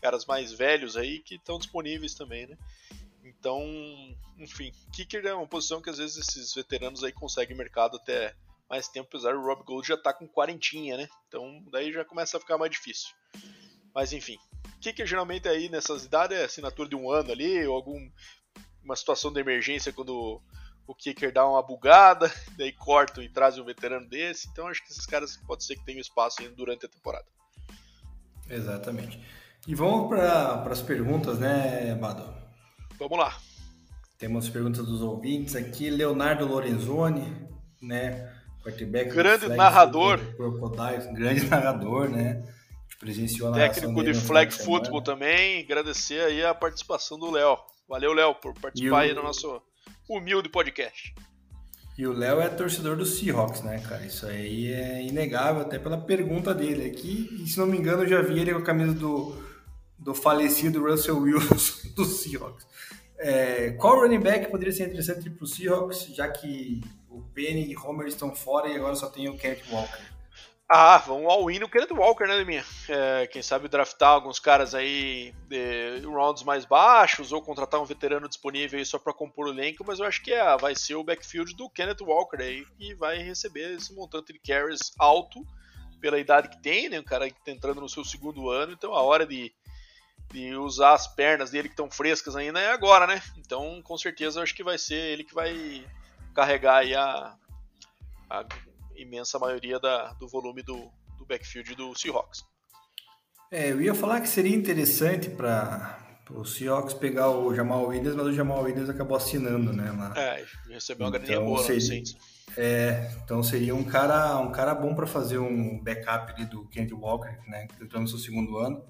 Caras 0.00 0.26
mais 0.26 0.52
velhos 0.52 0.96
aí 0.96 1.20
que 1.20 1.36
estão 1.36 1.58
disponíveis 1.58 2.14
também, 2.14 2.46
né? 2.46 2.56
Então, 3.24 3.62
enfim, 4.38 4.72
kicker 4.92 5.24
é 5.24 5.34
uma 5.34 5.46
posição 5.46 5.80
que 5.80 5.88
às 5.88 5.98
vezes 5.98 6.16
esses 6.16 6.52
veteranos 6.54 7.02
aí 7.02 7.12
conseguem 7.12 7.56
mercado 7.56 7.96
até 7.96 8.34
mais 8.68 8.88
tempo, 8.88 9.08
apesar 9.08 9.32
do 9.32 9.40
Rob 9.40 9.62
Gold 9.64 9.86
já 9.86 9.96
tá 9.96 10.12
com 10.12 10.28
quarentinha, 10.28 10.96
né? 10.96 11.08
Então 11.28 11.62
daí 11.70 11.92
já 11.92 12.04
começa 12.04 12.36
a 12.36 12.40
ficar 12.40 12.58
mais 12.58 12.70
difícil. 12.70 13.08
Mas 13.94 14.12
enfim, 14.12 14.38
kicker 14.80 15.06
geralmente 15.06 15.48
aí 15.48 15.68
nessas 15.68 16.04
idades 16.04 16.36
é 16.36 16.44
assinatura 16.44 16.88
de 16.88 16.96
um 16.96 17.10
ano 17.10 17.32
ali, 17.32 17.66
ou 17.66 17.74
algum 17.74 17.98
uma 18.82 18.94
situação 18.94 19.32
de 19.32 19.40
emergência 19.40 19.92
quando 19.92 20.40
o 20.86 20.94
kicker 20.94 21.32
dá 21.32 21.48
uma 21.48 21.62
bugada, 21.62 22.30
daí 22.56 22.72
cortam 22.72 23.22
e 23.22 23.28
trazem 23.28 23.62
um 23.62 23.66
veterano 23.66 24.08
desse. 24.08 24.48
Então 24.48 24.66
acho 24.68 24.84
que 24.84 24.92
esses 24.92 25.06
caras 25.06 25.36
pode 25.46 25.64
ser 25.64 25.76
que 25.76 25.84
tenham 25.84 26.00
espaço 26.00 26.42
ainda 26.42 26.54
durante 26.54 26.86
a 26.86 26.88
temporada. 26.88 27.26
Exatamente. 28.48 29.18
E 29.66 29.74
vamos 29.74 30.08
para 30.08 30.70
as 30.70 30.82
perguntas, 30.82 31.38
né, 31.38 31.94
Bado? 31.94 32.22
Vamos 32.98 33.18
lá. 33.18 33.38
Temos 34.18 34.48
perguntas 34.50 34.84
dos 34.84 35.00
ouvintes 35.00 35.56
aqui. 35.56 35.88
Leonardo 35.88 36.46
Lorenzoni, 36.46 37.48
né? 37.80 38.30
Quarterback. 38.62 39.10
Grande 39.10 39.48
narrador. 39.48 40.18
Crocodiles, 40.36 41.06
grande 41.12 41.44
narrador, 41.48 42.10
né? 42.10 42.44
Presenciou 43.04 43.50
na 43.50 43.58
Técnico 43.58 44.02
de 44.02 44.14
flag 44.14 44.50
football 44.50 45.02
também. 45.02 45.60
Agradecer 45.60 46.22
aí 46.22 46.42
a 46.42 46.54
participação 46.54 47.18
do 47.18 47.30
Léo. 47.30 47.58
Valeu, 47.86 48.14
Léo, 48.14 48.34
por 48.36 48.54
participar 48.54 48.96
o... 48.96 48.96
aí 48.96 49.12
do 49.12 49.22
nosso 49.22 49.60
humilde 50.08 50.48
podcast. 50.48 51.14
E 51.98 52.06
o 52.06 52.14
Léo 52.14 52.40
é 52.40 52.48
torcedor 52.48 52.96
do 52.96 53.04
Seahawks, 53.04 53.60
né, 53.60 53.78
cara? 53.86 54.06
Isso 54.06 54.24
aí 54.24 54.72
é 54.72 55.02
inegável, 55.02 55.60
até 55.60 55.78
pela 55.78 55.98
pergunta 55.98 56.54
dele 56.54 56.86
aqui. 56.86 57.28
E 57.42 57.46
se 57.46 57.58
não 57.58 57.66
me 57.66 57.76
engano, 57.76 58.04
eu 58.04 58.08
já 58.08 58.22
vi 58.22 58.40
ele 58.40 58.54
com 58.54 58.60
a 58.60 58.64
camisa 58.64 58.94
do, 58.94 59.36
do 59.98 60.14
falecido 60.14 60.82
Russell 60.82 61.18
Wilson 61.18 61.88
do 61.94 62.06
Seahawks. 62.06 62.66
É, 63.18 63.72
qual 63.72 64.00
running 64.00 64.20
back 64.20 64.50
poderia 64.50 64.72
ser 64.72 64.88
interessante 64.88 65.28
para 65.28 65.44
o 65.44 65.46
Seahawks, 65.46 66.06
já 66.14 66.26
que 66.26 66.80
o 67.10 67.20
Penny 67.34 67.70
e 67.70 67.76
Homer 67.76 68.08
estão 68.08 68.34
fora 68.34 68.66
e 68.68 68.76
agora 68.76 68.96
só 68.96 69.08
tem 69.10 69.28
o 69.28 69.36
Kenneth 69.36 69.70
Walker? 69.70 70.13
Ah, 70.66 70.96
vamos 70.96 71.30
ao 71.30 71.44
win 71.44 71.58
no 71.58 71.68
Kenneth 71.68 71.92
Walker, 71.92 72.26
né, 72.26 72.36
Leminha? 72.36 72.64
É, 72.88 73.26
quem 73.26 73.42
sabe 73.42 73.68
draftar 73.68 74.08
alguns 74.08 74.38
caras 74.38 74.74
aí 74.74 75.34
de 75.46 76.00
rounds 76.06 76.42
mais 76.42 76.64
baixos 76.64 77.32
ou 77.32 77.42
contratar 77.42 77.80
um 77.80 77.84
veterano 77.84 78.26
disponível 78.26 78.78
aí 78.78 78.86
só 78.86 78.98
para 78.98 79.12
compor 79.12 79.46
o 79.46 79.50
elenco, 79.50 79.84
mas 79.86 79.98
eu 79.98 80.06
acho 80.06 80.22
que 80.22 80.32
é, 80.32 80.56
vai 80.56 80.74
ser 80.74 80.94
o 80.94 81.04
backfield 81.04 81.54
do 81.54 81.68
Kenneth 81.68 82.00
Walker 82.00 82.42
aí 82.42 82.64
que 82.78 82.94
vai 82.94 83.18
receber 83.18 83.74
esse 83.74 83.94
montante 83.94 84.32
de 84.32 84.38
carries 84.38 84.92
alto 84.98 85.46
pela 86.00 86.18
idade 86.18 86.48
que 86.48 86.62
tem, 86.62 86.88
né? 86.88 86.98
Um 86.98 87.04
cara 87.04 87.28
que 87.28 87.44
tá 87.44 87.50
entrando 87.50 87.82
no 87.82 87.88
seu 87.88 88.04
segundo 88.04 88.48
ano, 88.48 88.72
então 88.72 88.94
a 88.94 89.02
hora 89.02 89.26
de, 89.26 89.54
de 90.32 90.56
usar 90.56 90.94
as 90.94 91.06
pernas 91.06 91.50
dele 91.50 91.68
que 91.68 91.74
estão 91.74 91.90
frescas 91.90 92.34
ainda 92.36 92.58
é 92.58 92.72
agora, 92.72 93.06
né? 93.06 93.22
Então, 93.36 93.82
com 93.82 93.98
certeza, 93.98 94.38
eu 94.38 94.42
acho 94.42 94.54
que 94.54 94.64
vai 94.64 94.78
ser 94.78 94.96
ele 94.96 95.24
que 95.24 95.34
vai 95.34 95.86
carregar 96.34 96.76
aí 96.76 96.94
a, 96.94 97.36
a 98.30 98.44
imensa 98.96 99.38
maioria 99.38 99.78
da, 99.78 100.12
do 100.14 100.28
volume 100.28 100.62
do, 100.62 100.90
do 101.18 101.26
backfield 101.26 101.74
do 101.74 101.94
Seahawks. 101.94 102.44
É, 103.50 103.70
eu 103.70 103.80
ia 103.80 103.94
falar 103.94 104.20
que 104.20 104.28
seria 104.28 104.54
interessante 104.54 105.30
para 105.30 105.98
o 106.30 106.44
Seahawks 106.44 106.94
pegar 106.94 107.30
o 107.30 107.54
Jamal 107.54 107.86
Williams, 107.86 108.16
mas 108.16 108.26
o 108.26 108.32
Jamal 108.32 108.62
Williams 108.62 108.88
acabou 108.88 109.16
assinando, 109.16 109.72
né? 109.72 109.92
Lá. 109.92 110.12
É, 110.16 110.44
recebeu 110.68 111.06
uma 111.06 111.16
então, 111.16 111.26
graninha 111.26 111.40
boa 111.40 111.62
seria. 111.62 112.02
É, 112.56 113.10
então 113.22 113.42
seria 113.42 113.74
um 113.74 113.84
cara, 113.84 114.38
um 114.38 114.50
cara 114.50 114.74
bom 114.74 114.94
para 114.94 115.06
fazer 115.06 115.38
um 115.38 115.82
backup 115.82 116.32
ali 116.32 116.46
do 116.46 116.66
Kent 116.68 116.92
Walker, 116.92 117.38
né? 117.46 117.66
Que 117.76 117.84
está 117.84 117.98
no 118.00 118.08
seu 118.08 118.18
segundo 118.18 118.58
ano. 118.58 118.84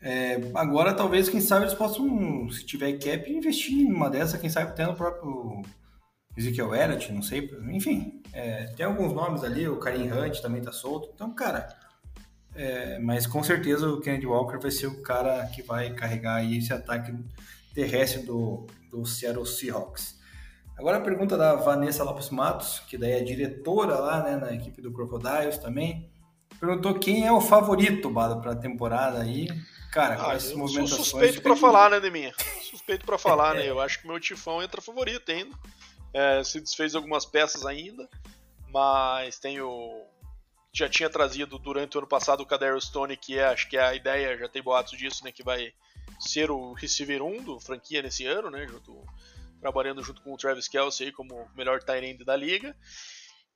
É, 0.00 0.38
agora, 0.54 0.92
talvez, 0.92 1.28
quem 1.28 1.40
sabe, 1.40 1.64
eles 1.64 1.74
possam, 1.74 2.48
se 2.50 2.64
tiver 2.64 2.92
cap, 2.92 3.28
investir 3.30 3.88
numa 3.88 4.08
dessa, 4.08 4.38
quem 4.38 4.48
sabe 4.50 4.70
até 4.70 4.86
no 4.86 4.94
próprio 4.94 5.62
Ezekiel 6.36 6.74
Elliott, 6.74 7.12
não 7.12 7.22
sei, 7.22 7.50
enfim, 7.70 8.22
é, 8.32 8.64
tem 8.76 8.84
alguns 8.84 9.12
nomes 9.12 9.42
ali, 9.42 9.66
o 9.66 9.78
Karim 9.78 10.12
Hunt 10.12 10.40
também 10.40 10.60
tá 10.60 10.70
solto, 10.70 11.10
então, 11.14 11.32
cara, 11.34 11.68
é, 12.54 12.98
mas 12.98 13.26
com 13.26 13.42
certeza 13.42 13.88
o 13.88 14.00
Kennedy 14.00 14.26
Walker 14.26 14.58
vai 14.58 14.70
ser 14.70 14.86
o 14.86 15.02
cara 15.02 15.46
que 15.46 15.62
vai 15.62 15.94
carregar 15.94 16.36
aí 16.36 16.58
esse 16.58 16.72
ataque 16.72 17.14
terrestre 17.74 18.22
do, 18.22 18.66
do 18.90 19.04
Seattle 19.04 19.46
Seahawks. 19.46 20.16
Agora 20.76 20.98
a 20.98 21.00
pergunta 21.00 21.36
da 21.36 21.54
Vanessa 21.54 22.04
Lopes 22.04 22.30
Matos, 22.30 22.80
que 22.80 22.98
daí 22.98 23.12
é 23.12 23.20
diretora 23.20 23.98
lá, 23.98 24.22
né, 24.22 24.36
na 24.36 24.52
equipe 24.52 24.82
do 24.82 24.92
Crocodiles 24.92 25.58
também, 25.58 26.10
perguntou 26.60 26.98
quem 26.98 27.26
é 27.26 27.32
o 27.32 27.40
favorito, 27.40 28.10
para 28.10 28.52
a 28.52 28.56
temporada 28.56 29.22
aí. 29.22 29.48
Cara, 29.90 30.18
ah, 30.20 30.34
essas 30.34 30.52
movimentações... 30.52 31.06
suspeito 31.06 31.40
para 31.40 31.56
falar, 31.56 31.90
né, 31.90 32.00
Deminha? 32.00 32.34
Suspeito 32.62 33.06
para 33.06 33.16
falar, 33.16 33.54
né? 33.54 33.64
Eu 33.68 33.80
acho 33.80 34.00
que 34.00 34.06
meu 34.06 34.20
Tifão 34.20 34.62
entra 34.62 34.82
favorito 34.82 35.30
ainda. 35.30 35.56
É, 36.12 36.42
se 36.42 36.60
desfez 36.60 36.94
algumas 36.94 37.24
peças 37.24 37.66
ainda, 37.66 38.08
mas 38.68 39.38
tem 39.38 39.60
o. 39.60 40.06
Já 40.72 40.88
tinha 40.88 41.08
trazido 41.08 41.58
durante 41.58 41.96
o 41.96 42.00
ano 42.00 42.08
passado 42.08 42.42
o 42.42 42.46
Cadero 42.46 42.80
Stone, 42.80 43.16
que 43.16 43.38
é, 43.38 43.46
acho 43.46 43.68
que 43.68 43.76
é 43.76 43.82
a 43.82 43.94
ideia, 43.94 44.36
já 44.36 44.48
tem 44.48 44.62
boatos 44.62 44.96
disso, 44.98 45.24
né? 45.24 45.32
Que 45.32 45.42
vai 45.42 45.72
ser 46.20 46.50
o 46.50 46.72
receiver 46.72 47.22
1 47.22 47.44
do 47.44 47.60
franquia 47.60 48.02
nesse 48.02 48.26
ano, 48.26 48.50
né? 48.50 48.66
Junto, 48.66 49.02
trabalhando 49.60 50.02
junto 50.02 50.20
com 50.22 50.34
o 50.34 50.36
Travis 50.36 50.68
Kelsey 50.68 51.12
como 51.12 51.48
melhor 51.54 51.82
tight 51.82 52.24
da 52.24 52.36
liga. 52.36 52.76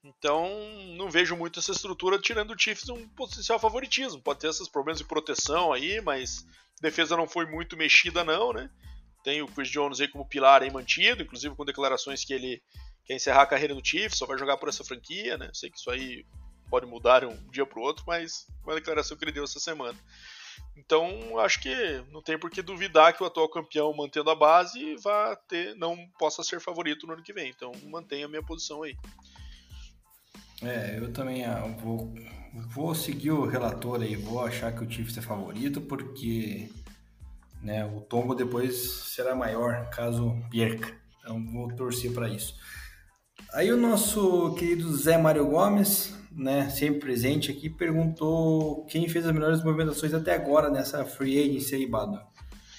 Então, 0.02 0.48
não 0.96 1.10
vejo 1.10 1.36
muito 1.36 1.58
essa 1.58 1.72
estrutura 1.72 2.18
tirando 2.18 2.52
o 2.52 2.58
Chiefs 2.58 2.88
um 2.88 3.06
potencial 3.08 3.58
favoritismo. 3.58 4.20
Pode 4.20 4.40
ter 4.40 4.48
esses 4.48 4.68
problemas 4.68 4.98
de 4.98 5.04
proteção 5.04 5.72
aí, 5.72 6.00
mas 6.00 6.46
defesa 6.80 7.16
não 7.16 7.28
foi 7.28 7.44
muito 7.44 7.76
mexida 7.76 8.24
não, 8.24 8.52
né? 8.52 8.70
Tem 9.22 9.42
o 9.42 9.48
Chris 9.48 9.68
Jones 9.68 10.00
aí 10.00 10.08
como 10.08 10.28
pilar 10.28 10.62
aí 10.62 10.70
mantido, 10.70 11.22
inclusive 11.22 11.54
com 11.54 11.64
declarações 11.64 12.24
que 12.24 12.32
ele 12.32 12.62
quer 13.04 13.14
encerrar 13.14 13.42
a 13.42 13.46
carreira 13.46 13.74
no 13.74 13.84
Chiefs, 13.84 14.18
só 14.18 14.26
vai 14.26 14.38
jogar 14.38 14.56
por 14.56 14.68
essa 14.68 14.84
franquia, 14.84 15.36
né? 15.36 15.50
Sei 15.52 15.70
que 15.70 15.78
isso 15.78 15.90
aí 15.90 16.24
pode 16.70 16.86
mudar 16.86 17.24
um 17.24 17.36
dia 17.50 17.66
para 17.66 17.78
o 17.78 17.82
outro, 17.82 18.04
mas 18.06 18.46
uma 18.64 18.74
declaração 18.74 19.16
que 19.16 19.24
ele 19.24 19.32
deu 19.32 19.44
essa 19.44 19.58
semana. 19.58 19.98
Então, 20.76 21.38
acho 21.40 21.60
que 21.60 22.04
não 22.10 22.22
tem 22.22 22.38
por 22.38 22.50
que 22.50 22.62
duvidar 22.62 23.14
que 23.14 23.22
o 23.22 23.26
atual 23.26 23.48
campeão, 23.48 23.92
mantendo 23.94 24.30
a 24.30 24.34
base, 24.34 24.96
vá 25.02 25.36
ter, 25.36 25.74
não 25.74 25.96
possa 26.18 26.42
ser 26.42 26.60
favorito 26.60 27.06
no 27.06 27.12
ano 27.12 27.22
que 27.22 27.32
vem. 27.32 27.50
Então, 27.50 27.72
mantenha 27.84 28.26
a 28.26 28.28
minha 28.28 28.42
posição 28.42 28.82
aí. 28.82 28.96
É, 30.62 30.98
eu 30.98 31.12
também 31.12 31.44
ah, 31.44 31.66
vou, 31.82 32.14
vou 32.68 32.94
seguir 32.94 33.30
o 33.30 33.46
relator 33.46 34.02
aí, 34.02 34.14
vou 34.14 34.44
achar 34.44 34.72
que 34.74 34.84
o 34.84 34.90
Chiefs 34.90 35.16
é 35.16 35.22
favorito, 35.22 35.80
porque 35.80 36.70
né? 37.62 37.84
O 37.84 38.00
tombo 38.00 38.34
depois 38.34 38.76
será 39.14 39.34
maior 39.34 39.90
caso 39.90 40.36
perca. 40.50 40.94
Então 41.20 41.44
vou 41.52 41.68
torcer 41.68 42.12
para 42.12 42.28
isso. 42.28 42.54
Aí 43.52 43.72
o 43.72 43.76
nosso 43.76 44.54
querido 44.54 44.94
Zé 44.96 45.18
Mário 45.18 45.46
Gomes, 45.46 46.16
né, 46.30 46.68
sempre 46.70 47.00
presente 47.00 47.50
aqui, 47.50 47.68
perguntou 47.68 48.84
quem 48.86 49.08
fez 49.08 49.26
as 49.26 49.32
melhores 49.32 49.62
movimentações 49.64 50.14
até 50.14 50.34
agora 50.34 50.70
nessa 50.70 51.04
free 51.04 51.38
agency 51.38 51.74
aí, 51.74 51.86
Bado. 51.86 52.20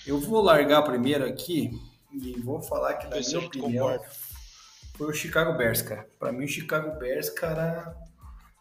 Eu 0.05 0.19
vou 0.19 0.41
largar 0.41 0.81
primeiro 0.83 1.25
aqui 1.25 1.71
e 2.11 2.39
vou 2.39 2.61
falar 2.61 2.95
que 2.95 3.07
na 3.07 3.19
minha 3.19 3.39
opinião 3.39 3.87
concordo. 3.87 4.05
foi 4.95 5.07
o 5.07 5.13
Chicago 5.13 5.57
Bears, 5.57 5.81
cara. 5.81 6.07
Para 6.17 6.31
mim 6.31 6.45
o 6.45 6.47
Chicago 6.47 6.97
Bears, 6.97 7.29
cara, 7.29 7.95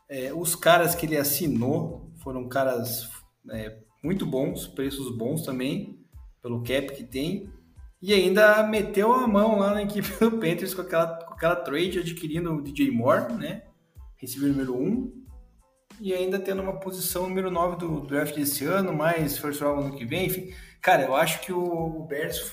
é, 0.09 0.33
os 0.33 0.55
caras 0.55 0.95
que 0.95 1.07
ele 1.07 1.17
assinou 1.17 2.11
foram 2.23 2.49
caras 2.49 3.09
é, 3.51 3.79
muito 4.03 4.27
bons, 4.27 4.67
preços 4.67 5.17
bons 5.17 5.43
também 5.43 6.00
pelo 6.43 6.63
cap 6.63 6.93
que 6.95 7.05
tem, 7.05 7.53
e 8.03 8.15
ainda 8.15 8.63
meteu 8.63 9.13
a 9.13 9.27
mão 9.27 9.59
lá 9.59 9.75
na 9.75 9.83
equipe 9.83 10.09
do 10.19 10.39
Panthers 10.39 10.75
com 10.75 10.83
aquela, 10.83 11.07
com 11.25 11.35
aquela 11.35 11.57
trade 11.57 11.99
adquirindo 11.99 12.53
o 12.53 12.63
DJ 12.63 12.91
Moore, 12.91 13.35
né? 13.35 13.63
Recebeu 14.17 14.49
o 14.49 14.53
número 14.53 14.77
1, 14.77 15.21
e 16.01 16.15
ainda 16.15 16.39
tendo 16.39 16.63
uma 16.63 16.81
posição 16.81 17.29
número 17.29 17.51
9 17.51 17.77
do 17.77 18.01
draft 18.01 18.35
desse 18.35 18.65
ano, 18.65 18.93
mais 18.93 19.37
first 19.37 19.61
round 19.61 19.85
ano 19.85 19.97
que 19.97 20.07
vem, 20.07 20.27
enfim. 20.27 20.55
Cara, 20.81 21.03
eu 21.03 21.15
acho 21.15 21.41
que 21.41 21.53
o, 21.53 21.63
o 21.63 22.07
Bears 22.07 22.53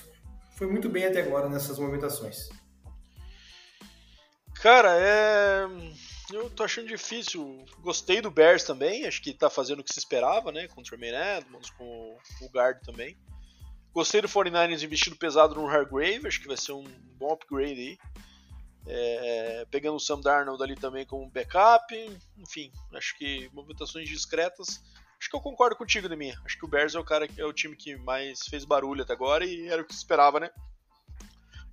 foi 0.57 0.67
muito 0.67 0.89
bem 0.89 1.05
até 1.05 1.21
agora 1.21 1.47
nessas 1.47 1.79
movimentações. 1.79 2.49
Cara, 4.55 4.97
é. 4.99 5.65
Eu 6.33 6.49
tô 6.49 6.63
achando 6.63 6.87
difícil. 6.87 7.63
Gostei 7.79 8.19
do 8.19 8.29
Bears 8.29 8.63
também, 8.63 9.05
acho 9.05 9.21
que 9.21 9.33
tá 9.33 9.49
fazendo 9.49 9.79
o 9.79 9.83
que 9.83 9.93
se 9.93 9.99
esperava, 9.99 10.51
né? 10.51 10.67
Com 10.67 10.81
o 10.81 10.83
Tremaine 10.83 11.15
Edmonds, 11.37 11.69
com 11.69 12.17
o 12.41 12.49
Guard 12.49 12.79
também. 12.83 13.15
Gostei 13.93 14.21
do 14.21 14.29
49ers 14.29 14.83
investindo 14.83 15.15
pesado 15.15 15.55
no 15.55 15.67
Hargrave, 15.67 16.27
acho 16.27 16.39
que 16.39 16.47
vai 16.47 16.57
ser 16.57 16.73
um 16.73 16.83
bom 17.17 17.33
upgrade 17.33 17.79
aí. 17.79 17.97
É, 18.89 19.65
pegando 19.69 19.97
o 19.97 19.99
Sam 19.99 20.21
Darnold 20.21 20.63
ali 20.63 20.75
também 20.75 21.05
como 21.05 21.29
backup, 21.29 21.93
enfim, 22.37 22.71
acho 22.93 23.17
que 23.17 23.49
movimentações 23.53 24.07
discretas. 24.07 24.81
Acho 25.19 25.29
que 25.29 25.35
eu 25.35 25.41
concordo 25.41 25.75
contigo, 25.75 26.07
Deminha. 26.07 26.39
Acho 26.45 26.57
que 26.57 26.65
o 26.65 26.67
Bears 26.67 26.95
é 26.95 26.99
o 26.99 27.03
cara 27.03 27.27
é 27.37 27.45
o 27.45 27.51
time 27.51 27.75
que 27.75 27.95
mais 27.97 28.41
fez 28.47 28.63
barulho 28.63 29.01
até 29.01 29.13
agora 29.13 29.43
e 29.43 29.67
era 29.67 29.81
o 29.81 29.85
que 29.85 29.93
se 29.93 29.99
esperava, 29.99 30.39
né? 30.39 30.51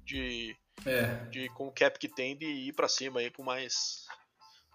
De, 0.04 0.56
é. 0.86 1.14
de 1.26 1.48
com 1.50 1.68
o 1.68 1.72
cap 1.72 1.98
que 1.98 2.08
tem 2.08 2.36
de 2.36 2.46
ir 2.46 2.72
para 2.72 2.88
cima 2.88 3.20
aí 3.20 3.30
com 3.30 3.42
mais 3.42 4.06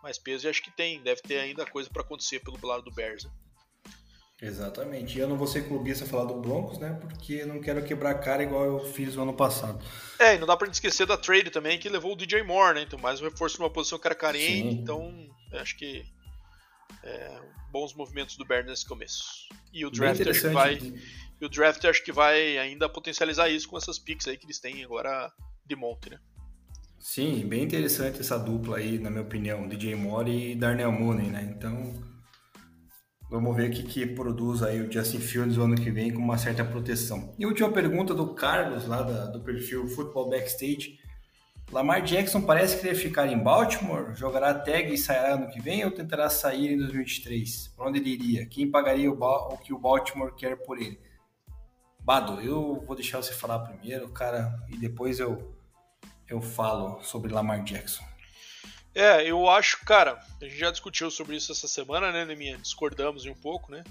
mais 0.01 0.17
peso 0.17 0.47
e 0.47 0.49
acho 0.49 0.63
que 0.63 0.71
tem, 0.71 1.01
deve 1.01 1.21
ter 1.21 1.39
ainda 1.39 1.65
coisa 1.65 1.89
para 1.89 2.01
acontecer 2.01 2.39
pelo 2.39 2.57
lado 2.65 2.83
do 2.83 2.91
Bears. 2.91 3.25
Né? 3.25 3.31
Exatamente. 4.41 5.17
E 5.17 5.21
eu 5.21 5.27
não 5.27 5.37
vou 5.37 5.47
ser 5.47 5.67
clubista 5.67 6.05
falar 6.05 6.25
do 6.25 6.39
Broncos, 6.39 6.77
né? 6.77 6.97
Porque 7.01 7.45
não 7.45 7.59
quero 7.59 7.83
quebrar 7.83 8.15
cara 8.15 8.41
igual 8.41 8.63
eu 8.63 8.79
fiz 8.93 9.15
no 9.15 9.23
ano 9.23 9.33
passado. 9.33 9.83
É, 10.17 10.35
e 10.35 10.37
não 10.37 10.47
dá 10.47 10.55
pra 10.55 10.65
gente 10.65 10.75
esquecer 10.75 11.05
da 11.05 11.17
trade 11.17 11.49
também, 11.49 11.77
que 11.77 11.89
levou 11.89 12.13
o 12.13 12.15
DJ 12.15 12.43
Moore, 12.43 12.75
né? 12.75 12.81
Então, 12.83 12.97
mais 12.97 13.19
um 13.19 13.25
reforço 13.25 13.59
numa 13.59 13.69
posição 13.69 13.99
que 13.99 14.07
era 14.07 14.15
carente. 14.15 14.69
Sim. 14.69 14.69
Então, 14.69 15.27
acho 15.53 15.75
que 15.77 16.05
é, 17.03 17.39
bons 17.69 17.93
movimentos 17.93 18.37
do 18.37 18.45
Bears 18.45 18.65
nesse 18.65 18.85
começo. 18.85 19.47
E 19.73 19.85
o 19.85 19.91
draft 19.91 20.25
acho 20.25 20.41
que 20.41 20.47
vai. 20.47 20.79
E 21.41 21.45
o 21.45 21.49
draft 21.49 21.83
acho 21.85 22.03
que 22.03 22.11
vai 22.11 22.57
ainda 22.57 22.89
potencializar 22.89 23.49
isso 23.49 23.67
com 23.67 23.77
essas 23.77 23.99
picks 23.99 24.27
aí 24.27 24.37
que 24.37 24.45
eles 24.45 24.59
têm 24.59 24.83
agora 24.83 25.31
de 25.65 25.75
monte, 25.75 26.09
né? 26.09 26.19
Sim, 26.99 27.47
bem 27.47 27.63
interessante 27.63 28.19
essa 28.19 28.37
dupla 28.37 28.77
aí, 28.77 28.99
na 28.99 29.09
minha 29.09 29.21
opinião, 29.21 29.67
DJ 29.67 29.95
Moore 29.95 30.51
e 30.51 30.55
Darnell 30.55 30.91
Mooney, 30.91 31.29
né? 31.29 31.53
Então, 31.55 31.93
Vamos 33.29 33.55
ver 33.55 33.69
o 33.69 33.71
que, 33.71 33.83
que 33.83 34.05
produz 34.07 34.63
aí 34.63 34.81
o 34.81 34.91
Justin 34.91 35.19
Fields 35.19 35.57
o 35.57 35.61
ano 35.61 35.75
que 35.75 35.91
vem 35.91 36.11
com 36.11 36.19
uma 36.19 36.37
certa 36.37 36.65
proteção. 36.65 37.35
E 37.37 37.45
última 37.45 37.71
pergunta 37.71 38.13
do 38.13 38.33
Carlos, 38.33 38.87
lá 38.87 39.03
da, 39.03 39.25
do 39.27 39.41
perfil 39.41 39.87
Football 39.87 40.29
Backstage. 40.29 40.97
Lamar 41.71 42.01
Jackson 42.01 42.41
parece 42.41 42.81
querer 42.81 42.95
ficar 42.95 43.27
em 43.27 43.37
Baltimore, 43.37 44.15
jogará 44.15 44.55
tag 44.55 44.91
e 44.91 44.97
sairá 44.97 45.35
ano 45.35 45.47
que 45.49 45.61
vem 45.61 45.85
ou 45.85 45.91
tentará 45.91 46.27
sair 46.27 46.73
em 46.73 46.77
2023? 46.77 47.67
Para 47.77 47.87
onde 47.87 47.99
ele 47.99 48.09
iria? 48.09 48.45
Quem 48.47 48.71
pagaria 48.71 49.11
o, 49.11 49.13
o 49.13 49.57
que 49.57 49.71
o 49.71 49.77
Baltimore 49.77 50.33
quer 50.33 50.55
por 50.55 50.79
ele? 50.79 50.99
Bado, 51.99 52.41
eu 52.41 52.83
vou 52.87 52.95
deixar 52.95 53.21
você 53.21 53.33
falar 53.33 53.59
primeiro, 53.59 54.09
cara, 54.09 54.59
e 54.67 54.77
depois 54.77 55.19
eu 55.19 55.53
eu 56.29 56.41
falo 56.41 57.01
sobre 57.01 57.33
Lamar 57.33 57.63
Jackson. 57.63 58.03
É, 58.93 59.23
eu 59.29 59.49
acho, 59.49 59.83
cara, 59.85 60.19
a 60.41 60.45
gente 60.45 60.57
já 60.57 60.71
discutiu 60.71 61.11
sobre 61.11 61.35
isso 61.35 61.51
essa 61.51 61.67
semana, 61.67 62.11
né, 62.11 62.25
Neminha? 62.25 62.57
Discordamos 62.57 63.25
um 63.25 63.35
pouco, 63.35 63.71
né? 63.71 63.83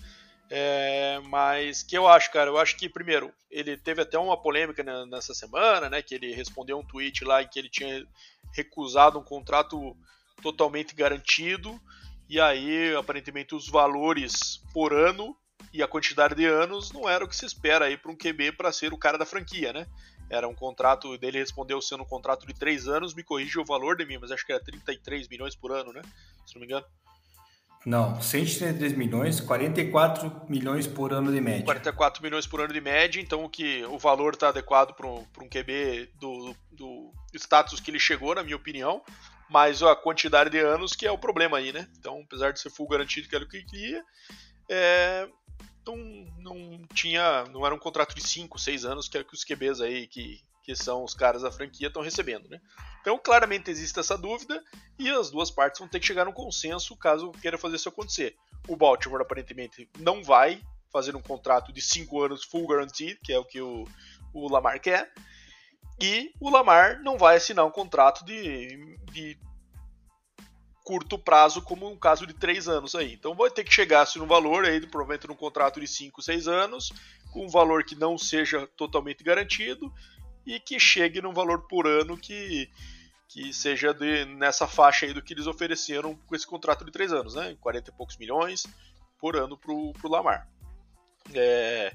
É, 0.50 1.20
mas 1.26 1.82
que 1.82 1.96
eu 1.96 2.08
acho, 2.08 2.32
cara, 2.32 2.48
eu 2.50 2.58
acho 2.58 2.76
que 2.76 2.88
primeiro 2.88 3.32
ele 3.50 3.76
teve 3.76 4.00
até 4.00 4.18
uma 4.18 4.36
polêmica 4.36 4.82
nessa 5.06 5.34
semana, 5.34 5.90
né? 5.90 6.02
Que 6.02 6.14
ele 6.14 6.34
respondeu 6.34 6.78
um 6.78 6.84
tweet 6.84 7.24
lá 7.24 7.42
em 7.42 7.48
que 7.48 7.58
ele 7.58 7.68
tinha 7.68 8.06
recusado 8.52 9.18
um 9.18 9.22
contrato 9.22 9.96
totalmente 10.42 10.94
garantido 10.94 11.78
e 12.28 12.40
aí 12.40 12.94
aparentemente 12.96 13.54
os 13.54 13.68
valores 13.68 14.62
por 14.72 14.92
ano 14.92 15.36
e 15.72 15.82
a 15.82 15.88
quantidade 15.88 16.34
de 16.34 16.46
anos 16.46 16.92
não 16.92 17.08
era 17.08 17.24
o 17.24 17.28
que 17.28 17.36
se 17.36 17.44
espera 17.44 17.86
aí 17.86 17.96
para 17.96 18.10
um 18.10 18.16
QB 18.16 18.52
para 18.52 18.72
ser 18.72 18.92
o 18.92 18.98
cara 18.98 19.18
da 19.18 19.26
franquia, 19.26 19.72
né? 19.72 19.86
Era 20.30 20.48
um 20.48 20.54
contrato 20.54 21.16
dele 21.18 21.38
respondeu 21.38 21.80
sendo 21.80 22.02
um 22.02 22.06
contrato 22.06 22.46
de 22.46 22.54
três 22.54 22.86
anos, 22.86 23.14
me 23.14 23.22
corrija 23.22 23.60
o 23.60 23.64
valor 23.64 23.96
de 23.96 24.04
mim, 24.04 24.18
mas 24.20 24.30
acho 24.30 24.44
que 24.44 24.52
era 24.52 24.62
33 24.62 25.28
milhões 25.28 25.54
por 25.54 25.72
ano, 25.72 25.92
né? 25.92 26.02
Se 26.46 26.54
não 26.54 26.60
me 26.60 26.66
engano. 26.66 26.84
Não, 27.86 28.20
133 28.20 28.92
milhões, 28.94 29.40
44 29.40 30.46
milhões 30.48 30.86
por 30.86 31.12
ano 31.12 31.32
de 31.32 31.40
média. 31.40 31.64
44 31.64 32.22
milhões 32.22 32.46
por 32.46 32.60
ano 32.60 32.72
de 32.72 32.80
média, 32.80 33.20
então 33.20 33.44
o 33.44 33.48
que 33.48 33.84
o 33.86 33.98
valor 33.98 34.34
está 34.34 34.48
adequado 34.48 34.94
para 34.94 35.06
um, 35.06 35.24
um 35.40 35.48
QB 35.48 36.10
do, 36.20 36.54
do 36.72 37.12
status 37.34 37.80
que 37.80 37.90
ele 37.90 38.00
chegou, 38.00 38.34
na 38.34 38.42
minha 38.42 38.56
opinião, 38.56 39.00
mas 39.48 39.82
a 39.82 39.96
quantidade 39.96 40.50
de 40.50 40.58
anos 40.58 40.94
que 40.94 41.06
é 41.06 41.10
o 41.10 41.16
problema 41.16 41.58
aí, 41.58 41.72
né? 41.72 41.88
Então, 41.98 42.20
apesar 42.24 42.52
de 42.52 42.60
ser 42.60 42.70
full 42.70 42.88
garantido 42.88 43.28
que 43.28 43.34
era 43.34 43.44
o 43.44 43.48
que 43.48 43.62
queria, 43.64 44.04
é, 44.68 45.28
não, 45.96 46.26
não 46.38 46.86
tinha, 46.94 47.44
não 47.44 47.64
era 47.64 47.74
um 47.74 47.78
contrato 47.78 48.14
de 48.14 48.26
5, 48.26 48.58
6 48.58 48.84
anos 48.84 49.08
que 49.08 49.18
é 49.18 49.24
que 49.24 49.34
os 49.34 49.44
QBs 49.44 49.80
aí 49.80 50.06
que 50.06 50.42
que 50.68 50.76
são 50.76 51.02
os 51.02 51.14
caras 51.14 51.40
da 51.40 51.50
franquia, 51.50 51.86
estão 51.86 52.02
recebendo. 52.02 52.46
Né? 52.46 52.60
Então, 53.00 53.18
claramente 53.18 53.70
existe 53.70 53.98
essa 53.98 54.18
dúvida 54.18 54.62
e 54.98 55.08
as 55.08 55.30
duas 55.30 55.50
partes 55.50 55.78
vão 55.78 55.88
ter 55.88 55.98
que 55.98 56.06
chegar 56.06 56.26
num 56.26 56.32
consenso 56.32 56.94
caso 56.94 57.32
queira 57.40 57.56
fazer 57.56 57.76
isso 57.76 57.88
acontecer. 57.88 58.36
O 58.68 58.76
Baltimore 58.76 59.22
aparentemente 59.22 59.88
não 59.98 60.22
vai 60.22 60.60
fazer 60.92 61.16
um 61.16 61.22
contrato 61.22 61.72
de 61.72 61.80
5 61.80 62.22
anos 62.22 62.44
full 62.44 62.66
guaranteed, 62.66 63.18
que 63.24 63.32
é 63.32 63.38
o 63.38 63.46
que 63.46 63.62
o, 63.62 63.86
o 64.34 64.46
Lamar 64.52 64.78
quer, 64.78 65.10
e 65.98 66.34
o 66.38 66.50
Lamar 66.50 67.02
não 67.02 67.16
vai 67.16 67.36
assinar 67.36 67.64
um 67.64 67.70
contrato 67.70 68.22
de, 68.26 68.76
de 69.10 69.38
curto 70.88 71.18
prazo, 71.18 71.60
como 71.60 71.86
um 71.86 71.94
caso 71.94 72.26
de 72.26 72.32
3 72.32 72.66
anos 72.66 72.94
aí. 72.94 73.12
Então 73.12 73.34
vai 73.34 73.50
ter 73.50 73.62
que 73.62 73.70
chegar-se 73.70 74.18
no 74.18 74.26
valor 74.26 74.64
aí, 74.64 74.80
provavelmente 74.80 75.28
num 75.28 75.34
contrato 75.34 75.78
de 75.78 75.86
5, 75.86 76.22
6 76.22 76.48
anos, 76.48 76.90
com 77.30 77.44
um 77.44 77.48
valor 77.48 77.84
que 77.84 77.94
não 77.94 78.16
seja 78.16 78.66
totalmente 78.68 79.22
garantido, 79.22 79.92
e 80.46 80.58
que 80.58 80.80
chegue 80.80 81.20
num 81.20 81.34
valor 81.34 81.68
por 81.68 81.86
ano 81.86 82.16
que, 82.16 82.70
que 83.28 83.52
seja 83.52 83.92
de, 83.92 84.24
nessa 84.24 84.66
faixa 84.66 85.04
aí 85.04 85.12
do 85.12 85.20
que 85.20 85.34
eles 85.34 85.46
ofereceram 85.46 86.14
com 86.26 86.34
esse 86.34 86.46
contrato 86.46 86.86
de 86.86 86.90
três 86.90 87.12
anos, 87.12 87.34
né? 87.34 87.54
40 87.60 87.90
e 87.90 87.92
poucos 87.92 88.16
milhões 88.16 88.66
por 89.20 89.36
ano 89.36 89.58
para 89.58 89.70
o 89.70 89.92
Lamar. 90.04 90.48
É, 91.34 91.92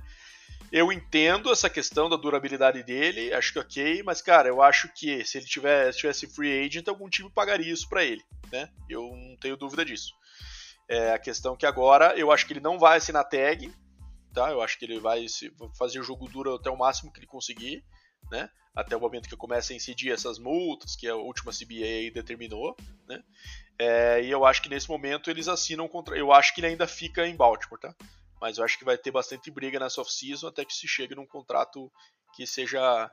eu 0.72 0.91
entendo 0.91 1.52
essa 1.52 1.69
questão 1.69 2.10
da 2.10 2.15
durabilidade 2.15 2.84
dele, 2.84 3.34
acho 3.34 3.53
que 3.53 3.60
ok, 3.60 4.03
mas 4.03 4.22
cara, 4.22 4.49
eu 4.49 4.61
acho 4.61 4.91
que 4.94 5.23
se 5.26 5.38
ele 5.38 5.45
tivesse, 5.45 5.99
tivesse 5.99 6.27
free 6.27 6.65
agent, 6.65 6.88
algum 6.88 7.10
time 7.10 7.30
pagaria 7.30 7.72
isso 7.72 7.88
para 7.88 8.03
ele, 8.03 8.23
né? 8.52 8.69
Eu 8.90 9.02
não 9.15 9.38
tenho 9.38 9.57
dúvida 9.57 9.85
disso. 9.85 10.14
É, 10.90 11.14
a 11.14 11.19
questão 11.19 11.56
que 11.56 11.65
agora 11.65 12.18
eu 12.18 12.31
acho 12.31 12.45
que 12.45 12.53
ele 12.53 12.60
não 12.60 12.80
vai 12.80 12.98
assinar 12.98 13.27
tag, 13.30 13.73
tá? 14.34 14.52
Eu 14.52 14.61
acho 14.61 14.77
que 14.77 14.85
ele 14.85 14.99
vai 14.99 15.26
fazer 15.77 15.99
o 15.99 16.03
jogo 16.03 16.27
duro 16.27 16.56
até 16.56 16.69
o 16.69 16.77
máximo 16.77 17.11
que 17.11 17.19
ele 17.19 17.27
conseguir 17.27 17.84
né? 18.31 18.49
Até 18.76 18.95
o 18.95 18.99
momento 18.99 19.30
que 19.30 19.35
começa 19.35 19.72
a 19.72 19.76
incidir 19.76 20.11
essas 20.11 20.40
multas 20.40 20.95
que 20.95 21.07
a 21.07 21.15
última 21.15 21.52
CBA 21.52 22.11
determinou, 22.14 22.76
né? 23.07 23.22
É, 23.77 24.23
e 24.23 24.31
eu 24.31 24.45
acho 24.45 24.61
que 24.61 24.69
nesse 24.69 24.90
momento 24.90 25.30
eles 25.30 25.48
assinam 25.48 25.88
contra. 25.88 26.18
Eu 26.18 26.31
acho 26.31 26.53
que 26.53 26.61
ele 26.61 26.68
ainda 26.68 26.88
fica 26.88 27.27
em 27.27 27.35
Baltimore, 27.35 27.80
tá? 27.80 27.95
Mas 28.44 28.57
eu 28.57 28.65
acho 28.65 28.78
que 28.78 28.84
vai 28.84 28.98
ter 28.98 29.10
bastante 29.10 29.49
briga 29.49 29.80
nessa 29.80 30.02
off-season 30.02 30.49
até 30.49 30.65
que 30.65 30.74
se 30.74 30.86
chegue 30.86 31.15
num 31.15 31.26
contrato 31.26 31.90
que 32.36 32.45
seja 32.45 33.10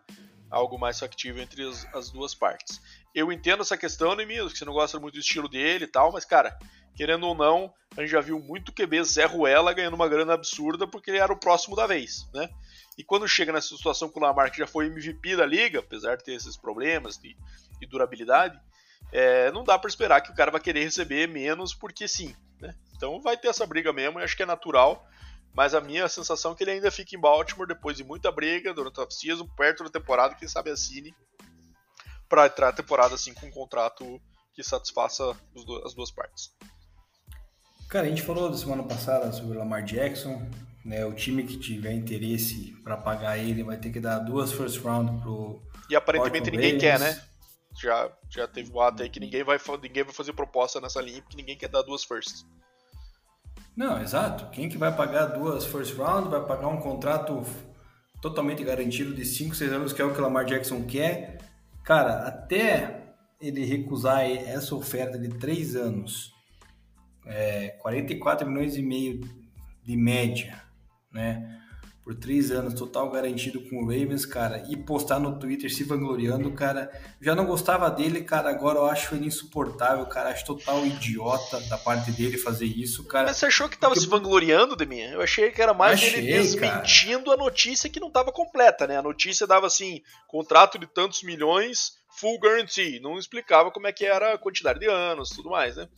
algo 0.51 0.77
mais 0.77 0.99
factível 0.99 1.41
entre 1.41 1.69
as, 1.69 1.87
as 1.95 2.11
duas 2.11 2.35
partes. 2.35 2.81
Eu 3.15 3.31
entendo 3.31 3.61
essa 3.61 3.79
questão, 3.79 4.17
Nemildo, 4.17 4.51
que 4.51 4.59
você 4.59 4.65
não 4.65 4.73
gosta 4.73 4.99
muito 4.99 5.15
do 5.15 5.21
estilo 5.21 5.49
dele 5.49 5.85
e 5.85 5.87
tal, 5.87 6.11
mas, 6.11 6.25
cara, 6.25 6.59
querendo 6.97 7.29
ou 7.29 7.37
não, 7.37 7.73
a 7.97 8.01
gente 8.01 8.11
já 8.11 8.21
viu 8.21 8.41
muito 8.41 8.73
QB 8.73 9.05
Zé 9.05 9.25
Ruela 9.25 9.73
ganhando 9.73 9.95
uma 9.95 10.09
grana 10.09 10.35
absurda 10.35 10.85
porque 10.85 11.13
ele 11.13 11.19
era 11.19 11.33
o 11.33 11.39
próximo 11.39 11.77
da 11.77 11.87
vez, 11.87 12.29
né? 12.35 12.51
E 12.99 13.05
quando 13.05 13.29
chega 13.29 13.53
nessa 13.53 13.69
situação 13.69 14.09
com 14.09 14.19
o 14.19 14.23
Lamar, 14.25 14.51
que 14.51 14.59
já 14.59 14.67
foi 14.67 14.87
MVP 14.87 15.37
da 15.37 15.47
liga, 15.47 15.79
apesar 15.79 16.17
de 16.17 16.25
ter 16.25 16.33
esses 16.33 16.57
problemas 16.57 17.17
de, 17.17 17.37
de 17.79 17.87
durabilidade, 17.87 18.61
é, 19.13 19.51
não 19.53 19.65
dá 19.65 19.79
para 19.79 19.89
esperar 19.89 20.21
que 20.21 20.31
o 20.31 20.35
cara 20.35 20.51
vai 20.51 20.61
querer 20.61 20.85
receber 20.85 21.27
menos 21.29 21.75
porque 21.75 22.07
sim. 22.07 22.35
Né? 22.61 22.75
Então 22.97 23.21
vai 23.21 23.37
ter 23.37 23.49
essa 23.49 23.67
briga 23.67 23.93
mesmo, 23.93 24.21
e 24.21 24.23
acho 24.23 24.37
que 24.37 24.43
é 24.43 24.47
natural. 24.47 25.07
Mas 25.53 25.75
a 25.75 25.81
minha 25.81 26.09
sensação 26.09 26.53
é 26.53 26.55
que 26.55 26.63
ele 26.63 26.71
ainda 26.71 26.91
fica 26.91 27.17
em 27.17 27.21
Baltimore 27.21 27.67
depois 27.67 27.97
de 27.97 28.05
muita 28.05 28.31
briga 28.31 28.73
durante 28.73 29.01
a 29.01 29.03
off-season, 29.03 29.49
perto 29.57 29.83
da 29.83 29.91
temporada, 29.91 30.37
quem 30.37 30.47
sabe 30.47 30.71
assine 30.71 31.13
para 32.29 32.47
entrar 32.47 32.69
a 32.69 32.73
temporada 32.73 33.17
assim 33.17 33.35
com 33.35 33.47
um 33.47 33.51
contrato 33.51 34.21
que 34.55 34.63
satisfaça 34.63 35.37
as 35.85 35.95
duas 35.95 36.13
partes. 36.13 36.53
Cara, 37.89 38.07
a 38.07 38.09
gente 38.09 38.23
falou 38.23 38.49
da 38.49 38.57
semana 38.57 38.85
passada 38.85 39.33
sobre 39.33 39.57
o 39.57 39.59
Lamar 39.59 39.83
Jackson, 39.83 40.49
né, 40.85 41.05
o 41.05 41.13
time 41.13 41.43
que 41.43 41.59
tiver 41.59 41.93
interesse 41.93 42.73
para 42.85 42.97
pagar 42.97 43.37
ele 43.37 43.65
vai 43.65 43.77
ter 43.77 43.91
que 43.91 43.99
dar 43.99 44.21
duas 44.21 44.53
first 44.53 44.81
round 44.81 45.21
pro. 45.21 45.61
E 45.91 45.97
aparentemente 45.97 46.53
ninguém 46.53 46.79
quer, 46.79 47.01
né? 47.01 47.21
Já, 47.81 48.13
já 48.29 48.47
teve 48.47 48.71
boato 48.71 49.03
aí 49.03 49.09
que 49.09 49.19
ninguém 49.19 49.43
vai, 49.43 49.59
ninguém 49.83 50.05
vai 50.05 50.13
fazer 50.13 50.35
proposta 50.35 50.81
nessa 50.81 51.01
linha 51.01 51.23
porque 51.23 51.37
ninguém 51.37 51.57
quer 51.57 51.69
dar 51.69 51.83
duas 51.83 52.05
firsts. 52.05 52.47
Não, 53.75 54.01
exato. 54.03 54.51
Quem 54.51 54.69
que 54.69 54.77
vai 54.77 54.95
pagar 54.95 55.27
duas 55.27 55.65
first 55.65 55.97
round 55.97 56.29
vai 56.29 56.45
pagar 56.45 56.69
um 56.69 56.79
contrato 56.79 57.43
totalmente 58.21 58.63
garantido 58.63 59.15
de 59.15 59.25
5, 59.25 59.55
6 59.55 59.73
anos, 59.73 59.93
que 59.93 60.03
é 60.03 60.05
o 60.05 60.13
que 60.13 60.19
o 60.19 60.23
Lamar 60.23 60.45
Jackson 60.45 60.85
quer. 60.85 61.39
Cara, 61.83 62.27
até 62.27 63.15
ele 63.41 63.65
recusar 63.65 64.29
essa 64.31 64.75
oferta 64.75 65.19
de 65.19 65.29
3 65.39 65.77
anos, 65.77 66.35
é, 67.25 67.71
44 67.81 68.47
milhões 68.47 68.77
e 68.77 68.83
meio 68.83 69.21
de 69.83 69.97
média, 69.97 70.63
né? 71.11 71.60
Por 72.11 72.17
três 72.17 72.51
anos, 72.51 72.75
total 72.75 73.09
garantido 73.09 73.61
com 73.69 73.77
o 73.77 73.87
Ravens, 73.87 74.27
cara, 74.27 74.65
e 74.69 74.77
postar 74.77 75.21
no 75.21 75.39
Twitter 75.39 75.73
se 75.73 75.85
vangloriando, 75.85 76.51
cara. 76.51 76.91
Já 77.21 77.37
não 77.37 77.47
gostava 77.47 77.89
dele, 77.89 78.25
cara, 78.25 78.51
agora 78.51 78.81
eu 78.81 78.87
acho 78.87 79.15
ele 79.15 79.27
insuportável, 79.27 80.05
cara. 80.07 80.31
Acho 80.31 80.45
total 80.45 80.85
idiota 80.85 81.61
da 81.69 81.79
parte 81.79 82.11
dele 82.11 82.37
fazer 82.37 82.65
isso, 82.65 83.05
cara. 83.05 83.29
Mas 83.29 83.37
você 83.37 83.47
achou 83.47 83.69
que 83.69 83.79
tava 83.79 83.95
Porque... 83.95 84.05
se 84.05 84.11
vangloriando 84.11 84.75
de 84.75 84.85
mim? 84.87 84.99
Eu 84.99 85.23
achei 85.23 85.53
que 85.53 85.63
era 85.63 85.73
mais 85.73 86.03
achei, 86.03 86.19
ele 86.19 86.33
desmentindo 86.33 87.27
cara. 87.27 87.37
a 87.37 87.45
notícia 87.45 87.89
que 87.89 88.01
não 88.01 88.11
tava 88.11 88.33
completa, 88.33 88.89
né? 88.89 88.97
A 88.97 89.03
notícia 89.03 89.47
dava 89.47 89.69
assim: 89.69 90.03
contrato 90.27 90.81
de 90.81 90.89
tantos 90.89 91.23
milhões, 91.23 91.93
full 92.09 92.41
guarantee. 92.41 92.99
Não 92.99 93.21
explicava 93.21 93.71
como 93.71 93.87
é 93.87 93.93
que 93.93 94.05
era 94.05 94.35
a 94.35 94.39
quantidade 94.39 94.81
de 94.81 94.89
anos 94.89 95.31
tudo 95.31 95.51
mais, 95.51 95.77
né? 95.77 95.89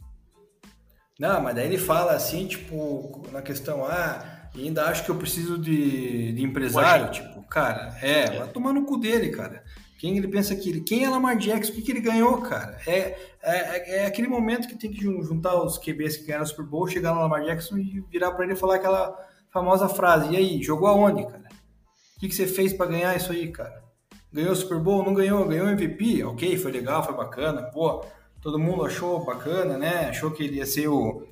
Não, 1.19 1.41
mas 1.41 1.55
daí 1.55 1.69
ele 1.69 1.79
fala 1.79 2.13
assim, 2.13 2.47
tipo, 2.47 3.27
na 3.33 3.41
questão, 3.41 3.87
ah 3.87 4.42
e 4.55 4.65
ainda 4.65 4.87
acho 4.87 5.05
que 5.05 5.11
eu 5.11 5.17
preciso 5.17 5.59
de, 5.59 6.33
de 6.33 6.43
empresário. 6.43 7.11
Tipo, 7.11 7.43
cara, 7.45 7.97
é, 8.03 8.25
é, 8.25 8.39
vai 8.39 8.49
tomar 8.49 8.73
no 8.73 8.85
cu 8.85 8.99
dele, 8.99 9.31
cara. 9.31 9.65
Quem 9.99 10.17
ele 10.17 10.29
pensa 10.29 10.55
que 10.57 10.69
ele. 10.69 10.81
Quem 10.81 11.05
é 11.05 11.09
Lamar 11.09 11.37
Jackson? 11.39 11.73
O 11.73 11.75
que, 11.77 11.83
que 11.83 11.93
ele 11.93 12.01
ganhou, 12.01 12.39
cara? 12.43 12.77
É, 12.87 13.17
é, 13.43 14.01
é 14.01 14.07
aquele 14.07 14.29
momento 14.29 14.69
que 14.69 14.75
tem 14.75 14.91
que 14.91 15.01
juntar 15.01 15.55
os 15.63 15.79
QBs 15.79 16.17
que 16.17 16.25
ganharam 16.25 16.45
o 16.45 16.49
Super 16.49 16.67
Bowl, 16.67 16.89
chegar 16.89 17.15
no 17.15 17.21
Lamar 17.21 17.45
Jackson 17.45 17.79
e 17.79 18.05
virar 18.11 18.33
para 18.33 18.45
ele 18.45 18.55
e 18.55 18.57
falar 18.57 18.77
aquela 18.77 19.17
famosa 19.51 19.89
frase. 19.89 20.33
E 20.33 20.37
aí, 20.37 20.63
jogou 20.63 20.89
aonde, 20.89 21.25
cara? 21.25 21.49
O 22.17 22.21
que, 22.21 22.29
que 22.29 22.35
você 22.35 22.47
fez 22.47 22.73
para 22.73 22.91
ganhar 22.91 23.17
isso 23.17 23.33
aí, 23.33 23.51
cara? 23.51 23.83
Ganhou 24.33 24.53
o 24.53 24.57
Super 24.57 24.81
Bowl? 24.81 25.05
Não 25.05 25.15
ganhou? 25.15 25.47
Ganhou 25.47 25.69
MVP? 25.69 26.25
Ok, 26.25 26.57
foi 26.59 26.73
legal, 26.73 27.05
foi 27.05 27.15
bacana. 27.15 27.63
Pô, 27.63 28.05
todo 28.41 28.59
mundo 28.59 28.85
achou 28.85 29.25
bacana, 29.25 29.79
né? 29.79 30.09
Achou 30.09 30.31
que 30.31 30.43
ele 30.43 30.57
ia 30.57 30.67
ser 30.67 30.89
o, 30.89 31.25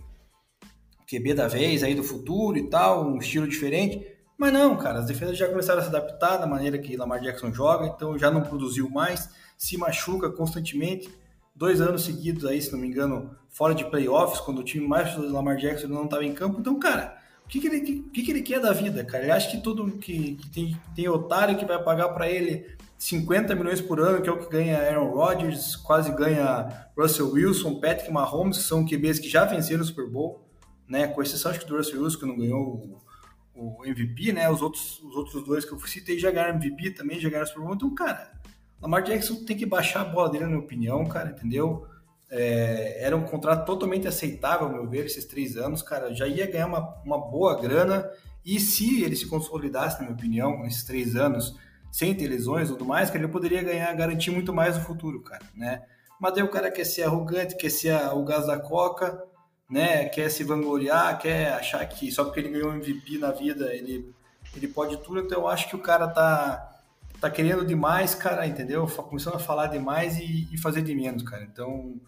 QB 1.11 1.35
da 1.35 1.49
vez 1.49 1.83
aí 1.83 1.95
do 1.95 2.05
futuro 2.05 2.57
e 2.57 2.71
tal, 2.71 3.05
um 3.05 3.19
estilo 3.19 3.49
diferente. 3.49 4.07
Mas 4.39 4.53
não, 4.53 4.77
cara, 4.77 5.01
as 5.01 5.07
defesas 5.07 5.37
já 5.37 5.49
começaram 5.49 5.81
a 5.81 5.83
se 5.83 5.89
adaptar 5.89 6.37
da 6.37 6.47
maneira 6.47 6.79
que 6.79 6.97
Lamar 6.97 7.21
Jackson 7.21 7.53
joga, 7.53 7.87
então 7.87 8.17
já 8.17 8.31
não 8.31 8.43
produziu 8.43 8.89
mais, 8.89 9.29
se 9.59 9.77
machuca 9.77 10.31
constantemente. 10.31 11.11
Dois 11.55 11.81
anos 11.81 12.05
seguidos 12.05 12.47
aí, 12.47 12.63
se 12.63 12.73
não 12.73 12.79
me 12.79 12.87
engano, 12.87 13.37
fora 13.51 13.75
de 13.75 13.85
playoffs, 13.85 14.41
quando 14.41 14.61
o 14.61 14.65
time 14.65 14.87
mais 14.87 15.15
do 15.15 15.31
Lamar 15.31 15.57
Jackson 15.57 15.89
não 15.89 16.05
estava 16.05 16.25
em 16.25 16.33
campo. 16.33 16.61
Então, 16.61 16.79
cara, 16.79 17.19
o 17.45 17.49
que, 17.49 17.61
que, 17.61 17.67
ele, 17.67 17.81
que, 17.81 18.23
que 18.23 18.31
ele 18.31 18.43
quer 18.43 18.61
da 18.61 18.73
vida, 18.73 19.05
cara? 19.05 19.25
Ele 19.25 19.33
acha 19.33 19.51
que 19.51 19.61
todo 19.61 19.99
que, 19.99 20.37
que 20.37 20.49
tem, 20.49 20.81
tem 20.95 21.09
otário 21.09 21.59
que 21.59 21.67
vai 21.67 21.83
pagar 21.83 22.11
para 22.11 22.31
ele 22.31 22.65
50 22.97 23.55
milhões 23.57 23.81
por 23.81 24.01
ano, 24.01 24.23
que 24.23 24.29
é 24.29 24.33
o 24.33 24.39
que 24.39 24.49
ganha 24.49 24.79
Aaron 24.79 25.11
Rodgers, 25.11 25.75
quase 25.77 26.13
ganha 26.13 26.89
Russell 26.97 27.33
Wilson, 27.33 27.81
Patrick 27.81 28.11
Mahomes, 28.11 28.59
que 28.59 28.65
são 28.65 28.87
QBs 28.87 29.19
que 29.19 29.29
já 29.29 29.45
venceram 29.45 29.83
o 29.83 29.85
Super 29.85 30.07
Bowl 30.07 30.49
né? 30.91 31.07
Com 31.07 31.23
exceção 31.23 31.53
acho 31.53 31.61
que 31.61 31.67
do 31.67 31.77
Russell 31.77 32.03
Wilson, 32.03 32.19
que 32.19 32.27
não 32.27 32.37
ganhou 32.37 33.01
o, 33.55 33.79
o, 33.79 33.87
MVP, 33.87 34.33
né? 34.33 34.51
Os 34.51 34.61
outros, 34.61 35.01
os 35.01 35.15
outros 35.15 35.45
dois 35.45 35.65
que 35.65 35.73
eu 35.73 35.79
citei 35.87 36.19
já 36.19 36.33
ganharam 36.33 36.57
MVP 36.57 36.91
também, 36.91 37.21
já 37.21 37.31
ganharam 37.31 37.47
Super 37.47 37.63
Bowl. 37.63 37.75
Então, 37.75 37.95
cara, 37.95 38.33
Lamar 38.83 39.05
Jackson 39.05 39.45
tem 39.45 39.57
que 39.57 39.65
baixar 39.65 40.01
a 40.01 40.05
bola 40.05 40.29
dele, 40.29 40.45
na 40.45 40.51
minha 40.51 40.61
opinião, 40.61 41.07
cara, 41.07 41.31
entendeu? 41.31 41.87
É, 42.29 43.05
era 43.05 43.17
um 43.17 43.23
contrato 43.23 43.65
totalmente 43.65 44.09
aceitável, 44.09 44.67
ao 44.67 44.73
meu 44.73 44.89
ver, 44.89 45.07
esses 45.07 45.25
três 45.25 45.57
anos, 45.57 45.81
cara. 45.81 46.13
Já 46.13 46.27
ia 46.27 46.51
ganhar 46.51 46.67
uma, 46.67 46.97
uma 47.05 47.19
boa 47.19 47.61
grana. 47.61 48.11
E 48.45 48.59
se 48.59 49.05
ele 49.05 49.15
se 49.15 49.27
consolidasse, 49.27 49.99
na 49.99 50.07
minha 50.07 50.15
opinião, 50.15 50.61
nesses 50.63 50.83
três 50.83 51.15
anos, 51.15 51.55
sem 51.93 52.15
ter 52.15 52.27
lesões 52.27 52.69
e 52.69 52.73
tudo 52.73 52.85
mais, 52.85 53.11
cara, 53.11 53.23
ele 53.23 53.33
poderia 53.33 53.63
ganhar, 53.63 53.93
garantir 53.95 54.31
muito 54.31 54.53
mais 54.53 54.77
no 54.77 54.83
futuro, 54.83 55.21
cara, 55.23 55.45
né? 55.55 55.83
Mas 56.21 56.35
daí 56.35 56.43
o 56.43 56.51
cara 56.51 56.71
quer 56.71 56.85
ser 56.85 57.03
arrogante, 57.03 57.57
quer 57.57 57.71
ser 57.71 57.95
o 58.13 58.25
gás 58.25 58.47
da 58.47 58.59
coca, 58.59 59.23
né? 59.71 60.09
Quer 60.09 60.29
se 60.31 60.43
vangloriar, 60.43 61.19
quer 61.19 61.53
achar 61.53 61.87
que 61.87 62.11
só 62.11 62.25
porque 62.25 62.41
ele 62.41 62.49
ganhou 62.51 62.75
MVP 62.75 63.19
na 63.19 63.31
vida, 63.31 63.73
ele, 63.73 64.13
ele 64.57 64.67
pode 64.67 64.97
tudo. 64.99 65.21
Então 65.21 65.41
eu 65.41 65.49
acho 65.49 65.69
que 65.69 65.77
o 65.77 65.81
cara 65.81 66.09
tá 66.09 66.67
tá 67.21 67.31
querendo 67.31 67.65
demais, 67.67 68.15
cara, 68.15 68.47
entendeu? 68.47 68.87
Começando 68.87 69.35
a 69.35 69.39
falar 69.39 69.67
demais 69.67 70.19
e, 70.19 70.49
e 70.51 70.59
fazer 70.59 70.81
de 70.81 70.95
menos, 70.95 71.23
cara. 71.23 71.45
Então, 71.45 72.01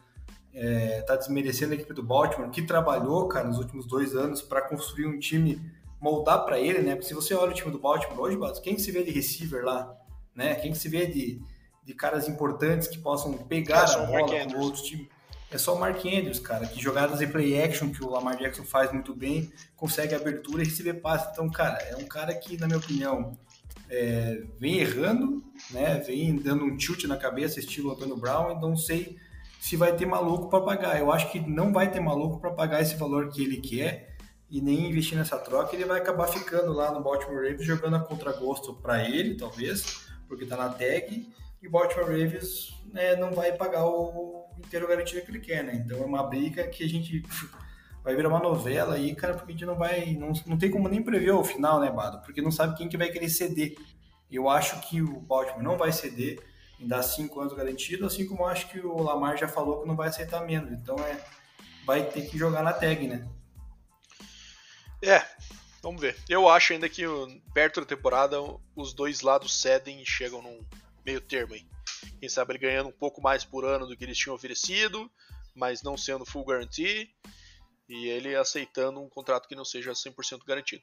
é, 0.54 1.02
tá 1.02 1.16
desmerecendo 1.16 1.72
a 1.72 1.74
equipe 1.74 1.92
do 1.92 2.02
Baltimore, 2.02 2.50
que 2.50 2.62
trabalhou, 2.62 3.28
cara, 3.28 3.46
nos 3.46 3.58
últimos 3.58 3.86
dois 3.86 4.16
anos 4.16 4.40
para 4.40 4.62
construir 4.62 5.06
um 5.06 5.18
time, 5.18 5.60
moldar 6.00 6.44
para 6.46 6.58
ele, 6.58 6.80
né? 6.80 6.94
Porque 6.94 7.08
se 7.08 7.14
você 7.14 7.34
olha 7.34 7.52
o 7.52 7.54
time 7.54 7.70
do 7.70 7.78
Baltimore 7.78 8.18
hoje, 8.20 8.62
quem 8.62 8.74
que 8.74 8.80
se 8.80 8.90
vê 8.90 9.02
de 9.02 9.10
receiver 9.10 9.62
lá, 9.62 9.94
né? 10.34 10.54
Quem 10.54 10.72
que 10.72 10.78
se 10.78 10.88
vê 10.88 11.06
de, 11.06 11.42
de 11.84 11.94
caras 11.94 12.26
importantes 12.26 12.88
que 12.88 12.98
possam 12.98 13.34
pegar 13.34 13.86
é 13.90 13.94
a 13.94 14.06
bola 14.06 14.46
com 14.46 14.60
outros 14.60 14.82
times? 14.82 15.08
É 15.52 15.58
só 15.58 15.74
o 15.74 15.78
Mark 15.78 15.98
Andrews, 15.98 16.38
cara, 16.38 16.66
que 16.66 16.80
jogadas 16.80 17.20
em 17.20 17.28
play 17.28 17.62
action 17.62 17.90
que 17.90 18.02
o 18.02 18.08
Lamar 18.08 18.38
Jackson 18.38 18.64
faz 18.64 18.90
muito 18.90 19.14
bem, 19.14 19.52
consegue 19.76 20.14
abertura 20.14 20.62
e 20.62 20.66
receber 20.66 20.94
passe. 20.94 21.30
Então, 21.32 21.50
cara, 21.50 21.78
é 21.82 21.96
um 21.96 22.06
cara 22.06 22.34
que, 22.34 22.56
na 22.56 22.66
minha 22.66 22.78
opinião, 22.78 23.36
é, 23.90 24.42
vem 24.58 24.78
errando, 24.78 25.44
né? 25.70 25.98
Vem 25.98 26.34
dando 26.36 26.64
um 26.64 26.76
tilt 26.76 27.04
na 27.04 27.16
cabeça, 27.16 27.60
estilo 27.60 27.92
Antônio 27.92 28.16
Brown, 28.16 28.52
e 28.52 28.60
não 28.60 28.74
sei 28.76 29.18
se 29.60 29.76
vai 29.76 29.94
ter 29.94 30.06
maluco 30.06 30.48
para 30.48 30.64
pagar. 30.64 30.98
Eu 30.98 31.12
acho 31.12 31.30
que 31.30 31.38
não 31.38 31.72
vai 31.72 31.90
ter 31.90 32.00
maluco 32.00 32.40
para 32.40 32.50
pagar 32.50 32.80
esse 32.80 32.96
valor 32.96 33.28
que 33.28 33.42
ele 33.42 33.58
quer 33.58 34.16
e 34.50 34.60
nem 34.60 34.88
investir 34.88 35.16
nessa 35.16 35.38
troca. 35.38 35.76
Ele 35.76 35.84
vai 35.84 36.00
acabar 36.00 36.26
ficando 36.28 36.72
lá 36.72 36.90
no 36.90 37.02
Baltimore 37.02 37.36
Ravens 37.36 37.64
jogando 37.64 37.96
a 37.96 38.00
contragosto 38.00 38.74
para 38.74 39.08
ele, 39.08 39.36
talvez, 39.36 40.06
porque 40.26 40.46
tá 40.46 40.56
na 40.56 40.70
tag. 40.70 41.28
E 41.62 41.68
o 41.68 41.70
Baltimore 41.70 42.06
Ravens 42.06 42.74
né, 42.92 43.14
não 43.16 43.32
vai 43.32 43.52
pagar 43.52 43.84
o 43.84 44.41
inteiro 44.66 44.88
garantido 44.88 45.22
que 45.22 45.30
ele 45.30 45.40
quer, 45.40 45.62
né? 45.64 45.74
Então 45.74 45.98
é 45.98 46.04
uma 46.04 46.22
briga 46.22 46.66
que 46.68 46.84
a 46.84 46.88
gente 46.88 47.22
vai 48.02 48.14
virar 48.14 48.28
uma 48.28 48.38
novela 48.38 48.94
aí, 48.94 49.14
cara, 49.14 49.34
porque 49.34 49.52
a 49.52 49.54
gente 49.54 49.66
não 49.66 49.76
vai. 49.76 50.14
Não, 50.14 50.32
não 50.46 50.58
tem 50.58 50.70
como 50.70 50.88
nem 50.88 51.02
prever 51.02 51.32
o 51.32 51.44
final, 51.44 51.80
né, 51.80 51.90
Bado? 51.90 52.20
Porque 52.22 52.42
não 52.42 52.50
sabe 52.50 52.76
quem 52.76 52.88
que 52.88 52.96
vai 52.96 53.10
querer 53.10 53.28
ceder. 53.28 53.74
Eu 54.30 54.48
acho 54.48 54.80
que 54.88 55.02
o 55.02 55.20
Baltimore 55.20 55.62
não 55.62 55.76
vai 55.76 55.92
ceder 55.92 56.40
em 56.80 56.86
dar 56.86 57.02
cinco 57.02 57.40
anos 57.40 57.52
garantido, 57.52 58.06
assim 58.06 58.26
como 58.26 58.46
acho 58.46 58.68
que 58.68 58.80
o 58.80 59.02
Lamar 59.02 59.36
já 59.36 59.46
falou 59.46 59.82
que 59.82 59.88
não 59.88 59.94
vai 59.94 60.08
aceitar 60.08 60.44
menos. 60.44 60.72
Então 60.72 60.96
é. 60.98 61.20
Vai 61.84 62.04
ter 62.04 62.28
que 62.28 62.38
jogar 62.38 62.62
na 62.62 62.72
tag, 62.72 63.08
né? 63.08 63.28
É, 65.02 65.24
vamos 65.82 66.00
ver. 66.00 66.16
Eu 66.28 66.48
acho 66.48 66.72
ainda 66.72 66.88
que 66.88 67.02
perto 67.52 67.80
da 67.80 67.86
temporada 67.86 68.36
os 68.76 68.94
dois 68.94 69.20
lados 69.20 69.60
cedem 69.60 70.00
e 70.00 70.06
chegam 70.06 70.40
num 70.40 70.60
meio 71.04 71.20
termo 71.20 71.54
aí. 71.54 71.66
Quem 72.18 72.28
sabe 72.28 72.52
ele 72.52 72.58
ganhando 72.58 72.88
um 72.88 72.92
pouco 72.92 73.20
mais 73.20 73.44
por 73.44 73.64
ano 73.64 73.86
do 73.86 73.96
que 73.96 74.04
eles 74.04 74.18
tinham 74.18 74.34
oferecido, 74.34 75.10
mas 75.54 75.82
não 75.82 75.96
sendo 75.96 76.24
full 76.24 76.44
guarantee 76.44 77.10
e 77.88 78.08
ele 78.08 78.34
aceitando 78.34 79.00
um 79.00 79.08
contrato 79.08 79.46
que 79.46 79.54
não 79.54 79.64
seja 79.64 79.92
100% 79.92 80.44
garantido. 80.46 80.82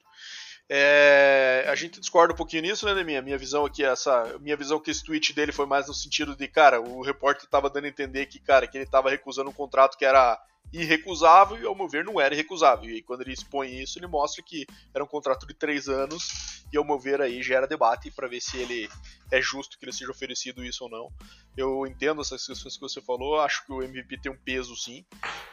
É, 0.72 1.66
a 1.66 1.74
gente 1.74 1.98
discorda 1.98 2.32
um 2.32 2.36
pouquinho 2.36 2.62
nisso, 2.62 2.86
né, 2.86 3.02
minha 3.02 3.20
minha 3.20 3.36
visão 3.36 3.64
aqui 3.64 3.84
essa, 3.84 4.38
minha 4.38 4.56
visão 4.56 4.78
que 4.78 4.88
esse 4.88 5.02
tweet 5.02 5.32
dele 5.32 5.50
foi 5.50 5.66
mais 5.66 5.88
no 5.88 5.94
sentido 5.94 6.36
de, 6.36 6.46
cara, 6.46 6.80
o 6.80 7.02
repórter 7.02 7.44
estava 7.44 7.68
dando 7.68 7.86
a 7.86 7.88
entender 7.88 8.26
que, 8.26 8.38
cara, 8.38 8.68
que 8.68 8.76
ele 8.76 8.84
estava 8.84 9.10
recusando 9.10 9.50
um 9.50 9.52
contrato 9.52 9.98
que 9.98 10.04
era 10.04 10.40
irrecusável 10.72 11.60
e, 11.60 11.66
ao 11.66 11.74
meu 11.74 11.88
ver, 11.88 12.04
não 12.04 12.20
era 12.20 12.34
irrecusável. 12.34 12.88
E 12.88 13.02
quando 13.02 13.22
ele 13.22 13.32
expõe 13.32 13.82
isso, 13.82 13.98
ele 13.98 14.06
mostra 14.06 14.44
que 14.44 14.64
era 14.94 15.02
um 15.02 15.08
contrato 15.08 15.44
de 15.44 15.54
três 15.54 15.88
anos 15.88 16.62
e, 16.72 16.76
ao 16.76 16.84
meu 16.84 17.00
ver, 17.00 17.20
aí 17.20 17.42
gera 17.42 17.66
debate 17.66 18.08
para 18.12 18.28
ver 18.28 18.40
se 18.40 18.56
ele 18.56 18.88
é 19.32 19.42
justo 19.42 19.76
que 19.76 19.84
ele 19.84 19.92
seja 19.92 20.12
oferecido 20.12 20.64
isso 20.64 20.84
ou 20.84 20.90
não. 20.90 21.08
Eu 21.56 21.84
entendo 21.84 22.20
essas 22.20 22.46
questões 22.46 22.74
que 22.76 22.80
você 22.80 23.00
falou, 23.00 23.40
acho 23.40 23.66
que 23.66 23.72
o 23.72 23.82
MVP 23.82 24.18
tem 24.18 24.30
um 24.30 24.38
peso 24.38 24.76
sim, 24.76 25.04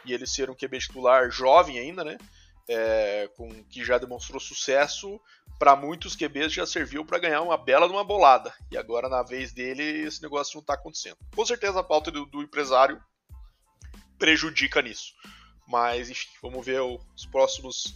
e 0.05 0.13
ele 0.13 0.27
ser 0.27 0.49
um 0.49 0.55
QB 0.55 0.77
titular 0.77 1.31
jovem 1.31 1.79
ainda, 1.79 2.03
né? 2.03 2.19
É, 2.69 3.29
com 3.37 3.63
que 3.65 3.83
já 3.85 3.97
demonstrou 3.97 4.41
sucesso 4.41 5.21
para 5.57 5.73
muitos 5.73 6.17
QBs 6.17 6.51
já 6.51 6.65
serviu 6.65 7.05
para 7.05 7.17
ganhar 7.17 7.41
uma 7.41 7.57
bela 7.57 7.87
de 7.87 7.93
uma 7.93 8.03
bolada 8.03 8.53
e 8.69 8.77
agora 8.77 9.07
na 9.07 9.23
vez 9.23 9.53
dele 9.53 9.83
esse 9.83 10.21
negócio 10.21 10.55
não 10.55 10.61
está 10.61 10.73
acontecendo. 10.73 11.17
Com 11.33 11.45
certeza 11.45 11.79
a 11.79 11.83
pauta 11.83 12.11
do, 12.11 12.25
do 12.25 12.41
empresário 12.41 13.01
prejudica 14.19 14.81
nisso. 14.81 15.13
Mas, 15.67 16.09
enfim, 16.09 16.29
vamos 16.41 16.65
ver 16.65 16.81
os 16.81 17.25
próximos 17.31 17.95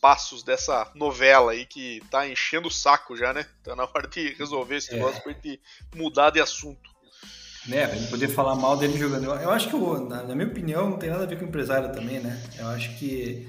passos 0.00 0.42
dessa 0.42 0.90
novela 0.96 1.52
aí 1.52 1.64
que 1.64 2.02
tá 2.10 2.28
enchendo 2.28 2.66
o 2.66 2.70
saco 2.70 3.16
já, 3.16 3.32
né? 3.32 3.46
Tá 3.62 3.76
na 3.76 3.84
hora 3.84 4.08
de 4.08 4.34
resolver 4.34 4.76
esse 4.76 4.92
é. 4.92 4.96
negócio 4.96 5.22
pra 5.22 5.32
gente 5.32 5.60
mudar 5.94 6.30
de 6.30 6.40
assunto. 6.40 6.90
Né, 7.68 7.86
pra 7.86 7.96
gente 7.96 8.10
poder 8.10 8.26
falar 8.26 8.56
mal 8.56 8.76
dele 8.76 8.98
jogando. 8.98 9.26
Eu 9.26 9.50
acho 9.50 9.70
que, 9.70 9.76
na, 9.76 10.24
na 10.24 10.34
minha 10.34 10.48
opinião, 10.48 10.90
não 10.90 10.98
tem 10.98 11.08
nada 11.08 11.22
a 11.22 11.26
ver 11.28 11.38
com 11.38 11.44
o 11.44 11.48
empresário 11.48 11.92
também, 11.92 12.18
né? 12.18 12.42
Eu 12.58 12.66
acho 12.66 12.98
que, 12.98 13.48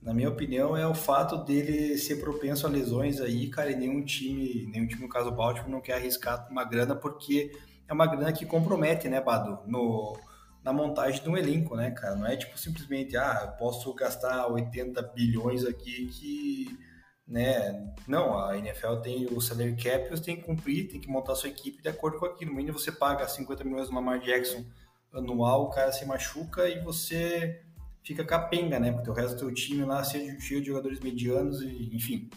na 0.00 0.14
minha 0.14 0.28
opinião, 0.28 0.76
é 0.76 0.86
o 0.86 0.94
fato 0.94 1.36
dele 1.38 1.98
ser 1.98 2.16
propenso 2.16 2.66
a 2.66 2.70
lesões 2.70 3.20
aí, 3.20 3.48
cara, 3.48 3.70
e 3.70 3.76
nenhum 3.76 4.04
time, 4.04 4.66
nenhum 4.66 4.86
time, 4.86 5.02
no 5.02 5.08
caso 5.08 5.28
o 5.28 5.34
Baltimore, 5.34 5.70
não 5.70 5.80
quer 5.80 5.94
arriscar 5.94 6.46
uma 6.50 6.64
grana 6.64 6.94
porque 6.94 7.50
é 7.88 7.92
uma 7.92 8.06
grana 8.06 8.32
que 8.32 8.46
compromete, 8.46 9.08
né, 9.08 9.20
Bado? 9.20 9.60
No, 9.66 10.16
na 10.62 10.72
montagem 10.72 11.22
de 11.22 11.28
um 11.28 11.36
elenco, 11.36 11.74
né, 11.74 11.90
cara? 11.90 12.14
Não 12.14 12.26
é 12.26 12.36
tipo 12.36 12.56
simplesmente, 12.58 13.16
ah, 13.16 13.40
eu 13.46 13.52
posso 13.52 13.92
gastar 13.94 14.46
80 14.46 15.02
bilhões 15.02 15.64
aqui 15.64 16.06
que, 16.06 16.78
né? 17.26 17.92
Não, 18.06 18.38
a 18.38 18.56
NFL 18.56 18.96
tem 18.96 19.26
o 19.26 19.40
salary 19.40 19.76
cap, 19.76 20.08
você 20.10 20.22
tem 20.22 20.36
que 20.36 20.42
cumprir, 20.42 20.88
tem 20.88 21.00
que 21.00 21.08
montar 21.08 21.34
sua 21.34 21.48
equipe 21.48 21.82
de 21.82 21.88
acordo 21.88 22.18
com 22.18 22.26
aquilo. 22.26 22.50
No 22.50 22.56
mínimo 22.56 22.78
você 22.78 22.92
paga 22.92 23.26
50 23.26 23.64
milhões 23.64 23.88
no 23.88 23.96
Lamar 23.96 24.20
Jackson 24.20 24.64
anual, 25.12 25.64
o 25.64 25.70
cara 25.70 25.90
se 25.90 26.04
machuca 26.04 26.68
e 26.68 26.80
você 26.80 27.62
fica 28.08 28.24
capenga, 28.24 28.80
né? 28.80 28.90
Porque 28.90 29.10
o 29.10 29.12
resto 29.12 29.34
do 29.34 29.40
teu 29.40 29.54
time 29.54 29.84
lá 29.84 30.02
seja 30.02 30.40
cheio 30.40 30.62
de 30.62 30.68
jogadores 30.68 30.98
medianos 30.98 31.60
e, 31.60 31.94
enfim. 31.94 32.30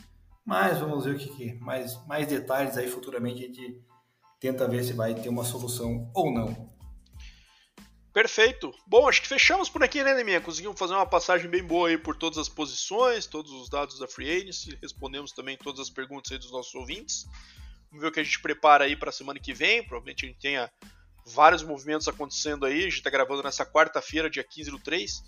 Mas 0.46 0.80
vamos 0.80 1.06
ver 1.06 1.16
o 1.16 1.18
que, 1.18 1.30
que 1.30 1.54
mais 1.54 2.06
mais 2.06 2.28
detalhes 2.28 2.76
aí 2.78 2.90
futuramente 2.90 3.42
a 3.42 3.48
gente 3.48 3.82
tenta 4.38 4.68
ver 4.68 4.84
se 4.84 4.92
vai 4.92 5.16
ter 5.16 5.30
uma 5.30 5.46
solução 5.46 6.12
ou 6.14 6.34
não. 6.34 6.70
Perfeito. 8.12 8.74
Bom, 8.86 9.08
acho 9.08 9.22
que 9.22 9.30
fechamos 9.30 9.70
por 9.70 9.82
aqui, 9.82 10.04
né, 10.04 10.14
Neminha? 10.14 10.42
Conseguimos 10.42 10.78
fazer 10.78 10.94
uma 10.94 11.06
passagem 11.06 11.50
bem 11.50 11.64
boa 11.64 11.88
aí 11.88 11.98
por 11.98 12.18
todas 12.18 12.38
as 12.38 12.50
posições, 12.50 13.26
todos 13.26 13.54
os 13.54 13.70
dados 13.70 13.98
da 13.98 14.10
Free 14.10 14.30
Agency, 14.30 14.78
respondemos 14.82 15.32
também 15.32 15.56
todas 15.56 15.80
as 15.80 15.90
perguntas 15.90 16.34
aí 16.34 16.38
dos 16.38 16.52
nossos 16.52 16.76
ouvintes. 16.76 17.26
Vamos 17.90 18.02
ver 18.02 18.10
o 18.10 18.12
que 18.12 18.20
a 18.20 18.24
gente 18.24 18.42
prepara 18.42 18.84
aí 18.84 18.98
para 18.98 19.10
a 19.10 19.14
semana 19.14 19.40
que 19.40 19.54
vem. 19.54 19.82
Provavelmente 19.84 20.26
a 20.26 20.28
gente 20.28 20.40
tenha 20.42 20.70
vários 21.26 21.64
movimentos 21.64 22.10
acontecendo 22.10 22.66
aí. 22.66 22.80
A 22.80 22.84
gente 22.84 22.96
está 22.96 23.10
gravando 23.10 23.44
nessa 23.44 23.66
quarta-feira, 23.66 24.30
dia 24.30 24.44
15 24.44 24.72
do 24.72 24.80
3. 24.80 25.24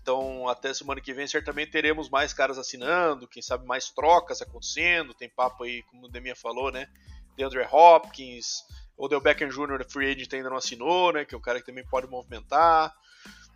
Então, 0.00 0.48
até 0.48 0.72
semana 0.72 1.00
que 1.00 1.12
vem, 1.12 1.26
certamente 1.26 1.70
teremos 1.70 2.08
mais 2.08 2.32
caras 2.32 2.58
assinando, 2.58 3.28
quem 3.28 3.42
sabe 3.42 3.66
mais 3.66 3.90
trocas 3.90 4.40
acontecendo. 4.40 5.14
Tem 5.14 5.28
papo 5.28 5.64
aí, 5.64 5.82
como 5.84 6.06
o 6.06 6.08
Deminha 6.08 6.36
falou, 6.36 6.70
né? 6.70 6.88
DeAndre 7.36 7.66
Hopkins, 7.70 8.64
o 8.96 9.06
Del 9.06 9.20
Beckham 9.20 9.48
Jr. 9.48 9.84
Free 9.88 10.10
Agent 10.10 10.32
ainda 10.32 10.50
não 10.50 10.56
assinou, 10.56 11.12
né? 11.12 11.24
Que 11.24 11.34
é 11.34 11.38
um 11.38 11.40
cara 11.40 11.60
que 11.60 11.66
também 11.66 11.86
pode 11.86 12.08
movimentar. 12.08 12.94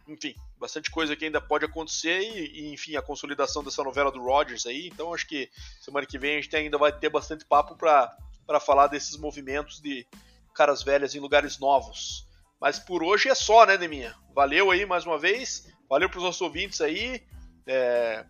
Enfim, 0.06 0.34
bastante 0.58 0.90
coisa 0.90 1.16
que 1.16 1.24
ainda 1.24 1.40
pode 1.40 1.64
acontecer 1.64 2.20
e, 2.20 2.60
e, 2.60 2.72
enfim, 2.72 2.96
a 2.96 3.02
consolidação 3.02 3.62
dessa 3.62 3.82
novela 3.82 4.10
do 4.10 4.22
Rodgers 4.22 4.66
aí. 4.66 4.88
Então 4.88 5.12
acho 5.12 5.26
que 5.26 5.50
semana 5.80 6.06
que 6.06 6.18
vem 6.18 6.38
a 6.38 6.40
gente 6.40 6.54
ainda 6.54 6.78
vai 6.78 6.92
ter 6.92 7.08
bastante 7.08 7.44
papo 7.44 7.76
para 7.76 8.60
falar 8.60 8.88
desses 8.88 9.16
movimentos 9.16 9.80
de 9.80 10.06
caras 10.54 10.82
velhas 10.82 11.14
em 11.14 11.20
lugares 11.20 11.58
novos. 11.58 12.26
Mas 12.60 12.78
por 12.78 13.02
hoje 13.02 13.28
é 13.28 13.34
só, 13.34 13.66
né, 13.66 13.76
Deminha? 13.76 14.14
Valeu 14.34 14.70
aí 14.70 14.86
mais 14.86 15.04
uma 15.04 15.18
vez. 15.18 15.71
Valeu 15.92 16.08
para 16.08 16.16
os 16.16 16.24
nossos 16.24 16.40
ouvintes 16.40 16.80
aí. 16.80 17.22
É, 17.66 18.24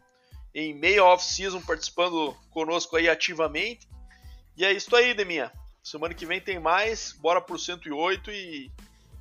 em 0.52 0.74
meio 0.74 1.05
off-season 1.05 1.62
participando 1.62 2.36
conosco 2.51 2.97
aí 2.97 3.09
ativamente. 3.09 3.89
E 4.56 4.64
é 4.64 4.72
isso 4.72 4.97
aí, 4.97 5.14
Deminha. 5.14 5.52
Semana 5.80 6.12
que 6.12 6.26
vem 6.26 6.40
tem 6.40 6.59
mais, 6.59 7.12
bora 7.12 7.40
pro 7.40 7.56
108 7.56 8.32
e 8.32 8.68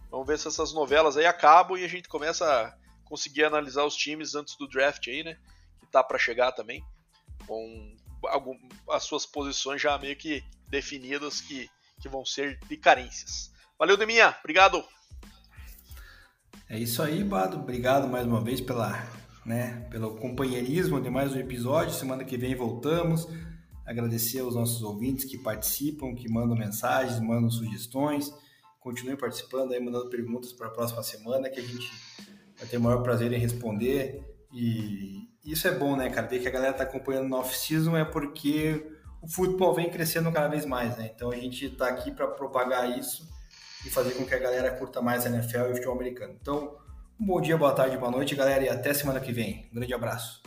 vamos 0.10 0.26
ver 0.26 0.40
se 0.40 0.48
essas 0.48 0.74
novelas 0.74 1.18
aí 1.18 1.26
acabam 1.28 1.78
e 1.78 1.86
a 1.86 1.88
gente 1.88 2.10
começa 2.10 2.44
a 2.52 2.76
conseguir 3.06 3.44
analisar 3.44 3.86
os 3.86 3.96
times 3.96 4.34
antes 4.34 4.56
do 4.58 4.68
draft 4.68 5.08
aí, 5.08 5.24
né? 5.24 5.38
Que 5.80 5.86
tá 5.86 6.04
para 6.04 6.18
chegar 6.18 6.52
também, 6.52 6.84
com 7.46 7.96
algum, 8.24 8.58
as 8.90 9.04
suas 9.04 9.24
posições 9.24 9.80
já 9.80 9.96
meio 10.00 10.16
que 10.16 10.44
definidas 10.68 11.42
que, 11.42 11.70
que 12.02 12.10
vão 12.10 12.26
ser 12.26 12.58
de 12.68 12.76
carências. 12.76 13.54
Valeu, 13.78 13.98
Deminha, 13.98 14.36
obrigado! 14.40 14.84
É 16.72 16.80
isso 16.80 17.04
aí, 17.04 17.22
Bado. 17.22 17.58
Obrigado 17.58 18.08
mais 18.08 18.26
uma 18.26 18.40
vez 18.40 18.62
pela, 18.62 18.98
né, 19.46 19.86
pelo 19.92 20.16
companheirismo 20.16 21.02
de 21.02 21.10
mais 21.10 21.34
um 21.34 21.38
episódio. 21.38 21.94
Semana 21.94 22.24
que 22.24 22.38
vem 22.38 22.56
voltamos 22.56 23.28
agradecer 23.86 24.40
aos 24.40 24.56
nossos 24.56 24.82
ouvintes 24.82 25.26
que 25.26 25.38
participam, 25.38 26.16
que 26.16 26.30
mandam 26.30 26.56
mensagens, 26.56 27.20
mandam 27.20 27.50
sugestões. 27.50 28.34
Continue 28.80 29.18
participando 29.18 29.74
aí, 29.74 29.82
mandando 29.82 30.10
perguntas 30.10 30.54
para 30.54 30.68
a 30.68 30.70
próxima 30.70 31.04
semana, 31.04 31.50
que 31.50 31.60
a 31.60 31.62
gente 31.62 31.92
vai 32.58 32.66
ter 32.66 32.78
o 32.78 32.82
maior 32.82 33.04
prazer 33.04 33.34
em 33.34 33.38
responder. 33.38 34.24
E 34.54 35.28
isso 35.44 35.68
é 35.68 35.78
bom, 35.78 35.98
né, 35.98 36.10
cara? 36.10 36.26
Ver 36.26 36.40
que 36.40 36.48
a 36.48 36.52
galera 36.52 36.72
tá 36.72 36.84
acompanhando 36.84 37.28
no 37.28 37.36
off-season 37.36 37.98
é 37.98 38.06
porque 38.06 38.82
o 39.22 39.28
futebol 39.28 39.76
vem 39.76 39.90
crescendo 39.90 40.32
cada 40.32 40.48
vez 40.48 40.66
mais, 40.66 40.98
né? 40.98 41.12
Então 41.14 41.32
a 41.32 41.36
gente 41.36 41.66
está 41.66 41.90
aqui 41.90 42.12
para 42.12 42.30
propagar 42.30 42.98
isso 42.98 43.30
e 43.86 43.90
fazer 43.90 44.12
com 44.12 44.26
que 44.26 44.34
a 44.34 44.40
galera 44.40 44.72
curta 44.72 45.02
mais 45.02 45.26
a 45.26 45.30
NFL 45.30 45.58
e 45.58 45.72
o 45.72 45.76
futebol 45.76 45.96
americano. 45.96 46.36
Então, 46.40 46.78
um 47.20 47.26
bom 47.26 47.42
dia, 47.42 47.58
boa 47.58 47.74
tarde, 47.74 47.98
boa 47.98 48.12
noite, 48.12 48.36
galera, 48.36 48.64
e 48.64 48.70
até 48.70 48.94
semana 48.94 49.20
que 49.20 49.32
vem. 49.32 49.70
Um 49.72 49.76
grande 49.76 49.94
abraço. 49.94 50.42